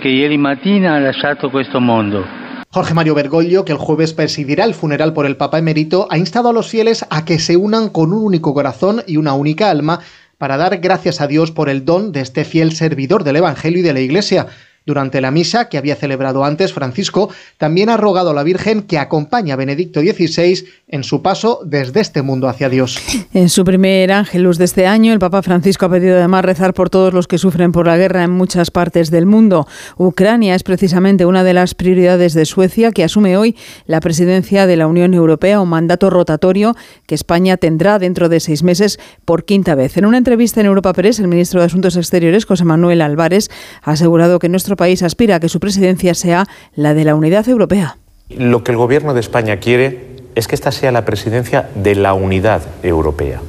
che 0.02 0.08
ieri 0.10 0.40
mattina 0.40 0.96
ha 0.96 1.00
lasciato 1.00 1.52
questo 1.52 1.80
mondo. 1.80 2.49
Jorge 2.72 2.94
Mario 2.94 3.16
Bergoglio, 3.16 3.66
que 3.66 3.72
el 3.72 3.80
jueves 3.80 4.14
presidirá 4.14 4.64
el 4.64 4.76
funeral 4.76 5.12
por 5.12 5.26
el 5.26 5.38
Papa 5.38 5.58
emérito, 5.58 6.08
ha 6.12 6.20
instado 6.20 6.50
a 6.50 6.54
los 6.54 6.68
fieles 6.68 7.04
a 7.10 7.26
que 7.26 7.40
se 7.40 7.58
unan 7.58 7.90
con 7.90 8.14
un 8.14 8.22
único 8.22 8.54
corazón 8.54 9.02
y 9.08 9.18
una 9.18 9.34
única 9.34 9.72
alma 9.72 10.02
para 10.38 10.56
dar 10.56 10.78
gracias 10.78 11.20
a 11.20 11.26
Dios 11.26 11.50
por 11.50 11.68
el 11.68 11.84
don 11.84 12.12
de 12.12 12.22
este 12.22 12.46
fiel 12.46 12.74
servidor 12.74 13.24
del 13.24 13.38
Evangelio 13.38 13.80
y 13.80 13.82
de 13.82 13.94
la 13.94 14.02
Iglesia. 14.02 14.46
Durante 14.86 15.22
la 15.22 15.32
misa 15.32 15.70
que 15.70 15.78
había 15.78 15.96
celebrado 15.96 16.44
antes, 16.44 16.74
Francisco 16.74 17.30
también 17.58 17.90
ha 17.90 17.98
rogado 17.98 18.32
a 18.32 18.34
la 18.34 18.44
Virgen 18.44 18.84
que 18.84 18.98
acompañe 18.98 19.52
a 19.52 19.56
Benedicto 19.56 20.02
XVI 20.02 20.66
en 20.88 21.04
su 21.04 21.22
paso 21.22 21.62
desde 21.64 22.00
este 22.02 22.22
mundo 22.22 22.48
hacia 22.48 22.70
Dios. 22.70 22.98
En 23.34 23.50
su 23.50 23.64
primer 23.64 24.12
Ángelus 24.12 24.58
de 24.58 24.66
este 24.66 24.88
año, 24.88 25.14
el 25.14 25.20
Papa 25.20 25.44
Francisco 25.44 25.86
ha 25.86 25.90
pedido 25.90 26.18
además 26.18 26.44
rezar 26.44 26.74
por 26.74 26.90
todos 26.90 27.14
los 27.14 27.28
que 27.28 27.38
sufren 27.38 27.72
por 27.72 27.86
la 27.86 27.98
guerra 27.98 28.24
en 28.24 28.32
muchas 28.32 28.72
partes 28.72 29.12
del 29.12 29.26
mundo. 29.26 29.68
Ucrania 29.98 30.56
es 30.56 30.64
precisamente 30.64 31.26
una 31.26 31.44
de 31.44 31.54
las 31.54 31.76
prioridades 31.76 32.34
de 32.34 32.46
Suecia, 32.46 32.92
que 32.92 33.04
asume 33.04 33.38
hoy 33.38 33.56
la 33.86 34.00
presidencia 34.00 34.66
de 34.66 34.78
la 34.78 34.88
Unión 34.88 35.14
Europea, 35.14 35.62
un 35.62 35.70
mandato 35.70 36.10
rotatorio 36.10 36.76
que 37.06 37.16
España 37.16 37.58
tendrá 37.58 38.00
dentro 38.00 38.30
de 38.30 38.40
seis 38.40 38.64
meses 38.64 39.00
por 39.26 39.46
quinta 39.46 39.76
vez. 39.76 39.98
En 39.98 40.06
una 40.06 40.18
entrevista 40.18 40.60
en 40.60 40.66
Europa 40.66 40.94
Press, 40.94 41.20
el 41.20 41.28
ministro 41.28 41.60
de 41.60 41.68
Asuntos 41.68 41.96
Exteriores, 41.96 42.46
José 42.46 42.66
Manuel 42.66 43.02
Álvarez, 43.02 43.50
ha 43.84 43.92
asegurado 43.92 44.40
que 44.40 44.50
nuestro 44.50 44.69
país 44.76 45.04
aspira 45.04 45.36
a 45.36 45.40
que 45.40 45.50
su 45.50 45.60
presidencia 45.60 46.14
sea 46.14 46.46
la 46.76 46.94
de 46.94 47.06
la 47.06 47.16
unidad 47.16 47.48
europea. 47.48 47.98
Lo 48.30 48.64
que 48.64 48.72
el 48.72 48.78
gobierno 48.78 49.14
de 49.14 49.20
España 49.20 49.58
quiere 49.58 50.10
es 50.36 50.48
que 50.48 50.56
esta 50.56 50.72
sea 50.72 50.92
la 50.92 51.06
presidencia 51.06 51.70
de 51.76 51.96
la 51.96 52.14
unidad 52.14 52.62
europea. 52.84 53.42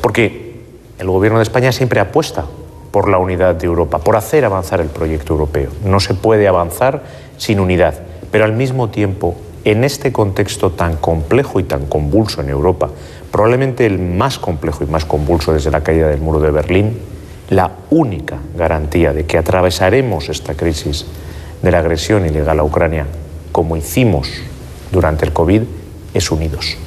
Porque 0.00 0.60
el 0.98 1.08
gobierno 1.08 1.38
de 1.38 1.44
España 1.44 1.72
siempre 1.72 2.00
apuesta 2.00 2.46
por 2.90 3.08
la 3.08 3.18
unidad 3.18 3.54
de 3.54 3.66
Europa, 3.66 3.98
por 3.98 4.16
hacer 4.16 4.44
avanzar 4.44 4.80
el 4.80 4.88
proyecto 4.88 5.32
europeo. 5.32 5.70
No 5.84 6.00
se 6.00 6.14
puede 6.14 6.48
avanzar 6.48 7.02
sin 7.36 7.60
unidad. 7.60 7.94
Pero 8.30 8.44
al 8.44 8.52
mismo 8.52 8.90
tiempo, 8.90 9.36
en 9.64 9.84
este 9.84 10.12
contexto 10.12 10.70
tan 10.70 10.96
complejo 10.96 11.60
y 11.60 11.64
tan 11.64 11.86
convulso 11.86 12.40
en 12.40 12.50
Europa, 12.50 12.90
probablemente 13.30 13.86
el 13.86 13.98
más 13.98 14.38
complejo 14.38 14.84
y 14.84 14.86
más 14.86 15.04
convulso 15.04 15.52
desde 15.52 15.70
la 15.70 15.82
caída 15.82 16.08
del 16.08 16.20
muro 16.20 16.40
de 16.40 16.50
Berlín, 16.50 16.98
la 17.50 17.70
única 17.90 18.38
garantía 18.56 19.12
de 19.12 19.26
que 19.26 19.36
atravesaremos 19.36 20.28
esta 20.28 20.54
crisis 20.54 21.04
de 21.62 21.70
la 21.70 21.80
agresión 21.80 22.24
ilegal 22.24 22.60
a 22.60 22.64
Ucrania 22.64 23.06
como 23.52 23.76
hicimos 23.76 24.30
durante 24.92 25.26
el 25.26 25.32
COVID 25.32 25.62
es 26.14 26.30
unidos. 26.30 26.78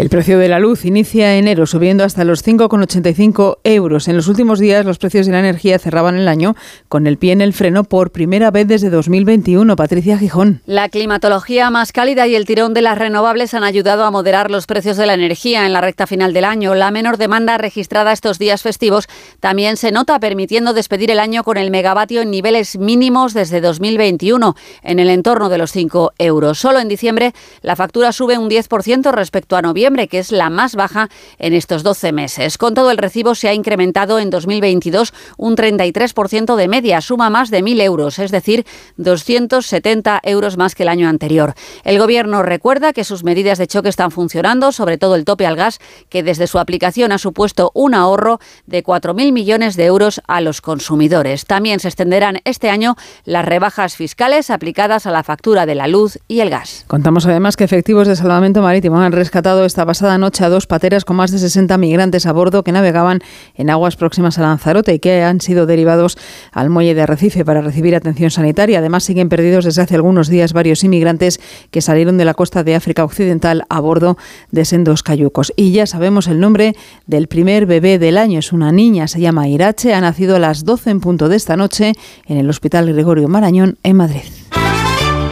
El 0.00 0.08
precio 0.08 0.38
de 0.38 0.48
la 0.48 0.58
luz 0.58 0.86
inicia 0.86 1.36
enero 1.36 1.66
subiendo 1.66 2.04
hasta 2.04 2.24
los 2.24 2.42
5,85 2.42 3.58
euros. 3.64 4.08
En 4.08 4.16
los 4.16 4.28
últimos 4.28 4.58
días 4.58 4.86
los 4.86 4.96
precios 4.96 5.26
de 5.26 5.32
la 5.32 5.40
energía 5.40 5.78
cerraban 5.78 6.16
el 6.16 6.26
año 6.26 6.56
con 6.88 7.06
el 7.06 7.18
pie 7.18 7.32
en 7.32 7.42
el 7.42 7.52
freno 7.52 7.84
por 7.84 8.10
primera 8.10 8.50
vez 8.50 8.66
desde 8.66 8.88
2021. 8.88 9.76
Patricia 9.76 10.16
Gijón. 10.16 10.62
La 10.64 10.88
climatología 10.88 11.68
más 11.68 11.92
cálida 11.92 12.26
y 12.26 12.34
el 12.34 12.46
tirón 12.46 12.72
de 12.72 12.80
las 12.80 12.96
renovables 12.96 13.52
han 13.52 13.62
ayudado 13.62 14.04
a 14.04 14.10
moderar 14.10 14.50
los 14.50 14.64
precios 14.64 14.96
de 14.96 15.04
la 15.04 15.12
energía 15.12 15.66
en 15.66 15.74
la 15.74 15.82
recta 15.82 16.06
final 16.06 16.32
del 16.32 16.46
año. 16.46 16.74
La 16.74 16.90
menor 16.90 17.18
demanda 17.18 17.58
registrada 17.58 18.12
estos 18.12 18.38
días 18.38 18.62
festivos 18.62 19.06
también 19.38 19.76
se 19.76 19.92
nota 19.92 20.18
permitiendo 20.18 20.72
despedir 20.72 21.10
el 21.10 21.20
año 21.20 21.44
con 21.44 21.58
el 21.58 21.70
megavatio 21.70 22.22
en 22.22 22.30
niveles 22.30 22.78
mínimos 22.78 23.34
desde 23.34 23.60
2021 23.60 24.56
en 24.82 24.98
el 24.98 25.10
entorno 25.10 25.50
de 25.50 25.58
los 25.58 25.72
5 25.72 26.14
euros. 26.16 26.58
Solo 26.58 26.78
en 26.78 26.88
diciembre 26.88 27.34
la 27.60 27.76
factura 27.76 28.12
sube 28.12 28.38
un 28.38 28.48
10% 28.48 29.12
respecto 29.12 29.56
a 29.56 29.60
noviembre 29.60 29.89
que 30.08 30.18
es 30.18 30.32
la 30.32 30.50
más 30.50 30.76
baja 30.76 31.08
en 31.38 31.52
estos 31.52 31.82
12 31.82 32.12
meses. 32.12 32.58
Con 32.58 32.74
todo, 32.74 32.90
el 32.90 32.98
recibo 32.98 33.34
se 33.34 33.48
ha 33.48 33.54
incrementado 33.54 34.18
en 34.18 34.30
2022 34.30 35.12
un 35.36 35.56
33% 35.56 36.56
de 36.56 36.68
media, 36.68 37.00
suma 37.00 37.30
más 37.30 37.50
de 37.50 37.62
1.000 37.62 37.82
euros, 37.82 38.18
es 38.18 38.30
decir, 38.30 38.64
270 38.96 40.20
euros 40.22 40.56
más 40.56 40.74
que 40.74 40.84
el 40.84 40.88
año 40.88 41.08
anterior. 41.08 41.54
El 41.84 41.98
Gobierno 41.98 42.42
recuerda 42.42 42.92
que 42.92 43.04
sus 43.04 43.24
medidas 43.24 43.58
de 43.58 43.66
choque 43.66 43.88
están 43.88 44.10
funcionando, 44.10 44.72
sobre 44.72 44.98
todo 44.98 45.16
el 45.16 45.24
tope 45.24 45.46
al 45.46 45.56
gas, 45.56 45.78
que 46.08 46.22
desde 46.22 46.46
su 46.46 46.58
aplicación 46.58 47.12
ha 47.12 47.18
supuesto 47.18 47.70
un 47.74 47.94
ahorro 47.94 48.38
de 48.66 48.84
4.000 48.84 49.32
millones 49.32 49.76
de 49.76 49.86
euros 49.86 50.20
a 50.26 50.40
los 50.40 50.60
consumidores. 50.60 51.44
También 51.44 51.80
se 51.80 51.88
extenderán 51.88 52.38
este 52.44 52.70
año 52.70 52.96
las 53.24 53.44
rebajas 53.44 53.96
fiscales 53.96 54.50
aplicadas 54.50 55.06
a 55.06 55.10
la 55.10 55.22
factura 55.22 55.66
de 55.66 55.74
la 55.74 55.86
luz 55.86 56.18
y 56.28 56.40
el 56.40 56.50
gas. 56.50 56.84
Contamos 56.86 57.26
además 57.26 57.56
que 57.56 57.64
efectivos 57.64 58.06
de 58.08 58.16
salvamento 58.16 58.62
marítimo 58.62 59.00
han 59.00 59.12
rescatado 59.12 59.64
esta 59.64 59.79
pasada 59.86 60.18
noche 60.18 60.44
a 60.44 60.48
dos 60.48 60.66
pateras 60.66 61.04
con 61.04 61.16
más 61.16 61.30
de 61.30 61.38
60 61.38 61.76
migrantes 61.78 62.26
a 62.26 62.32
bordo 62.32 62.62
que 62.64 62.72
navegaban 62.72 63.20
en 63.54 63.70
aguas 63.70 63.96
próximas 63.96 64.38
a 64.38 64.42
Lanzarote 64.42 64.94
y 64.94 64.98
que 64.98 65.22
han 65.22 65.40
sido 65.40 65.66
derivados 65.66 66.18
al 66.52 66.70
muelle 66.70 66.94
de 66.94 67.02
Arrecife 67.02 67.44
para 67.44 67.60
recibir 67.60 67.94
atención 67.94 68.30
sanitaria. 68.30 68.78
Además, 68.78 69.04
siguen 69.04 69.28
perdidos 69.28 69.64
desde 69.64 69.82
hace 69.82 69.94
algunos 69.94 70.28
días 70.28 70.52
varios 70.52 70.84
inmigrantes 70.84 71.40
que 71.70 71.80
salieron 71.80 72.18
de 72.18 72.24
la 72.24 72.34
costa 72.34 72.64
de 72.64 72.74
África 72.74 73.04
Occidental 73.04 73.64
a 73.68 73.80
bordo 73.80 74.16
de 74.50 74.64
sendos 74.64 75.02
cayucos. 75.02 75.52
Y 75.56 75.72
ya 75.72 75.86
sabemos 75.86 76.26
el 76.26 76.40
nombre 76.40 76.74
del 77.06 77.28
primer 77.28 77.66
bebé 77.66 77.98
del 77.98 78.18
año. 78.18 78.38
Es 78.38 78.52
una 78.52 78.72
niña, 78.72 79.08
se 79.08 79.20
llama 79.20 79.48
Irache, 79.48 79.94
ha 79.94 80.00
nacido 80.00 80.36
a 80.36 80.38
las 80.38 80.64
12 80.64 80.90
en 80.90 81.00
punto 81.00 81.28
de 81.28 81.36
esta 81.36 81.56
noche 81.56 81.92
en 82.26 82.36
el 82.36 82.48
Hospital 82.48 82.92
Gregorio 82.92 83.28
Marañón 83.28 83.78
en 83.82 83.96
Madrid. 83.96 84.22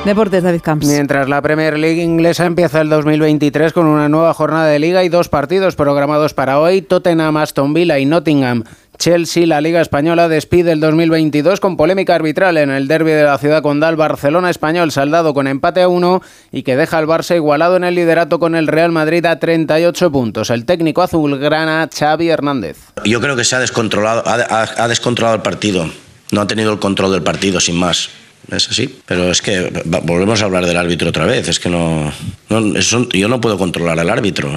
Deportes, 0.05 0.43
David 0.43 0.63
Camps. 0.63 0.87
Mientras 0.87 1.29
la 1.29 1.43
Premier 1.43 1.79
League 1.79 2.03
inglesa 2.03 2.47
empieza 2.47 2.81
el 2.81 2.89
2023 2.89 3.75
con 3.75 3.85
una 3.87 4.09
nueva 4.09 4.33
jornada 4.33 4.67
de 4.67 4.79
liga 4.79 5.05
y 5.05 5.11
dos 5.11 5.29
partidos 5.29 5.77
programados 5.77 6.33
para 6.33 6.59
hoy, 6.61 6.81
Tottenham, 6.81 7.37
Aston 7.37 7.75
Villa 7.75 7.99
y 7.99 8.07
Nottingham. 8.07 8.65
Chelsea, 8.99 9.47
la 9.47 9.61
Liga 9.61 9.81
Española, 9.83 10.29
despide 10.29 10.73
el 10.73 10.81
2022 10.81 11.61
con 11.61 11.77
polémica 11.77 12.15
arbitral 12.15 12.57
en 12.57 12.71
el 12.71 12.89
derby 12.89 13.11
de 13.13 13.23
la 13.25 13.37
ciudad 13.39 13.63
condal 13.63 13.97
Barcelona 13.97 14.49
Español, 14.51 14.91
saldado 14.93 15.35
con 15.35 15.47
empate 15.47 15.83
a 15.83 15.89
uno 15.89 16.23
y 16.51 16.63
que 16.63 16.75
deja 16.77 16.97
al 16.99 17.07
Barça 17.07 17.37
igualado 17.37 17.77
en 17.77 17.85
el 17.85 17.95
liderato 17.95 18.39
con 18.41 18.55
el 18.57 18.67
Real 18.67 18.91
Madrid 18.91 19.25
a 19.27 19.39
38 19.39 20.11
puntos. 20.11 20.49
El 20.51 20.65
técnico 20.65 21.03
azulgrana 21.03 21.89
Xavi 21.97 22.29
Hernández. 22.31 22.79
Yo 23.05 23.21
creo 23.21 23.37
que 23.37 23.45
se 23.45 23.55
ha 23.57 23.61
descontrolado, 23.61 24.23
ha, 24.27 24.35
ha- 24.35 24.85
ha 24.85 24.89
descontrolado 24.89 25.37
el 25.37 25.43
partido. 25.43 25.87
No 26.33 26.41
ha 26.41 26.47
tenido 26.47 26.73
el 26.73 26.79
control 26.79 27.13
del 27.13 27.23
partido, 27.23 27.61
sin 27.61 27.77
más. 27.77 28.09
Es 28.51 28.69
así. 28.69 28.99
Pero 29.07 29.31
es 29.31 29.43
que 29.43 29.71
volvemos 30.03 30.43
a 30.43 30.47
hablar 30.47 30.67
del 30.67 30.77
árbitro 30.77 31.09
otra 31.09 31.27
vez. 31.27 31.49
Es 31.49 31.61
que 31.61 31.69
no. 31.69 32.13
yo 32.49 33.29
no 33.29 33.41
puedo 33.41 33.59
controlar 33.59 33.99
al 33.99 34.09
árbitro. 34.11 34.57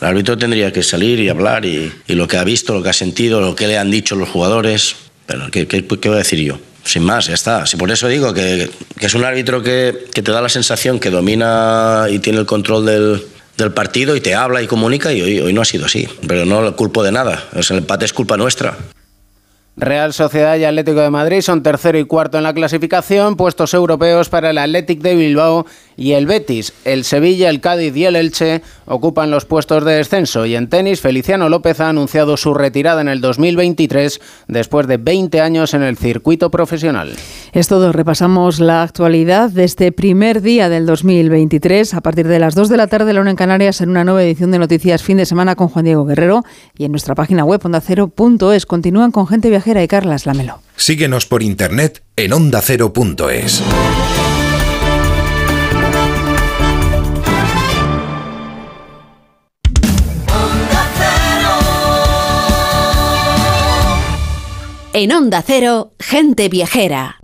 El 0.00 0.06
árbitro 0.06 0.38
tendría 0.38 0.72
que 0.72 0.82
salir 0.82 1.18
y 1.20 1.28
hablar 1.28 1.64
y, 1.64 1.92
y 2.06 2.14
lo 2.14 2.28
que 2.28 2.36
ha 2.36 2.44
visto, 2.44 2.74
lo 2.74 2.82
que 2.82 2.90
ha 2.90 2.92
sentido, 2.92 3.40
lo 3.40 3.54
que 3.56 3.66
le 3.66 3.78
han 3.78 3.90
dicho 3.90 4.14
los 4.14 4.28
jugadores. 4.28 4.96
Pero, 5.26 5.50
¿qué, 5.50 5.66
qué, 5.66 5.86
qué 5.86 6.08
voy 6.08 6.16
a 6.16 6.18
decir 6.18 6.40
yo? 6.40 6.58
Sin 6.84 7.02
más, 7.02 7.26
ya 7.26 7.34
está. 7.34 7.66
Si 7.66 7.76
por 7.76 7.90
eso 7.90 8.08
digo 8.08 8.32
que, 8.32 8.70
es 9.00 9.14
un 9.14 9.24
árbitro 9.24 9.62
que, 9.62 10.06
que 10.14 10.22
te 10.22 10.32
da 10.32 10.40
la 10.40 10.48
sensación 10.48 10.98
que 11.00 11.10
domina 11.10 12.06
y 12.10 12.18
tiene 12.18 12.38
el 12.38 12.46
control 12.46 12.86
del, 12.86 13.22
del 13.58 13.72
partido 13.72 14.16
y 14.16 14.20
te 14.20 14.34
habla 14.34 14.62
y 14.62 14.66
comunica 14.66 15.12
y 15.12 15.20
hoy, 15.20 15.52
no 15.52 15.60
ha 15.60 15.64
sido 15.66 15.86
así. 15.86 16.08
Pero 16.26 16.46
no 16.46 16.62
lo 16.62 16.76
culpo 16.76 17.02
de 17.02 17.12
nada. 17.12 17.44
O 17.54 17.58
el 17.58 17.78
empate 17.78 18.04
es 18.04 18.12
culpa 18.12 18.36
nuestra. 18.36 18.78
Real 19.78 20.12
Sociedad 20.12 20.56
y 20.56 20.64
Atlético 20.64 21.00
de 21.00 21.10
Madrid 21.10 21.40
son 21.40 21.62
tercero 21.62 21.98
y 21.98 22.04
cuarto 22.04 22.36
en 22.36 22.44
la 22.44 22.52
clasificación, 22.52 23.36
puestos 23.36 23.74
europeos 23.74 24.28
para 24.28 24.50
el 24.50 24.58
Athletic 24.58 25.00
de 25.00 25.14
Bilbao 25.14 25.66
y 25.98 26.12
el 26.12 26.26
Betis. 26.26 26.72
El 26.84 27.04
Sevilla, 27.04 27.50
el 27.50 27.60
Cádiz 27.60 27.94
y 27.94 28.04
el 28.04 28.16
Elche 28.16 28.62
ocupan 28.86 29.30
los 29.30 29.44
puestos 29.44 29.84
de 29.84 29.92
descenso 29.92 30.46
y 30.46 30.54
en 30.54 30.68
tenis 30.68 31.00
Feliciano 31.00 31.48
López 31.48 31.80
ha 31.80 31.90
anunciado 31.90 32.36
su 32.36 32.54
retirada 32.54 33.00
en 33.02 33.08
el 33.08 33.20
2023 33.20 34.20
después 34.46 34.86
de 34.86 34.96
20 34.96 35.40
años 35.40 35.74
en 35.74 35.82
el 35.82 35.98
circuito 35.98 36.50
profesional. 36.50 37.14
Es 37.52 37.66
todo, 37.66 37.92
repasamos 37.92 38.60
la 38.60 38.82
actualidad 38.82 39.50
de 39.50 39.64
este 39.64 39.90
primer 39.90 40.40
día 40.40 40.68
del 40.68 40.86
2023 40.86 41.92
a 41.94 42.00
partir 42.00 42.28
de 42.28 42.38
las 42.38 42.54
2 42.54 42.68
de 42.68 42.76
la 42.76 42.86
tarde 42.86 43.12
la 43.12 43.20
una 43.20 43.30
en 43.30 43.36
Canarias 43.36 43.80
en 43.80 43.90
una 43.90 44.04
nueva 44.04 44.22
edición 44.22 44.52
de 44.52 44.60
Noticias 44.60 45.02
Fin 45.02 45.16
de 45.16 45.26
Semana 45.26 45.56
con 45.56 45.68
Juan 45.68 45.84
Diego 45.84 46.04
Guerrero 46.04 46.44
y 46.76 46.84
en 46.84 46.92
nuestra 46.92 47.16
página 47.16 47.44
web 47.44 47.60
ondacero.es. 47.64 48.66
Continúan 48.66 49.10
con 49.10 49.26
gente 49.26 49.50
viajera 49.50 49.82
y 49.82 49.88
Carlas 49.88 50.26
Lamelo. 50.26 50.60
Síguenos 50.76 51.26
por 51.26 51.42
internet 51.42 52.02
en 52.14 52.32
ondacero.es. 52.32 53.62
En 65.00 65.12
Onda 65.12 65.42
Cero, 65.46 65.92
gente 66.00 66.48
viajera. 66.48 67.18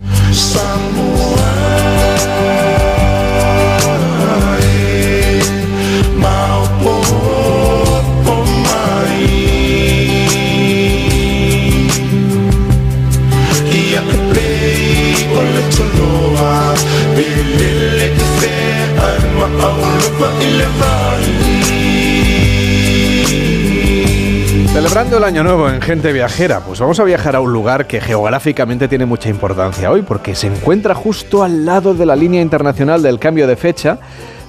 Celebrando 24.75 25.19
el 25.19 25.23
año 25.23 25.41
nuevo 25.41 25.69
en 25.69 25.81
Gente 25.81 26.11
Viajera, 26.11 26.59
pues 26.59 26.81
vamos 26.81 26.99
a 26.99 27.05
viajar 27.05 27.37
a 27.37 27.39
un 27.39 27.53
lugar 27.53 27.87
que 27.87 28.01
geográficamente 28.01 28.89
tiene 28.89 29.05
mucha 29.05 29.29
importancia 29.29 29.89
hoy 29.89 30.01
porque 30.01 30.35
se 30.35 30.47
encuentra 30.47 30.93
justo 30.93 31.43
al 31.43 31.65
lado 31.65 31.93
de 31.93 32.05
la 32.05 32.17
línea 32.17 32.41
internacional 32.41 33.01
del 33.01 33.17
cambio 33.17 33.47
de 33.47 33.55
fecha. 33.55 33.99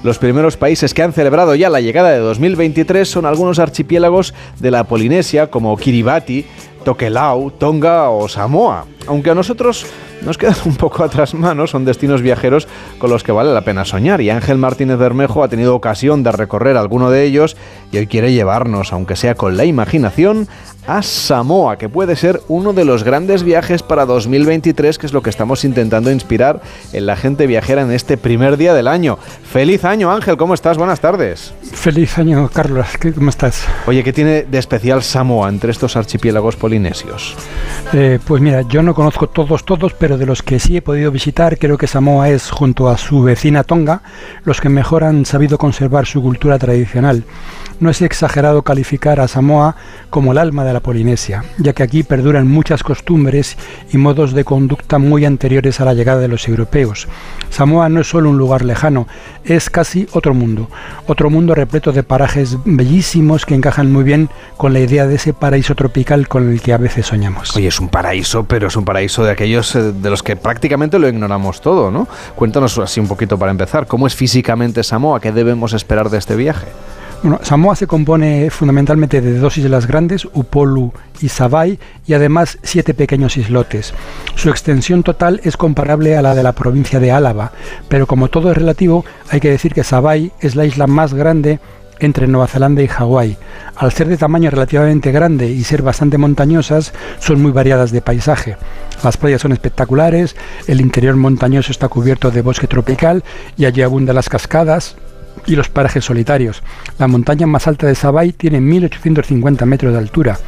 Los 0.03 0.19
primeros 0.19 0.57
países 0.57 0.95
que 0.95 1.05
han 1.05 1.13
celebrado 1.13 1.55
ya 1.55 1.71
la 1.71 1.81
llegada 1.81 2.11
de 2.11 2.19
2023 2.19 3.09
son 3.09 3.25
algunos 3.25 3.61
archipiélagos 3.61 4.35
de 4.59 4.73
la 4.73 4.83
Polinesia 4.83 5.49
como 5.49 5.77
Kiribati, 5.77 6.45
Tokelau, 6.85 7.53
Tonga 7.53 8.11
o 8.11 8.29
Samoa. 8.29 8.85
Aunque 9.07 9.31
a 9.31 9.35
nosotros 9.35 9.87
nos 10.23 10.39
quedan 10.39 10.57
un 10.65 10.77
poco 10.77 11.05
atrás 11.05 11.35
manos, 11.35 11.71
son 11.71 11.85
destinos 11.85 12.23
viajeros 12.23 12.67
con 12.99 13.11
los 13.11 13.23
que 13.23 13.33
vale 13.33 13.53
la 13.53 13.61
pena 13.63 13.85
soñar. 13.85 14.21
Y 14.21 14.31
Ángel 14.31 14.59
Martínez 14.59 14.99
Bermejo 14.99 15.45
ha 15.45 15.49
tenido 15.49 15.75
ocasión 15.75 16.23
de 16.23 16.33
recorrer 16.33 16.77
alguno 16.77 17.11
de 17.11 17.25
ellos 17.25 17.57
y 17.93 17.99
hoy 17.99 18.07
quiere 18.07 18.33
llevarnos, 18.33 18.93
aunque 18.93 19.17
sea 19.17 19.35
con 19.35 19.57
la 19.57 19.65
imaginación, 19.65 20.49
a 20.89 21.03
Samoa, 21.03 21.79
que 21.79 21.89
puede 21.89 22.15
ser 22.15 22.41
uno 22.47 22.73
de 22.73 22.85
los 22.85 23.03
grandes 23.03 23.43
viajes 23.43 23.83
para 23.83 24.07
2023, 24.07 24.99
que 24.99 25.07
es 25.07 25.13
lo 25.13 25.21
que 25.21 25.31
estamos 25.31 25.65
intentando 25.65 26.13
inspirar 26.13 26.61
en 26.93 27.07
la 27.07 27.17
gente 27.17 27.49
viajera 27.49 27.83
en 27.83 27.91
este 27.91 28.17
primer 28.17 28.57
día 28.57 28.73
del 28.73 28.87
año. 28.87 29.19
Feliz 29.51 29.85
año, 29.85 30.13
Ángel, 30.13 30.37
¿cómo 30.37 30.55
estás? 30.55 30.79
Buenas 30.79 31.01
tardes. 31.01 31.53
Feliz 31.73 32.17
año, 32.19 32.49
Carlos. 32.53 32.87
¿Qué- 33.01 33.13
¿Cómo 33.13 33.31
estás? 33.31 33.65
Oye, 33.89 34.05
¿qué 34.05 34.13
tiene 34.13 34.45
de 34.45 34.59
especial 34.59 35.03
Samoa 35.03 35.49
entre 35.49 35.73
estos 35.73 35.97
archipiélagos 35.97 36.55
polinesios? 36.55 37.35
Eh, 37.93 38.21
pues 38.25 38.41
mira, 38.41 38.63
yo 38.63 38.81
no 38.83 38.95
conozco 38.97 39.29
todos, 39.29 39.67
todos, 39.67 39.93
pero 39.93 40.17
de 40.17 40.25
los 40.25 40.43
que 40.43 40.59
sí 40.59 40.79
he 40.79 40.81
podido 40.81 41.11
visitar, 41.11 41.59
creo 41.59 41.77
que 41.77 41.87
Samoa 41.87 42.31
es, 42.31 42.51
junto 42.51 42.89
a 42.89 42.97
su 42.97 43.23
vecina 43.23 43.63
Tonga, 43.63 44.01
los 44.43 44.63
que 44.63 44.71
mejor 44.71 45.05
han 45.05 45.27
sabido 45.27 45.59
conservar 45.59 46.07
su 46.07 46.23
cultura 46.23 46.59
tradicional. 46.59 47.25
No 47.79 47.91
es 47.91 48.01
exagerado 48.01 48.63
calificar 48.63 49.21
a 49.21 49.29
Samoa 49.29 49.77
como 50.09 50.33
el 50.33 50.39
alma 50.39 50.65
de 50.65 50.73
la 50.73 50.81
Polinesia, 50.81 51.45
ya 51.59 51.75
que 51.75 51.83
aquí 51.83 52.05
perduran 52.05 52.49
muchas 52.49 52.83
costumbres 52.83 53.59
y 53.93 53.99
modos 53.99 54.33
de 54.33 54.45
conducta 54.45 54.99
muy 54.99 55.27
anteriores 55.27 55.79
a 55.79 55.85
la 55.85 55.93
llegada 55.93 56.23
de 56.23 56.29
los 56.29 56.49
europeos. 56.49 57.07
Samoa 57.51 57.91
no 57.91 58.01
es 58.01 58.09
solo 58.09 58.31
un 58.31 58.39
lugar 58.39 58.65
lejano, 58.65 59.07
es 59.45 59.69
casi 59.69 60.09
otro 60.13 60.33
mundo, 60.33 60.71
otro 61.07 61.29
mundo 61.29 61.55
repleto 61.55 61.93
de 61.93 62.03
parajes 62.03 62.57
bellísimos 62.65 63.45
que 63.45 63.55
encajan 63.55 63.93
muy 63.93 64.05
bien 64.05 64.31
con 64.57 64.73
la 64.73 64.81
idea 64.81 65.07
de 65.07 65.17
ese 65.17 65.35
paraíso 65.35 65.75
tropical 65.75 66.29
con 66.29 66.51
el 66.51 66.63
que 66.63 66.73
a 66.73 66.79
veces 66.79 67.05
soñamos. 67.05 67.55
Oye, 67.55 67.69
es 67.69 67.79
un 67.79 67.91
paraíso, 67.91 68.45
pero 68.45 68.69
es 68.69 68.77
un 68.77 68.86
paraíso 68.87 69.23
de 69.23 69.33
aquellos 69.33 69.77
eh, 69.77 69.93
de 69.93 70.09
los 70.09 70.23
que 70.23 70.37
prácticamente 70.37 70.99
lo 70.99 71.07
ignoramos 71.07 71.61
todo, 71.61 71.91
¿no? 71.91 72.09
Cuéntanos 72.35 72.79
así 72.79 72.99
un 72.99 73.09
poquito 73.09 73.39
para 73.39 73.51
empezar, 73.51 73.87
¿cómo 73.87 74.07
es 74.07 74.15
físicamente 74.15 74.83
Samoa? 74.83 75.21
¿Qué 75.21 75.33
debemos 75.33 75.75
esperar 75.75 76.09
de 76.09 76.17
este 76.17 76.37
viaje? 76.37 76.69
Bueno, 77.23 77.41
Samoa 77.43 77.75
se 77.75 77.87
compone 77.87 78.51
fundamentalmente 78.51 79.21
de 79.21 79.39
dos 79.39 79.57
islas 79.59 79.87
grandes, 79.87 80.27
Upolu 80.33 80.93
y 81.21 81.29
Savai, 81.29 81.79
y 82.07 82.15
además 82.15 82.59
siete 82.63 82.95
pequeños 82.95 83.37
islotes. 83.37 83.95
Su 84.35 84.51
extensión 84.51 85.03
total 85.03 85.41
es 85.43 85.57
comparable 85.57 86.17
a 86.17 86.23
la 86.23 86.35
de 86.35 86.43
la 86.43 86.53
provincia 86.53 87.01
de 87.01 87.11
Álava, 87.11 87.53
pero 87.89 88.07
como 88.07 88.29
todo 88.29 88.51
es 88.51 88.57
relativo, 88.57 89.05
hay 89.31 89.41
que 89.41 89.51
decir 89.51 89.73
que 89.73 89.83
Savai 89.83 90.31
es 90.41 90.55
la 90.57 90.67
isla 90.67 90.87
más 90.87 91.15
grande 91.15 91.59
entre 92.01 92.27
Nueva 92.27 92.47
Zelanda 92.47 92.83
y 92.83 92.89
Hawái. 92.89 93.37
Al 93.77 93.93
ser 93.93 94.09
de 94.09 94.17
tamaño 94.17 94.51
relativamente 94.51 95.13
grande 95.13 95.49
y 95.49 95.65
ser 95.65 95.83
bastante 95.83 96.19
montañosas, 96.19 96.93
son 97.19 97.43
muy 97.43 97.53
variadas 97.53 97.91
de 97.93 98.03
paisaje. 98.03 98.57
Las 99.03 99.17
playas 99.17 99.43
son 99.43 99.53
espectaculares, 99.53 100.37
el 100.67 100.81
interior 100.81 101.17
montañoso 101.17 101.73
está 101.73 101.89
cubierto 101.89 102.31
de 102.31 102.43
bosque 102.43 102.67
tropical 102.67 103.25
y 103.57 103.65
allí 103.65 103.83
abundan 103.83 104.17
las 104.17 104.29
cascadas, 104.29 104.97
y 105.47 105.57
los 105.57 105.69
parajes 105.69 106.05
solitarios. 106.05 106.63
La 106.99 107.09
montaña 107.09 107.47
más 107.47 107.67
alta 107.67 107.87
de 107.87 107.95
Savai 107.95 108.33
tiene 108.33 108.61
1850 108.61 109.67
metros 109.67 109.93
de 109.93 109.99
altura. 109.99 110.39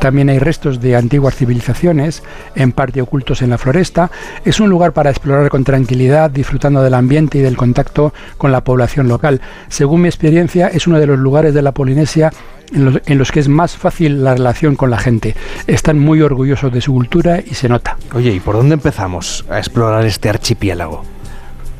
También 0.00 0.28
hay 0.28 0.38
restos 0.38 0.80
de 0.80 0.96
antiguas 0.96 1.34
civilizaciones, 1.34 2.22
en 2.54 2.72
parte 2.72 3.02
ocultos 3.02 3.42
en 3.42 3.50
la 3.50 3.58
floresta. 3.58 4.10
Es 4.44 4.60
un 4.60 4.70
lugar 4.70 4.92
para 4.92 5.10
explorar 5.10 5.48
con 5.50 5.64
tranquilidad, 5.64 6.30
disfrutando 6.30 6.82
del 6.82 6.94
ambiente 6.94 7.38
y 7.38 7.42
del 7.42 7.56
contacto 7.56 8.14
con 8.36 8.52
la 8.52 8.62
población 8.62 9.08
local. 9.08 9.40
Según 9.68 10.02
mi 10.02 10.08
experiencia, 10.08 10.68
es 10.68 10.86
uno 10.86 11.00
de 11.00 11.06
los 11.06 11.18
lugares 11.18 11.54
de 11.54 11.62
la 11.62 11.72
Polinesia 11.72 12.32
en 12.72 12.84
los, 12.84 13.00
en 13.06 13.18
los 13.18 13.32
que 13.32 13.40
es 13.40 13.48
más 13.48 13.76
fácil 13.76 14.22
la 14.22 14.34
relación 14.34 14.76
con 14.76 14.90
la 14.90 14.98
gente. 14.98 15.34
Están 15.66 15.98
muy 15.98 16.22
orgullosos 16.22 16.72
de 16.72 16.80
su 16.80 16.92
cultura 16.92 17.40
y 17.40 17.54
se 17.54 17.68
nota. 17.68 17.96
Oye, 18.14 18.32
¿y 18.32 18.40
por 18.40 18.56
dónde 18.56 18.74
empezamos 18.74 19.44
a 19.50 19.58
explorar 19.58 20.04
este 20.06 20.28
archipiélago? 20.28 21.17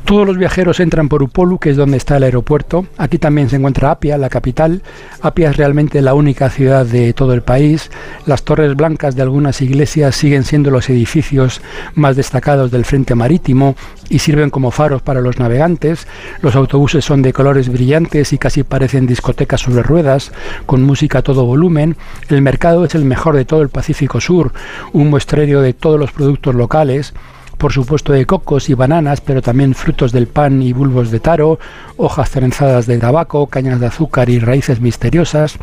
Todos 0.09 0.25
los 0.25 0.39
viajeros 0.39 0.79
entran 0.79 1.07
por 1.07 1.21
Upolu, 1.21 1.59
que 1.59 1.69
es 1.69 1.77
donde 1.77 1.97
está 1.97 2.17
el 2.17 2.23
aeropuerto. 2.23 2.87
Aquí 2.97 3.19
también 3.19 3.47
se 3.47 3.57
encuentra 3.57 3.91
Apia, 3.91 4.17
la 4.17 4.27
capital. 4.27 4.81
Apia 5.21 5.51
es 5.51 5.57
realmente 5.57 6.01
la 6.01 6.15
única 6.15 6.49
ciudad 6.49 6.83
de 6.83 7.13
todo 7.13 7.35
el 7.35 7.43
país. 7.43 7.91
Las 8.25 8.41
torres 8.41 8.75
blancas 8.75 9.15
de 9.15 9.21
algunas 9.21 9.61
iglesias 9.61 10.15
siguen 10.15 10.45
siendo 10.45 10.71
los 10.71 10.89
edificios 10.89 11.61
más 11.93 12.15
destacados 12.15 12.71
del 12.71 12.85
frente 12.85 13.13
marítimo 13.13 13.75
y 14.09 14.17
sirven 14.17 14.49
como 14.49 14.71
faros 14.71 15.03
para 15.03 15.21
los 15.21 15.37
navegantes. 15.37 16.07
Los 16.41 16.55
autobuses 16.55 17.05
son 17.05 17.21
de 17.21 17.31
colores 17.31 17.69
brillantes 17.69 18.33
y 18.33 18.39
casi 18.39 18.63
parecen 18.63 19.05
discotecas 19.05 19.61
sobre 19.61 19.83
ruedas, 19.83 20.31
con 20.65 20.81
música 20.81 21.19
a 21.19 21.21
todo 21.21 21.45
volumen. 21.45 21.97
El 22.29 22.41
mercado 22.41 22.83
es 22.83 22.95
el 22.95 23.05
mejor 23.05 23.35
de 23.35 23.45
todo 23.45 23.61
el 23.61 23.69
Pacífico 23.69 24.19
Sur, 24.19 24.53
un 24.91 25.11
muestreo 25.11 25.61
de 25.61 25.73
todos 25.73 25.99
los 25.99 26.11
productos 26.11 26.55
locales 26.55 27.13
por 27.59 27.73
supuesto 27.73 28.13
de 28.13 28.25
cocos 28.25 28.69
y 28.69 28.73
bananas, 28.73 29.19
pero 29.19 29.41
también 29.41 29.75
frutos 29.75 30.13
del 30.13 30.27
pan 30.27 30.61
y 30.61 30.71
bulbos 30.71 31.11
de 31.11 31.19
taro, 31.19 31.59
hojas 31.97 32.31
trenzadas 32.31 32.87
de 32.87 32.97
tabaco, 32.97 33.47
cañas 33.47 33.81
de 33.81 33.87
azúcar 33.87 34.29
y 34.29 34.39
raíces 34.39 34.79
misteriosas, 34.79 35.57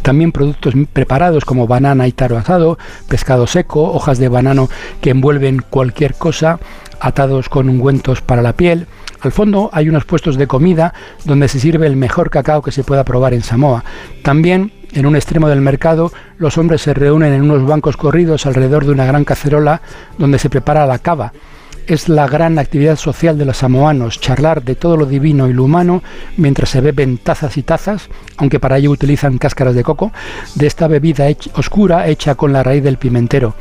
también 0.00 0.32
productos 0.32 0.74
preparados 0.94 1.44
como 1.44 1.66
banana 1.66 2.08
y 2.08 2.12
taro 2.12 2.38
asado, 2.38 2.78
pescado 3.06 3.46
seco, 3.46 3.92
hojas 3.92 4.18
de 4.18 4.30
banano 4.30 4.70
que 5.02 5.10
envuelven 5.10 5.62
cualquier 5.68 6.14
cosa, 6.14 6.58
atados 7.00 7.50
con 7.50 7.68
ungüentos 7.68 8.22
para 8.22 8.40
la 8.40 8.54
piel. 8.54 8.86
Al 9.20 9.30
fondo 9.30 9.68
hay 9.74 9.90
unos 9.90 10.06
puestos 10.06 10.36
de 10.36 10.46
comida 10.46 10.94
donde 11.24 11.48
se 11.48 11.60
sirve 11.60 11.86
el 11.86 11.96
mejor 11.96 12.30
cacao 12.30 12.62
que 12.62 12.72
se 12.72 12.82
pueda 12.82 13.04
probar 13.04 13.34
en 13.34 13.42
Samoa. 13.42 13.84
También 14.22 14.72
en 14.94 15.06
un 15.06 15.16
extremo 15.16 15.48
del 15.48 15.60
mercado, 15.60 16.12
los 16.38 16.58
hombres 16.58 16.82
se 16.82 16.94
reúnen 16.94 17.32
en 17.32 17.42
unos 17.42 17.66
bancos 17.66 17.96
corridos 17.96 18.46
alrededor 18.46 18.84
de 18.84 18.92
una 18.92 19.06
gran 19.06 19.24
cacerola 19.24 19.80
donde 20.18 20.38
se 20.38 20.50
prepara 20.50 20.86
la 20.86 20.98
cava. 20.98 21.32
es 21.86 22.08
la 22.08 22.28
gran 22.28 22.60
actividad 22.60 22.94
social 22.94 23.36
de 23.36 23.44
los 23.44 23.56
samoanos, 23.56 24.20
charlar 24.20 24.62
de 24.62 24.76
todo 24.76 24.96
lo 24.96 25.04
divino 25.04 25.48
y 25.48 25.52
lo 25.52 25.64
humano 25.64 26.02
mientras 26.36 26.70
se 26.70 26.80
beben 26.80 27.18
tazas 27.18 27.56
y 27.56 27.64
tazas, 27.64 28.08
aunque 28.36 28.60
para 28.60 28.78
ello 28.78 28.92
utilizan 28.92 29.38
cáscaras 29.38 29.74
de 29.74 29.82
coco, 29.82 30.12
de 30.54 30.68
esta 30.68 30.86
bebida 30.86 31.26
oscura 31.54 32.06
hecha 32.06 32.36
con 32.36 32.52
la 32.52 32.62
raíz 32.62 32.84
del 32.84 32.98
pimentero. 32.98 33.54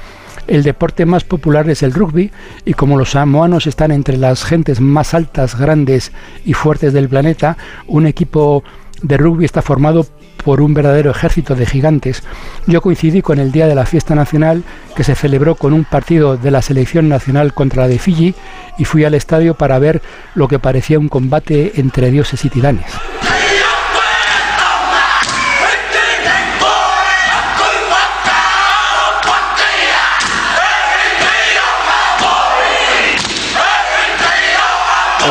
El 0.47 0.63
deporte 0.63 1.05
más 1.05 1.23
popular 1.23 1.69
es 1.69 1.81
el 1.81 1.93
rugby 1.93 2.31
y 2.65 2.73
como 2.73 2.97
los 2.97 3.11
samoanos 3.11 3.67
están 3.67 3.91
entre 3.91 4.17
las 4.17 4.43
gentes 4.43 4.81
más 4.81 5.13
altas, 5.13 5.57
grandes 5.57 6.11
y 6.45 6.53
fuertes 6.53 6.93
del 6.93 7.09
planeta, 7.09 7.57
un 7.87 8.05
equipo 8.05 8.63
de 9.01 9.17
rugby 9.17 9.45
está 9.45 9.61
formado 9.61 10.05
por 10.41 10.61
un 10.61 10.73
verdadero 10.73 11.11
ejército 11.11 11.55
de 11.55 11.65
gigantes. 11.65 12.23
Yo 12.67 12.81
coincidí 12.81 13.21
con 13.21 13.39
el 13.39 13.51
día 13.51 13.67
de 13.67 13.75
la 13.75 13.85
fiesta 13.85 14.15
nacional 14.15 14.63
que 14.95 15.03
se 15.03 15.15
celebró 15.15 15.55
con 15.55 15.73
un 15.73 15.85
partido 15.85 16.37
de 16.37 16.51
la 16.51 16.61
selección 16.61 17.09
nacional 17.09 17.53
contra 17.53 17.83
la 17.83 17.87
de 17.87 17.99
Fiji 17.99 18.35
y 18.77 18.85
fui 18.85 19.03
al 19.03 19.13
estadio 19.13 19.55
para 19.55 19.79
ver 19.79 20.01
lo 20.35 20.47
que 20.47 20.59
parecía 20.59 20.99
un 20.99 21.09
combate 21.09 21.73
entre 21.75 22.11
dioses 22.11 22.43
y 22.45 22.49
titanes. 22.49 22.91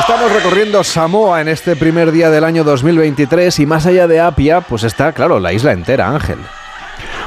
Estamos 0.01 0.33
recorriendo 0.33 0.83
Samoa 0.83 1.43
en 1.43 1.49
este 1.49 1.77
primer 1.77 2.11
día 2.11 2.31
del 2.31 2.43
año 2.43 2.65
2023 2.65 3.59
y 3.61 3.67
más 3.67 3.85
allá 3.85 4.09
de 4.09 4.19
Apia, 4.19 4.63
pues 4.63 4.83
está, 4.83 5.13
claro, 5.13 5.39
la 5.39 5.53
isla 5.53 5.73
entera, 5.73 6.09
Ángel. 6.09 6.39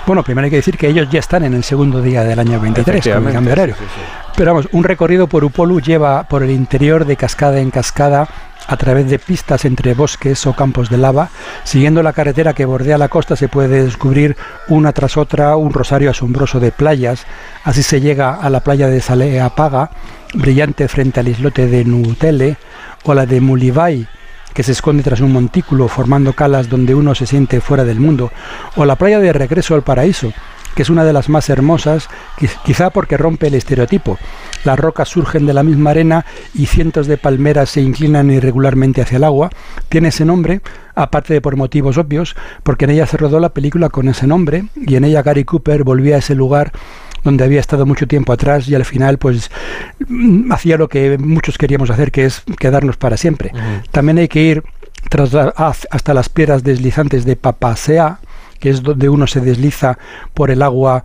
Bueno, 0.08 0.24
primero 0.24 0.46
hay 0.46 0.50
que 0.50 0.56
decir 0.58 0.76
que 0.76 0.88
ellos 0.88 1.08
ya 1.10 1.20
están 1.20 1.44
en 1.44 1.54
el 1.54 1.64
segundo 1.64 2.02
día 2.02 2.24
del 2.24 2.40
año 2.40 2.60
23 2.60 3.08
con 3.14 3.28
el 3.28 3.34
cambio 3.34 3.54
horario. 3.54 3.76
sí, 3.76 3.84
sí, 3.84 3.92
sí. 3.96 4.02
Pero 4.36 4.54
vamos, 4.54 4.68
un 4.72 4.84
recorrido 4.84 5.28
por 5.28 5.44
Upolu 5.44 5.80
lleva 5.82 6.24
por 6.24 6.42
el 6.42 6.50
interior 6.50 7.06
de 7.06 7.16
cascada 7.16 7.60
en 7.60 7.70
cascada 7.70 8.28
a 8.68 8.78
través 8.78 9.10
de 9.10 9.20
pistas 9.20 9.66
entre 9.66 9.94
bosques 9.94 10.46
o 10.46 10.54
campos 10.54 10.90
de 10.90 10.98
lava. 10.98 11.30
Siguiendo 11.64 12.04
la 12.04 12.14
carretera 12.14 12.54
que 12.54 12.66
bordea 12.66 12.98
la 12.98 13.10
costa 13.10 13.36
se 13.36 13.48
puede 13.48 13.84
descubrir 13.84 14.36
una 14.68 14.94
tras 14.94 15.18
otra 15.18 15.56
un 15.56 15.74
rosario 15.74 16.10
asombroso 16.10 16.60
de 16.60 16.72
playas. 16.72 17.26
Así 17.64 17.84
se 17.84 18.02
llega 18.02 18.36
a 18.36 18.50
la 18.50 18.62
playa 18.62 18.88
de 18.88 19.02
Saleapaga, 19.02 19.90
brillante 20.34 20.88
frente 20.88 21.20
al 21.20 21.28
islote 21.28 21.68
de 21.68 21.86
Nutele, 21.86 22.58
o 23.04 23.14
la 23.14 23.26
de 23.26 23.42
Mulivai, 23.42 24.08
que 24.54 24.64
se 24.64 24.72
esconde 24.72 25.04
tras 25.04 25.20
un 25.20 25.34
montículo 25.34 25.88
formando 25.88 26.34
calas 26.34 26.70
donde 26.70 26.96
uno 26.96 27.16
se 27.16 27.26
siente 27.26 27.60
fuera 27.60 27.84
del 27.84 28.00
mundo, 28.00 28.32
o 28.76 28.86
la 28.86 28.96
playa 28.96 29.20
de 29.20 29.34
regreso 29.34 29.76
al 29.76 29.84
paraíso, 29.84 30.32
que 30.76 30.82
es 30.84 30.90
una 30.90 31.04
de 31.04 31.14
las 31.14 31.30
más 31.30 31.50
hermosas, 31.50 32.10
quiz- 32.38 32.58
quizá 32.64 32.90
porque 32.90 33.18
rompe 33.18 33.48
el 33.48 33.54
estereotipo. 33.56 34.18
Las 34.64 34.80
rocas 34.80 35.10
surgen 35.10 35.46
de 35.46 35.54
la 35.54 35.64
misma 35.64 35.92
arena 35.92 36.26
y 36.54 36.66
cientos 36.68 37.08
de 37.08 37.18
palmeras 37.18 37.70
se 37.70 37.82
inclinan 37.82 38.32
irregularmente 38.32 39.02
hacia 39.02 39.18
el 39.18 39.24
agua. 39.24 39.50
Tiene 39.90 40.10
ese 40.10 40.26
nombre, 40.26 40.62
aparte 40.96 41.34
de 41.34 41.42
por 41.42 41.56
motivos 41.56 41.98
obvios, 41.98 42.36
porque 42.64 42.86
en 42.86 42.92
ella 42.92 43.06
se 43.08 43.18
rodó 43.18 43.40
la 43.40 43.50
película 43.50 43.90
con 43.90 44.08
ese 44.10 44.28
nombre 44.28 44.66
y 44.76 44.96
en 44.96 45.04
ella 45.06 45.22
Gary 45.24 45.44
Cooper 45.44 45.84
volvía 45.84 46.16
a 46.16 46.20
ese 46.20 46.36
lugar 46.36 46.72
donde 47.24 47.46
había 47.46 47.62
estado 47.62 47.86
mucho 47.86 48.06
tiempo 48.06 48.34
atrás 48.34 48.68
y 48.68 48.76
al 48.76 48.84
final 48.84 49.18
pues 49.18 49.50
mm, 50.08 50.52
hacía 50.52 50.78
lo 50.78 50.90
que 50.90 51.18
muchos 51.18 51.58
queríamos 51.58 51.90
hacer, 51.90 52.12
que 52.12 52.26
es 52.26 52.44
quedarnos 52.60 52.98
para 52.98 53.16
siempre. 53.16 53.52
También 53.92 54.18
hay 54.18 54.28
que 54.28 54.42
ir 54.42 54.64
tras 55.10 55.34
hasta 55.34 56.14
las 56.14 56.30
piedras 56.30 56.64
deslizantes 56.64 57.24
de 57.26 57.36
Papasea, 57.36 58.20
que 58.64 58.70
es 58.70 58.82
donde 58.82 59.10
uno 59.10 59.28
se 59.28 59.42
desliza 59.42 59.98
por 60.34 60.50
el 60.50 60.62
agua 60.62 61.04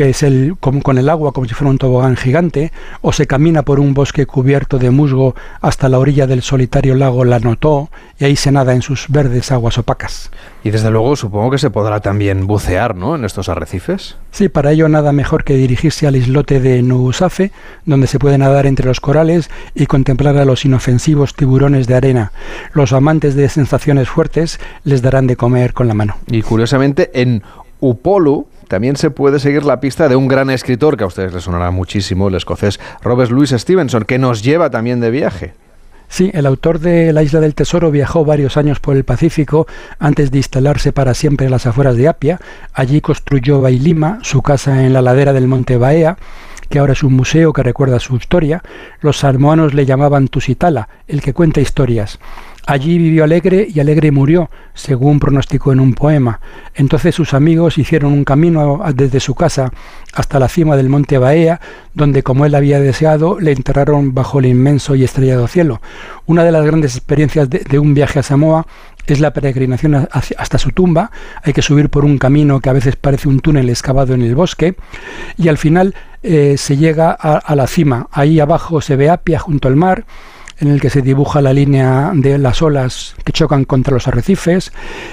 que 0.00 0.08
es 0.08 0.22
el 0.22 0.56
con 0.58 0.96
el 0.96 1.10
agua 1.10 1.32
como 1.32 1.46
si 1.46 1.52
fuera 1.52 1.70
un 1.70 1.76
tobogán 1.76 2.16
gigante 2.16 2.72
o 3.02 3.12
se 3.12 3.26
camina 3.26 3.64
por 3.64 3.78
un 3.78 3.92
bosque 3.92 4.24
cubierto 4.24 4.78
de 4.78 4.88
musgo 4.88 5.34
hasta 5.60 5.90
la 5.90 5.98
orilla 5.98 6.26
del 6.26 6.40
solitario 6.40 6.94
lago 6.94 7.22
Lanotó 7.26 7.90
y 8.18 8.24
ahí 8.24 8.34
se 8.34 8.50
nada 8.50 8.72
en 8.72 8.80
sus 8.80 9.08
verdes 9.10 9.52
aguas 9.52 9.76
opacas. 9.76 10.30
Y 10.64 10.70
desde 10.70 10.90
luego 10.90 11.16
supongo 11.16 11.50
que 11.50 11.58
se 11.58 11.68
podrá 11.68 12.00
también 12.00 12.46
bucear, 12.46 12.96
¿no? 12.96 13.14
En 13.14 13.26
estos 13.26 13.50
arrecifes. 13.50 14.16
Sí, 14.30 14.48
para 14.48 14.72
ello 14.72 14.88
nada 14.88 15.12
mejor 15.12 15.44
que 15.44 15.52
dirigirse 15.52 16.06
al 16.06 16.16
islote 16.16 16.60
de 16.60 16.80
Nuusafe, 16.80 17.52
donde 17.84 18.06
se 18.06 18.18
puede 18.18 18.38
nadar 18.38 18.64
entre 18.64 18.86
los 18.86 19.00
corales 19.00 19.50
y 19.74 19.84
contemplar 19.84 20.38
a 20.38 20.46
los 20.46 20.64
inofensivos 20.64 21.34
tiburones 21.34 21.86
de 21.88 21.96
arena. 21.96 22.32
Los 22.72 22.94
amantes 22.94 23.34
de 23.34 23.50
sensaciones 23.50 24.08
fuertes 24.08 24.60
les 24.82 25.02
darán 25.02 25.26
de 25.26 25.36
comer 25.36 25.74
con 25.74 25.88
la 25.88 25.92
mano. 25.92 26.16
Y 26.26 26.40
curiosamente, 26.40 27.10
en 27.20 27.42
Upolu 27.80 28.46
también 28.70 28.94
se 28.94 29.10
puede 29.10 29.40
seguir 29.40 29.64
la 29.64 29.80
pista 29.80 30.08
de 30.08 30.14
un 30.14 30.28
gran 30.28 30.48
escritor 30.48 30.96
que 30.96 31.02
a 31.02 31.08
ustedes 31.08 31.34
les 31.34 31.42
sonará 31.42 31.72
muchísimo, 31.72 32.28
el 32.28 32.36
escocés 32.36 32.78
Robert 33.02 33.32
Louis 33.32 33.50
Stevenson, 33.50 34.04
que 34.04 34.16
nos 34.16 34.44
lleva 34.44 34.70
también 34.70 35.00
de 35.00 35.10
viaje. 35.10 35.54
Sí, 36.06 36.30
el 36.34 36.46
autor 36.46 36.78
de 36.78 37.12
La 37.12 37.24
Isla 37.24 37.40
del 37.40 37.56
Tesoro 37.56 37.90
viajó 37.90 38.24
varios 38.24 38.56
años 38.56 38.78
por 38.78 38.94
el 38.94 39.02
Pacífico 39.02 39.66
antes 39.98 40.30
de 40.30 40.38
instalarse 40.38 40.92
para 40.92 41.14
siempre 41.14 41.46
en 41.46 41.50
las 41.50 41.66
afueras 41.66 41.96
de 41.96 42.06
Apia. 42.06 42.38
Allí 42.72 43.00
construyó 43.00 43.60
Bailima, 43.60 44.20
su 44.22 44.40
casa 44.40 44.84
en 44.86 44.92
la 44.92 45.02
ladera 45.02 45.32
del 45.32 45.48
monte 45.48 45.76
Baea, 45.76 46.16
que 46.68 46.78
ahora 46.78 46.92
es 46.92 47.02
un 47.02 47.14
museo 47.14 47.52
que 47.52 47.64
recuerda 47.64 47.98
su 47.98 48.14
historia. 48.14 48.62
Los 49.00 49.18
samoanos 49.18 49.74
le 49.74 49.84
llamaban 49.84 50.28
Tusitala, 50.28 50.88
el 51.08 51.22
que 51.22 51.34
cuenta 51.34 51.60
historias. 51.60 52.20
Allí 52.70 52.98
vivió 52.98 53.24
alegre 53.24 53.66
y 53.68 53.80
alegre 53.80 54.12
murió, 54.12 54.48
según 54.74 55.18
pronosticó 55.18 55.72
en 55.72 55.80
un 55.80 55.92
poema. 55.92 56.38
Entonces 56.76 57.16
sus 57.16 57.34
amigos 57.34 57.78
hicieron 57.78 58.12
un 58.12 58.22
camino 58.22 58.80
desde 58.94 59.18
su 59.18 59.34
casa 59.34 59.72
hasta 60.14 60.38
la 60.38 60.46
cima 60.46 60.76
del 60.76 60.88
monte 60.88 61.18
Baea, 61.18 61.60
donde 61.94 62.22
como 62.22 62.46
él 62.46 62.54
había 62.54 62.78
deseado, 62.78 63.40
le 63.40 63.50
enterraron 63.50 64.14
bajo 64.14 64.38
el 64.38 64.46
inmenso 64.46 64.94
y 64.94 65.02
estrellado 65.02 65.48
cielo. 65.48 65.80
Una 66.26 66.44
de 66.44 66.52
las 66.52 66.64
grandes 66.64 66.94
experiencias 66.94 67.50
de, 67.50 67.78
un 67.80 67.92
viaje 67.92 68.20
a 68.20 68.22
Samoa 68.22 68.64
es 69.04 69.18
la 69.18 69.32
peregrinación 69.32 70.06
hasta 70.12 70.56
su 70.56 70.70
tumba. 70.70 71.10
Hay 71.42 71.52
que 71.52 71.62
subir 71.62 71.90
por 71.90 72.04
un 72.04 72.18
camino 72.18 72.60
que 72.60 72.70
a 72.70 72.74
veces 72.74 72.94
parece 72.94 73.28
un 73.28 73.40
túnel 73.40 73.68
excavado 73.68 74.14
en 74.14 74.22
el 74.22 74.36
bosque 74.36 74.76
y 75.36 75.48
al 75.48 75.58
final 75.58 75.96
eh, 76.22 76.54
se 76.56 76.76
llega 76.76 77.16
a, 77.18 77.38
a 77.38 77.56
la 77.56 77.66
cima. 77.66 78.06
Ahí 78.12 78.38
abajo 78.38 78.80
se 78.80 78.94
ve 78.94 79.10
Apia 79.10 79.40
junto 79.40 79.66
al 79.66 79.74
mar 79.74 80.04
en 80.60 80.68
el 80.68 80.80
que 80.80 80.90
se 80.90 81.02
dibuja 81.02 81.40
la 81.40 81.52
línea 81.52 82.12
de 82.14 82.38
las 82.38 82.62
olas 82.62 83.14
que 83.24 83.32
chocan 83.32 83.64
contra 83.64 83.94
los 83.94 84.06
arrecifes 84.06 84.72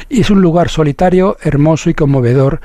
y 0.09 0.21
es 0.21 0.29
un 0.29 0.41
lugar 0.41 0.69
solitario, 0.69 1.37
hermoso 1.41 1.89
y 1.89 1.93
conmovedor. 1.93 2.59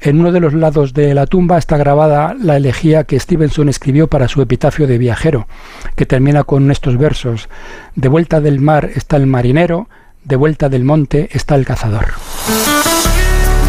En 0.00 0.20
uno 0.20 0.30
de 0.30 0.40
los 0.40 0.54
lados 0.54 0.94
de 0.94 1.12
la 1.14 1.26
tumba 1.26 1.58
está 1.58 1.76
grabada 1.76 2.34
la 2.40 2.56
elegía 2.56 3.04
que 3.04 3.18
Stevenson 3.18 3.68
escribió 3.68 4.06
para 4.06 4.28
su 4.28 4.40
epitafio 4.40 4.86
de 4.86 4.98
viajero, 4.98 5.48
que 5.96 6.06
termina 6.06 6.44
con 6.44 6.70
estos 6.70 6.96
versos: 6.96 7.48
De 7.96 8.08
vuelta 8.08 8.40
del 8.40 8.60
mar 8.60 8.90
está 8.94 9.16
el 9.16 9.26
marinero, 9.26 9.88
de 10.22 10.36
vuelta 10.36 10.68
del 10.68 10.84
monte 10.84 11.28
está 11.32 11.56
el 11.56 11.66
cazador. 11.66 12.06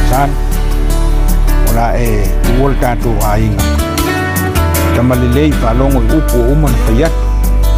san 0.10 0.30
ola 1.72 2.00
e 2.00 2.24
uol 2.60 2.76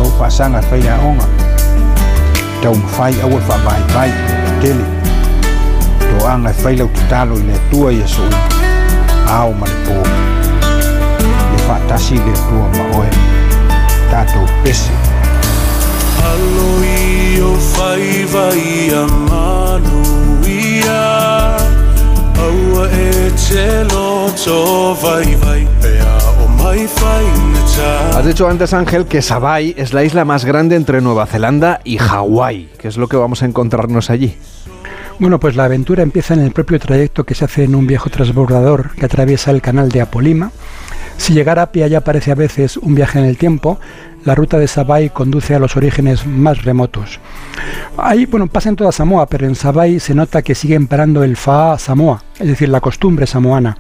kau 0.02 0.10
pasang 0.18 0.58
at 0.58 0.66
fai 0.66 0.82
aonga 0.82 1.30
tau 2.66 2.74
fai 2.98 3.14
au 3.22 3.38
fa 3.46 3.54
bai 3.62 3.82
bai 3.94 4.10
tele 4.58 4.82
to 6.10 6.18
anga 6.26 6.50
fai 6.62 6.74
lau 6.74 6.90
i 7.14 7.38
le 7.46 7.58
tua 7.70 7.94
ao 9.30 9.54
po 9.86 9.98
fa 11.68 11.78
tasi 11.86 12.18
le 12.26 12.34
tua 12.50 12.66
ma 12.78 12.86
oe 12.98 13.10
alo 16.32 16.70
i 16.82 17.38
o 17.46 17.54
fai 17.70 18.26
vai 18.34 18.66
a 19.02 19.06
manu 19.30 20.02
ia 20.50 21.06
aua 22.50 22.84
e 23.06 23.30
te 23.38 23.68
vai 25.04 25.30
vai 25.46 26.01
Has 28.16 28.26
dicho 28.26 28.48
antes, 28.48 28.74
Ángel, 28.74 29.06
que 29.06 29.22
Savai 29.22 29.74
es 29.78 29.94
la 29.94 30.06
isla 30.06 30.24
más 30.24 30.46
grande 30.46 30.78
entre 30.78 31.02
Nueva 31.02 31.26
Zelanda 31.26 31.82
y 31.84 31.98
Hawái. 31.98 32.70
¿Qué 32.78 32.88
es 32.88 32.96
lo 32.96 33.10
que 33.10 33.18
vamos 33.18 33.44
a 33.44 33.46
encontrarnos 33.46 34.10
allí? 34.10 34.38
Bueno, 35.20 35.38
pues 35.38 35.58
la 35.58 35.66
aventura 35.66 36.02
empieza 36.02 36.34
en 36.34 36.40
el 36.40 36.52
propio 36.52 36.80
trayecto 36.80 37.26
que 37.26 37.36
se 37.36 37.44
hace 37.44 37.66
en 37.66 37.76
un 37.76 37.88
viejo 37.88 38.10
transbordador 38.10 38.96
que 38.96 39.06
atraviesa 39.06 39.52
el 39.52 39.62
canal 39.62 39.90
de 39.90 40.00
Apolima. 40.00 40.52
Si 41.18 41.34
llegar 41.34 41.60
a 41.60 41.64
Apia 41.64 41.88
ya 41.88 42.02
parece 42.02 42.32
a 42.32 42.36
veces 42.36 42.78
un 42.78 42.96
viaje 42.96 43.20
en 43.20 43.26
el 43.26 43.38
tiempo, 43.38 43.78
la 44.24 44.36
ruta 44.36 44.58
de 44.58 44.68
Sabai 44.68 45.10
conduce 45.10 45.56
a 45.56 45.60
los 45.60 45.76
orígenes 45.76 46.26
más 46.26 46.64
remotos. 46.64 47.20
Ahí, 47.98 48.26
bueno, 48.26 48.48
pasa 48.48 48.70
en 48.70 48.76
toda 48.76 48.92
Samoa, 48.92 49.26
pero 49.28 49.48
en 49.48 49.56
Sabai 49.56 50.00
se 50.00 50.16
nota 50.16 50.42
que 50.42 50.56
siguen 50.56 50.88
parando 50.88 51.24
el 51.24 51.38
Faa 51.38 51.78
Samoa, 51.78 52.24
es 52.40 52.48
decir, 52.48 52.70
la 52.70 52.82
costumbre 52.82 53.28
samoana. 53.28 53.78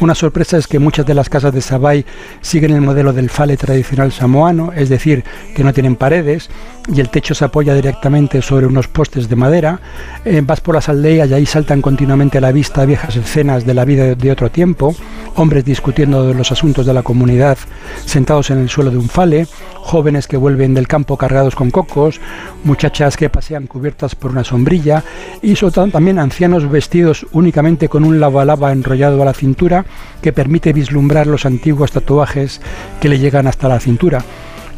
Una 0.00 0.14
sorpresa 0.14 0.56
es 0.56 0.66
que 0.66 0.78
muchas 0.78 1.06
de 1.06 1.14
las 1.14 1.28
casas 1.28 1.54
de 1.54 1.60
Sabay 1.60 2.04
siguen 2.40 2.72
el 2.72 2.80
modelo 2.80 3.12
del 3.12 3.30
fale 3.30 3.56
tradicional 3.56 4.12
samoano, 4.12 4.72
es 4.74 4.88
decir, 4.88 5.24
que 5.54 5.62
no 5.62 5.72
tienen 5.72 5.96
paredes 5.96 6.50
y 6.92 7.00
el 7.00 7.08
techo 7.08 7.34
se 7.34 7.44
apoya 7.44 7.74
directamente 7.74 8.42
sobre 8.42 8.66
unos 8.66 8.88
postes 8.88 9.28
de 9.28 9.36
madera. 9.36 9.80
Eh, 10.24 10.42
vas 10.44 10.60
por 10.60 10.74
las 10.74 10.88
aldeas 10.88 11.30
y 11.30 11.34
ahí 11.34 11.46
saltan 11.46 11.82
continuamente 11.82 12.38
a 12.38 12.40
la 12.40 12.52
vista 12.52 12.84
viejas 12.84 13.16
escenas 13.16 13.64
de 13.64 13.74
la 13.74 13.84
vida 13.84 14.14
de 14.14 14.32
otro 14.32 14.50
tiempo, 14.50 14.94
hombres 15.36 15.64
discutiendo 15.64 16.26
de 16.26 16.34
los 16.34 16.50
asuntos 16.50 16.86
de 16.86 16.94
la 16.94 17.02
comunidad 17.02 17.58
sentados 18.04 18.50
en 18.50 18.58
el 18.58 18.68
suelo 18.68 18.90
de 18.90 18.98
un 18.98 19.08
fale, 19.08 19.46
jóvenes 19.82 20.28
que 20.28 20.36
vuelven 20.36 20.74
del 20.74 20.88
campo 20.88 21.16
cargados 21.16 21.54
con 21.54 21.70
cocos, 21.70 22.20
muchachas 22.64 23.16
que 23.16 23.30
pasean 23.30 23.66
cubiertas 23.66 24.14
por 24.14 24.30
una 24.30 24.44
sombrilla 24.44 25.02
y 25.42 25.56
también 25.90 26.18
ancianos 26.18 26.70
vestidos 26.70 27.26
únicamente 27.32 27.88
con 27.88 28.04
un 28.04 28.20
lava 28.44 28.72
enrollado 28.72 29.22
a 29.22 29.24
la 29.24 29.34
cintura 29.34 29.84
que 30.22 30.32
permite 30.32 30.72
vislumbrar 30.72 31.26
los 31.26 31.46
antiguos 31.46 31.92
tatuajes 31.92 32.60
que 33.00 33.08
le 33.08 33.18
llegan 33.18 33.46
hasta 33.46 33.68
la 33.68 33.80
cintura. 33.80 34.24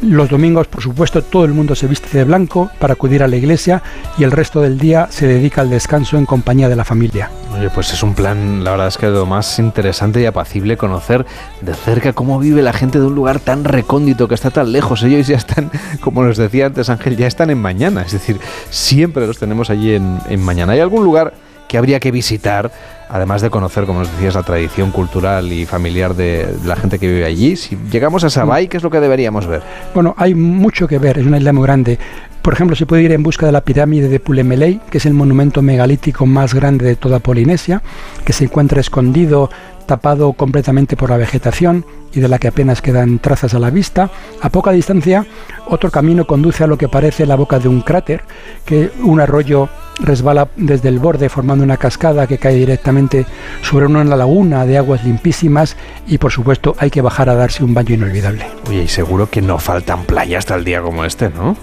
Los 0.03 0.29
domingos, 0.29 0.67
por 0.67 0.83
supuesto, 0.83 1.21
todo 1.21 1.45
el 1.45 1.53
mundo 1.53 1.75
se 1.75 1.87
viste 1.87 2.17
de 2.17 2.25
blanco 2.25 2.69
para 2.77 2.93
acudir 2.93 3.23
a 3.23 3.27
la 3.27 3.37
iglesia 3.37 3.81
y 4.17 4.23
el 4.23 4.31
resto 4.31 4.59
del 4.59 4.77
día 4.77 5.07
se 5.09 5.27
dedica 5.27 5.61
al 5.61 5.69
descanso 5.69 6.17
en 6.17 6.25
compañía 6.25 6.67
de 6.67 6.75
la 6.75 6.83
familia. 6.83 7.29
Oye, 7.57 7.69
pues 7.69 7.93
es 7.93 8.03
un 8.03 8.13
plan, 8.13 8.65
la 8.65 8.71
verdad 8.71 8.87
es 8.87 8.97
que 8.97 9.07
lo 9.07 9.25
más 9.25 9.59
interesante 9.59 10.21
y 10.21 10.25
apacible 10.25 10.75
conocer 10.75 11.25
de 11.61 11.73
cerca 11.73 12.11
cómo 12.11 12.37
vive 12.37 12.61
la 12.61 12.73
gente 12.73 12.99
de 12.99 13.05
un 13.05 13.15
lugar 13.15 13.39
tan 13.39 13.63
recóndito 13.63 14.27
que 14.27 14.35
está 14.35 14.51
tan 14.51 14.73
lejos. 14.73 15.03
Ellos 15.03 15.25
ya 15.27 15.37
están, 15.37 15.71
como 16.01 16.21
nos 16.23 16.35
decía 16.35 16.65
antes 16.65 16.89
Ángel, 16.89 17.15
ya 17.15 17.27
están 17.27 17.49
en 17.49 17.61
mañana. 17.61 18.01
Es 18.01 18.11
decir, 18.11 18.39
siempre 18.69 19.25
los 19.25 19.37
tenemos 19.37 19.69
allí 19.69 19.93
en, 19.93 20.19
en 20.27 20.41
mañana. 20.41 20.73
¿Hay 20.73 20.81
algún 20.81 21.05
lugar 21.05 21.33
que 21.69 21.77
habría 21.77 22.01
que 22.01 22.11
visitar? 22.11 22.71
Además 23.09 23.41
de 23.41 23.49
conocer, 23.49 23.85
como 23.85 23.99
nos 23.99 24.11
decías, 24.11 24.35
la 24.35 24.43
tradición 24.43 24.91
cultural 24.91 25.51
y 25.51 25.65
familiar 25.65 26.15
de 26.15 26.55
la 26.65 26.75
gente 26.75 26.99
que 26.99 27.07
vive 27.07 27.25
allí. 27.25 27.55
Si 27.55 27.77
llegamos 27.91 28.23
a 28.23 28.29
Sabay, 28.29 28.67
¿qué 28.67 28.77
es 28.77 28.83
lo 28.83 28.89
que 28.89 28.99
deberíamos 28.99 29.45
ver? 29.45 29.61
Bueno, 29.93 30.15
hay 30.17 30.33
mucho 30.33 30.87
que 30.87 30.97
ver, 30.97 31.19
es 31.19 31.25
una 31.25 31.37
isla 31.37 31.53
muy 31.53 31.63
grande. 31.63 31.99
Por 32.41 32.53
ejemplo, 32.53 32.75
se 32.75 32.85
puede 32.85 33.03
ir 33.03 33.11
en 33.13 33.23
busca 33.23 33.45
de 33.45 33.53
la 33.53 33.61
pirámide 33.61 34.09
de 34.09 34.19
Pulemelei, 34.19 34.81
que 34.89 34.97
es 34.97 35.05
el 35.05 35.13
monumento 35.13 35.61
megalítico 35.61 36.25
más 36.25 36.53
grande 36.53 36.85
de 36.85 36.97
toda 36.97 37.19
Polinesia, 37.19 37.81
que 38.25 38.33
se 38.33 38.43
encuentra 38.43 38.81
escondido, 38.81 39.49
tapado 39.85 40.33
completamente 40.33 40.95
por 40.95 41.09
la 41.09 41.17
vegetación 41.17 41.85
y 42.13 42.19
de 42.19 42.27
la 42.27 42.39
que 42.39 42.47
apenas 42.47 42.81
quedan 42.81 43.19
trazas 43.19 43.53
a 43.53 43.59
la 43.59 43.69
vista. 43.69 44.09
A 44.41 44.49
poca 44.49 44.71
distancia, 44.71 45.25
otro 45.67 45.91
camino 45.91 46.25
conduce 46.25 46.63
a 46.63 46.67
lo 46.67 46.77
que 46.77 46.89
parece 46.89 47.25
la 47.25 47.35
boca 47.35 47.59
de 47.59 47.67
un 47.67 47.81
cráter, 47.81 48.23
que 48.65 48.91
un 49.01 49.19
arroyo 49.19 49.69
resbala 49.99 50.47
desde 50.55 50.89
el 50.89 50.99
borde 50.99 51.29
formando 51.29 51.63
una 51.63 51.77
cascada 51.77 52.27
que 52.27 52.37
cae 52.37 52.55
directamente 52.55 53.25
sobre 53.61 53.85
una 53.85 54.03
laguna 54.03 54.65
de 54.65 54.77
aguas 54.77 55.03
limpísimas 55.03 55.75
y 56.07 56.17
por 56.17 56.31
supuesto 56.31 56.75
hay 56.79 56.89
que 56.89 57.01
bajar 57.01 57.29
a 57.29 57.35
darse 57.35 57.63
un 57.63 57.73
baño 57.73 57.95
inolvidable. 57.95 58.45
Oye, 58.67 58.83
y 58.83 58.87
seguro 58.87 59.29
que 59.29 59.41
no 59.41 59.59
faltan 59.59 60.05
playas 60.05 60.45
tal 60.45 60.63
día 60.63 60.81
como 60.81 61.05
este, 61.05 61.29
¿no? 61.29 61.55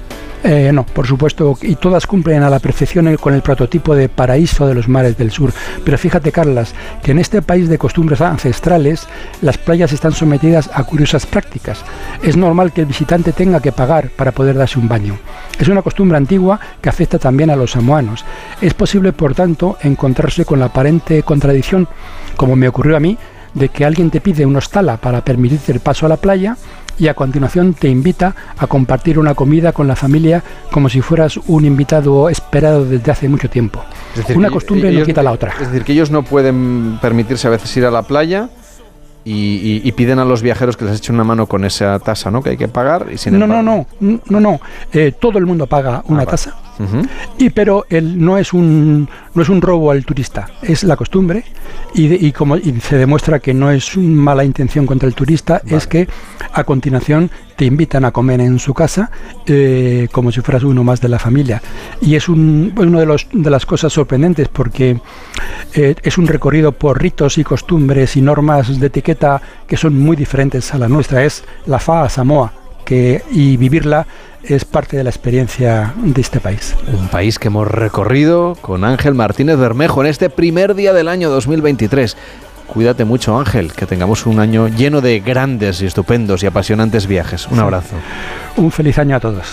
Eh, 0.43 0.71
no, 0.73 0.87
por 0.87 1.07
supuesto, 1.07 1.59
y 1.61 1.77
todas 1.77 2.07
cumplen 2.07 2.43
a 2.43 2.49
la 2.49 2.61
perfección 2.61 3.07
el- 3.09 3.19
con 3.19 3.35
el 3.35 3.43
prototipo 3.43 3.95
de 3.95 4.09
paraíso 4.09 4.67
de 4.67 4.75
los 4.75 4.89
mares 4.89 5.19
del 5.19 5.31
sur. 5.31 5.53
Pero 5.85 5.99
fíjate, 5.99 6.33
Carlas, 6.33 6.75
que 7.03 7.11
en 7.11 7.19
este 7.19 7.43
país 7.43 7.69
de 7.69 7.77
costumbres 7.77 8.23
ancestrales, 8.23 9.07
las 9.43 9.59
playas 9.59 9.93
están 9.93 10.13
sometidas 10.13 10.71
a 10.73 10.85
curiosas 10.85 11.27
prácticas. 11.27 11.85
Es 12.23 12.39
normal 12.39 12.73
que 12.73 12.81
el 12.81 12.87
visitante 12.87 13.33
tenga 13.33 13.61
que 13.61 13.71
pagar 13.73 14.09
para 14.09 14.33
poder 14.33 14.57
darse 14.57 14.79
un 14.79 14.89
baño. 14.89 15.19
Es 15.59 15.69
una 15.69 15.83
costumbre 15.83 16.17
antigua 16.17 16.59
que 16.81 16.89
afecta 16.89 17.19
también 17.19 17.51
a 17.51 17.57
los 17.57 17.73
samoanos. 17.73 18.25
Es 18.63 18.73
posible, 18.73 19.13
por 19.13 19.35
tanto, 19.35 19.77
encontrarse 19.83 20.47
con 20.47 20.59
la 20.59 20.67
aparente 20.67 21.23
contradicción, 21.23 21.87
como 22.37 22.57
me 22.57 22.67
ocurrió 22.69 22.97
a 22.97 23.01
mí, 23.01 23.19
de 23.53 23.69
que 23.69 23.85
alguien 23.85 24.11
te 24.11 24.21
pide 24.21 24.47
un 24.47 24.57
hostala 24.57 24.97
para 24.97 25.25
permitirte 25.25 25.73
el 25.73 25.81
paso 25.81 26.07
a 26.07 26.09
la 26.09 26.17
playa 26.17 26.57
y 27.01 27.09
a 27.09 27.15
continuación 27.15 27.73
te 27.75 27.89
invita 27.89 28.35
a 28.59 28.67
compartir 28.67 29.19
una 29.19 29.35
comida 29.35 29.73
con 29.73 29.89
la 29.89 29.97
familia 29.97 30.45
como 30.71 30.89
si 30.89 31.01
fueras 31.01 31.39
un 31.49 31.65
invitado 31.65 32.29
esperado 32.29 32.85
desde 32.85 33.11
hace 33.11 33.29
mucho 33.29 33.49
tiempo. 33.51 33.83
Es 34.13 34.19
decir, 34.19 34.37
una 34.37 34.51
costumbre 34.51 34.91
no 34.91 34.97
ellos- 34.99 35.07
quita 35.09 35.23
la 35.23 35.33
otra. 35.33 35.53
Es 35.61 35.69
decir, 35.73 35.83
que 35.85 35.93
ellos 35.93 36.11
no 36.11 36.23
pueden 36.23 36.99
permitirse 37.01 37.49
a 37.49 37.51
veces 37.51 37.75
ir 37.77 37.87
a 37.87 37.91
la 37.91 38.03
playa 38.03 38.51
y, 39.25 39.33
y- 39.33 39.81
y 39.83 39.93
piden 39.93 40.19
a 40.19 40.25
los 40.25 40.43
viajeros 40.43 40.77
que 40.77 40.85
les 40.85 40.99
echen 40.99 41.15
una 41.15 41.25
mano 41.25 41.47
con 41.47 41.65
esa 41.65 41.99
tasa, 41.99 42.31
¿no? 42.31 42.43
Que 42.43 42.51
hay 42.51 42.57
que 42.57 42.69
pagar 42.69 43.07
y 43.13 43.19
sin 43.19 43.39
No, 43.39 43.47
no, 43.47 43.63
no, 43.63 43.87
no, 44.01 44.41
no. 44.41 44.61
Eh, 44.93 45.13
todo 45.19 45.39
el 45.39 45.47
mundo 45.47 45.67
paga 45.67 46.03
una 46.07 46.19
vale. 46.25 46.31
Y 47.39 47.51
pero 47.51 47.85
el, 47.91 48.23
no 48.25 48.39
es 48.39 48.53
un 48.53 49.09
no 49.35 49.43
es 49.43 49.49
un 49.49 49.61
robo 49.61 49.91
al 49.91 50.05
turista, 50.05 50.49
es 50.63 50.83
la 50.83 50.97
costumbre 50.97 51.45
y, 51.95 52.09
de- 52.09 52.17
y 52.17 52.33
como 52.33 52.57
y 52.57 52.81
se 52.81 52.97
demuestra 52.97 53.39
que 53.39 53.55
no 53.55 53.71
es 53.71 53.97
una 53.97 54.23
mala 54.23 54.45
intención 54.45 54.87
contra 54.87 55.07
el 55.09 55.15
turista, 55.15 55.61
es 55.67 55.87
que 55.87 56.09
a 56.53 56.65
continuación 56.65 57.31
te 57.57 57.65
invitan 57.67 58.05
a 58.05 58.11
comer 58.11 58.41
en 58.41 58.59
su 58.59 58.73
casa 58.75 59.11
eh, 59.47 60.09
como 60.11 60.33
si 60.33 60.41
fueras 60.41 60.63
uno 60.65 60.83
más 60.83 61.01
de 61.01 61.09
la 61.11 61.19
familia. 61.19 61.61
Y 62.01 62.15
es 62.17 62.29
un, 62.29 62.73
uno 62.77 62.99
de 62.99 63.07
los 63.07 63.27
de 63.33 63.51
las 63.51 63.67
cosas 63.67 63.93
sorprendentes 63.93 64.49
porque 64.49 64.99
eh, 65.75 65.95
es 66.03 66.19
un 66.19 66.27
recorrido 66.27 66.73
por 66.73 67.01
ritos 67.01 67.37
y 67.39 67.45
costumbres 67.45 68.17
y 68.17 68.23
normas 68.23 68.81
de 68.81 68.87
etiqueta 68.87 69.41
que 69.67 69.77
son 69.77 69.99
muy 69.99 70.17
diferentes 70.17 70.73
a 70.75 70.79
la 70.79 70.89
nuestra. 70.89 71.25
Es 71.25 71.45
la 71.67 71.79
FA 71.79 72.09
Samoa 72.09 72.53
que 72.91 73.23
y 73.31 73.57
vivirla 73.57 74.05
es 74.43 74.65
parte 74.65 74.97
de 74.97 75.05
la 75.05 75.11
experiencia 75.11 75.95
de 76.03 76.21
este 76.21 76.41
país. 76.41 76.75
Un 76.93 77.07
país 77.07 77.39
que 77.39 77.47
hemos 77.47 77.69
recorrido 77.69 78.57
con 78.61 78.83
Ángel 78.83 79.15
Martínez 79.15 79.59
Bermejo 79.59 80.01
en 80.03 80.09
este 80.09 80.29
primer 80.29 80.75
día 80.75 80.93
del 80.93 81.07
año 81.07 81.31
2023. 81.31 82.17
Cuídate 82.67 83.05
mucho, 83.05 83.39
Ángel, 83.39 83.73
que 83.75 83.87
tengamos 83.87 84.27
un 84.27 84.41
año 84.41 84.67
lleno 84.67 85.01
de 85.01 85.21
grandes 85.21 85.81
y 85.83 85.87
estupendos 85.87 86.43
y 86.43 86.47
apasionantes 86.47 87.07
viajes. 87.07 87.47
Un 87.47 87.55
Sí. 87.55 87.61
abrazo. 87.61 87.95
Un 88.57 88.73
feliz 88.73 88.99
año 88.99 89.15
a 89.15 89.21
todos. 89.21 89.47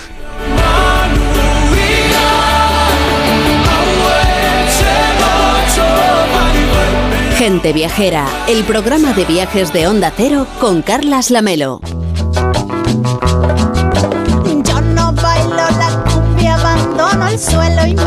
Gente 7.38 7.72
Viajera, 7.72 8.26
el 8.48 8.64
programa 8.64 9.14
de 9.14 9.24
viajes 9.26 9.72
de 9.72 9.88
Onda 9.88 10.12
Cero 10.16 10.48
con 10.60 10.82
Carlas 10.82 11.30
Lamelo. 11.30 11.80
Abandono 17.38 17.38
el 17.38 17.40
suelo 17.40 17.86
y 17.88 17.94
me 17.94 18.07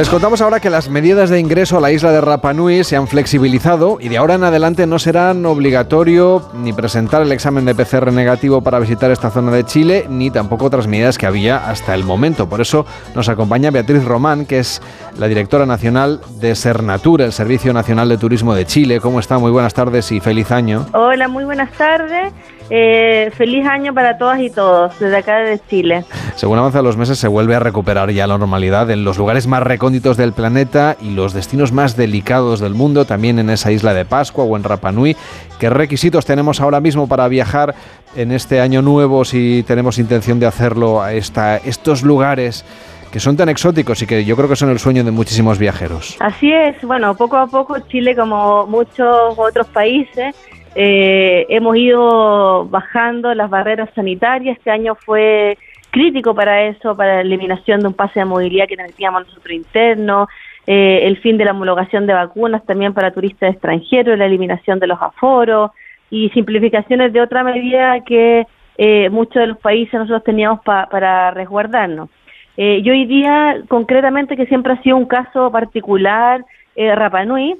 Les 0.00 0.08
contamos 0.08 0.40
ahora 0.40 0.60
que 0.60 0.70
las 0.70 0.88
medidas 0.88 1.28
de 1.28 1.38
ingreso 1.38 1.76
a 1.76 1.80
la 1.82 1.92
isla 1.92 2.10
de 2.10 2.22
Rapa 2.22 2.54
Nui 2.54 2.84
se 2.84 2.96
han 2.96 3.06
flexibilizado 3.06 3.98
y 4.00 4.08
de 4.08 4.16
ahora 4.16 4.36
en 4.36 4.44
adelante 4.44 4.86
no 4.86 4.98
serán 4.98 5.44
obligatorio 5.44 6.42
ni 6.54 6.72
presentar 6.72 7.20
el 7.20 7.32
examen 7.32 7.66
de 7.66 7.74
PCR 7.74 8.10
negativo 8.10 8.62
para 8.62 8.78
visitar 8.78 9.10
esta 9.10 9.28
zona 9.28 9.52
de 9.52 9.64
Chile, 9.64 10.06
ni 10.08 10.30
tampoco 10.30 10.64
otras 10.64 10.86
medidas 10.86 11.18
que 11.18 11.26
había 11.26 11.68
hasta 11.68 11.94
el 11.94 12.04
momento. 12.04 12.48
Por 12.48 12.62
eso 12.62 12.86
nos 13.14 13.28
acompaña 13.28 13.70
Beatriz 13.70 14.02
Román, 14.02 14.46
que 14.46 14.60
es 14.60 14.80
la 15.18 15.28
directora 15.28 15.66
nacional 15.66 16.22
de 16.40 16.54
Sernatur, 16.54 17.20
el 17.20 17.34
Servicio 17.34 17.74
Nacional 17.74 18.08
de 18.08 18.16
Turismo 18.16 18.54
de 18.54 18.64
Chile. 18.64 19.00
¿Cómo 19.00 19.20
está? 19.20 19.36
Muy 19.36 19.50
buenas 19.50 19.74
tardes 19.74 20.10
y 20.12 20.20
feliz 20.20 20.50
año. 20.50 20.86
Hola, 20.94 21.28
muy 21.28 21.44
buenas 21.44 21.72
tardes. 21.72 22.32
Eh, 22.72 23.32
feliz 23.36 23.66
año 23.66 23.92
para 23.92 24.16
todas 24.16 24.38
y 24.40 24.48
todos 24.48 24.96
desde 25.00 25.16
acá 25.16 25.38
de 25.40 25.58
Chile. 25.68 26.04
Según 26.36 26.58
avanzan 26.58 26.84
los 26.84 26.96
meses 26.96 27.18
se 27.18 27.26
vuelve 27.26 27.56
a 27.56 27.58
recuperar 27.58 28.10
ya 28.12 28.28
la 28.28 28.38
normalidad 28.38 28.88
en 28.90 29.02
los 29.02 29.18
lugares 29.18 29.48
más 29.48 29.62
recónditos 29.62 30.16
del 30.16 30.32
planeta 30.32 30.96
y 31.00 31.10
los 31.10 31.32
destinos 31.32 31.72
más 31.72 31.96
delicados 31.96 32.60
del 32.60 32.74
mundo, 32.74 33.04
también 33.04 33.40
en 33.40 33.50
esa 33.50 33.72
isla 33.72 33.92
de 33.92 34.04
Pascua 34.04 34.44
o 34.44 34.56
en 34.56 34.62
Rapa 34.62 34.92
Nui. 34.92 35.16
¿Qué 35.58 35.68
requisitos 35.68 36.24
tenemos 36.24 36.60
ahora 36.60 36.80
mismo 36.80 37.08
para 37.08 37.26
viajar 37.26 37.74
en 38.14 38.30
este 38.30 38.60
año 38.60 38.82
nuevo 38.82 39.24
si 39.24 39.64
tenemos 39.66 39.98
intención 39.98 40.38
de 40.38 40.46
hacerlo 40.46 41.02
a 41.02 41.12
esta, 41.12 41.56
estos 41.56 42.02
lugares 42.02 42.64
que 43.10 43.18
son 43.18 43.36
tan 43.36 43.48
exóticos 43.48 44.00
y 44.02 44.06
que 44.06 44.24
yo 44.24 44.36
creo 44.36 44.48
que 44.48 44.54
son 44.54 44.70
el 44.70 44.78
sueño 44.78 45.02
de 45.02 45.10
muchísimos 45.10 45.58
viajeros? 45.58 46.16
Así 46.20 46.52
es, 46.52 46.80
bueno, 46.82 47.16
poco 47.16 47.36
a 47.36 47.48
poco 47.48 47.80
Chile, 47.88 48.14
como 48.14 48.66
muchos 48.68 49.36
otros 49.36 49.66
países, 49.68 50.36
eh, 50.74 51.46
hemos 51.48 51.76
ido 51.76 52.66
bajando 52.66 53.34
las 53.34 53.50
barreras 53.50 53.90
sanitarias. 53.94 54.56
Este 54.58 54.70
año 54.70 54.94
fue 54.94 55.58
crítico 55.90 56.34
para 56.34 56.62
eso, 56.64 56.96
para 56.96 57.16
la 57.16 57.20
eliminación 57.22 57.80
de 57.80 57.88
un 57.88 57.94
pase 57.94 58.20
de 58.20 58.24
movilidad 58.24 58.68
que 58.68 58.76
teníamos 58.76 59.26
nosotros 59.26 59.52
interno, 59.52 60.28
eh, 60.66 61.00
el 61.04 61.16
fin 61.18 61.36
de 61.36 61.44
la 61.44 61.50
homologación 61.50 62.06
de 62.06 62.14
vacunas 62.14 62.64
también 62.64 62.94
para 62.94 63.10
turistas 63.10 63.52
extranjeros, 63.52 64.16
la 64.16 64.26
eliminación 64.26 64.78
de 64.78 64.86
los 64.86 65.02
aforos 65.02 65.72
y 66.10 66.28
simplificaciones 66.30 67.12
de 67.12 67.20
otra 67.20 67.42
medida 67.42 68.04
que 68.04 68.46
eh, 68.78 69.10
muchos 69.10 69.34
de 69.40 69.46
los 69.48 69.58
países 69.58 69.94
nosotros 69.94 70.22
teníamos 70.24 70.60
pa- 70.60 70.86
para 70.88 71.32
resguardarnos. 71.32 72.08
Eh, 72.56 72.80
y 72.84 72.90
hoy 72.90 73.06
día, 73.06 73.56
concretamente, 73.68 74.36
que 74.36 74.46
siempre 74.46 74.72
ha 74.74 74.82
sido 74.82 74.96
un 74.96 75.06
caso 75.06 75.50
particular, 75.50 76.44
eh, 76.76 76.94
Rapa 76.94 77.24
Nui, 77.24 77.56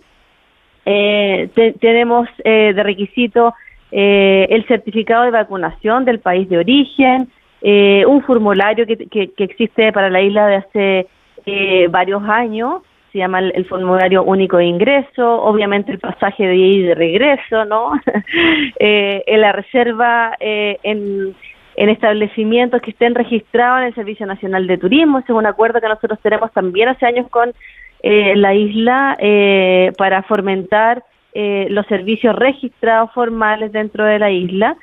eh, 0.93 1.49
te- 1.55 1.73
tenemos 1.75 2.29
eh, 2.45 2.73
de 2.75 2.83
requisito 2.83 3.55
eh, 3.93 4.47
el 4.51 4.67
certificado 4.67 5.23
de 5.25 5.31
vacunación 5.31 6.05
del 6.05 6.19
país 6.21 6.49
de 6.49 6.59
origen, 6.59 7.29
eh, 7.63 8.05
un 8.07 8.23
formulario 8.23 8.87
que, 8.87 8.97
que- 8.97 9.31
que 9.37 9.45
existe 9.45 9.93
para 9.93 10.11
la 10.11 10.21
isla 10.21 10.47
de 10.47 10.57
hace 10.57 11.07
eh, 11.47 11.87
varios 11.91 12.23
años, 12.25 12.83
se 13.13 13.19
llama 13.19 13.41
el, 13.41 13.65
formulario 13.67 14.23
único 14.23 14.57
de 14.59 14.67
ingreso, 14.67 15.25
obviamente 15.43 15.91
el 15.93 15.99
pasaje 15.99 16.47
de 16.47 16.57
ida 16.57 16.77
y 16.77 16.83
de 16.91 16.95
regreso, 16.95 17.65
¿no? 17.65 17.93
Eh, 18.79 19.23
en 19.27 19.41
la 19.41 19.53
reserva 19.53 20.35
en, 20.41 21.35
en 21.77 21.89
establecimientos 21.89 22.81
que 22.83 22.93
estén 22.93 23.15
registrados 23.15 23.81
en 23.81 23.87
el 23.89 23.95
Servicio 23.95 24.27
Nacional 24.27 24.67
de 24.67 24.79
Turismo, 24.79 25.19
es 25.19 25.29
un 25.31 25.47
acuerdo 25.47 25.81
que 25.81 25.89
nosotros 25.89 26.19
tenemos 26.23 26.51
también 26.53 26.89
hace 26.89 27.05
años 27.07 27.27
con 27.31 27.53
eh, 28.03 28.35
la 28.37 28.55
isla 28.55 29.17
eh, 29.21 29.93
para 29.99 30.23
fomentar 30.23 31.05
eh, 31.33 31.67
los 31.71 31.87
servicios 31.87 32.35
registrados 32.35 33.13
formales 33.13 33.73
dentro 33.73 34.05
de 34.05 34.19
la 34.19 34.31
isla. 34.31 34.77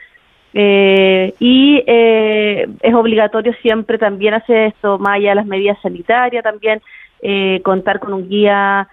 Eh, 0.53 1.33
y 1.39 1.83
eh, 1.85 2.67
es 2.81 2.93
obligatorio 2.93 3.53
siempre 3.61 3.97
también 3.97 4.33
hacer 4.33 4.69
esto, 4.69 4.97
más 4.97 5.15
allá 5.15 5.29
de 5.29 5.35
las 5.35 5.45
medidas 5.45 5.77
sanitarias, 5.81 6.43
también 6.43 6.81
eh, 7.21 7.61
contar 7.63 7.99
con 7.99 8.13
un 8.13 8.29
guía 8.29 8.87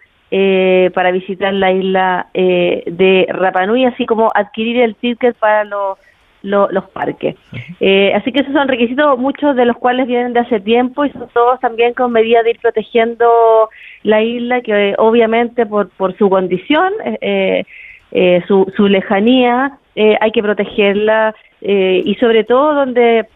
para 0.95 1.13
visitar 1.13 1.55
la 1.55 1.71
isla 1.71 2.27
de 2.35 3.25
Rapa 3.29 3.67
Nui, 3.67 3.85
así 3.85 4.05
como 4.05 4.33
adquirir 4.35 4.81
el 4.81 4.97
ticket 4.97 5.37
para 5.37 5.63
los 5.63 5.97
lo- 6.45 6.69
los 6.71 6.85
parques. 6.91 7.35
Eh, 7.81 8.13
así 8.15 8.31
que 8.33 8.41
esos 8.41 8.53
son 8.53 8.69
requisitos, 8.69 9.19
muchos 9.19 9.57
de 9.57 9.65
los 9.65 9.77
cuales 9.77 10.07
vienen 10.07 10.33
de 10.35 10.41
hace 10.41 10.61
tiempo 10.61 11.05
y 11.05 11.11
son 11.11 11.29
todos 11.33 11.59
también 11.61 11.95
con 11.95 12.13
medidas 12.13 12.45
de 12.45 12.51
ir 12.51 12.61
protegiendo 12.61 13.69
la 14.03 14.23
isla, 14.23 14.61
que 14.61 14.91
eh, 14.91 14.95
obviamente 14.99 15.67
por, 15.67 15.89
por 15.91 16.17
su 16.19 16.29
condición, 16.31 16.93
eh, 17.05 17.65
eh, 18.13 18.43
su, 18.47 18.71
su 18.77 18.87
lejanía, 18.89 19.79
eh, 19.97 20.17
hay 20.21 20.31
que 20.31 20.43
protegerla 20.43 21.35
eh, 21.61 22.03
y 22.05 22.15
sobre 22.17 22.45
todo 22.45 22.75
donde 22.75 23.27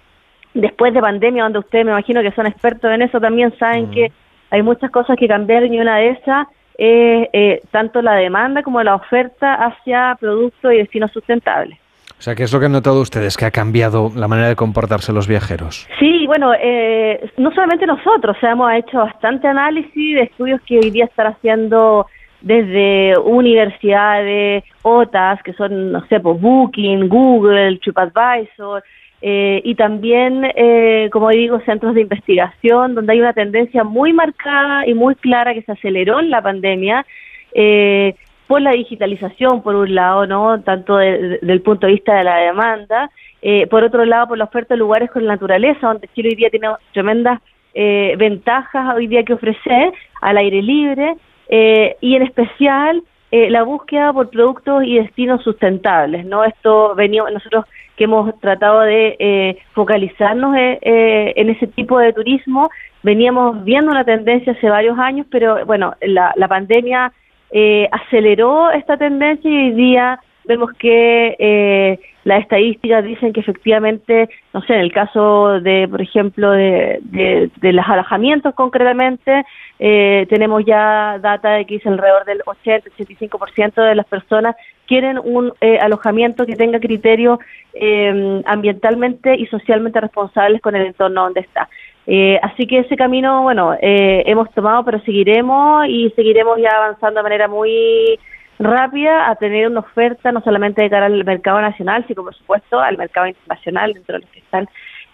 después 0.55 0.93
de 0.93 1.01
pandemia, 1.01 1.45
donde 1.45 1.61
ustedes 1.61 1.85
me 1.85 1.93
imagino 1.93 2.23
que 2.23 2.33
son 2.33 2.47
expertos 2.47 2.91
en 2.93 3.03
eso, 3.03 3.21
también 3.21 3.53
saben 3.59 3.91
que 3.91 4.13
hay 4.51 4.63
muchas 4.63 4.91
cosas 4.91 5.17
que 5.17 5.29
cambiaron 5.29 5.73
y 5.73 5.81
una 5.81 5.97
de 5.99 6.09
esas 6.11 6.47
es 6.77 7.29
eh, 7.33 7.61
tanto 7.73 8.03
la 8.03 8.15
demanda 8.15 8.63
como 8.63 8.83
la 8.83 8.95
oferta 8.95 9.55
hacia 9.55 10.17
productos 10.21 10.73
y 10.73 10.77
destinos 10.79 11.11
sustentables. 11.13 11.77
O 12.19 12.23
sea, 12.23 12.35
¿qué 12.35 12.43
es 12.43 12.53
lo 12.53 12.59
que 12.59 12.67
han 12.67 12.73
notado 12.73 13.01
ustedes 13.01 13.37
que 13.37 13.45
ha 13.45 13.53
cambiado 13.53 14.11
la 14.17 14.27
manera 14.27 14.49
de 14.49 14.57
comportarse 14.57 15.13
los 15.13 15.29
viajeros? 15.29 15.87
Sí, 16.01 16.27
bueno, 16.27 16.53
eh, 16.61 17.31
no 17.37 17.53
solamente 17.53 17.87
nosotros, 17.87 18.37
o 18.37 18.41
sea, 18.41 18.53
hemos 18.53 18.73
hecho 18.73 18.99
bastante 18.99 19.47
análisis 19.47 20.17
de 20.17 20.23
estudios 20.23 20.61
que 20.63 20.79
hoy 20.79 20.91
día 20.91 21.05
están 21.05 21.29
haciendo 21.29 22.07
desde 22.41 23.17
universidades, 23.19 24.65
OTAS, 24.83 25.43
que 25.45 25.53
son, 25.53 25.93
no 25.93 26.05
sé, 26.09 26.19
pues 26.19 26.41
Booking, 26.41 27.09
Google, 27.09 27.79
TripAdvisor, 27.79 28.83
eh, 29.21 29.61
y 29.65 29.75
también, 29.75 30.45
eh, 30.55 31.09
como 31.13 31.31
digo, 31.31 31.61
centros 31.61 31.95
de 31.95 32.03
investigación, 32.03 32.95
donde 32.95 33.13
hay 33.13 33.21
una 33.21 33.33
tendencia 33.33 33.83
muy 33.83 34.13
marcada 34.13 34.87
y 34.87 34.95
muy 34.95 35.15
clara 35.17 35.55
que 35.55 35.63
se 35.63 35.73
aceleró 35.73 36.21
en 36.21 36.31
la 36.31 36.43
pandemia. 36.43 37.05
Eh, 37.53 38.15
por 38.49 38.61
la 38.63 38.73
digitalización, 38.73 39.63
por 39.63 39.77
un 39.77 39.95
lado, 39.95 40.27
¿no? 40.27 40.61
Tanto 40.63 40.97
de- 40.97 41.19
de- 41.19 41.39
del 41.43 41.61
punto 41.63 41.87
de 41.87 41.93
vista 41.93 42.15
de 42.17 42.25
la 42.25 42.37
demanda, 42.39 43.11
eh, 43.43 43.67
por 43.69 43.85
otro 43.85 44.05
lado, 44.05 44.29
por 44.29 44.39
la 44.39 44.45
oferta 44.45 44.75
de 44.75 44.79
lugares 44.79 45.11
con 45.13 45.25
naturaleza, 45.25 45.87
donde 45.87 46.09
Chile 46.15 46.31
hoy 46.31 46.37
día 46.37 46.51
tiene 46.51 46.69
tremendas 46.93 47.41
eh, 47.75 48.15
ventajas 48.19 48.97
hoy 48.97 49.07
día 49.07 49.23
que 49.23 49.35
ofrecer 49.35 49.93
al 50.23 50.39
aire 50.39 50.63
libre, 50.63 51.15
eh, 51.49 51.97
y 52.01 52.17
en 52.17 52.23
especial 52.23 53.03
eh, 53.31 53.51
la 53.51 53.63
búsqueda 53.63 54.13
por 54.13 54.31
productos 54.31 54.83
y 54.85 54.97
destinos 54.99 55.45
sustentables, 55.45 56.25
¿no? 56.25 56.43
Esto 56.45 56.95
venimos 56.97 57.31
nosotros 57.31 57.67
que 57.97 58.05
hemos 58.05 58.37
tratado 58.41 58.81
de 58.81 59.17
eh, 59.19 59.59
focalizarnos 59.75 60.57
en 60.57 61.51
ese 61.51 61.67
tipo 61.67 61.99
de 61.99 62.13
turismo, 62.15 62.69
veníamos 63.03 63.63
viendo 63.65 63.91
una 63.93 64.05
tendencia 64.05 64.53
hace 64.55 64.69
varios 64.71 64.99
años, 64.99 65.27
pero 65.31 65.65
bueno, 65.67 65.95
la, 66.01 66.33
la 66.37 66.49
pandemia 66.49 67.13
eh, 67.51 67.89
aceleró 67.91 68.71
esta 68.71 68.97
tendencia 68.97 69.51
y 69.51 69.57
hoy 69.57 69.71
día 69.73 70.21
vemos 70.45 70.73
que 70.79 71.37
eh, 71.39 71.99
las 72.25 72.41
estadísticas 72.41 73.05
dicen 73.05 73.33
que 73.33 73.41
efectivamente, 73.41 74.29
no 74.53 74.63
sé, 74.63 74.75
en 74.75 74.81
el 74.81 74.93
caso 74.93 75.61
de, 75.61 75.87
por 75.89 76.01
ejemplo, 76.01 76.51
de, 76.51 77.01
de, 77.03 77.73
los 77.73 77.87
alojamientos 77.87 78.55
concretamente, 78.55 79.45
eh, 79.79 80.27
tenemos 80.29 80.65
ya 80.67 81.19
data 81.21 81.51
de 81.53 81.67
que 81.67 81.75
dice 81.75 81.89
alrededor 81.89 82.25
del 82.25 82.41
80-85% 82.41 83.75
de 83.83 83.95
las 83.95 84.07
personas 84.07 84.57
quieren 84.87 85.19
un 85.19 85.53
eh, 85.61 85.79
alojamiento 85.79 86.47
que 86.47 86.57
tenga 86.57 86.81
criterios 86.81 87.39
eh, 87.75 88.43
ambientalmente 88.47 89.37
y 89.37 89.47
socialmente 89.47 90.01
responsables 90.01 90.61
con 90.61 90.75
el 90.75 90.87
entorno 90.87 91.25
donde 91.25 91.41
está. 91.41 91.69
Eh, 92.11 92.41
así 92.43 92.67
que 92.67 92.79
ese 92.79 92.97
camino, 92.97 93.43
bueno, 93.43 93.75
eh, 93.83 94.23
hemos 94.25 94.51
tomado, 94.53 94.83
pero 94.83 94.99
seguiremos 95.01 95.87
y 95.89 96.11
seguiremos 96.17 96.59
ya 96.59 96.71
avanzando 96.71 97.21
de 97.21 97.23
manera 97.23 97.49
muy 97.49 98.19
rápida 98.59 99.29
a 99.29 99.37
tener 99.37 99.69
una 99.69 99.81
oferta 99.81 100.33
no 100.33 100.41
solamente 100.41 100.81
de 100.81 100.89
cara 100.89 101.05
al 101.05 101.23
mercado 101.23 101.61
nacional, 101.61 102.07
sino 102.09 102.25
por 102.25 102.35
supuesto 102.35 102.81
al 102.81 102.97
mercado 102.97 103.27
internacional, 103.27 103.93
dentro 103.93 104.15
de 104.15 104.23
los 104.23 104.31
que 104.31 104.39
están 104.39 104.67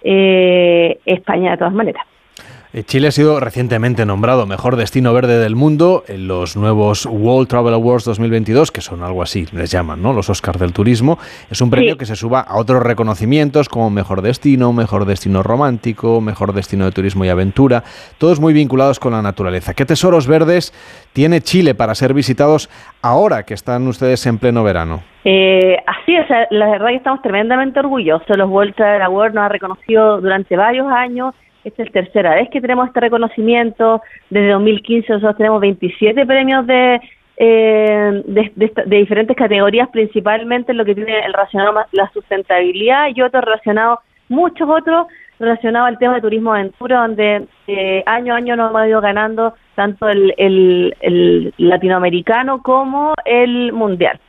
eh, 0.05 1.01
España 1.05 1.51
de 1.51 1.57
todas 1.57 1.75
maneras. 1.75 2.07
Eh, 2.77 2.83
Chile 2.83 3.07
ha 3.07 3.11
sido 3.13 3.39
recientemente 3.39 4.05
nombrado 4.05 4.47
mejor 4.47 4.75
destino 4.75 5.15
verde 5.15 5.39
del 5.39 5.55
mundo 5.55 6.03
en 6.09 6.27
los 6.27 6.57
nuevos 6.57 7.07
World 7.07 7.47
Travel 7.47 7.73
Awards 7.73 8.05
2022, 8.05 8.73
que 8.73 8.81
son 8.81 9.05
algo 9.05 9.23
así, 9.23 9.47
les 9.53 9.71
llaman, 9.71 10.03
¿no? 10.03 10.13
Los 10.13 10.29
Oscars 10.29 10.59
del 10.59 10.73
turismo. 10.73 11.17
Es 11.49 11.61
un 11.61 11.71
premio 11.71 11.93
Sí. 11.93 11.99
que 11.99 12.07
se 12.07 12.17
suba 12.17 12.41
a 12.41 12.57
otros 12.57 12.83
reconocimientos 12.83 13.69
como 13.69 13.91
mejor 13.91 14.23
destino, 14.23 14.73
mejor 14.73 15.05
destino 15.05 15.45
romántico, 15.45 16.21
mejor 16.21 16.53
destino 16.53 16.85
de 16.85 16.91
turismo 16.91 17.25
y 17.25 17.29
aventura, 17.29 17.85
todos 18.19 18.41
muy 18.41 18.53
vinculados 18.53 18.99
con 18.99 19.13
la 19.13 19.23
naturaleza. 19.23 19.73
¿Qué 19.75 19.85
tesoros 19.85 20.27
verdes 20.27 20.73
tiene 21.13 21.43
Chile 21.43 21.77
para 21.77 21.95
ser 21.95 22.13
visitados 22.13 22.69
ahora 23.03 23.45
que 23.45 23.55
están 23.55 23.87
ustedes 23.87 24.27
en 24.27 24.39
pleno 24.39 24.65
verano? 24.65 25.05
Eh, 25.25 25.77
así 25.87 26.17
es, 26.17 26.27
la 26.51 26.67
verdad 26.71 26.89
que 26.89 26.97
estamos 26.97 27.23
tremendamente 27.23 27.79
orgullosos. 27.79 28.37
Los 28.37 28.51
World 28.51 28.75
Travel 28.75 29.01
Awards 29.03 29.33
nos 29.33 29.45
ha 29.45 29.49
reconocido 29.49 30.21
durante 30.21 30.57
varios 30.57 30.89
años. 30.91 31.35
Esta 31.65 31.83
es 31.83 31.89
la 31.89 32.03
tercera 32.03 32.35
vez 32.35 32.49
que 32.51 32.61
tenemos 32.61 32.87
este 32.89 33.01
reconocimiento. 33.01 34.03
Desde 34.31 34.49
2015 34.51 35.13
nosotros 35.15 35.37
tenemos 35.39 35.61
27 35.61 36.27
premios 36.27 36.67
de, 36.67 37.01
eh, 37.39 38.23
de, 38.27 38.53
de 38.87 38.97
diferentes 38.97 39.37
categorías, 39.37 39.89
principalmente 39.89 40.75
lo 40.75 40.85
que 40.85 40.95
tiene 40.95 41.21
el 41.25 41.33
relacionado 41.33 41.73
más 41.73 41.87
la 41.93 42.11
sustentabilidad 42.13 43.09
y 43.15 43.23
otros 43.23 43.45
relacionados, 43.45 44.01
muchos 44.29 44.69
otros 44.69 45.07
relacionados 45.41 45.89
al 45.89 45.99
tema 45.99 46.15
de 46.15 46.21
turismo 46.21 46.53
aventura, 46.53 47.01
donde 47.01 47.47
eh, 47.67 48.03
año 48.07 48.35
a 48.35 48.37
año 48.37 48.57
nos 48.57 48.71
hemos 48.71 48.87
ido 48.87 49.01
ganando 49.01 49.55
tanto 49.75 50.09
el, 50.09 50.33
el- 50.37 50.95
el 51.01 51.55
latinoamericano 51.59 52.63
como 52.63 53.15
el 53.25 53.73
mundial 53.73 54.21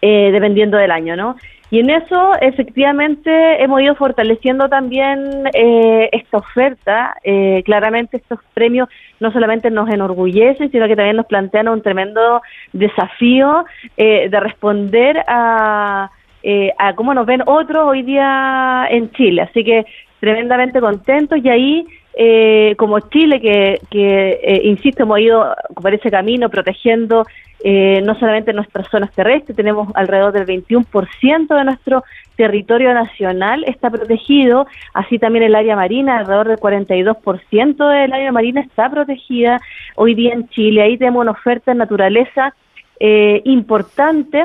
eh, 0.00 0.30
dependiendo 0.32 0.76
del 0.76 0.90
año, 0.90 1.16
¿no? 1.16 1.36
Y 1.70 1.80
en 1.80 1.90
eso, 1.90 2.32
efectivamente, 2.40 3.62
hemos 3.62 3.80
ido 3.80 3.94
fortaleciendo 3.94 4.68
también 4.68 5.48
eh, 5.54 6.08
esta 6.12 6.38
oferta. 6.38 7.16
Eh, 7.24 7.62
claramente, 7.64 8.18
estos 8.18 8.38
premios 8.52 8.88
no 9.18 9.32
solamente 9.32 9.70
nos 9.70 9.88
enorgullecen, 9.88 10.70
sino 10.70 10.86
que 10.86 10.96
también 10.96 11.16
nos 11.16 11.26
plantean 11.26 11.68
un 11.68 11.82
tremendo 11.82 12.42
desafío 12.72 13.64
eh, 13.96 14.28
de 14.28 14.40
responder 14.40 15.24
a, 15.26 16.10
eh, 16.42 16.70
a 16.78 16.94
cómo 16.94 17.14
nos 17.14 17.26
ven 17.26 17.42
otros 17.46 17.88
hoy 17.88 18.02
día 18.02 18.86
en 18.90 19.10
Chile. 19.12 19.42
Así 19.42 19.64
que 19.64 19.84
tremendamente 20.20 20.80
contentos 20.80 21.38
y 21.42 21.48
ahí 21.48 21.86
eh, 22.16 22.74
como 22.76 23.00
Chile, 23.00 23.40
que, 23.40 23.80
que 23.90 24.40
eh, 24.42 24.60
insisto, 24.64 25.02
hemos 25.02 25.18
ido 25.18 25.54
por 25.74 25.92
ese 25.92 26.10
camino 26.10 26.48
protegiendo 26.48 27.24
eh, 27.66 28.02
no 28.04 28.14
solamente 28.18 28.52
nuestras 28.52 28.88
zonas 28.90 29.10
terrestres, 29.12 29.56
tenemos 29.56 29.88
alrededor 29.94 30.32
del 30.32 30.46
21% 30.46 31.56
de 31.56 31.64
nuestro 31.64 32.04
territorio 32.36 32.92
nacional 32.92 33.64
está 33.66 33.88
protegido, 33.90 34.66
así 34.92 35.18
también 35.18 35.44
el 35.44 35.54
área 35.54 35.74
marina, 35.74 36.18
alrededor 36.18 36.48
del 36.48 36.58
42% 36.58 37.88
del 37.88 38.12
área 38.12 38.32
marina 38.32 38.60
está 38.60 38.90
protegida 38.90 39.60
hoy 39.94 40.14
día 40.14 40.34
en 40.34 40.46
Chile. 40.48 40.82
Ahí 40.82 40.98
tenemos 40.98 41.22
una 41.22 41.30
oferta 41.30 41.72
de 41.72 41.78
naturaleza 41.78 42.54
eh, 43.00 43.40
importante 43.44 44.44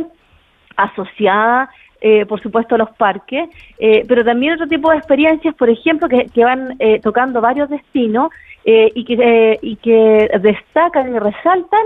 asociada, 0.78 1.70
eh, 2.00 2.26
por 2.26 2.42
supuesto, 2.42 2.76
a 2.76 2.78
los 2.78 2.92
parques, 2.92 3.50
eh, 3.80 4.06
pero 4.08 4.24
también 4.24 4.54
otro 4.54 4.68
tipo 4.68 4.92
de 4.92 4.98
experiencias, 4.98 5.54
por 5.56 5.70
ejemplo, 5.70 6.08
que, 6.08 6.44
van 6.46 6.76
eh, 6.80 7.02
tocando 7.02 7.42
varios 7.42 7.70
destinos 7.70 8.30
eh, 8.64 8.92
y, 8.96 9.04
que, 9.04 9.14
eh, 9.14 9.60
y 9.62 9.76
que 9.76 10.32
destacan 10.42 11.14
y 11.14 11.20
resaltan 11.20 11.82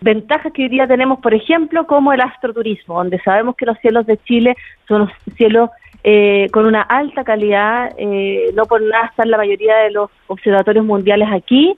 ventajas 0.00 0.52
que 0.52 0.64
hoy 0.64 0.68
día 0.68 0.86
tenemos, 0.86 1.20
por 1.20 1.34
ejemplo, 1.34 1.86
como 1.86 2.12
el 2.12 2.20
astroturismo, 2.20 2.96
donde 2.96 3.20
sabemos 3.20 3.56
que 3.56 3.66
los 3.66 3.78
cielos 3.78 4.06
de 4.06 4.16
Chile 4.18 4.56
son 4.86 5.02
los 5.02 5.10
cielos 5.36 5.70
eh, 6.02 6.48
con 6.52 6.66
una 6.66 6.82
alta 6.82 7.24
calidad. 7.24 7.92
eh, 7.98 8.50
no 8.54 8.64
por 8.66 8.82
nada 8.82 9.06
están 9.06 9.30
la 9.30 9.38
mayoría 9.38 9.76
de 9.76 9.90
los 9.90 10.10
observatorios 10.28 10.84
mundiales 10.84 11.28
aquí. 11.32 11.74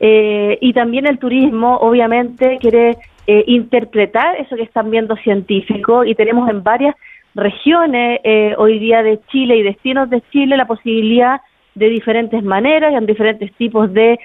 Eh, 0.00 0.56
y 0.62 0.72
también 0.72 1.06
el 1.06 1.18
turismo, 1.18 1.76
obviamente, 1.76 2.58
quiere 2.58 2.96
eh, 3.26 3.44
interpretar 3.46 4.36
eso 4.36 4.56
que 4.56 4.62
están 4.62 4.90
viendo 4.90 5.14
científicos 5.16 6.06
y 6.06 6.14
tenemos 6.14 6.48
en 6.48 6.62
varias 6.62 6.96
regiones 7.34 8.20
eh, 8.24 8.54
hoy 8.56 8.78
día 8.78 9.02
de 9.02 9.20
Chile 9.30 9.56
y 9.56 9.62
destinos 9.62 10.08
de 10.08 10.22
Chile 10.32 10.56
la 10.56 10.66
posibilidad 10.66 11.42
de 11.74 11.90
diferentes 11.90 12.42
maneras 12.42 12.92
y 12.92 12.96
en 12.96 13.06
diferentes 13.06 13.52
tipos 13.54 13.92
de 13.92 14.18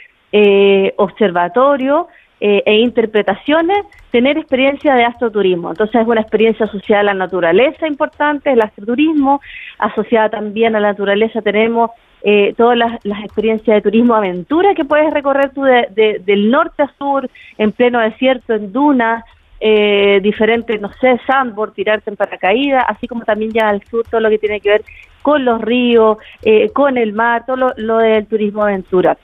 observatorio 0.98 2.10
eh, 2.40 2.64
e 2.66 2.76
interpretaciones 2.80 3.86
tener 4.12 4.38
experiencia 4.38 4.94
de 4.96 5.04
astroturismo. 5.06 5.72
Entonces 5.72 6.02
es 6.02 6.08
una 6.08 6.22
experiencia 6.22 6.66
asociada 6.66 7.02
a 7.02 7.06
la 7.06 7.14
naturaleza 7.14 7.88
importante, 7.88 8.52
el 8.52 8.62
astroturismo, 8.62 9.42
asociada 9.78 10.30
también 10.30 10.76
a 10.76 10.80
la 10.80 10.90
naturaleza 10.90 11.42
tenemos 11.42 11.92
eh, 12.28 12.54
todas 12.58 12.78
las, 12.78 13.00
las 13.06 13.24
experiencias 13.24 13.76
de 13.76 13.82
turismo 13.82 14.16
aventura 14.16 14.74
que 14.74 14.84
puedes 14.84 15.14
recorrer 15.14 15.52
tú 15.52 15.62
de- 15.64 15.88
de- 15.92 16.20
del 16.26 16.50
norte 16.50 16.82
a 16.84 16.92
sur, 16.98 17.30
en 17.58 17.72
pleno 17.72 18.00
desierto, 18.00 18.54
en 18.54 18.72
dunas, 18.74 19.24
eh, 19.60 20.20
diferentes, 20.24 20.82
no 20.82 20.92
sé, 21.00 21.20
sandboard, 21.28 21.74
tirarte 21.74 22.10
en 22.10 22.16
paracaídas, 22.16 22.84
así 22.88 23.08
como 23.08 23.24
también 23.24 23.52
ya 23.52 23.70
al 23.70 23.82
sur 23.84 24.04
todo 24.10 24.22
lo 24.22 24.30
que 24.30 24.40
tiene 24.40 24.60
que 24.60 24.70
ver 24.70 24.82
con 25.22 25.46
los 25.46 25.62
ríos, 25.62 26.18
eh, 26.44 26.70
con 26.72 26.98
el 26.98 27.14
mar, 27.14 27.46
todo 27.46 27.58
lo, 27.58 27.74
lo 27.78 27.98
del 28.00 28.26
turismo 28.26 28.64
aventura. 28.64 29.18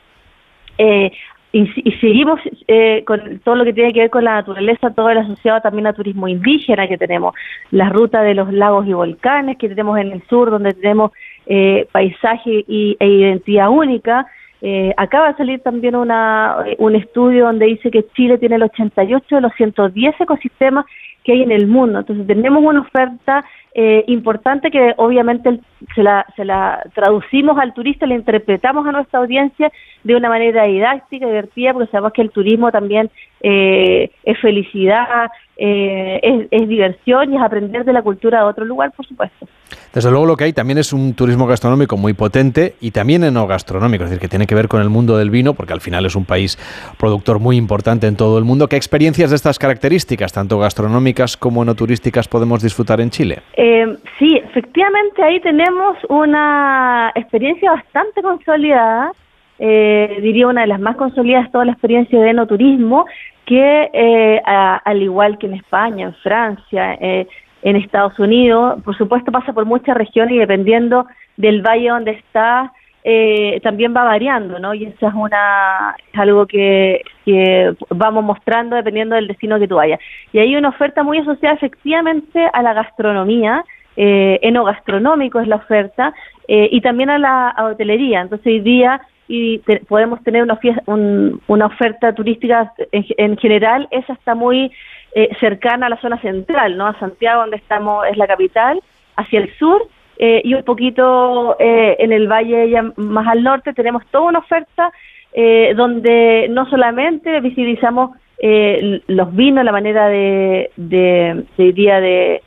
Eh, 0.78 1.12
y, 1.54 1.68
seguimos 2.00 2.40
eh, 2.68 3.04
con 3.06 3.40
todo 3.40 3.56
lo 3.56 3.66
que 3.66 3.74
tiene 3.74 3.92
que 3.92 4.02
ver 4.02 4.10
con 4.10 4.24
la 4.24 4.36
naturaleza, 4.36 4.92
todo 4.92 5.10
el 5.10 5.18
asociado 5.18 5.60
también 5.60 5.86
a 5.86 5.94
turismo 5.94 6.28
indígena 6.28 6.88
que 6.88 6.98
tenemos, 6.98 7.36
la 7.72 7.90
ruta 7.90 8.22
de 8.22 8.36
los 8.36 8.54
lagos 8.54 8.88
y 8.88 8.94
volcanes 8.94 9.58
que 9.58 9.68
tenemos 9.68 9.98
en 10.00 10.14
el 10.14 10.24
sur, 10.30 10.50
donde 10.50 10.74
tenemos 10.74 11.12
eh, 11.48 11.88
paisaje 11.92 12.64
y, 12.68 12.96
e 13.00 13.06
identidad 13.06 13.70
única. 13.70 14.28
Eh, 14.62 14.94
acaba 14.96 15.30
de 15.30 15.38
salir 15.38 15.60
también 15.62 15.96
una, 15.96 16.58
un 16.78 16.96
estudio 16.96 17.46
donde 17.46 17.66
dice 17.66 17.92
que 17.92 18.06
Chile 18.16 18.38
tiene 18.38 18.56
el 18.56 18.64
88 18.64 19.36
de 19.36 19.42
los 19.42 19.54
110 19.56 20.22
ecosistemas 20.22 20.86
que 21.24 21.34
hay 21.34 21.42
en 21.44 21.52
el 21.52 21.68
mundo. 21.68 22.00
Entonces 22.00 22.28
tenemos 22.28 22.64
una 22.64 22.82
oferta 22.82 23.44
eh, 23.74 24.04
importante 24.08 24.70
que 24.70 24.94
obviamente 24.98 25.62
se 25.96 26.04
la, 26.04 26.26
se 26.36 26.44
la 26.44 26.84
traducimos 26.94 27.58
al 27.58 27.74
turista, 27.74 28.06
la 28.06 28.16
interpretamos 28.16 28.86
a 28.86 28.92
nuestra 28.92 29.20
audiencia 29.20 29.72
de 30.04 30.16
una 30.16 30.28
manera 30.28 30.66
didáctica, 30.66 31.26
divertida, 31.26 31.74
porque 31.74 31.90
sabemos 31.90 32.12
que 32.14 32.22
el 32.22 32.32
turismo 32.32 32.72
también 32.72 33.10
eh, 33.42 34.12
es 34.24 34.40
felicidad, 34.40 35.30
eh, 35.64 36.20
es, 36.24 36.48
es 36.50 36.68
diversión 36.68 37.32
y 37.32 37.36
es 37.36 37.42
aprender 37.44 37.86
de 37.86 37.94
la 37.94 38.02
cultura 38.02 38.40
de 38.40 38.46
otro 38.46 38.66
lugar, 38.66 38.92
por 38.94 39.06
supuesto. 39.06 39.48
Desde 39.94 40.10
luego 40.10 40.26
lo 40.26 40.36
que 40.36 40.46
hay 40.46 40.54
también 40.54 40.80
es 40.80 40.92
un 40.92 41.14
turismo 41.14 41.46
gastronómico 41.46 41.98
muy 41.98 42.14
potente 42.14 42.74
y 42.82 42.90
también 42.90 43.24
enogastronómico, 43.24 44.06
es 44.06 44.10
decir, 44.10 44.20
que 44.20 44.28
tiene 44.28 44.48
que 44.48 44.56
ver 44.56 44.68
con 44.68 44.82
el 44.82 44.90
mundo 44.90 45.20
del 45.20 45.30
vino, 45.30 45.54
porque 45.54 45.74
al 45.74 45.80
final 45.80 46.04
es 46.08 46.16
un 46.16 46.26
país 46.26 46.58
productor 46.98 47.38
muy 47.38 47.58
importante 47.58 48.08
en 48.08 48.16
todo 48.16 48.40
el 48.40 48.44
mundo. 48.44 48.68
¿Qué 48.68 48.76
experiencias 48.76 49.30
de 49.30 49.36
estas 49.36 49.60
características, 49.60 50.34
tanto 50.34 50.58
gastronómicas 50.58 51.38
como 51.38 51.64
no 51.64 51.76
turísticas, 51.76 52.28
podemos 52.28 52.64
disfrutar 52.64 53.00
en 53.00 53.12
Chile? 53.12 53.44
Eh, 53.56 53.98
sí, 54.18 54.42
efectivamente 54.44 55.22
ahí 55.22 55.40
tenemos 55.42 55.96
una 56.10 57.12
experiencia 57.14 57.72
bastante 57.72 58.24
consolidada, 58.24 59.12
eh, 59.60 60.18
diría 60.24 60.48
una 60.48 60.62
de 60.62 60.68
las 60.68 60.80
más 60.80 60.96
consolidadas, 60.96 61.52
toda 61.52 61.66
la 61.66 61.74
experiencia 61.74 62.20
de 62.20 62.32
enoturismo, 62.32 63.06
que 63.52 63.90
eh, 63.92 64.42
al 64.46 65.02
igual 65.02 65.38
que 65.38 65.48
en 65.48 65.56
España, 65.56 66.06
en 66.06 66.14
Francia, 66.24 66.94
eh, 67.02 67.28
en 67.64 67.76
Estados 67.76 68.18
Unidos, 68.18 68.82
por 68.82 68.98
supuesto 68.98 69.30
pasa 69.30 69.52
por 69.52 69.66
muchas 69.66 69.98
regiones 69.98 70.36
y 70.36 70.38
dependiendo 70.38 71.06
del 71.36 71.62
valle 71.62 71.90
donde 71.90 72.12
está, 72.12 72.72
eh, 73.04 73.60
también 73.62 73.94
va 73.94 74.06
variando, 74.06 74.58
¿no? 74.58 74.74
Y 74.74 74.86
eso 74.86 75.06
es 75.06 75.14
una 75.14 75.98
es 76.14 76.18
algo 76.18 76.48
que, 76.48 77.02
que 77.26 77.76
vamos 77.90 78.24
mostrando 78.24 78.78
dependiendo 78.78 79.16
del 79.16 79.28
destino 79.28 79.60
que 79.60 79.68
tú 79.68 79.76
vayas. 79.76 80.00
Y 80.32 80.40
hay 80.40 80.56
una 80.56 80.70
oferta 80.70 81.04
muy 81.04 81.18
asociada 81.18 81.56
efectivamente 81.56 82.50
a 82.54 82.62
la 82.62 82.72
gastronomía, 82.72 83.66
eh, 83.98 84.40
enogastronómico 84.44 85.42
es 85.42 85.48
la 85.50 85.58
oferta, 85.58 86.14
eh, 86.48 86.70
y 86.72 86.80
también 86.80 87.10
a 87.10 87.18
la 87.18 87.50
a 87.50 87.66
hotelería. 87.66 88.22
Entonces 88.22 88.48
hoy 88.48 88.62
día 88.62 89.02
y 89.34 89.60
te- 89.60 89.80
podemos 89.88 90.22
tener 90.24 90.44
una, 90.44 90.58
fies- 90.60 90.82
un- 90.88 91.42
una 91.48 91.66
oferta 91.68 92.14
turística 92.14 92.74
en, 92.92 93.06
en 93.18 93.38
general, 93.38 93.88
esa 93.92 94.14
está 94.14 94.36
muy 94.36 94.72
eh, 95.16 95.30
cercana 95.40 95.86
a 95.86 95.90
la 95.90 96.02
zona 96.02 96.18
central, 96.22 96.76
¿no? 96.78 96.86
A 96.88 97.00
Santiago, 97.00 97.42
donde 97.42 97.58
estamos, 97.58 98.06
es 98.12 98.18
la 98.18 98.28
capital, 98.28 98.82
hacia 99.16 99.40
el 99.40 99.50
sur, 99.58 99.80
eh, 100.18 100.42
y 100.44 100.54
un 100.54 100.64
poquito 100.64 101.56
eh, 101.60 101.96
en 102.00 102.12
el 102.12 102.28
valle 102.28 102.70
ya 102.70 102.84
más 102.98 103.28
al 103.28 103.42
norte 103.42 103.74
tenemos 103.74 104.04
toda 104.12 104.26
una 104.30 104.40
oferta 104.40 104.92
eh, 105.34 105.74
donde 105.76 106.48
no 106.50 106.70
solamente 106.70 107.40
visibilizamos 107.40 108.12
eh, 108.44 109.02
los 109.08 109.34
vinos, 109.36 109.64
la 109.64 109.72
manera 109.72 110.08
de, 110.10 110.72
de, 110.76 111.46
de 111.58 111.72
de, 111.74 112.42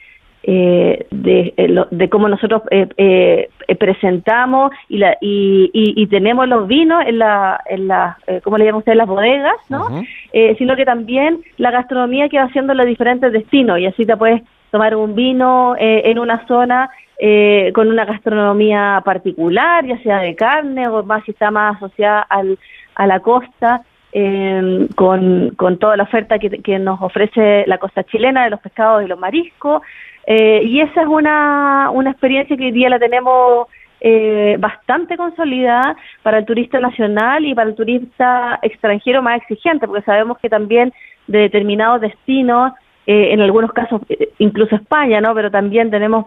eh, 0.46 1.06
de, 1.10 1.54
eh, 1.56 1.68
lo- 1.68 1.88
de 1.90 2.08
cómo 2.08 2.28
nosotros 2.28 2.62
eh, 2.70 2.86
eh, 2.96 3.48
eh, 3.66 3.74
presentamos 3.76 4.70
y, 4.88 4.98
la, 4.98 5.16
y, 5.20 5.70
y, 5.72 6.02
y 6.02 6.06
tenemos 6.06 6.46
los 6.48 6.68
vinos 6.68 7.02
en 7.06 7.18
la, 7.18 7.60
en 7.66 7.88
la 7.88 8.18
¿cómo 8.42 8.58
le 8.58 8.64
llaman 8.66 8.78
ustedes? 8.80 8.98
Las 8.98 9.08
bodegas, 9.08 9.56
¿no? 9.70 9.88
Eh, 10.32 10.54
sino 10.58 10.76
que 10.76 10.84
también 10.84 11.40
la 11.56 11.70
gastronomía 11.70 12.28
que 12.28 12.38
va 12.38 12.44
haciendo 12.44 12.74
los 12.74 12.86
diferentes 12.86 13.32
destinos 13.32 13.78
y 13.78 13.86
así 13.86 14.04
te 14.04 14.16
puedes 14.16 14.42
tomar 14.70 14.94
un 14.96 15.14
vino 15.14 15.76
eh, 15.78 16.02
en 16.10 16.18
una 16.18 16.46
zona 16.46 16.90
eh, 17.18 17.70
con 17.74 17.88
una 17.88 18.04
gastronomía 18.04 19.00
particular, 19.04 19.86
ya 19.86 19.96
sea 20.02 20.18
de 20.18 20.34
carne 20.34 20.88
o 20.88 21.02
más 21.04 21.24
si 21.24 21.30
está 21.30 21.50
más 21.50 21.76
asociada 21.76 22.20
al, 22.28 22.58
a 22.96 23.06
la 23.06 23.20
costa, 23.20 23.82
eh, 24.12 24.86
con, 24.96 25.50
con 25.56 25.78
toda 25.78 25.96
la 25.96 26.02
oferta 26.04 26.38
que, 26.38 26.50
que 26.50 26.78
nos 26.78 27.00
ofrece 27.00 27.64
la 27.66 27.78
costa 27.78 28.02
chilena 28.04 28.44
de 28.44 28.50
los 28.50 28.60
pescados 28.60 29.04
y 29.04 29.08
los 29.08 29.18
mariscos. 29.18 29.82
Eh, 30.26 30.62
y 30.64 30.80
esa 30.80 31.02
es 31.02 31.06
una, 31.06 31.90
una 31.90 32.10
experiencia 32.10 32.56
que 32.56 32.64
hoy 32.64 32.72
día 32.72 32.88
la 32.88 32.98
tenemos 32.98 33.68
eh, 34.00 34.56
bastante 34.58 35.16
consolidada 35.16 35.96
para 36.22 36.38
el 36.38 36.44
turista 36.44 36.80
nacional 36.80 37.44
y 37.44 37.54
para 37.54 37.70
el 37.70 37.76
turista 37.76 38.58
extranjero 38.62 39.22
más 39.22 39.38
exigente, 39.38 39.86
porque 39.86 40.04
sabemos 40.04 40.38
que 40.38 40.48
también 40.48 40.92
de 41.26 41.38
determinados 41.40 42.00
destinos, 42.00 42.72
eh, 43.06 43.32
en 43.32 43.40
algunos 43.40 43.72
casos 43.72 44.00
eh, 44.08 44.30
incluso 44.38 44.76
España, 44.76 45.20
¿no? 45.20 45.34
Pero 45.34 45.50
también 45.50 45.90
tenemos 45.90 46.26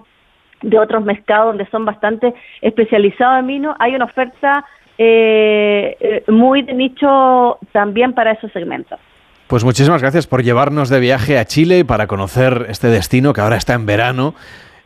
de 0.61 0.79
otros 0.79 1.03
mercados 1.03 1.47
donde 1.47 1.69
son 1.69 1.85
bastante 1.85 2.33
especializados 2.61 3.39
en 3.39 3.47
vino, 3.47 3.75
hay 3.79 3.95
una 3.95 4.05
oferta 4.05 4.65
eh, 4.97 5.95
eh, 5.99 6.31
muy 6.31 6.63
de 6.63 6.73
nicho 6.73 7.59
también 7.71 8.13
para 8.13 8.31
esos 8.31 8.51
segmentos. 8.51 8.99
Pues 9.47 9.63
muchísimas 9.63 10.01
gracias 10.01 10.27
por 10.27 10.43
llevarnos 10.43 10.89
de 10.89 10.99
viaje 10.99 11.39
a 11.39 11.45
Chile 11.45 11.79
y 11.79 11.83
para 11.85 12.07
conocer 12.07 12.65
este 12.67 12.87
destino 12.87 13.31
que 13.31 13.39
ahora 13.39 13.55
está 13.55 13.75
en 13.75 13.85
verano. 13.85 14.35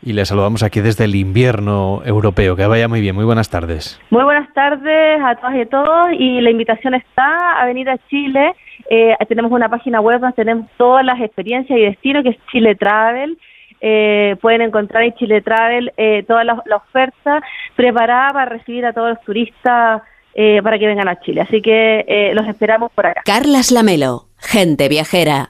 Y 0.03 0.13
le 0.13 0.23
saludamos 0.23 0.61
aquí 0.61 0.81
desde 0.81 1.05
el 1.05 1.15
invierno 1.15 2.03
europeo. 2.05 2.55
Que 2.55 2.67
vaya 2.67 2.87
muy 2.87 3.01
bien. 3.01 3.15
Muy 3.15 3.25
buenas 3.25 3.49
tardes. 3.49 3.99
Muy 4.11 4.23
buenas 4.23 4.53
tardes 4.53 5.19
a 5.23 5.35
todas 5.35 5.55
y 5.55 5.61
a 5.61 5.65
todos 5.65 6.07
y 6.13 6.41
la 6.41 6.51
invitación 6.51 6.93
está 6.93 7.59
a 7.59 7.65
venir 7.65 7.89
a 7.89 7.97
Chile. 8.07 8.53
Eh, 8.87 9.15
tenemos 9.27 9.51
una 9.51 9.67
página 9.67 9.99
web 9.99 10.19
donde 10.19 10.35
tenemos 10.35 10.67
todas 10.77 11.03
las 11.03 11.19
experiencias 11.19 11.79
y 11.79 11.81
destinos 11.81 12.21
que 12.21 12.29
es 12.29 12.37
Chile 12.51 12.75
Travel. 12.75 13.39
Eh, 13.79 14.35
pueden 14.41 14.61
encontrar 14.61 15.01
en 15.01 15.15
Chile 15.15 15.41
Travel 15.41 15.91
eh, 15.97 16.23
toda 16.27 16.43
la, 16.43 16.61
la 16.67 16.75
oferta 16.75 17.41
preparada 17.75 18.29
para 18.29 18.45
recibir 18.45 18.85
a 18.85 18.93
todos 18.93 19.09
los 19.09 19.21
turistas 19.21 20.03
eh, 20.33 20.61
para 20.63 20.79
que 20.79 20.87
vengan 20.87 21.09
a 21.09 21.19
Chile. 21.19 21.41
Así 21.41 21.61
que 21.61 22.05
eh, 22.07 22.31
los 22.33 22.47
esperamos 22.47 22.89
por 22.93 23.05
acá. 23.05 23.21
Carlas 23.25 23.69
Lamelo, 23.69 24.27
gente 24.51 24.89
viajera. 24.89 25.49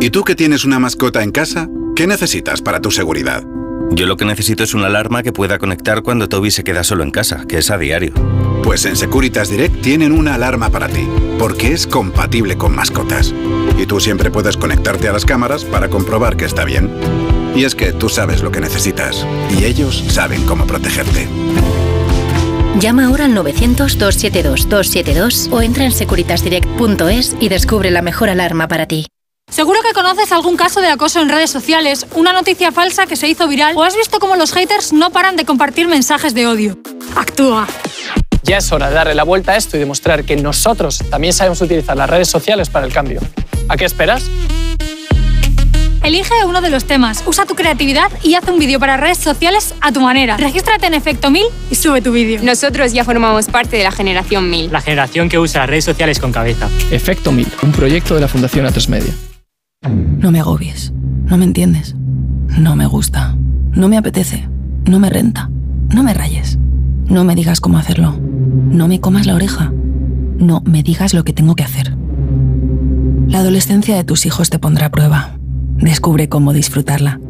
¿Y 0.00 0.10
tú 0.10 0.24
que 0.24 0.34
tienes 0.34 0.64
una 0.64 0.80
mascota 0.80 1.22
en 1.22 1.30
casa? 1.30 1.68
¿Qué 1.94 2.08
necesitas 2.08 2.60
para 2.60 2.80
tu 2.80 2.90
seguridad? 2.90 3.44
Yo 3.92 4.06
lo 4.06 4.16
que 4.16 4.24
necesito 4.24 4.64
es 4.64 4.74
una 4.74 4.86
alarma 4.86 5.22
que 5.22 5.32
pueda 5.32 5.58
conectar 5.58 6.02
cuando 6.02 6.28
Toby 6.28 6.50
se 6.50 6.64
queda 6.64 6.82
solo 6.82 7.04
en 7.04 7.12
casa, 7.12 7.44
que 7.48 7.58
es 7.58 7.70
a 7.70 7.78
diario. 7.78 8.12
Pues 8.64 8.84
en 8.86 8.96
Securitas 8.96 9.50
Direct 9.50 9.82
tienen 9.82 10.10
una 10.10 10.34
alarma 10.34 10.68
para 10.68 10.88
ti, 10.88 11.08
porque 11.38 11.72
es 11.72 11.86
compatible 11.86 12.58
con 12.58 12.74
mascotas. 12.74 13.32
Y 13.78 13.86
tú 13.86 14.00
siempre 14.00 14.32
puedes 14.32 14.56
conectarte 14.56 15.08
a 15.08 15.12
las 15.12 15.24
cámaras 15.24 15.64
para 15.64 15.88
comprobar 15.88 16.36
que 16.36 16.44
está 16.44 16.64
bien. 16.64 16.90
Y 17.54 17.62
es 17.64 17.76
que 17.76 17.92
tú 17.92 18.08
sabes 18.08 18.42
lo 18.42 18.50
que 18.50 18.60
necesitas, 18.60 19.24
y 19.56 19.64
ellos 19.64 20.04
saben 20.08 20.44
cómo 20.44 20.66
protegerte. 20.66 21.28
Llama 22.80 23.06
ahora 23.06 23.24
al 23.24 23.34
900-272-272 23.34 25.52
o 25.52 25.62
entra 25.62 25.84
en 25.84 25.90
securitasdirect.es 25.90 27.34
y 27.40 27.48
descubre 27.48 27.90
la 27.90 28.02
mejor 28.02 28.28
alarma 28.28 28.68
para 28.68 28.86
ti. 28.86 29.08
Seguro 29.50 29.80
que 29.82 29.92
conoces 29.92 30.30
algún 30.30 30.56
caso 30.56 30.80
de 30.80 30.86
acoso 30.86 31.20
en 31.20 31.28
redes 31.28 31.50
sociales, 31.50 32.06
una 32.14 32.32
noticia 32.32 32.70
falsa 32.70 33.06
que 33.06 33.16
se 33.16 33.26
hizo 33.26 33.48
viral 33.48 33.76
o 33.76 33.82
has 33.82 33.96
visto 33.96 34.20
cómo 34.20 34.36
los 34.36 34.52
haters 34.52 34.92
no 34.92 35.10
paran 35.10 35.34
de 35.34 35.44
compartir 35.44 35.88
mensajes 35.88 36.34
de 36.34 36.46
odio. 36.46 36.78
Actúa. 37.16 37.66
Ya 38.44 38.58
es 38.58 38.70
hora 38.70 38.90
de 38.90 38.94
darle 38.94 39.16
la 39.16 39.24
vuelta 39.24 39.50
a 39.52 39.56
esto 39.56 39.76
y 39.76 39.80
demostrar 39.80 40.24
que 40.24 40.36
nosotros 40.36 41.02
también 41.10 41.32
sabemos 41.32 41.60
utilizar 41.60 41.96
las 41.96 42.08
redes 42.08 42.28
sociales 42.28 42.68
para 42.68 42.86
el 42.86 42.92
cambio. 42.92 43.20
¿A 43.68 43.76
qué 43.76 43.86
esperas? 43.86 44.22
Elige 46.08 46.32
uno 46.46 46.62
de 46.62 46.70
los 46.70 46.86
temas, 46.86 47.22
usa 47.26 47.44
tu 47.44 47.54
creatividad 47.54 48.10
y 48.24 48.32
haz 48.32 48.48
un 48.48 48.58
vídeo 48.58 48.80
para 48.80 48.96
redes 48.96 49.18
sociales 49.18 49.74
a 49.82 49.92
tu 49.92 50.00
manera. 50.00 50.38
Regístrate 50.38 50.86
en 50.86 50.94
Efecto 50.94 51.30
1000 51.30 51.42
y 51.70 51.74
sube 51.74 52.00
tu 52.00 52.12
vídeo. 52.12 52.40
Nosotros 52.42 52.94
ya 52.94 53.04
formamos 53.04 53.44
parte 53.48 53.76
de 53.76 53.84
la 53.84 53.92
generación 53.92 54.48
1000. 54.48 54.72
La 54.72 54.80
generación 54.80 55.28
que 55.28 55.38
usa 55.38 55.60
las 55.60 55.68
redes 55.68 55.84
sociales 55.84 56.18
con 56.18 56.32
cabeza. 56.32 56.70
Efecto 56.90 57.30
1000, 57.30 57.46
un 57.62 57.72
proyecto 57.72 58.14
de 58.14 58.22
la 58.22 58.28
Fundación 58.28 58.64
Atresmedia. 58.64 59.12
No 59.82 60.30
me 60.30 60.40
agobies. 60.40 60.94
No 61.26 61.36
me 61.36 61.44
entiendes. 61.44 61.94
No 62.56 62.74
me 62.74 62.86
gusta. 62.86 63.36
No 63.72 63.88
me 63.88 63.98
apetece. 63.98 64.48
No 64.86 65.00
me 65.00 65.10
renta. 65.10 65.50
No 65.90 66.02
me 66.02 66.14
rayes. 66.14 66.56
No 67.04 67.22
me 67.24 67.34
digas 67.34 67.60
cómo 67.60 67.76
hacerlo. 67.76 68.18
No 68.18 68.88
me 68.88 68.98
comas 68.98 69.26
la 69.26 69.34
oreja. 69.34 69.70
No 70.38 70.62
me 70.64 70.82
digas 70.82 71.12
lo 71.12 71.22
que 71.24 71.34
tengo 71.34 71.54
que 71.54 71.64
hacer. 71.64 71.94
La 73.26 73.40
adolescencia 73.40 73.94
de 73.94 74.04
tus 74.04 74.24
hijos 74.24 74.48
te 74.48 74.58
pondrá 74.58 74.86
a 74.86 74.90
prueba. 74.90 75.37
Descubre 75.78 76.28
cómo 76.28 76.52
disfrutarla. 76.52 77.20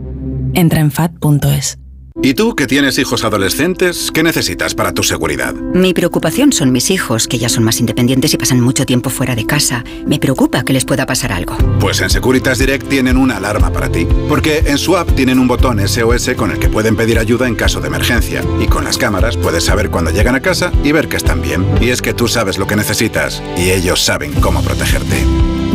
Entra 0.55 0.81
en 0.81 0.91
fat.es. 0.91 1.79
¿Y 2.21 2.35
tú 2.35 2.57
que 2.57 2.67
tienes 2.67 2.99
hijos 2.99 3.23
adolescentes, 3.23 4.11
qué 4.13 4.25
necesitas 4.25 4.75
para 4.75 4.93
tu 4.93 5.05
seguridad? 5.05 5.55
Mi 5.55 5.95
preocupación 5.95 6.53
son 6.53 6.73
mis 6.73 6.91
hijos, 6.91 7.29
que 7.29 7.39
ya 7.39 7.49
son 7.49 7.63
más 7.63 7.79
independientes 7.79 8.35
y 8.35 8.37
pasan 8.37 8.61
mucho 8.61 8.85
tiempo 8.85 9.09
fuera 9.09 9.37
de 9.37 9.47
casa. 9.47 9.85
Me 10.05 10.19
preocupa 10.19 10.65
que 10.65 10.73
les 10.73 10.85
pueda 10.85 11.07
pasar 11.07 11.31
algo. 11.31 11.57
Pues 11.79 12.01
en 12.01 12.11
Securitas 12.11 12.59
Direct 12.59 12.89
tienen 12.89 13.17
una 13.17 13.37
alarma 13.37 13.71
para 13.73 13.89
ti. 13.89 14.05
Porque 14.29 14.65
en 14.67 14.79
su 14.79 14.97
app 14.97 15.15
tienen 15.15 15.39
un 15.39 15.47
botón 15.47 15.79
SOS 15.87 16.31
con 16.37 16.51
el 16.51 16.59
que 16.59 16.69
pueden 16.69 16.97
pedir 16.97 17.21
ayuda 17.21 17.47
en 17.47 17.55
caso 17.55 17.81
de 17.81 17.87
emergencia. 17.87 18.43
Y 18.61 18.67
con 18.67 18.83
las 18.83 18.99
cámaras 18.99 19.37
puedes 19.37 19.63
saber 19.63 19.89
cuando 19.91 20.11
llegan 20.11 20.35
a 20.35 20.41
casa 20.41 20.73
y 20.83 20.91
ver 20.91 21.09
que 21.09 21.19
están 21.19 21.41
bien. 21.41 21.65
Y 21.81 21.91
es 21.91 22.03
que 22.03 22.15
tú 22.15 22.27
sabes 22.27 22.59
lo 22.59 22.67
que 22.67 22.75
necesitas 22.75 23.41
y 23.57 23.71
ellos 23.71 24.03
saben 24.03 24.33
cómo 24.41 24.61
protegerte. 24.63 25.25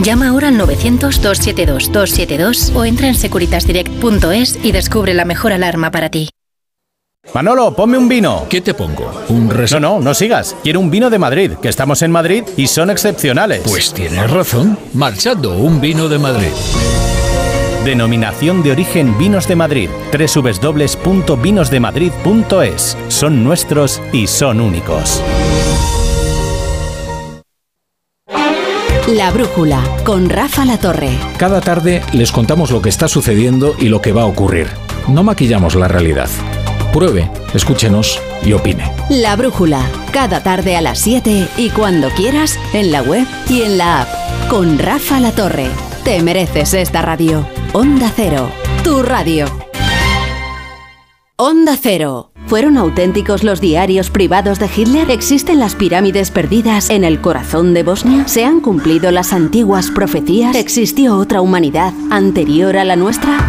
Llama 0.02 0.30
ahora 0.30 0.48
al 0.48 0.58
900-272-272 0.60 2.74
o 2.76 2.84
entra 2.86 3.08
en 3.08 3.14
securitasdirect.es 3.16 4.58
y 4.64 4.72
descubre 4.72 5.14
la 5.14 5.26
mejor 5.26 5.54
alarma 5.54 5.92
para 5.92 6.10
ti. 6.10 6.30
Manolo, 7.34 7.74
ponme 7.74 7.98
un 7.98 8.10
vino. 8.10 8.46
¿Qué 8.50 8.60
te 8.62 8.74
pongo? 8.74 9.10
¿Un 9.30 9.48
No, 9.48 9.80
no, 9.80 10.00
no 10.02 10.14
sigas. 10.14 10.58
Quiero 10.62 10.82
un 10.82 10.92
vino 10.92 11.10
de 11.10 11.20
Madrid, 11.20 11.52
que 11.62 11.70
estamos 11.70 12.02
en 12.02 12.12
Madrid 12.12 12.44
y 12.58 12.68
son 12.68 12.90
excepcionales. 12.90 13.62
Pues 13.64 13.94
tienes 13.94 14.30
razón. 14.30 14.78
Marchando, 14.94 15.58
un 15.58 15.80
vino 15.80 16.10
de 16.10 16.20
Madrid. 16.20 16.50
Denominación 17.86 18.62
de 18.64 18.72
origen 18.72 19.18
Vinos 19.18 19.48
de 19.48 19.56
Madrid. 19.56 19.90
www.vinosdemadrid.es. 20.12 22.98
Son 23.08 23.42
nuestros 23.44 24.02
y 24.12 24.28
son 24.28 24.60
únicos. 24.60 25.22
La 29.14 29.30
Brújula, 29.30 29.80
con 30.04 30.28
Rafa 30.28 30.66
La 30.66 30.80
Torre. 30.80 31.12
Cada 31.38 31.62
tarde 31.62 32.02
les 32.14 32.32
contamos 32.32 32.72
lo 32.72 32.82
que 32.82 32.90
está 32.90 33.08
sucediendo 33.08 33.76
y 33.78 33.90
lo 33.90 34.02
que 34.02 34.12
va 34.12 34.24
a 34.24 34.26
ocurrir. 34.26 34.68
No 35.08 35.22
maquillamos 35.22 35.76
la 35.76 35.88
realidad. 35.88 36.30
Pruebe, 36.92 37.30
escúchenos 37.54 38.20
y 38.44 38.54
opine. 38.54 38.92
La 39.10 39.36
Brújula, 39.36 39.86
cada 40.12 40.42
tarde 40.42 40.76
a 40.76 40.82
las 40.82 40.98
7 40.98 41.48
y 41.58 41.70
cuando 41.70 42.10
quieras, 42.10 42.58
en 42.74 42.92
la 42.92 43.04
web 43.04 43.28
y 43.50 43.62
en 43.62 43.78
la 43.78 44.02
app. 44.02 44.50
Con 44.50 44.80
Rafa 44.80 45.20
La 45.20 45.32
Torre. 45.32 45.68
Te 46.04 46.24
mereces 46.24 46.74
esta 46.74 47.04
radio. 47.04 47.48
Onda 47.72 48.12
Cero, 48.16 48.50
tu 48.84 49.04
radio. 49.04 49.63
Onda 51.36 51.76
Cero. 51.82 52.32
¿Fueron 52.46 52.78
auténticos 52.78 53.44
los 53.44 53.60
diarios 53.60 54.12
privados 54.12 54.60
de 54.60 54.70
Hitler? 54.74 55.10
¿Existen 55.10 55.60
las 55.60 55.74
pirámides 55.74 56.30
perdidas 56.30 56.92
en 56.92 57.04
el 57.04 57.22
corazón 57.22 57.74
de 57.74 57.82
Bosnia? 57.82 58.28
¿Se 58.28 58.46
han 58.46 58.62
cumplido 58.62 59.10
las 59.10 59.34
antiguas 59.34 59.90
profecías? 59.90 60.56
¿Existió 60.56 61.18
otra 61.18 61.42
humanidad 61.42 61.92
anterior 62.12 62.78
a 62.78 62.84
la 62.84 62.96
nuestra? 62.96 63.40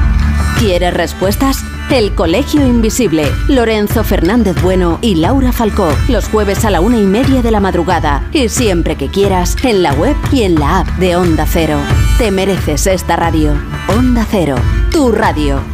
¿Quieres 0.59 0.94
respuestas? 0.94 1.62
El 1.90 2.15
Colegio 2.15 2.66
Invisible. 2.66 3.27
Lorenzo 3.48 4.02
Fernández 4.02 4.56
Bueno 4.62 4.98
y 5.02 5.16
Laura 5.16 5.52
Falcó. 5.52 5.90
Los 6.09 6.27
jueves 6.28 6.65
a 6.65 6.70
la 6.70 6.81
una 6.81 6.97
y 6.97 7.05
media 7.05 7.43
de 7.43 7.51
la 7.51 7.61
madrugada. 7.61 8.27
Y 8.32 8.48
siempre 8.48 8.97
que 8.97 9.09
quieras, 9.09 9.59
en 9.62 9.82
la 9.82 9.93
web 9.93 10.16
y 10.32 10.44
en 10.44 10.55
la 10.55 10.81
app 10.81 10.89
de 10.97 11.16
Onda 11.16 11.44
Cero. 11.47 11.78
Te 12.16 12.31
mereces 12.31 12.86
esta 12.86 13.16
radio. 13.16 13.52
Onda 13.89 14.27
Cero. 14.31 14.56
Tu 14.90 15.12
radio. 15.12 15.73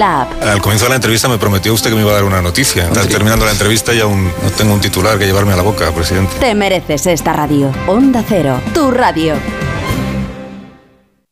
Al 0.00 0.62
comienzo 0.62 0.86
de 0.86 0.90
la 0.90 0.94
entrevista 0.96 1.28
me 1.28 1.36
prometió 1.36 1.74
usted 1.74 1.90
que 1.90 1.96
me 1.96 2.02
iba 2.02 2.10
a 2.10 2.14
dar 2.14 2.24
una 2.24 2.40
noticia. 2.40 2.84
Está 2.84 3.06
terminando 3.06 3.44
la 3.44 3.52
entrevista 3.52 3.92
y 3.92 4.00
aún 4.00 4.32
no 4.42 4.50
tengo 4.50 4.72
un 4.72 4.80
titular 4.80 5.18
que 5.18 5.26
llevarme 5.26 5.52
a 5.52 5.56
la 5.56 5.62
boca, 5.62 5.92
presidente. 5.92 6.32
Te 6.40 6.54
mereces 6.54 7.06
esta 7.06 7.34
radio. 7.34 7.70
Onda 7.86 8.24
Cero, 8.26 8.62
tu 8.72 8.90
radio. 8.90 9.34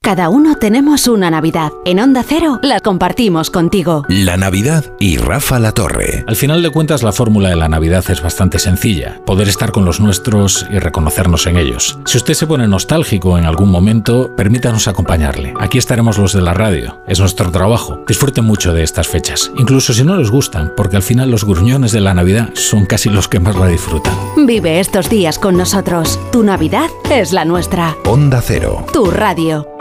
Cada 0.01 0.31
uno 0.31 0.55
tenemos 0.57 1.07
una 1.07 1.29
Navidad. 1.31 1.71
En 1.85 1.99
Onda 1.99 2.23
Cero 2.27 2.61
la 2.63 2.81
compartimos 2.81 3.51
contigo. 3.51 4.05
La 4.09 4.37
Navidad 4.39 4.85
y 5.01 5.19
Rafa 5.19 5.59
La 5.59 5.73
Torre. 5.73 6.25
Al 6.27 6.37
final 6.37 6.63
de 6.63 6.71
cuentas, 6.71 7.03
la 7.03 7.13
fórmula 7.13 7.51
de 7.51 7.57
la 7.57 7.69
Navidad 7.69 8.05
es 8.09 8.23
bastante 8.23 8.59
sencilla. 8.59 9.21
Poder 9.27 9.49
estar 9.49 9.71
con 9.71 9.85
los 9.85 10.01
nuestros 10.01 10.65
y 10.71 10.79
reconocernos 10.79 11.47
en 11.47 11.59
ellos. 11.59 11.99
Si 12.07 12.17
usted 12.17 12.35
se 12.35 12.47
pone 12.47 12.67
nostálgico 12.69 13.37
en 13.37 13.45
algún 13.45 13.71
momento, 13.71 14.35
permítanos 14.35 14.89
acompañarle. 14.89 15.53
Aquí 15.61 15.77
estaremos 15.77 16.17
los 16.17 16.33
de 16.33 16.41
la 16.43 16.55
radio. 16.55 17.03
Es 17.07 17.21
nuestro 17.21 17.51
trabajo. 17.51 17.99
Disfruten 18.07 18.45
mucho 18.45 18.73
de 18.73 18.85
estas 18.85 19.09
fechas. 19.09 19.51
Incluso 19.59 19.93
si 19.93 20.05
no 20.05 20.17
les 20.17 20.31
gustan, 20.31 20.73
porque 20.75 20.97
al 20.97 21.03
final 21.03 21.31
los 21.31 21.45
gruñones 21.45 21.93
de 21.93 22.01
la 22.01 22.15
Navidad 22.15 22.51
son 22.55 22.87
casi 22.87 23.11
los 23.11 23.29
que 23.29 23.41
más 23.41 23.57
la 23.57 23.67
disfrutan. 23.67 24.15
Vive 24.47 24.81
estos 24.81 25.11
días 25.11 25.39
con 25.39 25.57
nosotros. 25.59 26.19
Tu 26.33 26.45
Navidad 26.45 26.89
es 27.11 27.33
la 27.33 27.45
nuestra. 27.45 27.95
Onda 28.07 28.41
Cero. 28.41 28.87
Tu 28.93 29.11
radio. 29.11 29.78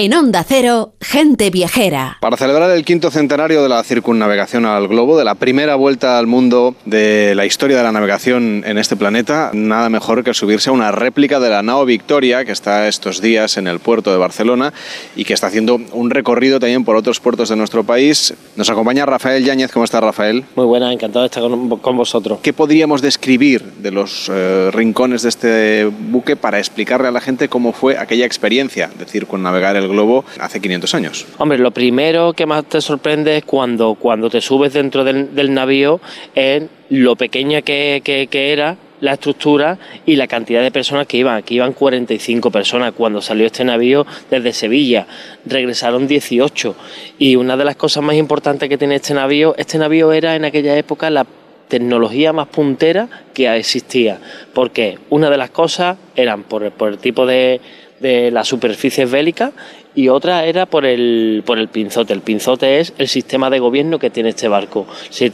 En 0.00 0.14
Onda 0.14 0.44
Cero, 0.46 0.92
gente 1.00 1.50
viajera. 1.50 2.18
Para 2.20 2.36
celebrar 2.36 2.70
el 2.70 2.84
quinto 2.84 3.10
centenario 3.10 3.64
de 3.64 3.68
la 3.68 3.82
circunnavegación 3.82 4.64
al 4.64 4.86
globo, 4.86 5.18
de 5.18 5.24
la 5.24 5.34
primera 5.34 5.74
vuelta 5.74 6.20
al 6.20 6.28
mundo 6.28 6.76
de 6.84 7.34
la 7.34 7.44
historia 7.44 7.78
de 7.78 7.82
la 7.82 7.90
navegación 7.90 8.62
en 8.64 8.78
este 8.78 8.94
planeta, 8.94 9.50
nada 9.54 9.88
mejor 9.88 10.22
que 10.22 10.34
subirse 10.34 10.70
a 10.70 10.72
una 10.72 10.92
réplica 10.92 11.40
de 11.40 11.50
la 11.50 11.64
nao 11.64 11.84
Victoria, 11.84 12.44
que 12.44 12.52
está 12.52 12.86
estos 12.86 13.20
días 13.20 13.56
en 13.56 13.66
el 13.66 13.80
puerto 13.80 14.12
de 14.12 14.18
Barcelona 14.18 14.72
y 15.16 15.24
que 15.24 15.34
está 15.34 15.48
haciendo 15.48 15.80
un 15.90 16.10
recorrido 16.10 16.60
también 16.60 16.84
por 16.84 16.94
otros 16.94 17.18
puertos 17.18 17.48
de 17.48 17.56
nuestro 17.56 17.82
país. 17.82 18.32
Nos 18.54 18.70
acompaña 18.70 19.04
Rafael 19.04 19.44
Yáñez. 19.44 19.72
¿Cómo 19.72 19.84
está 19.84 20.00
Rafael? 20.00 20.44
Muy 20.54 20.66
buena, 20.66 20.92
encantado 20.92 21.24
de 21.24 21.26
estar 21.26 21.42
con, 21.42 21.76
con 21.80 21.96
vosotros. 21.96 22.38
¿Qué 22.40 22.52
podríamos 22.52 23.02
describir 23.02 23.64
de 23.64 23.90
los 23.90 24.30
eh, 24.32 24.70
rincones 24.72 25.22
de 25.22 25.28
este 25.28 25.84
buque 25.86 26.36
para 26.36 26.60
explicarle 26.60 27.08
a 27.08 27.10
la 27.10 27.20
gente 27.20 27.48
cómo 27.48 27.72
fue 27.72 27.98
aquella 27.98 28.26
experiencia 28.26 28.88
de 28.96 29.04
circunnavegar 29.04 29.74
el 29.74 29.87
globo 29.88 30.24
hace 30.40 30.60
500 30.60 30.94
años? 30.94 31.26
Hombre, 31.38 31.58
lo 31.58 31.70
primero 31.70 32.32
que 32.32 32.46
más 32.46 32.64
te 32.64 32.80
sorprende 32.80 33.36
es 33.38 33.44
cuando, 33.44 33.94
cuando 33.94 34.30
te 34.30 34.40
subes 34.40 34.72
dentro 34.72 35.04
del, 35.04 35.34
del 35.34 35.52
navío, 35.52 36.00
es 36.34 36.64
lo 36.90 37.16
pequeña 37.16 37.62
que, 37.62 38.00
que, 38.04 38.28
que 38.28 38.52
era 38.52 38.76
la 39.00 39.14
estructura 39.14 39.78
y 40.06 40.16
la 40.16 40.26
cantidad 40.26 40.62
de 40.62 40.70
personas 40.70 41.06
que 41.06 41.18
iban. 41.18 41.36
Aquí 41.36 41.56
iban 41.56 41.72
45 41.72 42.50
personas 42.50 42.92
cuando 42.92 43.20
salió 43.20 43.46
este 43.46 43.64
navío 43.64 44.06
desde 44.30 44.52
Sevilla. 44.52 45.06
Regresaron 45.44 46.06
18. 46.06 46.74
Y 47.18 47.36
una 47.36 47.56
de 47.56 47.64
las 47.64 47.76
cosas 47.76 48.02
más 48.02 48.16
importantes 48.16 48.68
que 48.68 48.78
tiene 48.78 48.96
este 48.96 49.14
navío, 49.14 49.54
este 49.56 49.78
navío 49.78 50.12
era 50.12 50.36
en 50.36 50.44
aquella 50.44 50.76
época 50.76 51.10
la 51.10 51.26
tecnología 51.68 52.32
más 52.32 52.48
puntera 52.48 53.08
que 53.34 53.54
existía. 53.56 54.18
Porque 54.54 54.98
una 55.10 55.30
de 55.30 55.36
las 55.36 55.50
cosas 55.50 55.96
eran 56.16 56.42
por, 56.44 56.62
el 56.64 56.98
tipo 56.98 57.26
de, 57.26 57.60
de 58.00 58.30
las 58.30 58.48
superficies 58.48 59.10
bélicas 59.10 59.52
y 59.94 60.08
otra 60.08 60.44
era 60.44 60.66
por 60.66 60.86
el, 60.86 61.42
por 61.44 61.58
el 61.58 61.68
pinzote. 61.68 62.12
El 62.12 62.20
pinzote 62.20 62.80
es 62.80 62.94
el 62.98 63.08
sistema 63.08 63.50
de 63.50 63.58
gobierno 63.58 63.98
que 63.98 64.10
tiene 64.10 64.28
este 64.30 64.48
barco. 64.48 64.86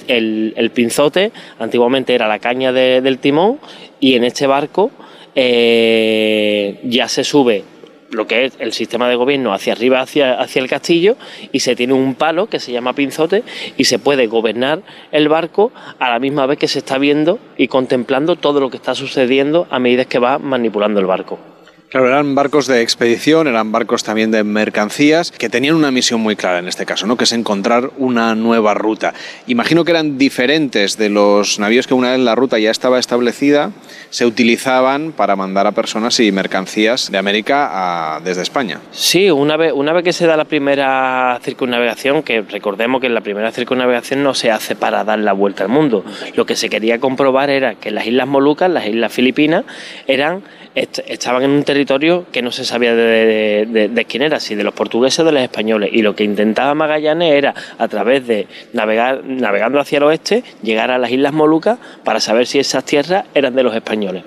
El, 0.08 0.70
pinzote 0.72 1.32
antiguamente 1.58 2.14
era 2.14 2.28
la 2.28 2.38
caña 2.38 2.72
del 2.72 3.18
timón 3.18 3.58
y 4.00 4.14
en 4.14 4.24
este 4.24 4.46
barco 4.46 4.90
eh, 5.34 6.80
ya 6.84 7.08
se 7.08 7.24
sube 7.24 7.64
lo 8.10 8.26
que 8.26 8.46
es 8.46 8.54
el 8.58 8.72
sistema 8.72 9.08
de 9.08 9.16
gobierno 9.16 9.52
hacia 9.52 9.72
arriba, 9.72 10.00
hacia, 10.00 10.40
hacia 10.40 10.62
el 10.62 10.68
castillo, 10.68 11.16
y 11.52 11.60
se 11.60 11.76
tiene 11.76 11.94
un 11.94 12.14
palo 12.14 12.46
que 12.46 12.60
se 12.60 12.72
llama 12.72 12.94
pinzote 12.94 13.42
y 13.76 13.84
se 13.84 13.98
puede 13.98 14.26
gobernar 14.28 14.82
el 15.10 15.28
barco 15.28 15.72
a 15.98 16.10
la 16.10 16.18
misma 16.18 16.46
vez 16.46 16.58
que 16.58 16.68
se 16.68 16.78
está 16.78 16.96
viendo 16.98 17.38
y 17.56 17.68
contemplando 17.68 18.36
todo 18.36 18.60
lo 18.60 18.70
que 18.70 18.76
está 18.76 18.94
sucediendo 18.94 19.66
a 19.70 19.78
medida 19.78 20.04
que 20.04 20.18
va 20.18 20.38
manipulando 20.38 21.00
el 21.00 21.06
barco. 21.06 21.53
Claro, 21.94 22.08
eran 22.08 22.34
barcos 22.34 22.66
de 22.66 22.82
expedición, 22.82 23.46
eran 23.46 23.70
barcos 23.70 24.02
también 24.02 24.32
de 24.32 24.42
mercancías, 24.42 25.30
que 25.30 25.48
tenían 25.48 25.76
una 25.76 25.92
misión 25.92 26.20
muy 26.20 26.34
clara 26.34 26.58
en 26.58 26.66
este 26.66 26.86
caso, 26.86 27.06
¿no? 27.06 27.16
que 27.16 27.22
es 27.22 27.32
encontrar 27.32 27.92
una 27.98 28.34
nueva 28.34 28.74
ruta. 28.74 29.14
Imagino 29.46 29.84
que 29.84 29.92
eran 29.92 30.18
diferentes 30.18 30.98
de 30.98 31.08
los 31.08 31.60
navíos 31.60 31.86
que 31.86 31.94
una 31.94 32.10
vez 32.10 32.18
la 32.18 32.34
ruta 32.34 32.58
ya 32.58 32.72
estaba 32.72 32.98
establecida, 32.98 33.70
se 34.10 34.26
utilizaban 34.26 35.12
para 35.12 35.36
mandar 35.36 35.68
a 35.68 35.70
personas 35.70 36.18
y 36.18 36.32
mercancías 36.32 37.12
de 37.12 37.18
América 37.18 38.20
desde 38.24 38.42
España. 38.42 38.80
Sí, 38.90 39.30
una 39.30 39.56
vez, 39.56 39.72
una 39.72 39.92
vez 39.92 40.02
que 40.02 40.12
se 40.12 40.26
da 40.26 40.36
la 40.36 40.46
primera 40.46 41.38
circunnavegación, 41.44 42.24
que 42.24 42.42
recordemos 42.42 43.00
que 43.00 43.08
la 43.08 43.20
primera 43.20 43.52
circunnavegación 43.52 44.24
no 44.24 44.34
se 44.34 44.50
hace 44.50 44.74
para 44.74 45.04
dar 45.04 45.20
la 45.20 45.32
vuelta 45.32 45.62
al 45.62 45.68
mundo, 45.68 46.04
lo 46.34 46.44
que 46.44 46.56
se 46.56 46.68
quería 46.68 46.98
comprobar 46.98 47.50
era 47.50 47.76
que 47.76 47.92
las 47.92 48.04
Islas 48.04 48.26
Molucas, 48.26 48.68
las 48.68 48.84
Islas 48.84 49.12
Filipinas, 49.12 49.64
eran 50.08 50.42
estaban 50.74 51.42
en 51.44 51.50
un 51.50 51.62
territorio 51.62 52.26
que 52.32 52.42
no 52.42 52.50
se 52.50 52.64
sabía 52.64 52.94
de, 52.94 54.06
quién 54.08 54.22
era, 54.22 54.40
si 54.40 54.54
de 54.54 54.64
los 54.64 54.74
portugueses 54.74 55.20
o 55.20 55.24
de 55.24 55.32
los 55.32 55.42
españoles. 55.42 55.90
Y 55.92 56.02
lo 56.02 56.14
que 56.14 56.24
intentaba 56.24 56.74
Magallanes 56.74 57.32
era, 57.32 57.54
a 57.78 57.88
través 57.88 58.26
de 58.26 58.46
navegar, 58.72 59.24
navegando 59.24 59.80
hacia 59.80 59.98
el 59.98 60.04
oeste, 60.04 60.42
llegar 60.62 60.90
a 60.90 60.98
las 60.98 61.10
Islas 61.10 61.32
Molucas 61.32 61.78
para 62.02 62.20
saber 62.20 62.46
si 62.46 62.58
esas 62.58 62.84
tierras 62.84 63.24
eran 63.34 63.54
de 63.54 63.62
los 63.62 63.74
españoles. 63.74 64.24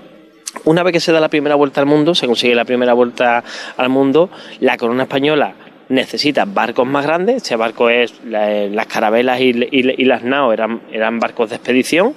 Una 0.64 0.84
vez 0.84 0.94
que 0.94 1.00
se 1.00 1.12
da 1.12 1.20
la 1.20 1.30
primera 1.30 1.56
vuelta 1.56 1.82
al 1.82 1.88
mundo, 1.88 2.16
se 2.16 2.26
consigue 2.26 2.56
la 2.56 2.66
primera 2.66 2.94
vuelta 2.94 3.44
al 3.76 3.90
mundo, 3.90 4.30
la 4.60 4.78
corona 4.78 5.04
española 5.04 5.54
necesita 5.90 6.46
barcos 6.46 6.88
más 6.88 7.06
grandes. 7.06 7.38
Este 7.38 7.56
barco 7.56 7.90
es 7.90 8.14
las 8.24 8.86
carabelas 8.88 9.40
y, 9.40 9.54
las 9.54 10.24
naos 10.24 10.54
eran, 10.54 10.82
eran, 10.92 11.20
barcos 11.20 11.50
de 11.50 11.56
expedición. 11.56 12.14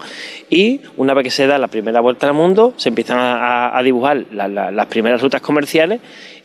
Y 0.49 0.81
una 0.97 1.15
vez 1.15 1.25
que 1.25 1.31
se 1.31 1.47
da 1.47 1.59
la 1.59 1.69
primera 1.69 2.01
vuelta 2.01 2.27
al 2.27 2.35
mundo, 2.35 2.75
se 2.77 2.89
empiezan 2.89 3.19
a, 3.21 3.81
dibujar 3.83 4.27
las 4.31 4.87
primeras 4.87 5.23
rutas 5.23 5.41
comerciales. 5.41 6.01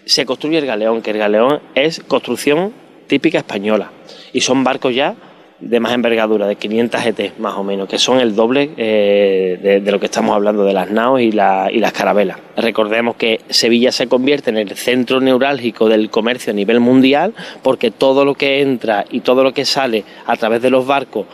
Se 0.06 0.26
construye 0.26 0.58
el 0.60 0.66
galeón, 0.66 1.02
que 1.02 1.12
el 1.12 1.18
galeón 1.18 1.60
es 1.74 2.00
construcción 2.02 2.74
típica 3.08 3.40
española. 3.40 3.92
Y 4.34 4.42
son 4.42 4.64
barcos 4.64 4.94
ya 4.94 5.16
de 5.60 5.80
más 5.80 5.94
envergadura, 5.94 6.48
de 6.48 6.56
500 6.58 7.02
GT 7.02 7.40
más 7.40 7.56
o 7.56 7.64
menos, 7.64 7.88
que 7.88 7.98
son 7.98 8.20
el 8.20 8.36
doble 8.36 8.72
eh, 8.78 9.82
de, 9.84 9.92
lo 9.92 10.00
que 10.00 10.08
estamos 10.08 10.36
hablando 10.36 10.66
de 10.66 10.74
las 10.74 10.92
naos 10.92 11.22
y 11.22 11.32
las 11.32 11.94
carabelas. 11.94 12.38
Recordemos 12.58 13.16
que 13.16 13.42
Sevilla 13.50 13.92
se 13.92 14.08
convierte 14.08 14.50
en 14.50 14.58
el 14.58 14.76
centro 14.76 15.22
neurálgico 15.22 15.88
del 15.88 16.10
comercio 16.10 16.52
a 16.52 16.56
nivel 16.56 16.80
mundial 16.80 17.34
porque 17.64 17.92
todo 17.92 18.26
lo 18.26 18.36
que 18.36 18.62
entra 18.62 19.06
y 19.10 19.22
todo 19.22 19.44
lo 19.44 19.54
que 19.54 19.66
sale 19.66 20.04
a 20.26 20.36
través 20.36 20.62
de 20.62 20.70
los 20.70 20.86
barcos 20.86 21.26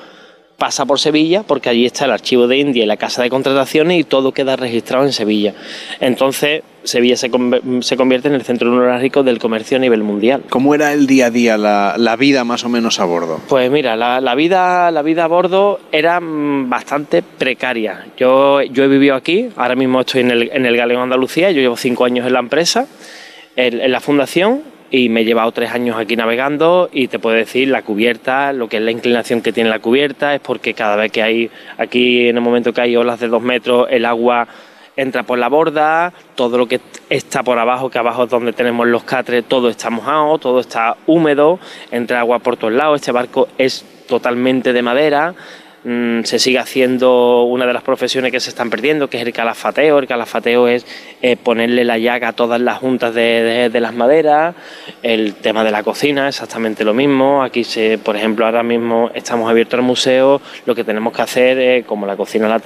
pasa 0.61 0.85
por 0.85 0.99
Sevilla 0.99 1.41
porque 1.41 1.69
allí 1.69 1.87
está 1.87 2.05
el 2.05 2.11
archivo 2.11 2.45
de 2.45 2.57
India 2.57 2.83
y 2.83 2.85
la 2.85 2.95
casa 2.95 3.23
de 3.23 3.31
contrataciones 3.31 3.99
y 3.99 4.03
todo 4.03 4.31
queda 4.31 4.55
registrado 4.55 5.03
en 5.05 5.11
Sevilla. 5.11 5.55
Entonces, 5.99 6.61
Sevilla 6.83 7.17
se, 7.17 7.31
convierte 7.31 8.27
en 8.27 8.35
el 8.35 8.43
centro 8.43 8.69
neurálgico 8.69 9.23
del 9.23 9.39
comercio 9.39 9.77
a 9.77 9.79
nivel 9.79 10.03
mundial. 10.03 10.43
¿Cómo 10.51 10.75
era 10.75 10.93
el 10.93 11.07
día 11.07 11.25
a 11.25 11.29
día, 11.31 11.57
la, 11.57 12.15
vida 12.15 12.43
más 12.43 12.63
o 12.63 12.69
menos 12.69 12.99
a 12.99 13.05
bordo? 13.05 13.39
Pues 13.49 13.71
mira, 13.71 13.95
la, 13.95 14.35
vida, 14.35 14.91
la 14.91 15.01
vida 15.01 15.23
a 15.23 15.27
bordo 15.27 15.79
era 15.91 16.19
mm, 16.19 16.69
bastante 16.69 17.23
precaria. 17.23 18.05
Yo, 18.15 18.61
yo 18.61 18.83
he 18.83 18.87
vivido 18.87 19.15
aquí, 19.15 19.49
ahora 19.55 19.73
mismo 19.73 20.01
estoy 20.01 20.21
en 20.21 20.29
el, 20.29 20.51
en 20.53 20.67
el 20.67 20.77
Galeón 20.77 21.01
Andalucía, 21.01 21.49
yo 21.49 21.61
llevo 21.61 21.75
cinco 21.75 22.05
años 22.05 22.27
en 22.27 22.33
la 22.33 22.39
empresa, 22.39 22.85
en 23.55 23.91
la 23.91 23.99
fundación 23.99 24.61
y 24.91 25.07
me 25.07 25.21
he 25.21 25.25
llevado 25.25 25.51
tres 25.53 25.71
años 25.71 25.97
aquí 25.97 26.17
navegando 26.17 26.89
y 26.91 27.07
te 27.07 27.17
puedo 27.17 27.37
decir 27.37 27.69
la 27.69 27.81
cubierta, 27.81 28.51
lo 28.51 28.67
que 28.67 28.77
es 28.77 28.83
la 28.83 28.91
inclinación 28.91 29.41
que 29.41 29.53
tiene 29.53 29.69
la 29.69 29.79
cubierta, 29.79 30.35
es 30.35 30.41
porque 30.41 30.73
cada 30.73 30.97
vez 30.97 31.11
que 31.13 31.23
hay, 31.23 31.49
aquí 31.77 32.27
en 32.27 32.35
el 32.35 32.41
momento 32.41 32.73
que 32.73 32.81
hay 32.81 32.95
olas 32.97 33.21
de 33.21 33.29
dos 33.29 33.41
metros, 33.41 33.87
el 33.89 34.05
agua 34.05 34.49
entra 34.97 35.23
por 35.23 35.39
la 35.39 35.47
borda, 35.47 36.11
todo 36.35 36.57
lo 36.57 36.67
que 36.67 36.81
está 37.09 37.41
por 37.41 37.57
abajo, 37.57 37.89
que 37.89 37.99
abajo 37.99 38.25
es 38.25 38.29
donde 38.29 38.51
tenemos 38.51 38.85
los 38.85 39.03
catres, 39.03 39.45
todo 39.45 39.69
está 39.69 39.89
mojado, 39.89 40.37
todo 40.37 40.59
está 40.59 40.97
húmedo, 41.07 41.57
entra 41.89 42.19
agua 42.19 42.39
por 42.39 42.57
todos 42.57 42.73
lados, 42.73 42.99
este 42.99 43.13
barco 43.13 43.47
es 43.57 43.85
totalmente 44.09 44.73
de 44.73 44.81
madera, 44.81 45.33
Mm, 45.83 46.23
se 46.23 46.37
sigue 46.37 46.59
haciendo 46.59 47.43
una 47.43 47.65
de 47.65 47.73
las 47.73 47.81
profesiones 47.81 48.31
que 48.31 48.39
se 48.39 48.49
están 48.49 48.69
perdiendo, 48.69 49.09
que 49.09 49.17
es 49.17 49.25
el 49.25 49.33
calafateo. 49.33 49.97
El 49.97 50.07
calafateo 50.07 50.67
es 50.67 50.85
eh, 51.21 51.37
ponerle 51.37 51.83
la 51.83 51.97
llaga 51.97 52.29
a 52.29 52.33
todas 52.33 52.61
las 52.61 52.77
juntas 52.77 53.15
de, 53.15 53.69
las 53.73 53.93
maderas. 53.93 54.55
El 55.01 55.33
tema 55.35 55.63
de 55.63 55.71
la 55.71 55.81
cocina, 55.81 56.27
exactamente 56.27 56.83
lo 56.83 56.93
mismo. 56.93 57.43
Aquí, 57.43 57.63
se, 57.63 57.97
por 57.97 58.15
ejemplo, 58.15 58.45
ahora 58.45 58.61
mismo 58.61 59.09
estamos 59.15 59.49
abiertos 59.49 59.79
al 59.79 59.85
museo. 59.85 60.41
Lo 60.65 60.75
que 60.75 60.83
tenemos 60.83 61.13
que 61.13 61.21
hacer, 61.23 61.85
como 61.85 62.05
la 62.05 62.15
cocina 62.15 62.47
la 62.47 62.61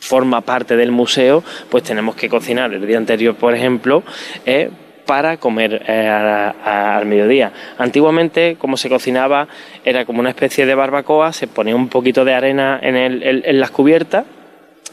forma 0.00 0.40
parte 0.40 0.76
del 0.76 0.90
museo, 0.90 1.42
pues 1.70 1.84
tenemos 1.84 2.16
que 2.16 2.28
cocinar 2.28 2.72
el 2.72 2.86
día 2.86 2.98
anterior, 2.98 3.34
por 3.34 3.54
ejemplo, 3.54 4.02
eh, 4.44 4.70
para 5.06 5.38
comer 5.38 5.82
eh, 5.86 6.08
al 6.08 7.06
mediodía. 7.06 7.52
Antiguamente, 7.78 8.56
como 8.58 8.76
se 8.76 8.88
cocinaba, 8.88 9.48
era 9.84 10.04
como 10.04 10.20
una 10.20 10.30
especie 10.30 10.66
de 10.66 10.74
barbacoa, 10.74 11.32
se 11.32 11.46
ponía 11.46 11.74
un 11.74 11.88
poquito 11.88 12.24
de 12.24 12.34
arena 12.34 12.78
en, 12.82 13.60
las 13.60 13.70
cubiertas 13.70 14.24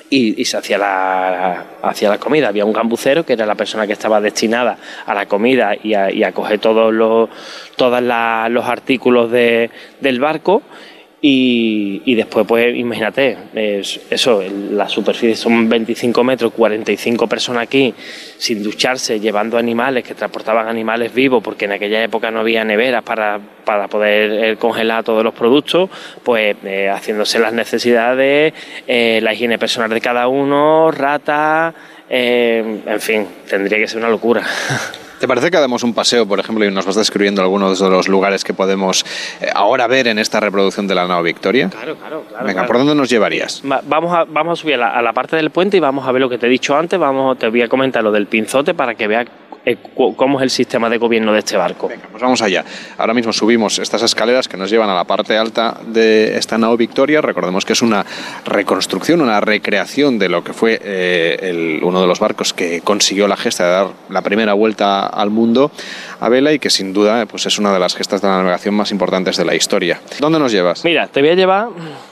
y, 0.09 0.45
se 0.45 0.57
hacía 0.57 0.77
la, 0.77 1.65
la 2.01 2.17
comida. 2.19 2.49
Había 2.49 2.65
un 2.65 2.73
gambucero 2.73 3.25
que 3.25 3.33
era 3.33 3.45
la 3.45 3.55
persona 3.55 3.87
que 3.87 3.93
estaba 3.93 4.21
destinada 4.21 4.77
a 5.05 5.13
la 5.13 5.25
comida 5.25 5.75
y 5.81 5.93
a, 5.93 6.31
coger 6.31 6.59
todos 6.59 6.93
los, 6.93 7.29
todos 7.75 8.01
los 8.01 8.65
artículos 8.65 9.31
del 9.31 10.19
barco 10.19 10.61
y, 11.25 12.15
después, 12.15 12.45
pues 12.45 12.75
imagínate, 12.75 13.37
eso, 14.09 14.43
la 14.71 14.89
superficie 14.89 15.37
son 15.37 15.69
25 15.69 16.21
metros, 16.21 16.51
45 16.51 17.27
personas 17.27 17.63
aquí, 17.63 17.93
sin 18.37 18.61
ducharse, 18.61 19.21
llevando 19.21 19.57
animales, 19.57 20.03
que 20.03 20.15
transportaban 20.15 20.67
animales 20.67 21.13
vivos, 21.13 21.41
porque 21.41 21.63
en 21.63 21.71
aquella 21.71 22.03
época 22.03 22.29
no 22.29 22.41
había 22.41 22.65
neveras 22.65 23.03
para, 23.03 23.39
poder 23.89 24.43
eh, 24.43 24.57
congelar 24.57 25.05
todos 25.05 25.23
los 25.23 25.33
productos, 25.33 25.89
pues 26.23 26.57
eh, 26.65 26.89
haciéndose 26.89 27.39
las 27.39 27.53
necesidades, 27.53 28.53
eh, 28.85 29.21
la 29.23 29.33
higiene 29.33 29.57
personal 29.57 29.91
de 29.91 30.01
cada 30.01 30.27
uno, 30.27 30.91
rata, 32.09 32.91
en 32.93 33.01
fin, 33.01 33.27
tendría 33.47 33.77
que 33.77 33.87
ser 33.87 33.99
una 33.99 34.09
locura. 34.09 34.43
¿Te 35.23 35.27
parece 35.29 35.49
que 35.51 35.57
damos 35.57 35.83
un 35.83 35.93
paseo, 35.93 36.27
por 36.27 36.41
ejemplo, 36.41 36.65
y 36.65 36.69
nos 36.69 36.85
vas 36.85 36.97
describiendo 36.97 37.41
algunos 37.41 37.79
de 37.79 37.89
los 37.89 38.09
lugares 38.09 38.43
que 38.43 38.53
podemos 38.53 39.05
eh, 39.39 39.47
ahora 39.55 39.87
ver 39.87 40.07
en 40.09 40.19
esta 40.19 40.41
reproducción 40.41 40.85
de 40.85 40.95
la 40.95 41.07
nave 41.07 41.23
Victoria? 41.23 41.69
Claro, 41.69 41.95
claro, 41.95 42.25
claro. 42.27 42.45
Venga, 42.45 42.65
¿por 42.65 42.77
dónde 42.77 42.93
nos 42.93 43.09
llevarías? 43.09 43.61
vamos, 43.63 44.13
a, 44.13 44.25
vamos 44.25 44.59
a 44.59 44.61
subir 44.61 44.75
a 44.75 45.01
la, 45.01 45.13
parte 45.13 45.37
del 45.37 45.49
puente 45.49 45.77
y 45.77 45.79
vamos 45.79 46.05
a 46.05 46.11
ver 46.11 46.19
lo 46.19 46.27
que 46.27 46.37
te 46.37 46.47
he 46.47 46.49
dicho 46.49 46.75
antes. 46.75 46.99
Vamos, 46.99 47.39
te 47.39 47.47
voy 47.47 47.61
a 47.61 47.69
comentar 47.69 48.03
lo 48.03 48.11
del 48.11 48.27
pinzote 48.27 48.73
para 48.73 48.95
que 48.95 49.07
veas 49.07 49.25
eh, 49.25 49.29
cómo 50.15 50.39
es 50.39 50.43
el 50.43 50.49
sistema 50.49 50.89
de 50.89 50.97
gobierno 50.97 51.31
de 51.31 51.39
este 51.39 51.55
barco. 51.57 51.87
Venga, 51.87 52.07
pues 52.11 52.21
vamos 52.21 52.41
allá. 52.41 52.65
Ahora 52.97 53.13
mismo 53.13 53.31
subimos 53.31 53.79
estas 53.79 54.01
escaleras 54.01 54.47
que 54.47 54.57
nos 54.57 54.69
llevan 54.69 54.89
a 54.89 54.95
la 54.95 55.05
parte 55.05 55.37
alta 55.37 55.77
de 55.85 56.37
esta 56.37 56.57
nao 56.57 56.75
Victoria. 56.75 57.21
Recordemos 57.21 57.65
que 57.65 57.73
es 57.73 57.81
una 57.81 58.05
reconstrucción, 58.45 59.21
una 59.21 59.39
recreación 59.39 60.19
de 60.19 60.29
lo 60.29 60.43
que 60.43 60.53
fue 60.53 60.79
eh, 60.83 61.79
uno 61.81 62.01
de 62.01 62.07
los 62.07 62.19
barcos 62.19 62.53
que 62.53 62.81
consiguió 62.81 63.27
la 63.27 63.37
gesta 63.37 63.65
de 63.65 63.71
dar 63.71 63.87
la 64.09 64.21
primera 64.21 64.53
vuelta 64.53 65.07
al 65.07 65.29
mundo 65.29 65.71
a 66.19 66.29
vela 66.29 66.51
y 66.51 66.59
que 66.59 66.69
sin 66.69 66.93
duda 66.93 67.25
pues 67.25 67.45
es 67.45 67.57
una 67.57 67.73
de 67.73 67.79
las 67.79 67.95
gestas 67.95 68.21
de 68.21 68.27
la 68.27 68.37
navegación 68.37 68.75
más 68.75 68.91
importantes 68.91 69.37
de 69.37 69.45
la 69.45 69.55
historia. 69.55 70.01
¿Dónde 70.19 70.39
nos 70.39 70.51
llevas? 70.51 70.83
Mira, 70.83 71.07
te 71.07 71.21
voy 71.21 71.29
a 71.29 71.35
llevar 71.35 71.67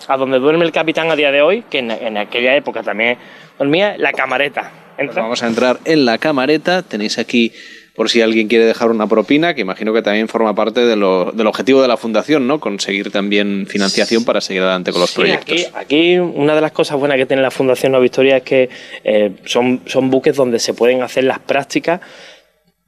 a 0.08 0.18
donde 0.18 0.40
duerme 0.40 0.66
el 0.66 0.72
capitán 0.72 1.10
a 1.12 1.16
día 1.16 1.32
de 1.32 1.42
hoy, 1.42 1.64
que 1.70 1.80
en, 1.80 2.18
aquella 2.18 2.56
época 2.56 2.84
también 2.84 3.18
dormía, 3.58 3.96
la 3.98 4.14
camareta 4.14 4.72
pues 4.98 5.16
vamos 5.16 5.44
a 5.44 5.48
entrar 5.48 5.80
en 5.86 6.06
la 6.06 6.18
camareta. 6.18 6.84
Tenéis 6.84 7.18
aquí, 7.18 7.52
por 7.96 8.10
si 8.10 8.22
alguien 8.22 8.48
quiere 8.48 8.66
dejar 8.66 8.90
una 8.92 9.08
propina, 9.08 9.54
que 9.54 9.62
imagino 9.62 9.94
que 9.94 10.02
también 10.02 10.28
forma 10.28 10.56
parte 10.56 10.86
del 10.86 11.04
objetivo 11.04 11.82
de 11.82 11.88
la 11.88 11.98
fundación, 11.98 12.48
¿no? 12.48 12.60
Conseguir 12.60 13.12
también 13.12 13.66
financiación 13.68 14.26
para 14.26 14.42
seguir 14.42 14.62
adelante 14.62 14.92
con 14.92 15.02
los 15.02 15.12
proyectos. 15.12 15.72
Aquí, 15.74 16.18
una 16.18 16.56
de 16.56 16.62
las 16.62 16.72
cosas 16.72 16.98
buenas 16.98 17.18
que 17.18 17.26
tiene 17.26 17.42
la 17.42 17.52
Fundación 17.52 17.92
Nueva 17.92 18.04
Victoria 18.04 18.38
es 18.38 18.44
que 18.44 18.70
eh, 19.04 19.32
son, 19.46 19.82
son 19.86 20.10
buques 20.10 20.36
donde 20.36 20.60
se 20.60 20.74
pueden 20.74 21.02
hacer 21.02 21.24
las 21.24 21.40
prácticas 21.40 22.02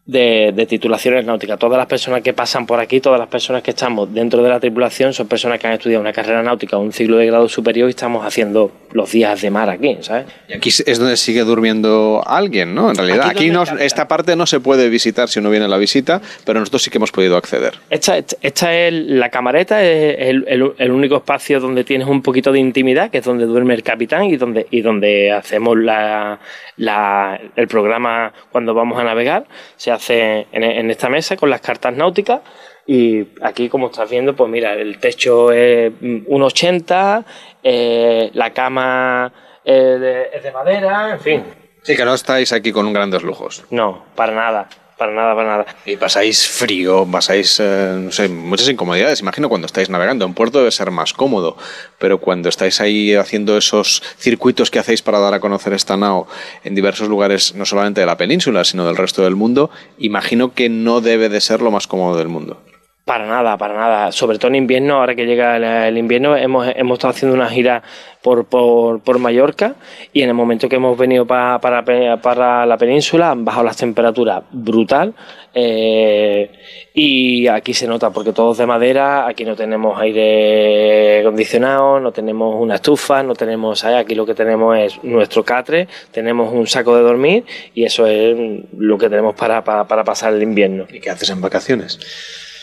de, 0.06 0.52
de, 0.54 0.66
titulaciones 0.66 1.26
náuticas. 1.26 1.58
Todas 1.58 1.78
las 1.78 1.88
personas 1.88 2.22
que 2.22 2.34
pasan 2.34 2.66
por 2.66 2.80
aquí, 2.80 3.00
todas 3.00 3.20
las 3.20 3.30
personas 3.30 3.64
que 3.64 3.72
estamos 3.72 4.14
dentro 4.14 4.44
de 4.44 4.50
la 4.50 4.60
tripulación 4.60 5.14
son 5.14 5.28
personas 5.28 5.60
que 5.60 5.68
han 5.68 5.74
estudiado 5.74 6.02
una 6.02 6.12
carrera 6.12 6.44
náutica 6.44 6.78
o 6.78 6.82
un 6.82 6.92
ciclo 6.92 7.18
de 7.18 7.28
grado 7.28 7.48
superior 7.48 7.88
y 7.88 7.92
estamos 7.92 8.26
haciendo 8.26 8.72
los 8.92 9.12
días 9.12 9.42
de 9.42 9.50
mar 9.50 9.70
aquí, 9.70 9.98
¿sabes? 10.02 10.26
Y 10.50 10.54
aquí 10.54 10.70
es 10.70 11.00
donde 11.00 11.16
sigue 11.16 11.44
durmiendo 11.44 12.22
alguien, 12.26 12.76
¿no? 12.76 12.90
En 12.90 12.98
realidad, 12.98 13.28
aquí, 13.30 13.46
aquí 13.46 13.50
no, 13.50 13.64
esta 13.64 14.08
parte 14.08 14.36
no 14.36 14.46
se 14.46 14.60
puede 14.60 14.90
visitar 14.90 15.30
si 15.30 15.40
uno 15.40 15.50
viene 15.50 15.66
a 15.66 15.70
la 15.70 15.78
visita, 15.78 16.22
pero 16.46 16.60
nosotros 16.60 16.84
sí 16.84 16.92
que 16.92 16.98
hemos 16.98 17.12
podido 17.12 17.38
acceder. 17.38 17.74
Esta, 17.90 18.18
esta 18.18 18.74
es 18.76 18.94
la 18.94 19.30
camareta, 19.30 19.82
es 19.82 20.18
el, 20.20 20.46
el, 20.48 20.74
el, 20.78 20.92
único 20.92 21.18
espacio 21.18 21.62
donde 21.62 21.86
tienes 21.86 22.08
un 22.08 22.22
poquito 22.22 22.52
de 22.52 22.60
intimidad, 22.60 23.10
que 23.10 23.20
es 23.20 23.26
donde 23.26 23.46
duerme 23.46 23.74
el 23.74 23.84
capitán 23.84 24.26
y 24.26 24.36
donde, 24.36 24.68
y 24.70 24.82
donde 24.82 25.32
hacemos 25.32 25.78
la, 25.78 26.40
la, 26.76 27.40
el 27.56 27.68
programa 27.68 28.34
cuando 28.52 28.74
vamos 28.74 29.00
a 29.00 29.04
navegar. 29.04 29.46
Se 29.78 29.93
hace 29.94 30.48
en, 30.52 30.64
en 30.64 30.91
esta 30.91 31.10
mesa 31.10 31.38
con 31.38 31.49
las 31.49 31.61
cartas 31.61 31.95
náuticas. 31.95 32.41
Y 32.86 33.26
aquí, 33.41 33.70
como 33.70 33.88
estás 33.88 34.10
viendo, 34.10 34.36
pues 34.36 34.49
mira, 34.49 34.74
el 34.74 34.99
techo 34.99 35.52
es 35.52 35.91
1,80, 36.02 37.24
eh, 37.64 38.30
la 38.34 38.52
cama 38.52 39.32
es 39.64 39.99
de, 39.99 40.30
es 40.34 40.44
de, 40.44 40.52
madera, 40.52 41.11
en 41.11 41.20
fin. 41.20 41.44
Sí, 41.82 41.95
que 41.95 42.03
no 42.03 42.14
estáis 42.14 42.52
aquí 42.52 42.72
con 42.74 42.91
grandes 42.91 43.24
lujos. 43.24 43.64
No, 43.70 44.03
para 44.15 44.34
nada. 44.34 44.68
Para 45.04 45.16
nada, 45.16 45.36
para 45.36 45.50
nada. 45.50 45.66
Y 45.86 45.98
pasáis 45.98 46.48
frío, 46.48 47.06
pasáis, 47.06 47.60
eh, 47.60 47.94
no 48.06 48.10
sé, 48.10 48.30
muchas 48.30 48.70
incomodidades. 48.70 49.20
Imagino 49.20 49.50
cuando 49.50 49.66
estáis 49.66 49.90
navegando. 49.90 50.24
En 50.24 50.34
puerto 50.34 50.60
debe 50.60 50.72
ser 50.72 50.92
más 50.92 51.12
cómodo, 51.12 51.58
pero 52.00 52.20
cuando 52.20 52.48
estáis 52.48 52.80
ahí 52.80 53.14
haciendo 53.14 53.58
esos 53.58 54.02
circuitos 54.18 54.72
que 54.72 54.80
hacéis 54.80 55.02
para 55.02 55.20
dar 55.20 55.34
a 55.34 55.42
conocer 55.42 55.74
esta 55.74 55.98
nao 55.98 56.26
en 56.64 56.74
diversos 56.74 57.10
lugares, 57.10 57.54
no 57.54 57.66
solamente 57.66 58.00
de 58.00 58.08
la 58.08 58.16
península, 58.16 58.64
sino 58.64 58.86
del 58.86 58.96
resto 58.96 59.24
del 59.24 59.36
mundo, 59.36 59.70
imagino 59.98 60.54
que 60.54 60.70
no 60.70 61.02
debe 61.02 61.28
de 61.28 61.42
ser 61.42 61.62
lo 61.62 61.70
más 61.70 61.86
cómodo 61.86 62.18
del 62.18 62.30
mundo. 62.30 62.62
Para 63.06 63.28
nada, 63.28 63.58
para 63.58 63.74
nada. 63.74 64.12
Sobre 64.14 64.38
todo 64.38 64.48
en 64.48 64.56
invierno, 64.56 64.96
ahora 64.96 65.14
que 65.14 65.26
llega 65.26 65.58
el, 65.88 65.98
invierno, 65.98 66.38
hemos, 66.38 66.66
hemos 66.74 66.98
estado 66.98 67.12
haciendo 67.12 67.36
una 67.36 67.50
gira 67.50 67.84
por, 68.22 68.46
por, 68.46 69.02
por, 69.02 69.20
Mallorca 69.20 69.76
y 70.14 70.22
en 70.22 70.30
el 70.30 70.36
momento 70.36 70.70
que 70.70 70.78
hemos 70.78 70.98
venido 70.98 71.28
para, 71.28 71.60
para, 71.60 72.22
para 72.22 72.66
la 72.66 72.78
península 72.78 73.32
han 73.32 73.44
bajado 73.44 73.66
las 73.66 73.76
temperaturas 73.76 74.44
brutal 74.52 75.14
eh, 75.54 76.50
y 76.94 77.46
aquí 77.48 77.74
se 77.74 77.88
nota 77.88 78.12
porque 78.12 78.32
todo 78.32 78.54
es 78.54 78.60
de 78.60 78.66
madera, 78.66 79.28
aquí 79.28 79.44
no 79.44 79.58
tenemos 79.58 80.00
aire 80.00 81.20
acondicionado, 81.20 82.00
no 82.00 82.14
tenemos 82.14 82.56
una 82.58 82.76
estufa, 82.76 83.22
no 83.22 83.36
tenemos, 83.36 83.84
aquí 83.84 84.16
lo 84.16 84.26
que 84.26 84.34
tenemos 84.34 84.78
es 84.78 85.04
nuestro 85.04 85.44
catre, 85.44 85.90
tenemos 86.12 86.54
un 86.54 86.68
saco 86.68 86.96
de 86.96 87.02
dormir 87.02 87.44
y 87.76 87.84
eso 87.84 88.08
es 88.08 88.38
lo 88.78 88.98
que 88.98 89.10
tenemos 89.10 89.36
para, 89.36 89.62
para, 89.62 89.86
para 89.86 90.06
pasar 90.06 90.34
el 90.34 90.42
invierno. 90.42 90.86
¿Y 90.90 91.02
qué 91.02 91.10
haces 91.10 91.30
en 91.32 91.42
vacaciones? 91.42 92.00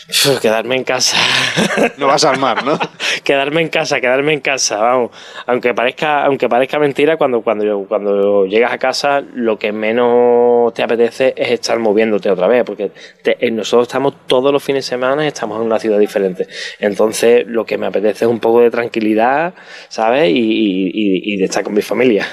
Uf, 0.09 0.39
quedarme 0.39 0.75
en 0.75 0.83
casa. 0.83 1.17
No 1.97 2.07
vas 2.07 2.23
al 2.25 2.39
mar, 2.39 2.63
¿no? 2.63 2.79
quedarme 3.23 3.61
en 3.61 3.69
casa, 3.69 4.01
quedarme 4.01 4.33
en 4.33 4.39
casa, 4.39 4.77
vamos. 4.77 5.11
Aunque 5.45 5.73
parezca, 5.73 6.25
aunque 6.25 6.49
parezca 6.49 6.79
mentira, 6.79 7.17
cuando, 7.17 7.41
cuando, 7.41 7.85
cuando 7.87 8.45
llegas 8.45 8.71
a 8.71 8.77
casa, 8.77 9.21
lo 9.21 9.57
que 9.59 9.71
menos 9.71 10.73
te 10.73 10.83
apetece 10.83 11.33
es 11.37 11.51
estar 11.51 11.77
moviéndote 11.79 12.29
otra 12.29 12.47
vez, 12.47 12.63
porque 12.63 12.91
te, 13.21 13.51
nosotros 13.51 13.87
estamos 13.87 14.13
todos 14.27 14.51
los 14.51 14.63
fines 14.63 14.85
de 14.85 14.89
semana, 14.89 15.27
estamos 15.27 15.59
en 15.59 15.65
una 15.67 15.79
ciudad 15.79 15.99
diferente. 15.99 16.47
Entonces, 16.79 17.45
lo 17.47 17.65
que 17.65 17.77
me 17.77 17.87
apetece 17.87 18.25
es 18.25 18.31
un 18.31 18.39
poco 18.39 18.61
de 18.61 18.71
tranquilidad, 18.71 19.53
¿sabes? 19.89 20.29
Y, 20.29 20.39
y, 20.39 21.33
y 21.33 21.37
de 21.37 21.45
estar 21.45 21.63
con 21.63 21.73
mi 21.73 21.81
familia. 21.81 22.27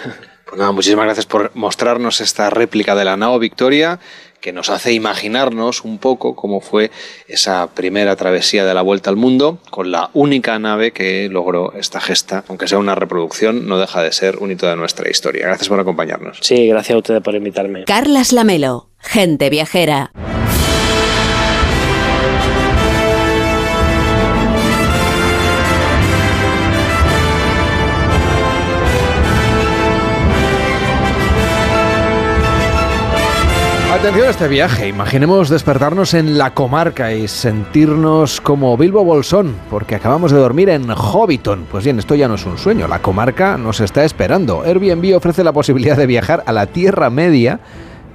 Pues 0.49 0.59
nada, 0.59 0.73
muchísimas 0.73 1.05
gracias 1.05 1.27
por 1.27 1.51
mostrarnos 1.55 2.23
esta 2.23 2.49
réplica 2.49 2.95
de 2.95 3.05
la 3.05 3.19
nao 3.19 3.39
Victoria 3.39 4.01
que 4.49 4.53
nos 4.55 4.71
hace 4.71 4.95
imaginarnos 4.95 5.85
un 5.85 5.99
poco 5.99 6.35
cómo 6.35 6.63
fue 6.63 6.91
esa 7.27 7.69
primera 7.75 8.17
travesía 8.17 8.65
de 8.65 8.73
la 8.73 8.81
vuelta 8.81 9.11
al 9.11 9.17
mundo 9.17 9.59
con 9.69 9.91
la 9.91 10.09
única 10.15 10.59
nave 10.59 10.91
que 10.91 11.29
logró 11.31 11.75
esta 11.75 12.01
gesta, 12.01 12.45
aunque 12.49 12.67
sea 12.67 12.79
una 12.79 12.95
reproducción, 12.95 13.69
no 13.69 13.79
deja 13.79 14.03
de 14.03 14.11
ser 14.11 14.39
un 14.39 14.51
hito 14.51 14.67
de 14.67 14.77
nuestra 14.77 15.11
historia. 15.11 15.45
Gracias 15.49 15.69
por 15.69 15.79
acompañarnos. 15.79 16.39
Sí, 16.41 16.67
gracias 16.67 16.95
a 16.95 16.99
ustedes 16.99 17.21
por 17.21 17.35
invitarme. 17.35 17.85
Carlas 17.85 18.33
Lamelo, 18.33 18.89
gente 19.01 19.51
viajera. 19.51 20.13
Atención 33.99 34.29
a 34.29 34.31
este 34.31 34.47
viaje. 34.47 34.87
Imaginemos 34.87 35.49
despertarnos 35.49 36.15
en 36.15 36.39
la 36.39 36.55
comarca 36.55 37.13
y 37.13 37.27
sentirnos 37.27 38.41
como 38.41 38.77
Bilbo 38.77 39.03
Bolsón, 39.03 39.57
porque 39.69 39.97
acabamos 39.97 40.31
de 40.31 40.39
dormir 40.39 40.69
en 40.69 40.89
Hobbiton. 40.89 41.67
Pues 41.69 41.83
bien, 41.83 41.99
esto 41.99 42.15
ya 42.15 42.29
no 42.29 42.37
es 42.37 42.47
un 42.47 42.59
sueño. 42.59 42.87
La 42.87 43.03
comarca 43.03 43.59
nos 43.59 43.81
está 43.81 44.05
esperando. 44.05 44.63
Airbnb 44.63 45.17
ofrece 45.17 45.43
la 45.43 45.53
posibilidad 45.53 45.97
de 45.97 46.07
viajar 46.07 46.45
a 46.47 46.53
la 46.53 46.67
Tierra 46.67 47.11
Media 47.11 47.59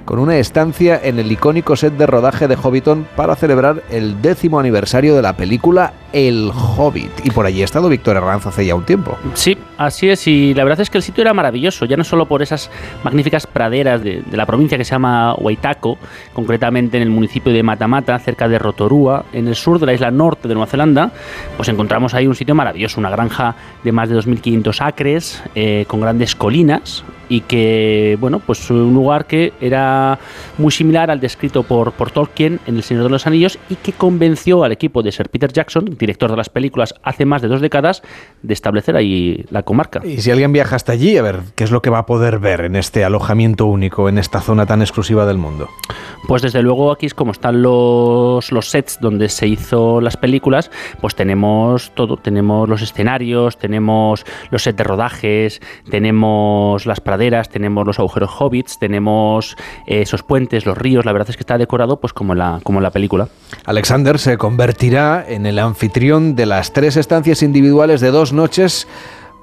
con 0.06 0.18
una 0.18 0.38
estancia 0.38 0.98
en 1.02 1.18
el 1.18 1.30
icónico 1.30 1.76
set 1.76 1.94
de 1.98 2.06
rodaje 2.06 2.48
de 2.48 2.56
Hobbiton 2.56 3.06
para 3.14 3.36
celebrar 3.36 3.82
el 3.90 4.22
décimo 4.22 4.58
aniversario 4.58 5.14
de 5.14 5.22
la 5.22 5.36
película 5.36 5.92
El 6.14 6.52
Hobbit. 6.54 7.10
Y 7.24 7.30
por 7.30 7.44
allí 7.44 7.62
ha 7.62 7.64
estado 7.64 7.88
Víctor 7.88 8.16
Herranz 8.16 8.46
hace 8.46 8.64
ya 8.64 8.76
un 8.76 8.84
tiempo. 8.84 9.18
Sí, 9.34 9.58
así 9.76 10.08
es. 10.08 10.28
Y 10.28 10.54
la 10.54 10.62
verdad 10.62 10.80
es 10.80 10.88
que 10.88 10.98
el 10.98 11.02
sitio 11.02 11.22
era 11.22 11.34
maravilloso, 11.34 11.86
ya 11.86 11.96
no 11.96 12.04
solo 12.04 12.26
por 12.26 12.40
esas 12.40 12.70
magníficas 13.02 13.48
praderas 13.48 14.02
de, 14.02 14.22
la 14.30 14.46
provincia 14.46 14.78
que 14.78 14.84
se 14.84 14.92
llama 14.92 15.34
Waitako, 15.34 15.98
concretamente 16.32 16.98
en 16.98 17.02
el 17.02 17.10
municipio 17.10 17.52
de 17.52 17.64
Matamata, 17.64 18.16
cerca 18.20 18.48
de 18.48 18.60
Rotorua, 18.60 19.24
en 19.32 19.48
el 19.48 19.56
sur 19.56 19.80
de 19.80 19.86
la 19.86 19.92
isla 19.92 20.12
norte 20.12 20.46
de 20.46 20.54
Nueva 20.54 20.70
Zelanda, 20.70 21.10
pues 21.56 21.68
encontramos 21.68 22.14
ahí 22.14 22.28
un 22.28 22.36
sitio 22.36 22.54
maravilloso, 22.54 23.00
una 23.00 23.10
granja 23.10 23.56
de 23.82 23.90
más 23.90 24.08
de 24.08 24.16
2.500 24.16 24.86
acres, 24.86 25.42
eh, 25.56 25.84
con 25.88 26.00
grandes 26.00 26.36
colinas, 26.36 27.02
y 27.28 27.40
que, 27.40 28.16
bueno, 28.20 28.38
pues 28.38 28.70
un 28.70 28.94
lugar 28.94 29.26
que 29.26 29.52
era 29.60 30.18
muy 30.58 30.70
similar 30.70 31.10
al 31.10 31.20
descrito 31.20 31.62
por, 31.62 31.92
por 31.92 32.10
Tolkien 32.10 32.60
en 32.66 32.76
El 32.76 32.82
Señor 32.82 33.04
de 33.04 33.10
los 33.10 33.26
Anillos 33.26 33.58
y 33.68 33.76
que 33.76 33.92
convenció 33.92 34.64
al 34.64 34.72
equipo 34.72 35.02
de 35.02 35.12
Sir 35.12 35.28
Peter 35.28 35.52
Jackson, 35.52 35.96
director 36.04 36.30
de 36.30 36.36
las 36.36 36.48
películas 36.48 36.94
hace 37.02 37.24
más 37.24 37.40
de 37.40 37.48
dos 37.48 37.60
décadas, 37.60 38.02
de 38.42 38.52
establecer 38.52 38.96
ahí 38.96 39.44
la 39.50 39.62
comarca. 39.62 40.00
Y 40.04 40.20
si 40.20 40.30
alguien 40.30 40.52
viaja 40.52 40.76
hasta 40.76 40.92
allí, 40.92 41.16
a 41.16 41.22
ver, 41.22 41.40
¿qué 41.54 41.64
es 41.64 41.70
lo 41.70 41.80
que 41.80 41.90
va 41.90 41.98
a 41.98 42.06
poder 42.06 42.38
ver 42.38 42.60
en 42.60 42.76
este 42.76 43.04
alojamiento 43.04 43.66
único, 43.66 44.08
en 44.08 44.18
esta 44.18 44.40
zona 44.40 44.66
tan 44.66 44.82
exclusiva 44.82 45.24
del 45.24 45.38
mundo? 45.38 45.68
Pues 46.28 46.42
desde 46.42 46.62
luego 46.62 46.92
aquí 46.92 47.06
es 47.06 47.14
como 47.14 47.32
están 47.32 47.62
los, 47.62 48.52
los 48.52 48.70
sets 48.70 48.98
donde 49.00 49.28
se 49.28 49.46
hizo 49.46 50.00
las 50.00 50.16
películas, 50.16 50.70
pues 51.00 51.14
tenemos 51.14 51.92
todo, 51.94 52.16
tenemos 52.16 52.68
los 52.68 52.82
escenarios, 52.82 53.58
tenemos 53.58 54.24
los 54.50 54.62
sets 54.62 54.76
de 54.76 54.84
rodajes, 54.84 55.60
tenemos 55.90 56.86
las 56.86 57.00
praderas, 57.00 57.48
tenemos 57.48 57.86
los 57.86 57.98
agujeros 57.98 58.30
hobbits, 58.38 58.78
tenemos 58.78 59.56
eh, 59.86 60.02
esos 60.02 60.22
puentes, 60.22 60.66
los 60.66 60.76
ríos, 60.76 61.04
la 61.04 61.12
verdad 61.12 61.30
es 61.30 61.36
que 61.36 61.42
está 61.42 61.58
decorado 61.58 62.00
pues 62.00 62.12
como 62.12 62.34
la, 62.34 62.60
como 62.62 62.80
la 62.80 62.90
película. 62.90 63.28
Alexander 63.64 64.18
se 64.18 64.36
convertirá 64.36 65.24
en 65.26 65.46
el 65.46 65.58
anfitrión 65.58 65.93
de 65.94 66.44
las 66.44 66.72
tres 66.72 66.96
estancias 66.96 67.40
individuales 67.44 68.00
de 68.00 68.10
dos 68.10 68.32
noches 68.32 68.88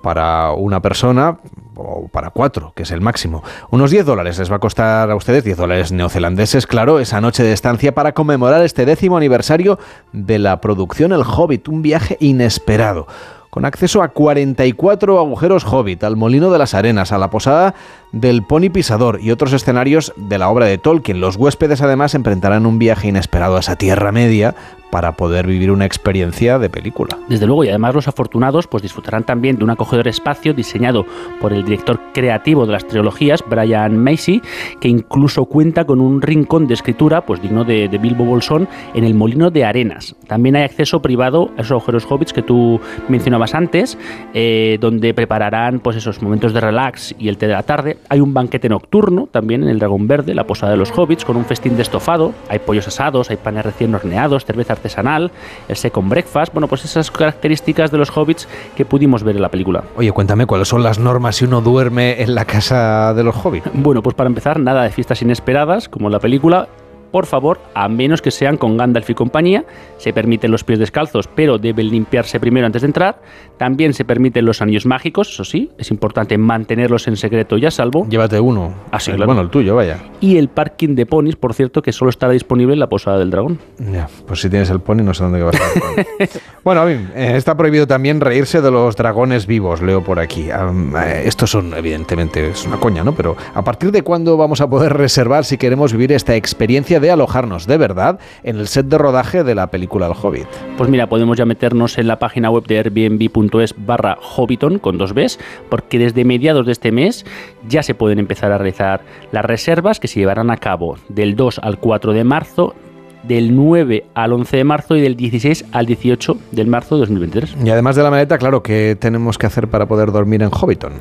para 0.04 0.52
una 0.52 0.82
persona 0.82 1.38
o 1.76 2.10
para 2.10 2.32
cuatro, 2.32 2.74
que 2.76 2.84
es 2.84 2.92
el 2.92 3.00
máximo. 3.00 3.42
Unos 3.70 3.90
10 3.90 4.06
dólares 4.06 4.38
les 4.38 4.52
va 4.52 4.58
a 4.58 4.60
costar 4.60 5.10
a 5.10 5.16
ustedes, 5.16 5.46
10 5.46 5.56
dólares 5.56 5.94
neozelandeses, 5.94 6.68
claro, 6.68 7.00
esa 7.00 7.22
noche 7.22 7.44
de 7.44 7.54
estancia 7.54 7.94
para 7.94 8.14
conmemorar 8.14 8.64
este 8.64 8.86
décimo 8.86 9.16
aniversario 9.16 9.80
de 10.12 10.40
la 10.40 10.60
producción 10.60 11.14
El 11.14 11.24
Hobbit, 11.24 11.70
un 11.70 11.82
viaje 11.82 12.18
inesperado 12.20 13.08
con 13.50 13.66
acceso 13.66 14.02
a 14.02 14.08
44 14.08 15.20
agujeros 15.20 15.66
Hobbit, 15.66 16.04
al 16.04 16.16
Molino 16.16 16.52
de 16.52 16.58
las 16.58 16.74
Arenas, 16.74 17.12
a 17.12 17.18
la 17.18 17.30
posada 17.30 17.76
del 18.14 18.44
Pony 18.44 18.70
Pisador 18.72 19.20
y 19.22 19.32
otros 19.32 19.52
escenarios 19.52 20.14
de 20.16 20.38
la 20.38 20.50
obra 20.50 20.66
de 20.66 20.78
Tolkien. 20.78 21.20
Los 21.20 21.36
huéspedes 21.36 21.82
además 21.82 22.16
emprenderán 22.16 22.66
un 22.66 22.80
viaje 22.80 23.10
inesperado 23.10 23.58
a 23.58 23.60
esa 23.60 23.76
Tierra 23.76 24.14
Media 24.14 24.56
para 24.92 25.14
poder 25.14 25.48
vivir 25.48 25.72
una 25.72 25.86
experiencia 25.86 26.60
de 26.60 26.70
película. 26.70 27.18
Desde 27.28 27.48
luego, 27.48 27.64
y 27.64 27.70
además 27.70 27.96
los 27.96 28.08
afortunados 28.08 28.68
pues 28.68 28.84
disfrutarán 28.84 29.24
también 29.24 29.58
de 29.58 29.64
un 29.64 29.70
acogedor 29.70 30.08
espacio 30.08 30.54
diseñado 30.54 31.06
por 31.40 31.54
el 31.54 31.64
director 31.64 32.00
creativo 32.14 32.66
de 32.66 32.74
las 32.74 32.86
trilogías, 32.86 33.44
Brian 33.50 33.98
Macy, 33.98 34.42
que 34.80 34.88
incluso 34.88 35.46
cuenta 35.46 35.86
con 35.86 36.02
un 36.02 36.22
rincón 36.22 36.68
de 36.68 36.74
escritura 36.74 37.26
pues 37.26 37.42
digno 37.42 37.64
de, 37.64 37.88
de 37.88 37.98
Bilbo 37.98 38.26
Bolsón 38.26 38.68
en 38.94 39.04
el 39.04 39.14
Molino 39.14 39.50
de 39.50 39.66
Arenas. 39.66 40.16
También 40.28 40.56
hay 40.56 40.64
acceso 40.64 41.02
privado 41.02 41.52
a 41.58 41.62
esos 41.62 41.72
agujeros 41.72 42.06
hobbits 42.10 42.34
que 42.34 42.42
tú 42.42 42.80
mencionabas 43.08 43.56
antes, 43.56 43.98
eh, 44.34 44.78
donde 44.80 45.14
prepararán 45.14 45.80
pues 45.80 45.96
esos 45.96 46.22
momentos 46.22 46.54
de 46.54 46.60
relax 46.60 47.16
y 47.18 47.30
el 47.30 47.38
té 47.38 47.48
de 47.48 47.54
la 47.54 47.64
tarde. 47.64 47.98
Hay 48.10 48.20
un 48.20 48.34
banquete 48.34 48.70
nocturno 48.70 49.28
también 49.32 49.64
en 49.64 49.70
el 49.70 49.80
Dragón 49.80 50.08
Verde, 50.08 50.34
la 50.36 50.46
posada 50.46 50.72
de 50.72 50.78
los 50.78 50.92
hobbits, 50.98 51.26
con 51.26 51.38
un 51.38 51.46
festín 51.46 51.76
de 51.76 51.82
estofado. 51.82 52.34
Hay 52.50 52.60
pollos 52.60 52.88
asados, 52.88 53.30
hay 53.30 53.38
panes 53.38 53.66
recién 53.66 53.94
horneados, 53.96 54.46
cerveza 54.46 54.74
artesanal, 54.82 55.32
el 55.68 55.76
second 55.76 56.10
breakfast, 56.10 56.54
bueno, 56.54 56.68
pues 56.68 56.84
esas 56.84 57.12
características 57.12 57.92
de 57.92 57.98
los 57.98 58.16
hobbits 58.16 58.48
que 58.76 58.84
pudimos 58.84 59.24
ver 59.24 59.36
en 59.36 59.44
la 59.44 59.50
película. 59.50 59.84
Oye, 59.96 60.12
cuéntame 60.12 60.46
cuáles 60.46 60.68
son 60.68 60.84
las 60.84 61.00
normas 61.00 61.36
si 61.36 61.46
uno 61.46 61.62
duerme 61.62 62.22
en 62.22 62.36
la 62.36 62.46
casa 62.46 63.14
de 63.14 63.24
los 63.24 63.36
hobbits. 63.36 63.70
Bueno, 63.74 64.02
pues 64.02 64.16
para 64.16 64.28
empezar, 64.28 64.60
nada 64.60 64.84
de 64.84 64.90
fiestas 64.90 65.22
inesperadas, 65.22 65.88
como 65.88 66.08
en 66.08 66.14
la 66.14 66.20
película, 66.20 66.68
por 67.12 67.26
favor, 67.26 67.60
a 67.74 67.88
menos 67.90 68.22
que 68.22 68.32
sean 68.32 68.58
con 68.58 68.78
Gandalf 68.78 69.10
y 69.10 69.14
compañía. 69.14 69.66
Se 69.98 70.14
permiten 70.14 70.52
los 70.52 70.64
pies 70.64 70.80
descalzos, 70.80 71.28
pero 71.28 71.58
deben 71.58 71.90
limpiarse 71.90 72.40
primero 72.40 72.66
antes 72.66 72.82
de 72.82 72.88
entrar. 72.88 73.22
También 73.58 73.94
se 73.94 74.06
permiten 74.06 74.46
los 74.46 74.62
anillos 74.62 74.86
mágicos, 74.86 75.30
eso 75.30 75.44
sí, 75.44 75.72
es 75.78 75.92
importante 75.92 76.38
mantenerlos 76.38 77.08
en 77.08 77.18
secreto 77.18 77.58
y 77.58 77.66
a 77.66 77.72
salvo. 77.72 78.08
Llévate 78.10 78.40
uno. 78.40 78.74
Así, 78.92 79.12
El- 79.12 79.18
claro. 79.18 79.28
Bueno, 79.28 79.42
el 79.42 79.50
tuyo, 79.50 79.76
vaya. 79.76 79.98
Y 80.20 80.38
el 80.38 80.48
parking 80.50 80.96
de 80.96 81.06
ponis, 81.06 81.36
por 81.36 81.54
cierto, 81.54 81.82
que 81.82 81.92
solo 81.92 82.10
estará 82.10 82.32
disponible 82.34 82.74
en 82.74 82.80
la 82.80 82.88
Posada 82.88 83.20
del 83.20 83.30
Dragón. 83.30 83.60
Ya, 83.80 84.08
pues 84.28 84.42
si 84.42 84.50
tienes 84.50 84.70
el 84.70 84.80
pony 84.80 84.98
no 85.04 85.14
sé 85.14 85.24
dónde 85.24 85.42
va 85.44 85.50
a 85.50 85.52
bueno, 86.64 86.82
a 86.82 86.86
mí, 86.86 86.94
eh, 87.16 87.34
está 87.36 87.56
prohibido 87.58 87.88
también 87.88 88.22
reírse 88.22 88.62
de 88.62 88.72
los 88.72 88.96
dragones 88.96 89.46
vivos, 89.48 89.82
leo 89.82 90.04
por 90.04 90.20
aquí. 90.20 90.50
Eh, 90.50 91.24
estos 91.26 91.50
son, 91.52 91.74
evidentemente, 91.74 92.50
es 92.52 92.66
una 92.66 92.78
coña, 92.78 93.04
¿no? 93.04 93.14
Pero 93.14 93.36
¿a 93.54 93.64
partir 93.64 93.92
de 93.92 94.02
cuándo 94.04 94.38
vamos 94.38 94.62
a 94.62 94.70
poder 94.70 94.94
reservar 94.94 95.44
si 95.46 95.58
queremos 95.58 95.92
vivir 95.92 96.12
esta 96.14 96.36
experiencia 96.36 97.00
de 97.02 97.12
alojarnos 97.12 97.68
de 97.68 97.78
verdad 97.78 98.20
en 98.44 98.58
el 98.58 98.68
set 98.68 98.86
de 98.86 98.98
rodaje 98.98 99.44
de 99.44 99.56
la 99.56 99.68
película 99.68 100.08
El 100.08 100.14
Hobbit? 100.14 100.48
Pues 100.78 100.90
mira, 100.90 101.10
podemos 101.10 101.38
ya 101.38 101.46
meternos 101.46 101.98
en 101.98 102.08
la 102.08 102.20
página 102.20 102.50
web 102.50 102.66
de 102.66 102.78
airbnb.es 102.78 103.76
barra 103.78 104.18
hobbiton 104.22 104.80
con 104.80 104.98
dos 104.98 105.14
Bs, 105.14 105.40
porque 105.70 106.00
desde 106.00 106.24
mediados 106.24 106.66
de 106.66 106.72
este 106.72 106.92
mes 106.92 107.26
ya 107.68 107.84
se 107.84 107.96
pueden 107.96 108.20
empezar 108.20 108.52
a 108.52 108.58
realizar 108.58 109.02
las 109.32 109.44
reservas 109.44 110.00
que 110.00 110.08
se 110.08 110.20
llevarán 110.20 110.50
a 110.50 110.58
cabo 110.58 110.98
del 111.10 111.36
2 111.36 111.60
al 111.64 111.80
4 111.80 112.14
de 112.14 112.24
marzo, 112.24 112.76
del 113.24 113.56
9 113.56 114.06
al 114.14 114.34
11 114.34 114.58
de 114.58 114.64
marzo 114.64 114.96
y 114.96 115.02
del 115.02 115.16
16 115.16 115.66
al 115.72 115.86
18 115.86 116.38
del 116.52 116.68
marzo 116.68 116.96
de 116.96 117.02
2023. 117.02 117.58
Y 117.64 117.70
además 117.70 117.96
de 117.96 118.04
la 118.04 118.10
maleta, 118.10 118.38
claro, 118.38 118.64
¿qué 118.64 118.98
tenemos 119.00 119.38
que 119.38 119.48
hacer 119.48 119.68
para 119.68 119.88
poder 119.88 120.12
dormir 120.12 120.42
en 120.42 120.50
Hobbiton? 120.50 120.94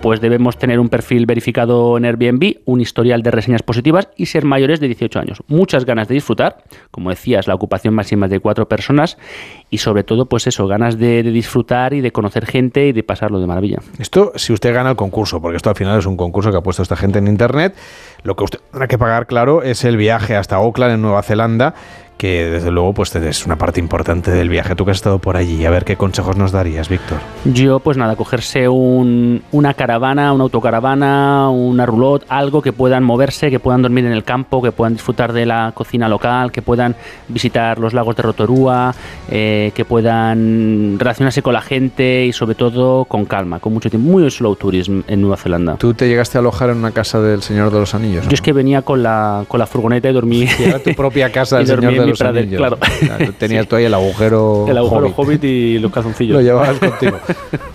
Pues 0.00 0.20
debemos 0.20 0.56
tener 0.56 0.78
un 0.78 0.88
perfil 0.88 1.26
verificado 1.26 1.96
en 1.96 2.04
Airbnb, 2.04 2.58
un 2.64 2.80
historial 2.80 3.22
de 3.22 3.30
reseñas 3.30 3.62
positivas 3.62 4.08
y 4.16 4.26
ser 4.26 4.44
mayores 4.44 4.78
de 4.78 4.86
18 4.86 5.18
años. 5.18 5.42
Muchas 5.48 5.84
ganas 5.84 6.06
de 6.08 6.14
disfrutar, 6.14 6.58
como 6.90 7.10
decías, 7.10 7.48
la 7.48 7.54
ocupación 7.54 7.94
máxima 7.94 8.26
es 8.26 8.30
de 8.30 8.40
cuatro 8.40 8.68
personas 8.68 9.18
y 9.70 9.78
sobre 9.78 10.04
todo, 10.04 10.26
pues 10.26 10.46
eso, 10.46 10.66
ganas 10.66 10.98
de, 10.98 11.22
de 11.22 11.30
disfrutar 11.30 11.94
y 11.94 12.00
de 12.00 12.12
conocer 12.12 12.46
gente 12.46 12.86
y 12.86 12.92
de 12.92 13.02
pasarlo 13.02 13.40
de 13.40 13.46
maravilla. 13.46 13.78
Esto 13.98 14.32
si 14.36 14.52
usted 14.52 14.72
gana 14.72 14.90
el 14.90 14.96
concurso, 14.96 15.40
porque 15.40 15.56
esto 15.56 15.70
al 15.70 15.76
final 15.76 15.98
es 15.98 16.06
un 16.06 16.16
concurso 16.16 16.50
que 16.50 16.58
ha 16.58 16.62
puesto 16.62 16.82
esta 16.82 16.96
gente 16.96 17.18
en 17.18 17.26
internet. 17.26 17.74
Lo 18.22 18.36
que 18.36 18.44
usted 18.44 18.60
tendrá 18.70 18.88
que 18.88 18.98
pagar, 18.98 19.26
claro, 19.26 19.62
es 19.62 19.84
el 19.84 19.96
viaje 19.96 20.36
hasta 20.36 20.56
Auckland, 20.56 20.94
en 20.94 21.02
Nueva 21.02 21.22
Zelanda, 21.22 21.74
que 22.16 22.46
desde 22.46 22.70
luego 22.70 22.94
pues 22.94 23.14
es 23.14 23.44
una 23.44 23.56
parte 23.56 23.78
importante 23.80 24.30
del 24.30 24.48
viaje. 24.48 24.74
Tú 24.74 24.84
que 24.84 24.90
has 24.92 24.96
estado 24.96 25.18
por 25.18 25.36
allí, 25.36 25.64
a 25.66 25.70
ver 25.70 25.84
qué 25.84 25.96
consejos 25.96 26.36
nos 26.36 26.50
darías, 26.52 26.88
Víctor. 26.88 27.18
Yo, 27.44 27.80
pues 27.80 27.96
nada, 27.96 28.16
cogerse 28.16 28.68
un- 28.68 29.42
una 29.52 29.74
caravana, 29.74 30.32
una 30.32 30.44
autocaravana, 30.44 31.50
una 31.50 31.84
roulotte, 31.86 32.24
algo 32.28 32.62
que 32.62 32.72
puedan 32.72 33.04
moverse, 33.04 33.50
que 33.50 33.58
puedan 33.60 33.82
dormir 33.82 34.06
en 34.06 34.12
el 34.12 34.24
campo, 34.24 34.62
que 34.62 34.72
puedan 34.72 34.94
disfrutar 34.94 35.32
de 35.32 35.44
la 35.46 35.72
cocina 35.74 36.08
local, 36.08 36.52
que 36.52 36.62
puedan 36.62 36.96
visitar 37.28 37.78
los 37.78 37.92
lagos 37.92 38.16
de 38.16 38.22
Rotorua, 38.22 38.94
eh, 39.30 39.72
que 39.74 39.84
puedan 39.84 40.98
relacionarse 40.98 41.42
con 41.42 41.52
la 41.52 41.60
gente 41.60 42.24
y 42.26 42.32
sobre 42.32 42.54
todo 42.54 43.04
con 43.04 43.24
calma, 43.26 43.58
con 43.58 43.72
mucho 43.72 43.90
tiempo. 43.90 44.08
Muy 44.10 44.30
slow 44.30 44.56
tourism 44.56 45.00
en 45.06 45.20
Nueva 45.20 45.36
Zelanda. 45.36 45.76
¿Tú 45.76 45.94
te 45.94 46.08
llegaste 46.08 46.38
a 46.38 46.40
alojar 46.40 46.70
en 46.70 46.78
una 46.78 46.92
casa 46.92 47.20
del 47.20 47.42
Señor 47.42 47.70
de 47.70 47.78
los 47.80 47.94
Anillos? 47.94 48.24
Yo 48.26 48.34
es 48.34 48.40
que 48.40 48.52
venía 48.52 48.82
con 48.82 49.02
la, 49.02 49.44
con 49.48 49.60
la 49.60 49.66
furgoneta 49.66 50.08
y 50.08 50.12
dormí. 50.12 50.46
Y 50.58 50.62
era 50.64 50.78
tu 50.78 50.94
propia 50.94 51.30
casa 51.32 51.58
del 51.58 51.66
Señor 51.66 52.05
de 52.06 52.10
los 52.10 52.20
Anillos. 52.22 52.58
claro. 52.58 52.78
Tú 53.26 53.32
tenías 53.38 53.66
tú 53.66 53.76
ahí 53.76 53.84
el 53.84 53.94
agujero 53.94 54.66
El 54.68 54.78
agujero 54.78 55.06
Hobbit. 55.06 55.14
hobbit 55.18 55.44
y 55.44 55.78
los 55.78 55.92
calzoncillos. 55.92 56.36
Lo 56.36 56.40
llevabas 56.42 56.78
contigo. 56.78 57.18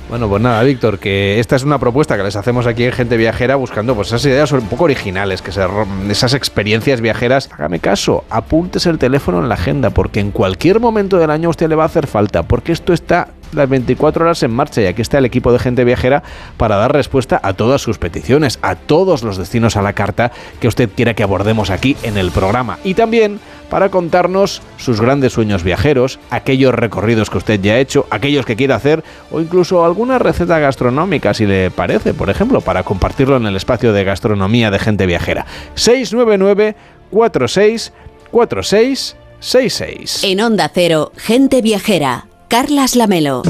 Bueno, 0.10 0.28
pues 0.28 0.42
nada, 0.42 0.62
Víctor, 0.64 1.00
que 1.00 1.40
esta 1.40 1.56
es 1.56 1.64
una 1.64 1.80
propuesta 1.80 2.18
que 2.18 2.24
les 2.24 2.36
hacemos 2.36 2.68
aquí 2.68 2.84
en 2.84 2.92
Gente 2.92 3.18
Viajera 3.18 3.56
buscando 3.56 3.96
pues 3.96 4.10
esas 4.10 4.26
ideas 4.26 4.52
un 4.52 4.68
poco 4.68 4.86
originales, 4.86 5.42
que 5.42 5.52
se 5.52 5.66
esas 6.10 6.34
experiencias 6.34 7.00
viajeras. 7.02 7.50
Hágame 7.54 7.80
caso, 7.80 8.26
apúntese 8.30 8.90
el 8.90 8.98
teléfono 8.98 9.40
en 9.40 9.48
la 9.50 9.56
agenda, 9.56 9.90
porque 9.92 10.20
en 10.20 10.32
cualquier 10.32 10.80
momento 10.80 11.18
del 11.18 11.30
año 11.30 11.48
a 11.48 11.52
usted 11.52 11.70
le 11.70 11.76
va 11.76 11.84
a 11.84 11.86
hacer 11.86 12.08
falta, 12.08 12.44
porque 12.44 12.72
esto 12.72 12.94
está 12.94 13.30
las 13.54 13.68
24 13.68 14.24
horas 14.24 14.44
en 14.44 14.52
marcha 14.52 14.82
y 14.82 14.86
aquí 14.86 15.02
está 15.02 15.18
el 15.18 15.26
equipo 15.26 15.52
de 15.52 15.60
Gente 15.60 15.84
Viajera 15.84 16.24
para 16.58 16.78
dar 16.78 16.94
respuesta 16.94 17.40
a 17.44 17.54
todas 17.54 17.82
sus 17.82 17.98
peticiones, 17.98 18.60
a 18.62 18.76
todos 18.76 19.24
los 19.24 19.38
destinos 19.38 19.76
a 19.76 19.82
la 19.82 19.94
carta 19.94 20.32
que 20.60 20.68
usted 20.70 20.90
quiera 20.96 21.14
que 21.14 21.24
abordemos 21.24 21.70
aquí 21.70 21.98
en 22.04 22.18
el 22.18 22.32
programa. 22.32 22.80
Y 22.84 22.94
también 22.94 23.40
para 23.72 23.90
contarnos 23.90 24.62
sus 24.78 25.00
grandes 25.00 25.32
sueños 25.32 25.64
viajeros, 25.64 26.20
aquellos 26.30 26.76
recorridos 26.76 27.30
que 27.30 27.38
usted 27.38 27.62
ya 27.62 27.74
ha 27.74 27.80
hecho, 27.80 28.06
aquellos 28.10 28.46
que 28.46 28.58
quiera 28.58 28.76
hacer 28.76 29.02
o 29.32 29.40
incluso 29.40 29.86
alguna 29.86 30.20
receta 30.20 30.60
gastronómica 30.60 31.34
si 31.34 31.46
le 31.46 31.72
parece, 31.72 32.14
por 32.14 32.30
ejemplo, 32.30 32.60
para 32.60 32.84
compartirlo 32.84 33.38
en 33.38 33.46
el 33.46 33.56
espacio 33.56 33.94
de 33.94 34.04
gastronomía 34.04 34.70
de 34.72 34.80
gente 34.80 35.06
viajera. 35.06 35.46
699 35.76 36.76
46 37.12 37.94
46 38.30 39.16
66. 39.40 40.24
En 40.26 40.42
Onda 40.42 40.70
Cero, 40.72 41.14
Gente 41.16 41.62
Viajera, 41.62 42.28
Carlas 42.50 42.96
Lamelo. 42.98 43.42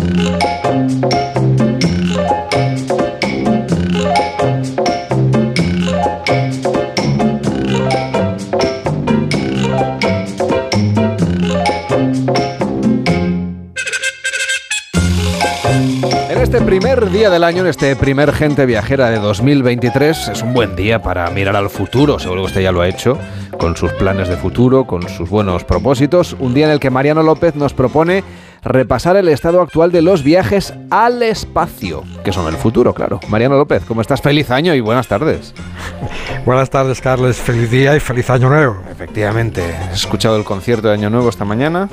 Este 16.54 16.66
primer 16.66 17.10
día 17.12 17.30
del 17.30 17.46
año, 17.46 17.62
en 17.62 17.68
este 17.68 17.96
primer 17.96 18.34
Gente 18.34 18.66
Viajera 18.66 19.10
de 19.10 19.20
2023, 19.20 20.28
es 20.28 20.42
un 20.42 20.54
buen 20.54 20.76
día 20.76 21.02
para 21.02 21.30
mirar 21.30 21.56
al 21.56 21.70
futuro, 21.70 22.20
seguro 22.20 22.42
que 22.42 22.48
usted 22.48 22.62
ya 22.62 22.74
lo 22.74 22.82
ha 22.82 22.90
hecho, 22.90 23.18
con 23.58 23.78
sus 23.78 23.94
planes 23.94 24.28
de 24.28 24.36
futuro, 24.36 24.84
con 24.86 25.08
sus 25.08 25.30
buenos 25.30 25.64
propósitos. 25.64 26.36
Un 26.40 26.54
día 26.54 26.66
en 26.66 26.74
el 26.74 26.82
que 26.82 26.90
Mariano 26.90 27.24
López 27.24 27.56
nos 27.56 27.74
propone 27.74 28.26
repasar 28.64 29.16
el 29.16 29.30
estado 29.30 29.62
actual 29.62 29.94
de 29.94 30.02
los 30.02 30.24
viajes 30.24 30.74
al 30.90 31.24
espacio, 31.24 32.04
que 32.22 32.34
son 32.34 32.54
el 32.54 32.60
futuro, 32.60 32.94
claro. 32.94 33.22
Mariano 33.30 33.56
López, 33.56 33.84
¿cómo 33.88 34.02
estás? 34.02 34.20
Feliz 34.20 34.52
año 34.52 34.76
y 34.76 34.82
buenas 34.82 35.08
tardes. 35.08 35.54
Buenas 36.46 36.70
tardes, 36.70 37.00
Carles. 37.00 37.38
Feliz 37.38 37.72
día 37.72 37.96
y 37.96 38.02
feliz 38.02 38.30
año 38.30 38.50
nuevo. 38.50 38.78
Efectivamente, 38.92 39.64
¿has 39.90 40.00
escuchado 40.00 40.36
el 40.36 40.44
concierto 40.44 40.90
de 40.90 40.96
Año 40.96 41.10
Nuevo 41.10 41.30
esta 41.30 41.46
mañana? 41.46 41.88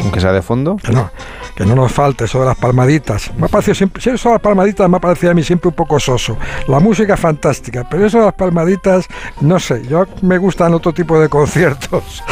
Aunque 0.00 0.20
sea 0.20 0.32
de 0.32 0.40
fondo. 0.40 0.76
No, 0.90 1.10
que 1.54 1.64
no 1.64 1.74
nos 1.74 1.92
falte 1.92 2.24
eso 2.24 2.40
de 2.40 2.46
las 2.46 2.56
palmaditas. 2.56 3.30
Me 3.36 3.46
ha 3.46 3.48
parecido 3.48 3.74
siempre, 3.74 4.02
si 4.02 4.10
eso 4.10 4.28
de 4.28 4.34
las 4.34 4.42
palmaditas 4.42 4.88
me 4.88 4.96
ha 4.96 5.00
parecido 5.00 5.32
a 5.32 5.34
mí 5.34 5.42
siempre 5.42 5.68
un 5.68 5.74
poco 5.74 6.00
soso. 6.00 6.36
La 6.68 6.80
música 6.80 7.16
fantástica, 7.16 7.86
pero 7.88 8.06
eso 8.06 8.18
de 8.18 8.24
las 8.24 8.34
palmaditas, 8.34 9.06
no 9.40 9.58
sé, 9.58 9.82
yo 9.86 10.06
me 10.22 10.38
gustan 10.38 10.74
otro 10.74 10.92
tipo 10.92 11.18
de 11.20 11.28
conciertos 11.28 12.22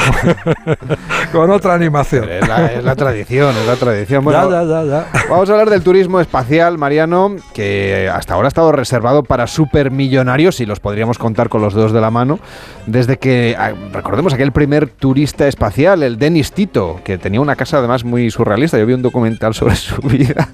con 1.32 1.50
otra 1.50 1.74
animación. 1.74 2.28
Es 2.28 2.48
la, 2.48 2.66
es 2.66 2.84
la 2.84 2.96
tradición, 2.96 3.56
es 3.56 3.66
la 3.66 3.76
tradición. 3.76 4.24
ya, 4.24 4.48
ya, 4.48 4.64
ya, 4.64 4.84
ya. 4.84 5.06
Vamos 5.28 5.48
a 5.48 5.52
hablar 5.52 5.70
del 5.70 5.82
turismo 5.82 6.20
espacial, 6.20 6.78
Mariano, 6.78 7.36
que 7.54 8.10
hasta 8.12 8.34
ahora 8.34 8.48
ha 8.48 8.48
estado 8.48 8.72
reservado 8.72 9.22
para 9.22 9.46
supermillonarios, 9.46 10.60
y 10.60 10.66
los 10.66 10.80
podríamos 10.80 11.18
contar 11.18 11.48
con 11.48 11.62
los 11.62 11.74
dedos 11.74 11.92
de 11.92 12.00
la 12.00 12.10
mano, 12.10 12.38
desde 12.86 13.18
que, 13.18 13.56
ah, 13.58 13.72
recordemos, 13.92 14.34
aquel 14.34 14.52
primer 14.52 14.88
turista 14.88 15.46
espacial, 15.46 16.02
el 16.02 16.18
Dennis 16.18 16.52
Tito, 16.52 17.00
que 17.04 17.18
tenía 17.18 17.40
una 17.40 17.56
casa 17.56 17.78
además 17.78 18.04
muy 18.04 18.30
surrealista. 18.30 18.78
Yo 18.78 18.86
vi 18.86 18.94
un 18.94 19.02
documental 19.12 19.55
sobre 19.55 19.76
su 19.76 20.01
vida. 20.02 20.48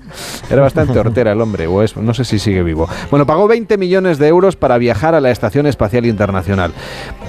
Era 0.51 0.63
bastante 0.63 0.99
hortera 0.99 1.33
el 1.33 1.41
hombre, 1.41 1.67
o 1.69 1.83
es, 1.83 1.97
no 1.97 2.13
sé 2.13 2.25
si 2.25 2.39
sigue 2.39 2.63
vivo. 2.63 2.89
Bueno, 3.11 3.25
pagó 3.25 3.47
20 3.47 3.79
millones 3.79 4.19
de 4.19 4.27
euros 4.27 4.57
para 4.57 4.77
viajar 4.79 5.15
a 5.15 5.21
la 5.21 5.31
Estación 5.31 5.67
Espacial 5.67 6.05
Internacional. 6.05 6.73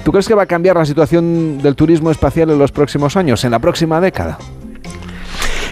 ¿Tú 0.04 0.12
crees 0.12 0.28
que 0.28 0.34
va 0.34 0.44
a 0.44 0.48
cambiar 0.48 0.76
la 0.76 0.86
situación 0.86 1.60
del 1.60 1.76
turismo 1.76 2.10
espacial 2.10 2.50
en 2.50 2.58
los 2.58 2.72
próximos 2.72 3.16
años, 3.16 3.46
en 3.46 3.52
la 3.52 3.60
próxima 3.60 4.02
década? 4.02 4.40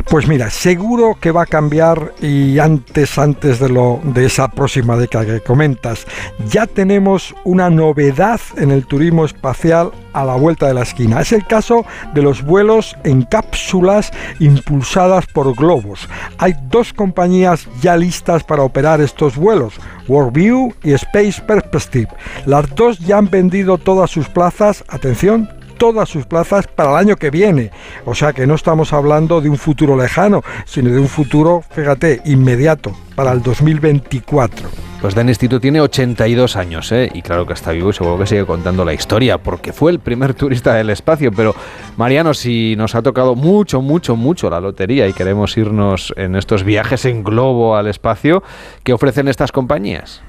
Pues 0.09 0.25
mira, 0.25 0.49
seguro 0.49 1.17
que 1.19 1.31
va 1.31 1.41
a 1.41 1.45
cambiar 1.45 2.13
y 2.21 2.59
antes, 2.59 3.17
antes 3.17 3.59
de, 3.59 3.67
lo, 3.67 3.99
de 4.03 4.25
esa 4.25 4.47
próxima 4.47 4.95
década 4.95 5.25
que 5.25 5.41
comentas, 5.41 6.07
ya 6.49 6.65
tenemos 6.65 7.35
una 7.43 7.69
novedad 7.69 8.39
en 8.55 8.71
el 8.71 8.85
turismo 8.85 9.25
espacial 9.25 9.91
a 10.13 10.23
la 10.23 10.35
vuelta 10.35 10.67
de 10.67 10.75
la 10.75 10.83
esquina. 10.83 11.19
Es 11.19 11.33
el 11.33 11.45
caso 11.45 11.85
de 12.13 12.21
los 12.21 12.41
vuelos 12.41 12.95
en 13.03 13.23
cápsulas 13.23 14.11
impulsadas 14.39 15.25
por 15.27 15.53
globos. 15.53 16.07
Hay 16.37 16.55
dos 16.69 16.93
compañías 16.93 17.67
ya 17.81 17.97
listas 17.97 18.45
para 18.45 18.63
operar 18.63 19.01
estos 19.01 19.35
vuelos, 19.35 19.73
Worldview 20.07 20.73
y 20.83 20.93
Space 20.93 21.41
Perspective. 21.41 22.07
Las 22.45 22.73
dos 22.75 22.97
ya 22.99 23.17
han 23.17 23.29
vendido 23.29 23.77
todas 23.77 24.09
sus 24.09 24.29
plazas, 24.29 24.85
atención, 24.87 25.49
todas 25.77 26.09
sus 26.09 26.25
plazas 26.25 26.67
para 26.67 26.91
el 26.91 26.97
año 26.97 27.15
que 27.15 27.29
viene. 27.29 27.71
O 28.05 28.15
sea 28.15 28.33
que 28.33 28.47
no 28.47 28.55
estamos 28.55 28.93
hablando 28.93 29.41
de 29.41 29.49
un 29.49 29.57
futuro 29.57 29.95
lejano, 29.95 30.43
sino 30.65 30.89
de 30.91 30.99
un 30.99 31.07
futuro, 31.07 31.63
fíjate, 31.71 32.21
inmediato, 32.25 32.91
para 33.15 33.31
el 33.31 33.41
2024. 33.41 34.69
Pues 35.01 35.13
Dennis 35.13 35.37
Tito 35.37 35.59
tiene 35.59 35.79
82 35.79 36.55
años, 36.55 36.91
¿eh? 36.91 37.09
y 37.13 37.21
claro 37.21 37.45
que 37.45 37.53
está 37.53 37.71
vivo 37.71 37.91
y 37.91 37.93
seguro 37.93 38.17
que 38.17 38.25
sigue 38.25 38.45
contando 38.45 38.83
la 38.83 38.93
historia, 38.93 39.37
porque 39.37 39.71
fue 39.71 39.91
el 39.91 39.99
primer 39.99 40.33
turista 40.33 40.73
del 40.73 40.89
espacio. 40.89 41.31
Pero, 41.31 41.53
Mariano, 41.97 42.33
si 42.33 42.75
nos 42.75 42.95
ha 42.95 43.03
tocado 43.03 43.35
mucho, 43.35 43.81
mucho, 43.81 44.15
mucho 44.15 44.49
la 44.49 44.59
lotería 44.59 45.07
y 45.07 45.13
queremos 45.13 45.55
irnos 45.55 46.13
en 46.17 46.35
estos 46.35 46.63
viajes 46.63 47.05
en 47.05 47.23
globo 47.23 47.75
al 47.75 47.87
espacio, 47.87 48.41
¿qué 48.83 48.93
ofrecen 48.93 49.27
estas 49.27 49.51
compañías? 49.51 50.23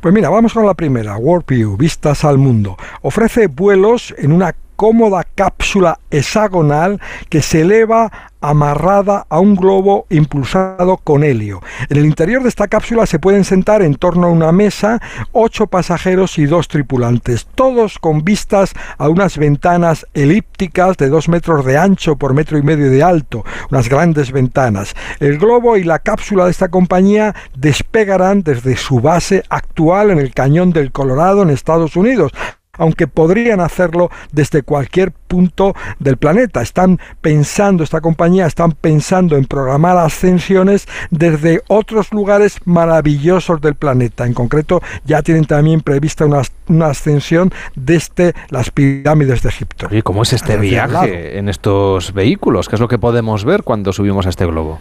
Pues 0.00 0.14
mira, 0.14 0.30
vamos 0.30 0.54
con 0.54 0.64
la 0.64 0.74
primera, 0.74 1.16
Worldview, 1.16 1.76
Vistas 1.76 2.24
al 2.24 2.38
Mundo. 2.38 2.76
Ofrece 3.02 3.48
vuelos 3.48 4.14
en 4.16 4.32
una 4.32 4.54
cómoda 4.76 5.24
cápsula 5.24 5.98
hexagonal 6.10 7.00
que 7.28 7.42
se 7.42 7.62
eleva 7.62 8.12
amarrada 8.40 9.26
a 9.28 9.40
un 9.40 9.56
globo 9.56 10.06
impulsado 10.10 10.98
con 10.98 11.24
helio. 11.24 11.62
En 11.88 11.96
el 11.96 12.06
interior 12.06 12.42
de 12.42 12.48
esta 12.48 12.68
cápsula 12.68 13.06
se 13.06 13.18
pueden 13.18 13.44
sentar 13.44 13.82
en 13.82 13.94
torno 13.94 14.28
a 14.28 14.30
una 14.30 14.52
mesa 14.52 15.00
ocho 15.32 15.66
pasajeros 15.66 16.38
y 16.38 16.46
dos 16.46 16.68
tripulantes, 16.68 17.46
todos 17.54 17.98
con 17.98 18.24
vistas 18.24 18.72
a 18.98 19.08
unas 19.08 19.38
ventanas 19.38 20.06
elípticas 20.14 20.96
de 20.96 21.08
dos 21.08 21.28
metros 21.28 21.64
de 21.64 21.78
ancho 21.78 22.16
por 22.16 22.34
metro 22.34 22.58
y 22.58 22.62
medio 22.62 22.90
de 22.90 23.02
alto, 23.02 23.44
unas 23.70 23.88
grandes 23.88 24.30
ventanas. 24.30 24.94
El 25.18 25.38
globo 25.38 25.76
y 25.76 25.84
la 25.84 25.98
cápsula 25.98 26.44
de 26.44 26.50
esta 26.50 26.68
compañía 26.68 27.34
despegarán 27.56 28.42
desde 28.42 28.76
su 28.76 29.00
base 29.00 29.42
actual 29.48 30.10
en 30.10 30.18
el 30.18 30.32
cañón 30.32 30.72
del 30.72 30.92
Colorado 30.92 31.42
en 31.42 31.50
Estados 31.50 31.96
Unidos, 31.96 32.32
aunque 32.78 33.06
podrían 33.06 33.60
hacerlo 33.60 34.10
desde 34.32 34.62
cualquier 34.62 35.12
punto 35.12 35.74
del 35.98 36.16
planeta. 36.16 36.62
Están 36.62 36.98
pensando, 37.20 37.84
esta 37.84 38.00
compañía 38.00 38.46
están 38.46 38.72
pensando 38.72 39.36
en 39.36 39.44
programar 39.44 39.98
ascensiones 39.98 40.86
desde 41.10 41.62
otros 41.68 42.12
lugares 42.12 42.58
maravillosos 42.64 43.60
del 43.60 43.74
planeta. 43.74 44.26
En 44.26 44.34
concreto, 44.34 44.82
ya 45.04 45.22
tienen 45.22 45.44
también 45.44 45.80
prevista 45.80 46.24
una, 46.26 46.42
ascensión 46.86 47.52
desde 47.74 48.34
las 48.50 48.70
pirámides 48.70 49.42
de 49.42 49.48
Egipto. 49.48 49.88
¿Y 49.90 50.02
cómo 50.02 50.22
es 50.22 50.32
este 50.32 50.56
viaje 50.56 51.38
en 51.38 51.48
estos 51.48 52.12
vehículos? 52.12 52.68
¿Qué 52.68 52.76
es 52.76 52.80
lo 52.80 52.88
que 52.88 52.98
podemos 52.98 53.44
ver 53.44 53.62
cuando 53.62 53.92
subimos 53.92 54.26
a 54.26 54.30
este 54.30 54.46
globo? 54.46 54.78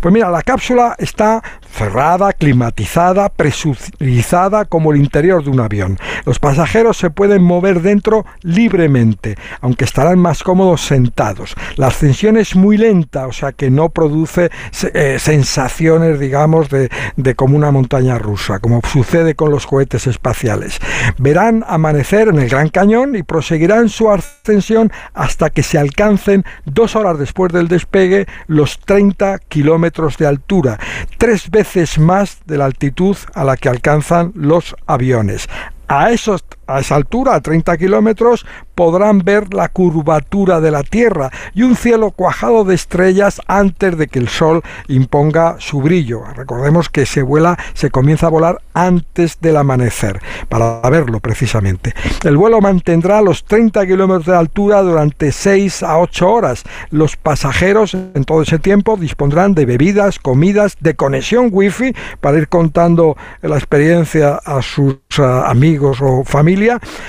Pues 0.00 0.12
mira, 0.12 0.30
la 0.30 0.42
cápsula 0.42 0.94
está 0.98 1.42
cerrada, 1.74 2.32
climatizada, 2.32 3.28
presurizada 3.28 4.64
como 4.64 4.92
el 4.92 4.98
interior 4.98 5.42
de 5.42 5.50
un 5.50 5.60
avión. 5.60 5.98
Los 6.24 6.38
pasajeros 6.38 6.96
se 6.96 7.10
pueden 7.10 7.42
mover 7.42 7.82
dentro 7.82 8.24
libremente, 8.42 9.36
aunque 9.60 9.84
estarán 9.84 10.20
más 10.20 10.44
cómodos 10.44 10.82
sentados. 10.82 11.54
La 11.76 11.88
ascensión 11.88 12.36
es 12.36 12.54
muy 12.54 12.76
lenta, 12.76 13.26
o 13.26 13.32
sea 13.32 13.52
que 13.52 13.70
no 13.70 13.88
produce 13.88 14.50
eh, 14.94 15.16
sensaciones, 15.18 16.20
digamos, 16.20 16.70
de, 16.70 16.90
de 17.16 17.34
como 17.34 17.56
una 17.56 17.72
montaña 17.72 18.18
rusa, 18.18 18.60
como 18.60 18.80
sucede 18.86 19.34
con 19.34 19.50
los 19.50 19.66
cohetes 19.66 20.06
espaciales. 20.06 20.78
Verán 21.18 21.64
amanecer 21.66 22.28
en 22.28 22.38
el 22.38 22.48
Gran 22.48 22.68
Cañón 22.68 23.16
y 23.16 23.24
proseguirán 23.24 23.88
su 23.88 24.10
ascensión 24.10 24.92
hasta 25.12 25.50
que 25.50 25.64
se 25.64 25.78
alcancen 25.78 26.44
dos 26.64 26.94
horas 26.94 27.18
después 27.18 27.52
del 27.52 27.66
despegue 27.66 28.26
los 28.46 28.78
30 28.78 29.40
kilómetros 29.48 30.16
de 30.18 30.26
altura, 30.26 30.78
tres 31.18 31.50
veces 31.50 31.63
más 31.98 32.38
de 32.46 32.58
la 32.58 32.66
altitud 32.66 33.16
a 33.34 33.44
la 33.44 33.56
que 33.56 33.68
alcanzan 33.68 34.32
los 34.34 34.74
aviones. 34.86 35.48
A, 35.88 36.10
esos, 36.10 36.44
a 36.66 36.80
esa 36.80 36.96
altura, 36.96 37.34
a 37.34 37.40
30 37.40 37.76
kilómetros, 37.76 38.46
podrán 38.74 39.20
ver 39.20 39.54
la 39.54 39.68
curvatura 39.68 40.60
de 40.60 40.70
la 40.70 40.82
Tierra 40.82 41.30
y 41.54 41.62
un 41.62 41.76
cielo 41.76 42.10
cuajado 42.10 42.64
de 42.64 42.74
estrellas 42.74 43.40
antes 43.46 43.96
de 43.96 44.08
que 44.08 44.18
el 44.18 44.28
Sol 44.28 44.62
imponga 44.88 45.56
su 45.58 45.80
brillo. 45.80 46.22
Recordemos 46.34 46.88
que 46.88 47.06
se 47.06 47.22
vuela, 47.22 47.58
se 47.74 47.90
comienza 47.90 48.26
a 48.26 48.30
volar 48.30 48.62
antes 48.74 49.40
del 49.40 49.56
amanecer, 49.56 50.20
para 50.48 50.80
verlo 50.90 51.20
precisamente. 51.20 51.94
El 52.24 52.36
vuelo 52.36 52.60
mantendrá 52.60 53.22
los 53.22 53.44
30 53.44 53.86
kilómetros 53.86 54.26
de 54.26 54.36
altura 54.36 54.82
durante 54.82 55.32
6 55.32 55.82
a 55.82 55.98
8 55.98 56.30
horas. 56.30 56.64
Los 56.90 57.16
pasajeros 57.16 57.94
en 57.94 58.24
todo 58.24 58.42
ese 58.42 58.58
tiempo 58.58 58.96
dispondrán 58.96 59.54
de 59.54 59.66
bebidas, 59.66 60.18
comidas, 60.18 60.76
de 60.80 60.94
conexión 60.94 61.48
wifi 61.52 61.94
para 62.20 62.38
ir 62.38 62.48
contando 62.48 63.16
la 63.42 63.56
experiencia 63.56 64.40
a 64.44 64.62
sus 64.62 64.96
uh, 65.18 65.22
amigos 65.46 65.98
o 66.00 66.24
familia 66.24 66.53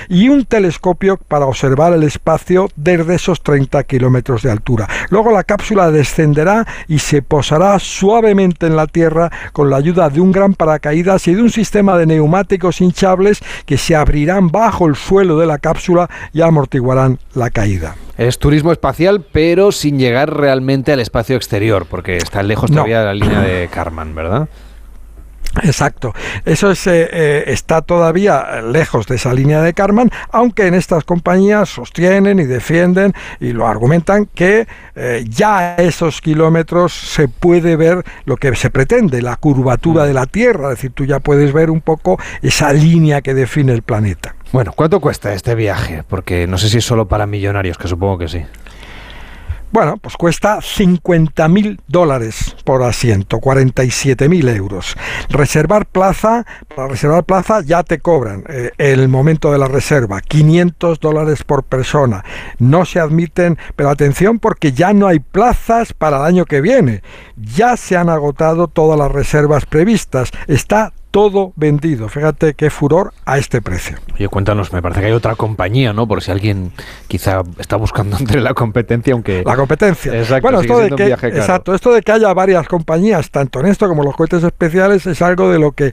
y 0.08 0.28
un 0.28 0.44
telescopio 0.44 1.16
para 1.16 1.46
observar 1.46 1.92
el 1.92 2.02
espacio 2.02 2.68
desde 2.76 3.14
esos 3.14 3.42
30 3.42 3.82
kilómetros 3.84 4.42
de 4.42 4.50
altura. 4.50 4.88
Luego 5.10 5.30
la 5.30 5.44
cápsula 5.44 5.90
descenderá 5.90 6.66
y 6.88 6.98
se 6.98 7.22
posará 7.22 7.78
suavemente 7.78 8.66
en 8.66 8.76
la 8.76 8.86
Tierra 8.86 9.30
con 9.52 9.70
la 9.70 9.76
ayuda 9.76 10.08
de 10.10 10.20
un 10.20 10.32
gran 10.32 10.54
paracaídas 10.54 11.28
y 11.28 11.34
de 11.34 11.42
un 11.42 11.50
sistema 11.50 11.96
de 11.96 12.06
neumáticos 12.06 12.80
hinchables 12.80 13.40
que 13.64 13.78
se 13.78 13.94
abrirán 13.94 14.50
bajo 14.50 14.86
el 14.86 14.96
suelo 14.96 15.38
de 15.38 15.46
la 15.46 15.58
cápsula 15.58 16.08
y 16.32 16.42
amortiguarán 16.42 17.18
la 17.34 17.50
caída. 17.50 17.96
Es 18.16 18.38
turismo 18.38 18.72
espacial, 18.72 19.24
pero 19.30 19.72
sin 19.72 19.98
llegar 19.98 20.34
realmente 20.34 20.92
al 20.92 21.00
espacio 21.00 21.36
exterior, 21.36 21.86
porque 21.88 22.16
está 22.16 22.42
lejos 22.42 22.70
todavía 22.70 23.00
de 23.00 23.04
la 23.04 23.14
línea 23.14 23.40
de 23.40 23.68
Karman, 23.68 24.14
¿verdad? 24.14 24.48
Exacto. 25.62 26.14
Eso 26.44 26.70
es, 26.70 26.86
eh, 26.86 27.08
eh, 27.10 27.44
está 27.46 27.82
todavía 27.82 28.60
lejos 28.62 29.06
de 29.06 29.16
esa 29.16 29.32
línea 29.32 29.62
de 29.62 29.74
Karman, 29.74 30.10
aunque 30.30 30.66
en 30.66 30.74
estas 30.74 31.04
compañías 31.04 31.68
sostienen 31.68 32.38
y 32.38 32.44
defienden 32.44 33.14
y 33.40 33.52
lo 33.52 33.66
argumentan 33.66 34.26
que 34.26 34.66
eh, 34.94 35.24
ya 35.28 35.58
a 35.58 35.76
esos 35.76 36.20
kilómetros 36.20 36.92
se 36.92 37.28
puede 37.28 37.76
ver 37.76 38.04
lo 38.24 38.36
que 38.36 38.54
se 38.54 38.70
pretende, 38.70 39.22
la 39.22 39.36
curvatura 39.36 40.04
mm. 40.04 40.06
de 40.06 40.14
la 40.14 40.26
Tierra, 40.26 40.70
es 40.70 40.78
decir, 40.78 40.92
tú 40.92 41.04
ya 41.04 41.20
puedes 41.20 41.52
ver 41.52 41.70
un 41.70 41.80
poco 41.80 42.18
esa 42.42 42.72
línea 42.72 43.22
que 43.22 43.34
define 43.34 43.72
el 43.72 43.82
planeta. 43.82 44.34
Bueno, 44.52 44.72
¿cuánto 44.74 45.00
cuesta 45.00 45.32
este 45.32 45.54
viaje? 45.54 46.02
Porque 46.06 46.46
no 46.46 46.58
sé 46.58 46.68
si 46.68 46.78
es 46.78 46.84
solo 46.84 47.08
para 47.08 47.26
millonarios, 47.26 47.78
que 47.78 47.88
supongo 47.88 48.18
que 48.18 48.28
sí. 48.28 48.42
Bueno, 49.76 49.98
pues 49.98 50.16
cuesta 50.16 50.62
50 50.62 51.48
mil 51.48 51.82
dólares 51.86 52.56
por 52.64 52.82
asiento, 52.82 53.40
47 53.40 54.26
mil 54.26 54.48
euros. 54.48 54.96
Reservar 55.28 55.84
plaza, 55.84 56.46
para 56.74 56.88
reservar 56.88 57.24
plaza 57.24 57.60
ya 57.60 57.82
te 57.82 57.98
cobran 57.98 58.42
eh, 58.48 58.70
el 58.78 59.06
momento 59.08 59.52
de 59.52 59.58
la 59.58 59.68
reserva, 59.68 60.22
500 60.22 60.98
dólares 60.98 61.44
por 61.44 61.62
persona. 61.62 62.24
No 62.58 62.86
se 62.86 63.00
admiten, 63.00 63.58
pero 63.76 63.90
atención 63.90 64.38
porque 64.38 64.72
ya 64.72 64.94
no 64.94 65.08
hay 65.08 65.18
plazas 65.18 65.92
para 65.92 66.16
el 66.16 66.22
año 66.22 66.46
que 66.46 66.62
viene. 66.62 67.02
Ya 67.36 67.76
se 67.76 67.98
han 67.98 68.08
agotado 68.08 68.68
todas 68.68 68.98
las 68.98 69.12
reservas 69.12 69.66
previstas. 69.66 70.30
Está 70.46 70.94
todo 71.16 71.54
vendido. 71.56 72.10
Fíjate 72.10 72.52
qué 72.52 72.68
furor 72.68 73.14
a 73.24 73.38
este 73.38 73.62
precio. 73.62 73.96
Oye, 74.14 74.28
cuéntanos, 74.28 74.74
me 74.74 74.82
parece 74.82 75.00
que 75.00 75.06
hay 75.06 75.12
otra 75.14 75.34
compañía, 75.34 75.94
¿no? 75.94 76.06
Por 76.06 76.22
si 76.22 76.30
alguien 76.30 76.72
quizá 77.08 77.40
está 77.58 77.76
buscando 77.76 78.16
entre 78.20 78.42
la 78.42 78.52
competencia, 78.52 79.14
aunque... 79.14 79.42
La 79.42 79.56
competencia. 79.56 80.14
Exacto, 80.14 80.42
bueno, 80.42 80.60
esto 80.60 80.78
de 80.78 80.90
que, 80.90 81.28
exacto, 81.28 81.74
esto 81.74 81.94
de 81.94 82.02
que 82.02 82.12
haya 82.12 82.34
varias 82.34 82.68
compañías, 82.68 83.30
tanto 83.30 83.60
en 83.60 83.66
esto 83.66 83.88
como 83.88 84.02
en 84.02 84.08
los 84.08 84.14
cohetes 84.14 84.44
especiales, 84.44 85.06
es 85.06 85.22
algo 85.22 85.50
de 85.50 85.58
lo 85.58 85.72
que 85.72 85.86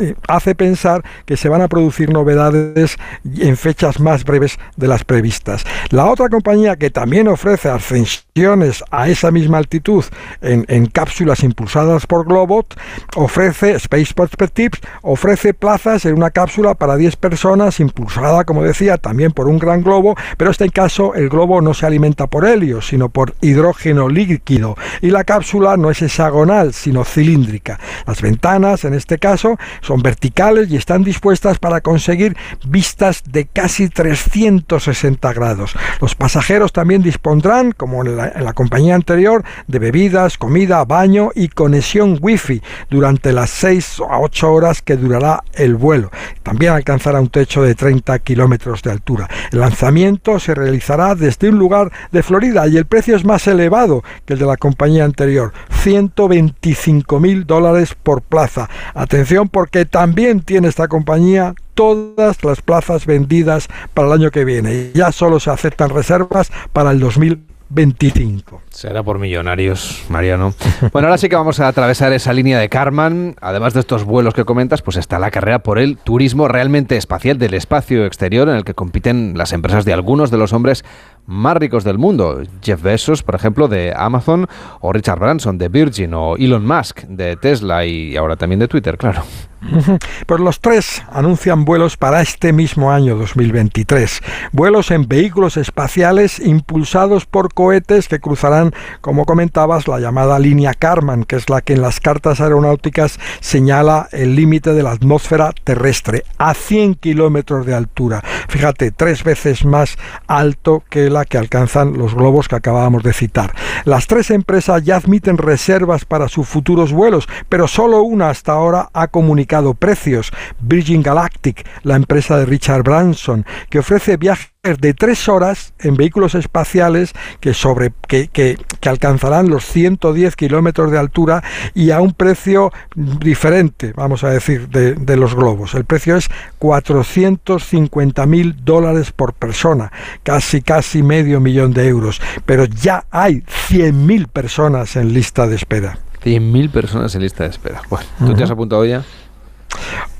eh, 0.00 0.14
hace 0.26 0.54
pensar 0.56 1.04
que 1.24 1.36
se 1.36 1.48
van 1.48 1.62
a 1.62 1.68
producir 1.68 2.10
novedades 2.10 2.96
en 3.38 3.56
fechas 3.56 4.00
más 4.00 4.24
breves 4.24 4.58
de 4.74 4.88
las 4.88 5.04
previstas. 5.04 5.64
La 5.90 6.06
otra 6.06 6.28
compañía 6.28 6.74
que 6.74 6.90
también 6.90 7.28
ofrece 7.28 7.68
ascensiones 7.68 8.82
a 8.90 9.06
esa 9.06 9.30
misma 9.30 9.58
altitud 9.58 10.04
en, 10.40 10.64
en 10.66 10.86
cápsulas 10.86 11.44
impulsadas 11.44 12.08
por 12.08 12.26
Globot, 12.26 12.74
ofrece 13.14 13.78
Spaceport 13.78 14.31
Perspectives 14.32 14.80
ofrece 15.02 15.52
plazas 15.52 16.06
en 16.06 16.14
una 16.14 16.30
cápsula 16.30 16.74
para 16.74 16.96
10 16.96 17.16
personas, 17.16 17.80
impulsada, 17.80 18.44
como 18.44 18.62
decía, 18.62 18.96
también 18.96 19.32
por 19.32 19.46
un 19.46 19.58
gran 19.58 19.82
globo, 19.82 20.16
pero 20.38 20.48
en 20.48 20.52
este 20.52 20.70
caso 20.70 21.14
el 21.14 21.28
globo 21.28 21.60
no 21.60 21.74
se 21.74 21.84
alimenta 21.84 22.26
por 22.26 22.46
helio, 22.46 22.80
sino 22.80 23.10
por 23.10 23.34
hidrógeno 23.42 24.08
líquido, 24.08 24.74
y 25.02 25.10
la 25.10 25.24
cápsula 25.24 25.76
no 25.76 25.90
es 25.90 26.00
hexagonal, 26.00 26.72
sino 26.72 27.04
cilíndrica. 27.04 27.78
Las 28.06 28.22
ventanas, 28.22 28.84
en 28.84 28.94
este 28.94 29.18
caso, 29.18 29.58
son 29.82 30.02
verticales 30.02 30.70
y 30.70 30.76
están 30.76 31.04
dispuestas 31.04 31.58
para 31.58 31.82
conseguir 31.82 32.34
vistas 32.66 33.22
de 33.28 33.46
casi 33.46 33.90
360 33.90 35.32
grados. 35.34 35.74
Los 36.00 36.14
pasajeros 36.14 36.72
también 36.72 37.02
dispondrán, 37.02 37.72
como 37.72 38.02
en 38.02 38.16
la, 38.16 38.28
en 38.28 38.44
la 38.44 38.54
compañía 38.54 38.94
anterior, 38.94 39.44
de 39.66 39.78
bebidas, 39.78 40.38
comida, 40.38 40.84
baño 40.84 41.30
y 41.34 41.48
conexión 41.48 42.18
wifi 42.20 42.62
durante 42.88 43.32
las 43.32 43.50
6 43.50 44.00
a 44.08 44.18
8 44.22 44.52
horas 44.52 44.82
que 44.82 44.96
durará 44.96 45.42
el 45.54 45.74
vuelo. 45.74 46.10
También 46.42 46.72
alcanzará 46.72 47.20
un 47.20 47.28
techo 47.28 47.62
de 47.62 47.74
30 47.74 48.18
kilómetros 48.20 48.82
de 48.82 48.92
altura. 48.92 49.28
El 49.50 49.60
lanzamiento 49.60 50.38
se 50.38 50.54
realizará 50.54 51.14
desde 51.14 51.48
un 51.48 51.58
lugar 51.58 51.90
de 52.12 52.22
Florida 52.22 52.66
y 52.68 52.76
el 52.76 52.86
precio 52.86 53.16
es 53.16 53.24
más 53.24 53.46
elevado 53.46 54.02
que 54.24 54.34
el 54.34 54.38
de 54.38 54.46
la 54.46 54.56
compañía 54.56 55.04
anterior, 55.04 55.52
125 55.82 57.20
mil 57.20 57.46
dólares 57.46 57.96
por 58.00 58.22
plaza. 58.22 58.68
Atención 58.94 59.48
porque 59.48 59.84
también 59.84 60.40
tiene 60.40 60.68
esta 60.68 60.88
compañía 60.88 61.54
todas 61.74 62.42
las 62.44 62.60
plazas 62.62 63.06
vendidas 63.06 63.68
para 63.94 64.08
el 64.08 64.14
año 64.14 64.30
que 64.30 64.44
viene. 64.44 64.92
Ya 64.94 65.10
solo 65.10 65.40
se 65.40 65.50
aceptan 65.50 65.90
reservas 65.90 66.52
para 66.72 66.90
el 66.90 67.00
2020 67.00 67.51
25. 67.74 68.60
Será 68.68 69.02
por 69.02 69.18
millonarios, 69.18 70.04
Mariano. 70.08 70.54
Bueno, 70.92 71.08
ahora 71.08 71.16
sí 71.16 71.28
que 71.28 71.36
vamos 71.36 71.58
a 71.60 71.68
atravesar 71.68 72.12
esa 72.12 72.32
línea 72.32 72.58
de 72.58 72.68
Karman. 72.68 73.34
Además 73.40 73.72
de 73.72 73.80
estos 73.80 74.04
vuelos 74.04 74.34
que 74.34 74.44
comentas, 74.44 74.82
pues 74.82 74.96
está 74.96 75.18
la 75.18 75.30
carrera 75.30 75.60
por 75.60 75.78
el 75.78 75.96
turismo 75.96 76.48
realmente 76.48 76.96
espacial 76.96 77.38
del 77.38 77.54
espacio 77.54 78.04
exterior 78.04 78.48
en 78.48 78.56
el 78.56 78.64
que 78.64 78.74
compiten 78.74 79.34
las 79.36 79.52
empresas 79.52 79.84
de 79.84 79.92
algunos 79.94 80.30
de 80.30 80.38
los 80.38 80.52
hombres 80.52 80.84
más 81.26 81.56
ricos 81.56 81.84
del 81.84 81.98
mundo. 81.98 82.42
Jeff 82.62 82.82
Bezos, 82.82 83.22
por 83.22 83.34
ejemplo, 83.34 83.68
de 83.68 83.92
Amazon, 83.96 84.46
o 84.80 84.92
Richard 84.92 85.18
Branson 85.18 85.58
de 85.58 85.68
Virgin, 85.68 86.14
o 86.14 86.36
Elon 86.36 86.66
Musk 86.66 87.02
de 87.02 87.36
Tesla 87.36 87.84
y 87.84 88.16
ahora 88.16 88.36
también 88.36 88.60
de 88.60 88.68
Twitter, 88.68 88.96
claro. 88.96 89.22
Pues 90.26 90.40
los 90.40 90.60
tres 90.60 91.02
anuncian 91.10 91.64
vuelos 91.64 91.96
para 91.96 92.22
este 92.22 92.52
mismo 92.52 92.90
año 92.90 93.16
2023. 93.16 94.20
Vuelos 94.52 94.90
en 94.90 95.08
vehículos 95.08 95.56
espaciales 95.56 96.38
impulsados 96.40 97.26
por 97.26 97.52
cohetes 97.52 98.08
que 98.08 98.20
cruzarán, 98.20 98.72
como 99.00 99.24
comentabas, 99.24 99.88
la 99.88 100.00
llamada 100.00 100.38
línea 100.38 100.74
Karman, 100.74 101.24
que 101.24 101.36
es 101.36 101.48
la 101.48 101.60
que 101.60 101.74
en 101.74 101.82
las 101.82 102.00
cartas 102.00 102.40
aeronáuticas 102.40 103.18
señala 103.40 104.08
el 104.12 104.34
límite 104.34 104.72
de 104.74 104.82
la 104.82 104.92
atmósfera 104.92 105.52
terrestre 105.64 106.24
a 106.38 106.54
100 106.54 106.94
kilómetros 106.96 107.66
de 107.66 107.74
altura. 107.74 108.22
Fíjate, 108.48 108.90
tres 108.90 109.24
veces 109.24 109.64
más 109.64 109.96
alto 110.26 110.82
que 110.88 111.10
que 111.24 111.38
alcanzan 111.38 111.96
los 111.98 112.14
globos 112.14 112.48
que 112.48 112.56
acabábamos 112.56 113.02
de 113.02 113.12
citar. 113.12 113.54
Las 113.84 114.06
tres 114.06 114.30
empresas 114.30 114.82
ya 114.82 114.96
admiten 114.96 115.38
reservas 115.38 116.04
para 116.04 116.28
sus 116.28 116.48
futuros 116.48 116.92
vuelos, 116.92 117.28
pero 117.48 117.68
solo 117.68 118.02
una 118.02 118.30
hasta 118.30 118.52
ahora 118.52 118.88
ha 118.92 119.08
comunicado 119.08 119.74
precios. 119.74 120.32
Virgin 120.60 121.02
Galactic, 121.02 121.66
la 121.82 121.96
empresa 121.96 122.38
de 122.38 122.46
Richard 122.46 122.82
Branson, 122.82 123.44
que 123.70 123.80
ofrece 123.80 124.16
viajes 124.16 124.52
de 124.62 124.94
tres 124.94 125.28
horas 125.28 125.74
en 125.80 125.96
vehículos 125.96 126.36
espaciales 126.36 127.14
que, 127.40 127.52
sobre, 127.52 127.92
que, 128.06 128.28
que, 128.28 128.56
alcanzarán 128.88 129.48
los 129.48 129.64
110 129.64 130.36
kilómetros 130.36 130.92
de 130.92 130.98
altura 130.98 131.42
y 131.74 131.90
a 131.90 132.00
un 132.00 132.12
precio 132.12 132.72
diferente, 132.94 133.92
vamos 133.96 134.22
a 134.22 134.30
decir, 134.30 134.68
de, 134.68 134.94
de 134.94 135.16
los 135.16 135.34
globos. 135.34 135.74
El 135.74 135.84
precio 135.84 136.16
es 136.16 136.28
450 136.60 138.24
mil 138.26 138.64
dólares 138.64 139.10
por 139.10 139.32
persona, 139.32 139.90
casi, 140.22 140.62
casi 140.62 141.02
medio 141.02 141.40
millón 141.40 141.72
de 141.72 141.88
euros. 141.88 142.22
Pero 142.46 142.64
ya 142.64 143.04
hay 143.10 143.42
100 143.66 144.06
mil 144.06 144.28
personas 144.28 144.94
en 144.94 145.12
lista 145.12 145.48
de 145.48 145.56
espera. 145.56 145.98
100.000 146.22 146.70
personas 146.70 147.12
en 147.16 147.22
lista 147.22 147.42
de 147.42 147.50
espera. 147.50 147.82
Bueno, 147.90 148.06
¿tú 148.24 148.32
te 148.34 148.44
has 148.44 148.50
apuntado 148.52 148.84
ya? 148.84 149.02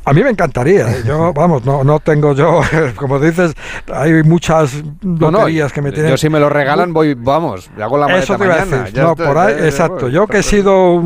A 0.04 0.12
mí 0.12 0.22
me 0.22 0.30
encantaría. 0.30 0.90
¿eh? 0.90 1.02
Yo, 1.06 1.32
vamos, 1.34 1.64
no, 1.64 1.84
no 1.84 2.00
tengo 2.00 2.34
yo, 2.34 2.60
como 2.96 3.18
dices, 3.18 3.54
hay 3.92 4.22
muchas 4.22 4.82
loterías 5.02 5.72
que 5.72 5.82
me 5.82 5.92
tienen. 5.92 6.10
Yo 6.10 6.16
si 6.16 6.28
me 6.28 6.40
lo 6.40 6.48
regalan 6.48 6.92
voy, 6.92 7.14
vamos, 7.14 7.70
hago 7.80 7.98
la 7.98 8.06
maleta 8.06 8.24
Eso 8.24 8.36
te 8.36 8.44
iba 8.44 8.54
a 8.54 8.64
decir. 8.64 9.02
No, 9.02 9.16
por 9.16 9.38
ahí, 9.38 9.54
exacto. 9.64 10.08
Yo 10.08 10.26
que 10.26 10.38
he 10.38 10.42
sido 10.42 11.00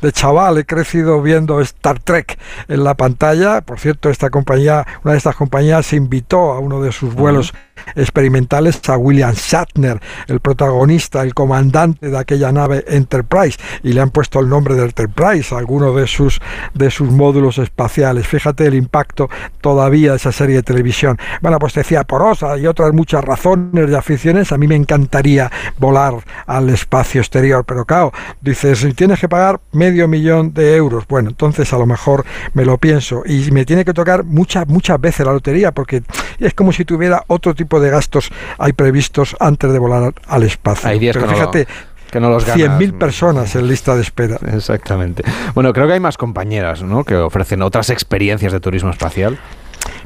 de 0.00 0.12
chaval, 0.12 0.58
he 0.58 0.64
crecido 0.64 1.22
viendo 1.22 1.60
Star 1.60 1.98
Trek 1.98 2.38
en 2.68 2.84
la 2.84 2.94
pantalla. 2.94 3.60
Por 3.62 3.78
cierto, 3.78 4.10
esta 4.10 4.30
compañía, 4.30 4.86
una 5.02 5.12
de 5.12 5.18
estas 5.18 5.36
compañías 5.36 5.92
invitó 5.92 6.52
a 6.52 6.58
uno 6.58 6.82
de 6.82 6.92
sus 6.92 7.14
vuelos 7.14 7.54
experimentales 7.94 8.80
a 8.88 8.96
William 8.96 9.34
Shatner, 9.34 10.00
el 10.28 10.40
protagonista, 10.40 11.22
el 11.22 11.34
comandante 11.34 12.10
de 12.10 12.18
aquella 12.18 12.52
nave 12.52 12.84
Enterprise, 12.88 13.58
y 13.82 13.92
le 13.92 14.00
han 14.00 14.10
puesto 14.10 14.40
el 14.40 14.48
nombre 14.48 14.74
de 14.74 14.84
Enterprise 14.84 15.54
a 15.54 15.58
alguno 15.58 15.94
de 15.94 16.06
sus 16.06 16.40
de 16.74 16.90
sus 16.90 17.10
módulos 17.10 17.58
espaciales 17.58 18.26
fíjate 18.26 18.66
el 18.66 18.74
impacto 18.74 19.28
todavía 19.60 20.10
de 20.10 20.16
esa 20.16 20.32
serie 20.32 20.56
de 20.56 20.62
televisión. 20.62 21.18
Bueno, 21.40 21.58
pues 21.58 21.74
decía 21.74 22.04
Porosa 22.04 22.58
y 22.58 22.66
otras 22.66 22.92
muchas 22.92 23.24
razones 23.24 23.88
de 23.88 23.96
aficiones, 23.96 24.52
a 24.52 24.58
mí 24.58 24.66
me 24.66 24.74
encantaría 24.74 25.50
volar 25.78 26.14
al 26.46 26.68
espacio 26.70 27.20
exterior, 27.20 27.64
pero 27.64 27.84
claro, 27.84 28.12
dices, 28.40 28.80
si 28.80 28.92
tienes 28.92 29.20
que 29.20 29.28
pagar 29.28 29.60
medio 29.72 30.08
millón 30.08 30.52
de 30.52 30.76
euros, 30.76 31.04
bueno, 31.08 31.30
entonces 31.30 31.72
a 31.72 31.78
lo 31.78 31.86
mejor 31.86 32.24
me 32.54 32.64
lo 32.64 32.78
pienso 32.78 33.22
y 33.24 33.50
me 33.50 33.64
tiene 33.64 33.84
que 33.84 33.92
tocar 33.92 34.24
muchas, 34.24 34.66
muchas 34.68 35.00
veces 35.00 35.26
la 35.26 35.32
lotería, 35.32 35.72
porque 35.72 36.02
es 36.38 36.54
como 36.54 36.72
si 36.72 36.84
tuviera 36.84 37.22
otro 37.28 37.54
tipo 37.54 37.73
de 37.80 37.90
gastos 37.90 38.30
hay 38.58 38.72
previstos 38.72 39.36
antes 39.40 39.72
de 39.72 39.78
volar 39.78 40.14
al 40.26 40.42
espacio. 40.42 40.88
Hay 40.88 40.98
días 40.98 41.16
pero 41.16 41.28
que 41.28 41.34
fíjate, 41.34 41.68
que 42.10 42.20
no 42.20 42.30
los 42.30 42.46
100.000 42.46 42.96
personas 42.98 43.56
en 43.56 43.66
lista 43.66 43.96
de 43.96 44.02
espera. 44.02 44.38
Exactamente. 44.52 45.24
Bueno, 45.54 45.72
creo 45.72 45.86
que 45.86 45.94
hay 45.94 46.00
más 46.00 46.16
compañeras 46.16 46.82
¿no? 46.82 47.02
que 47.02 47.16
ofrecen 47.16 47.60
otras 47.62 47.90
experiencias 47.90 48.52
de 48.52 48.60
turismo 48.60 48.90
espacial. 48.90 49.38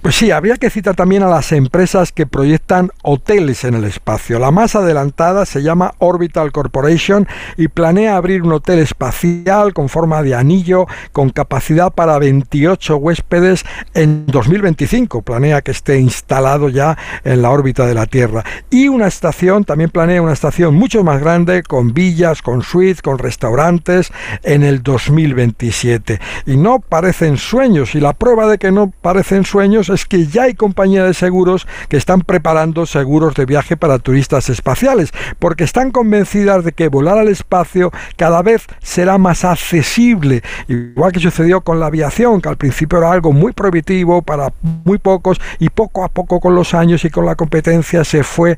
Pues 0.03 0.15
sí, 0.15 0.31
habría 0.31 0.57
que 0.57 0.71
citar 0.71 0.95
también 0.95 1.25
a 1.25 1.29
las 1.29 1.51
empresas 1.51 2.13
que 2.13 2.25
proyectan 2.25 2.91
hoteles 3.03 3.65
en 3.65 3.75
el 3.75 3.83
espacio. 3.83 4.39
La 4.39 4.53
más 4.53 4.77
adelantada 4.77 5.45
se 5.45 5.61
llama 5.61 5.95
Orbital 5.99 6.53
Corporation 6.53 7.27
y 7.57 7.67
planea 7.67 8.17
abrir 8.17 8.43
un 8.43 8.53
hotel 8.53 8.79
espacial 8.79 9.75
con 9.75 9.89
forma 9.89 10.23
de 10.23 10.37
anillo 10.37 10.87
con 11.11 11.31
capacidad 11.31 11.93
para 11.93 12.17
28 12.21 12.97
huéspedes 12.97 13.65
en 13.95 14.25
2025. 14.27 15.23
Planea 15.23 15.63
que 15.63 15.73
esté 15.73 15.99
instalado 15.99 16.69
ya 16.69 16.97
en 17.25 17.43
la 17.43 17.51
órbita 17.51 17.85
de 17.85 17.95
la 17.95 18.07
Tierra. 18.07 18.45
Y 18.71 18.87
una 18.87 19.09
estación, 19.09 19.65
también 19.65 19.91
planea 19.91 20.23
una 20.23 20.33
estación 20.33 20.77
mucho 20.77 21.03
más 21.03 21.21
grande 21.21 21.65
con 21.65 21.93
villas, 21.93 22.41
con 22.41 22.63
suites, 22.63 23.03
con 23.03 23.19
restaurantes 23.19 24.13
en 24.45 24.63
el 24.63 24.85
2027. 24.85 26.21
Y 26.47 26.57
no 26.57 26.79
parecen 26.79 27.37
sueños 27.37 27.97
y 27.97 28.01
la 28.01 28.13
prueba 28.13 28.47
de 28.47 28.59
que 28.59 28.71
no 28.71 28.93
parecen 29.03 29.45
sueños 29.45 29.88
es 29.95 30.07
que 30.07 30.27
ya 30.27 30.45
hay 30.45 30.55
compañías 30.55 31.07
de 31.07 31.15
seguros 31.15 31.67
que 31.89 31.97
están 31.97 32.23
preparando 32.23 32.87
seguros 32.87 33.35
de 33.35 33.47
viaje 33.47 33.77
para 33.77 33.99
turistas 33.99 34.49
espaciales, 34.49 35.13
porque 35.39 35.65
están 35.65 35.91
convencidas 35.91 36.65
de 36.65 36.73
que 36.73 36.89
volar 36.89 37.19
al 37.19 37.29
espacio 37.29 37.91
cada 38.17 38.43
vez 38.43 38.67
será 38.83 39.19
más 39.19 39.45
accesible, 39.45 40.43
igual 40.69 41.13
que 41.13 41.21
sucedió 41.21 41.61
con 41.61 41.81
la 41.81 41.87
aviación, 41.87 42.41
que 42.41 42.49
al 42.49 42.57
principio 42.57 42.99
era 42.99 43.13
algo 43.13 43.33
muy 43.33 43.53
prohibitivo 43.53 44.23
para 44.23 44.53
muy 44.85 44.99
pocos 44.99 45.41
y 45.59 45.69
poco 45.71 46.05
a 46.05 46.09
poco 46.09 46.41
con 46.41 46.55
los 46.55 46.75
años 46.75 47.05
y 47.05 47.11
con 47.11 47.27
la 47.27 47.35
competencia 47.35 48.05
se 48.05 48.23
fue 48.23 48.57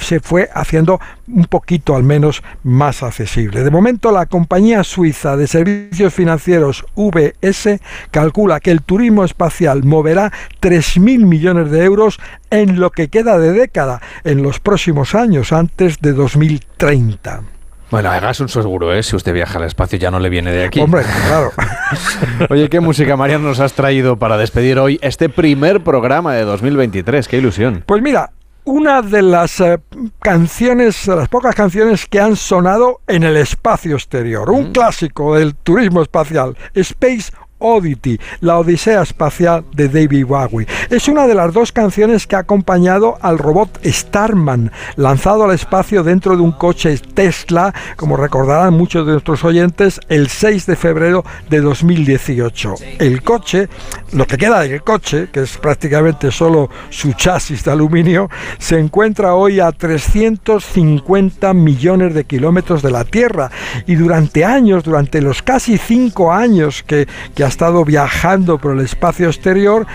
se 0.00 0.20
fue 0.20 0.48
haciendo 0.54 1.00
un 1.26 1.44
poquito 1.44 1.94
al 1.94 2.02
menos 2.02 2.42
más 2.62 3.02
accesible. 3.02 3.62
De 3.62 3.70
momento 3.70 4.10
la 4.10 4.26
compañía 4.26 4.84
suiza 4.84 5.36
de 5.36 5.46
servicios 5.46 6.14
financieros 6.14 6.84
VS 6.96 7.80
calcula 8.10 8.60
que 8.60 8.70
el 8.70 8.82
turismo 8.82 9.24
espacial 9.24 9.84
moverá 9.84 10.27
3.000 10.60 11.24
millones 11.24 11.70
de 11.70 11.84
euros 11.84 12.18
en 12.50 12.80
lo 12.80 12.90
que 12.90 13.08
queda 13.08 13.38
de 13.38 13.52
década, 13.52 14.00
en 14.24 14.42
los 14.42 14.60
próximos 14.60 15.14
años, 15.14 15.52
antes 15.52 16.00
de 16.00 16.12
2030. 16.12 17.42
Bueno, 17.90 18.10
hagas 18.10 18.38
un 18.40 18.50
seguro, 18.50 18.92
¿eh? 18.92 19.02
Si 19.02 19.16
usted 19.16 19.32
viaja 19.32 19.58
al 19.58 19.64
espacio 19.64 19.98
ya 19.98 20.10
no 20.10 20.20
le 20.20 20.28
viene 20.28 20.52
de 20.52 20.64
aquí. 20.64 20.80
Hombre, 20.80 21.02
claro. 21.26 21.52
Oye, 22.50 22.68
¿qué 22.68 22.80
música, 22.80 23.16
Mariano, 23.16 23.48
nos 23.48 23.60
has 23.60 23.72
traído 23.72 24.18
para 24.18 24.36
despedir 24.36 24.78
hoy 24.78 24.98
este 25.00 25.30
primer 25.30 25.82
programa 25.82 26.34
de 26.34 26.42
2023? 26.42 27.26
¡Qué 27.28 27.38
ilusión! 27.38 27.84
Pues 27.86 28.02
mira, 28.02 28.30
una 28.64 29.00
de 29.00 29.22
las 29.22 29.60
eh, 29.60 29.78
canciones, 30.20 31.06
de 31.06 31.16
las 31.16 31.28
pocas 31.28 31.54
canciones 31.54 32.04
que 32.04 32.20
han 32.20 32.36
sonado 32.36 33.00
en 33.06 33.22
el 33.22 33.38
espacio 33.38 33.94
exterior, 33.94 34.50
un 34.50 34.72
clásico 34.72 35.36
del 35.36 35.54
turismo 35.54 36.02
espacial, 36.02 36.54
Space 36.74 37.32
Oddity, 37.58 38.18
la 38.40 38.58
Odisea 38.58 39.02
Espacial 39.02 39.64
de 39.72 39.88
David 39.88 40.26
Bowie. 40.26 40.66
Es 40.90 41.08
una 41.08 41.26
de 41.26 41.34
las 41.34 41.52
dos 41.52 41.72
canciones 41.72 42.26
que 42.26 42.36
ha 42.36 42.40
acompañado 42.40 43.18
al 43.20 43.38
robot 43.38 43.80
Starman, 43.84 44.70
lanzado 44.96 45.44
al 45.44 45.54
espacio 45.54 46.02
dentro 46.02 46.36
de 46.36 46.42
un 46.42 46.52
coche 46.52 46.98
Tesla, 47.14 47.74
como 47.96 48.16
recordarán 48.16 48.74
muchos 48.74 49.06
de 49.06 49.12
nuestros 49.12 49.44
oyentes, 49.44 50.00
el 50.08 50.28
6 50.28 50.66
de 50.66 50.76
febrero 50.76 51.24
de 51.50 51.60
2018. 51.60 52.74
El 52.98 53.22
coche, 53.22 53.68
lo 54.12 54.26
que 54.26 54.38
queda 54.38 54.60
del 54.60 54.82
coche, 54.82 55.28
que 55.32 55.42
es 55.42 55.56
prácticamente 55.58 56.30
solo 56.30 56.70
su 56.90 57.12
chasis 57.12 57.64
de 57.64 57.72
aluminio, 57.72 58.30
se 58.58 58.78
encuentra 58.78 59.34
hoy 59.34 59.60
a 59.60 59.72
350 59.72 61.54
millones 61.54 62.14
de 62.14 62.24
kilómetros 62.24 62.82
de 62.82 62.90
la 62.90 63.04
Tierra 63.04 63.50
y 63.86 63.94
durante 63.94 64.44
años, 64.44 64.84
durante 64.84 65.20
los 65.20 65.42
casi 65.42 65.78
cinco 65.78 66.32
años 66.32 66.82
que, 66.82 67.06
que 67.34 67.47
ha 67.48 67.50
estado 67.50 67.82
viajando 67.82 68.58
por 68.58 68.72
el 68.72 68.80
espacio 68.80 69.26
exterior, 69.28 69.86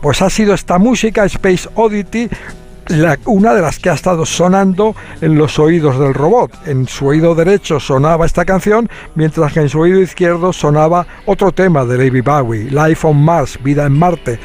pues 0.00 0.22
ha 0.22 0.30
sido 0.30 0.54
esta 0.54 0.78
música, 0.78 1.24
Space 1.24 1.68
Oddity, 1.74 2.30
una 3.26 3.54
de 3.54 3.62
las 3.62 3.78
que 3.78 3.90
ha 3.90 3.94
estado 3.94 4.26
sonando 4.26 4.96
en 5.20 5.36
los 5.36 5.58
oídos 5.58 5.98
del 5.98 6.14
robot. 6.14 6.50
En 6.66 6.88
su 6.88 7.06
oído 7.06 7.34
derecho 7.34 7.78
sonaba 7.78 8.26
esta 8.26 8.44
canción, 8.44 8.88
mientras 9.14 9.52
que 9.52 9.60
en 9.60 9.68
su 9.68 9.80
oído 9.80 10.00
izquierdo 10.00 10.52
sonaba 10.52 11.06
otro 11.26 11.52
tema 11.52 11.84
de 11.84 11.96
David 11.96 12.24
Bowie, 12.24 12.70
Life 12.70 13.06
on 13.06 13.22
Mars, 13.22 13.58
Vida 13.62 13.86
en 13.86 13.96
Marte. 13.98 14.40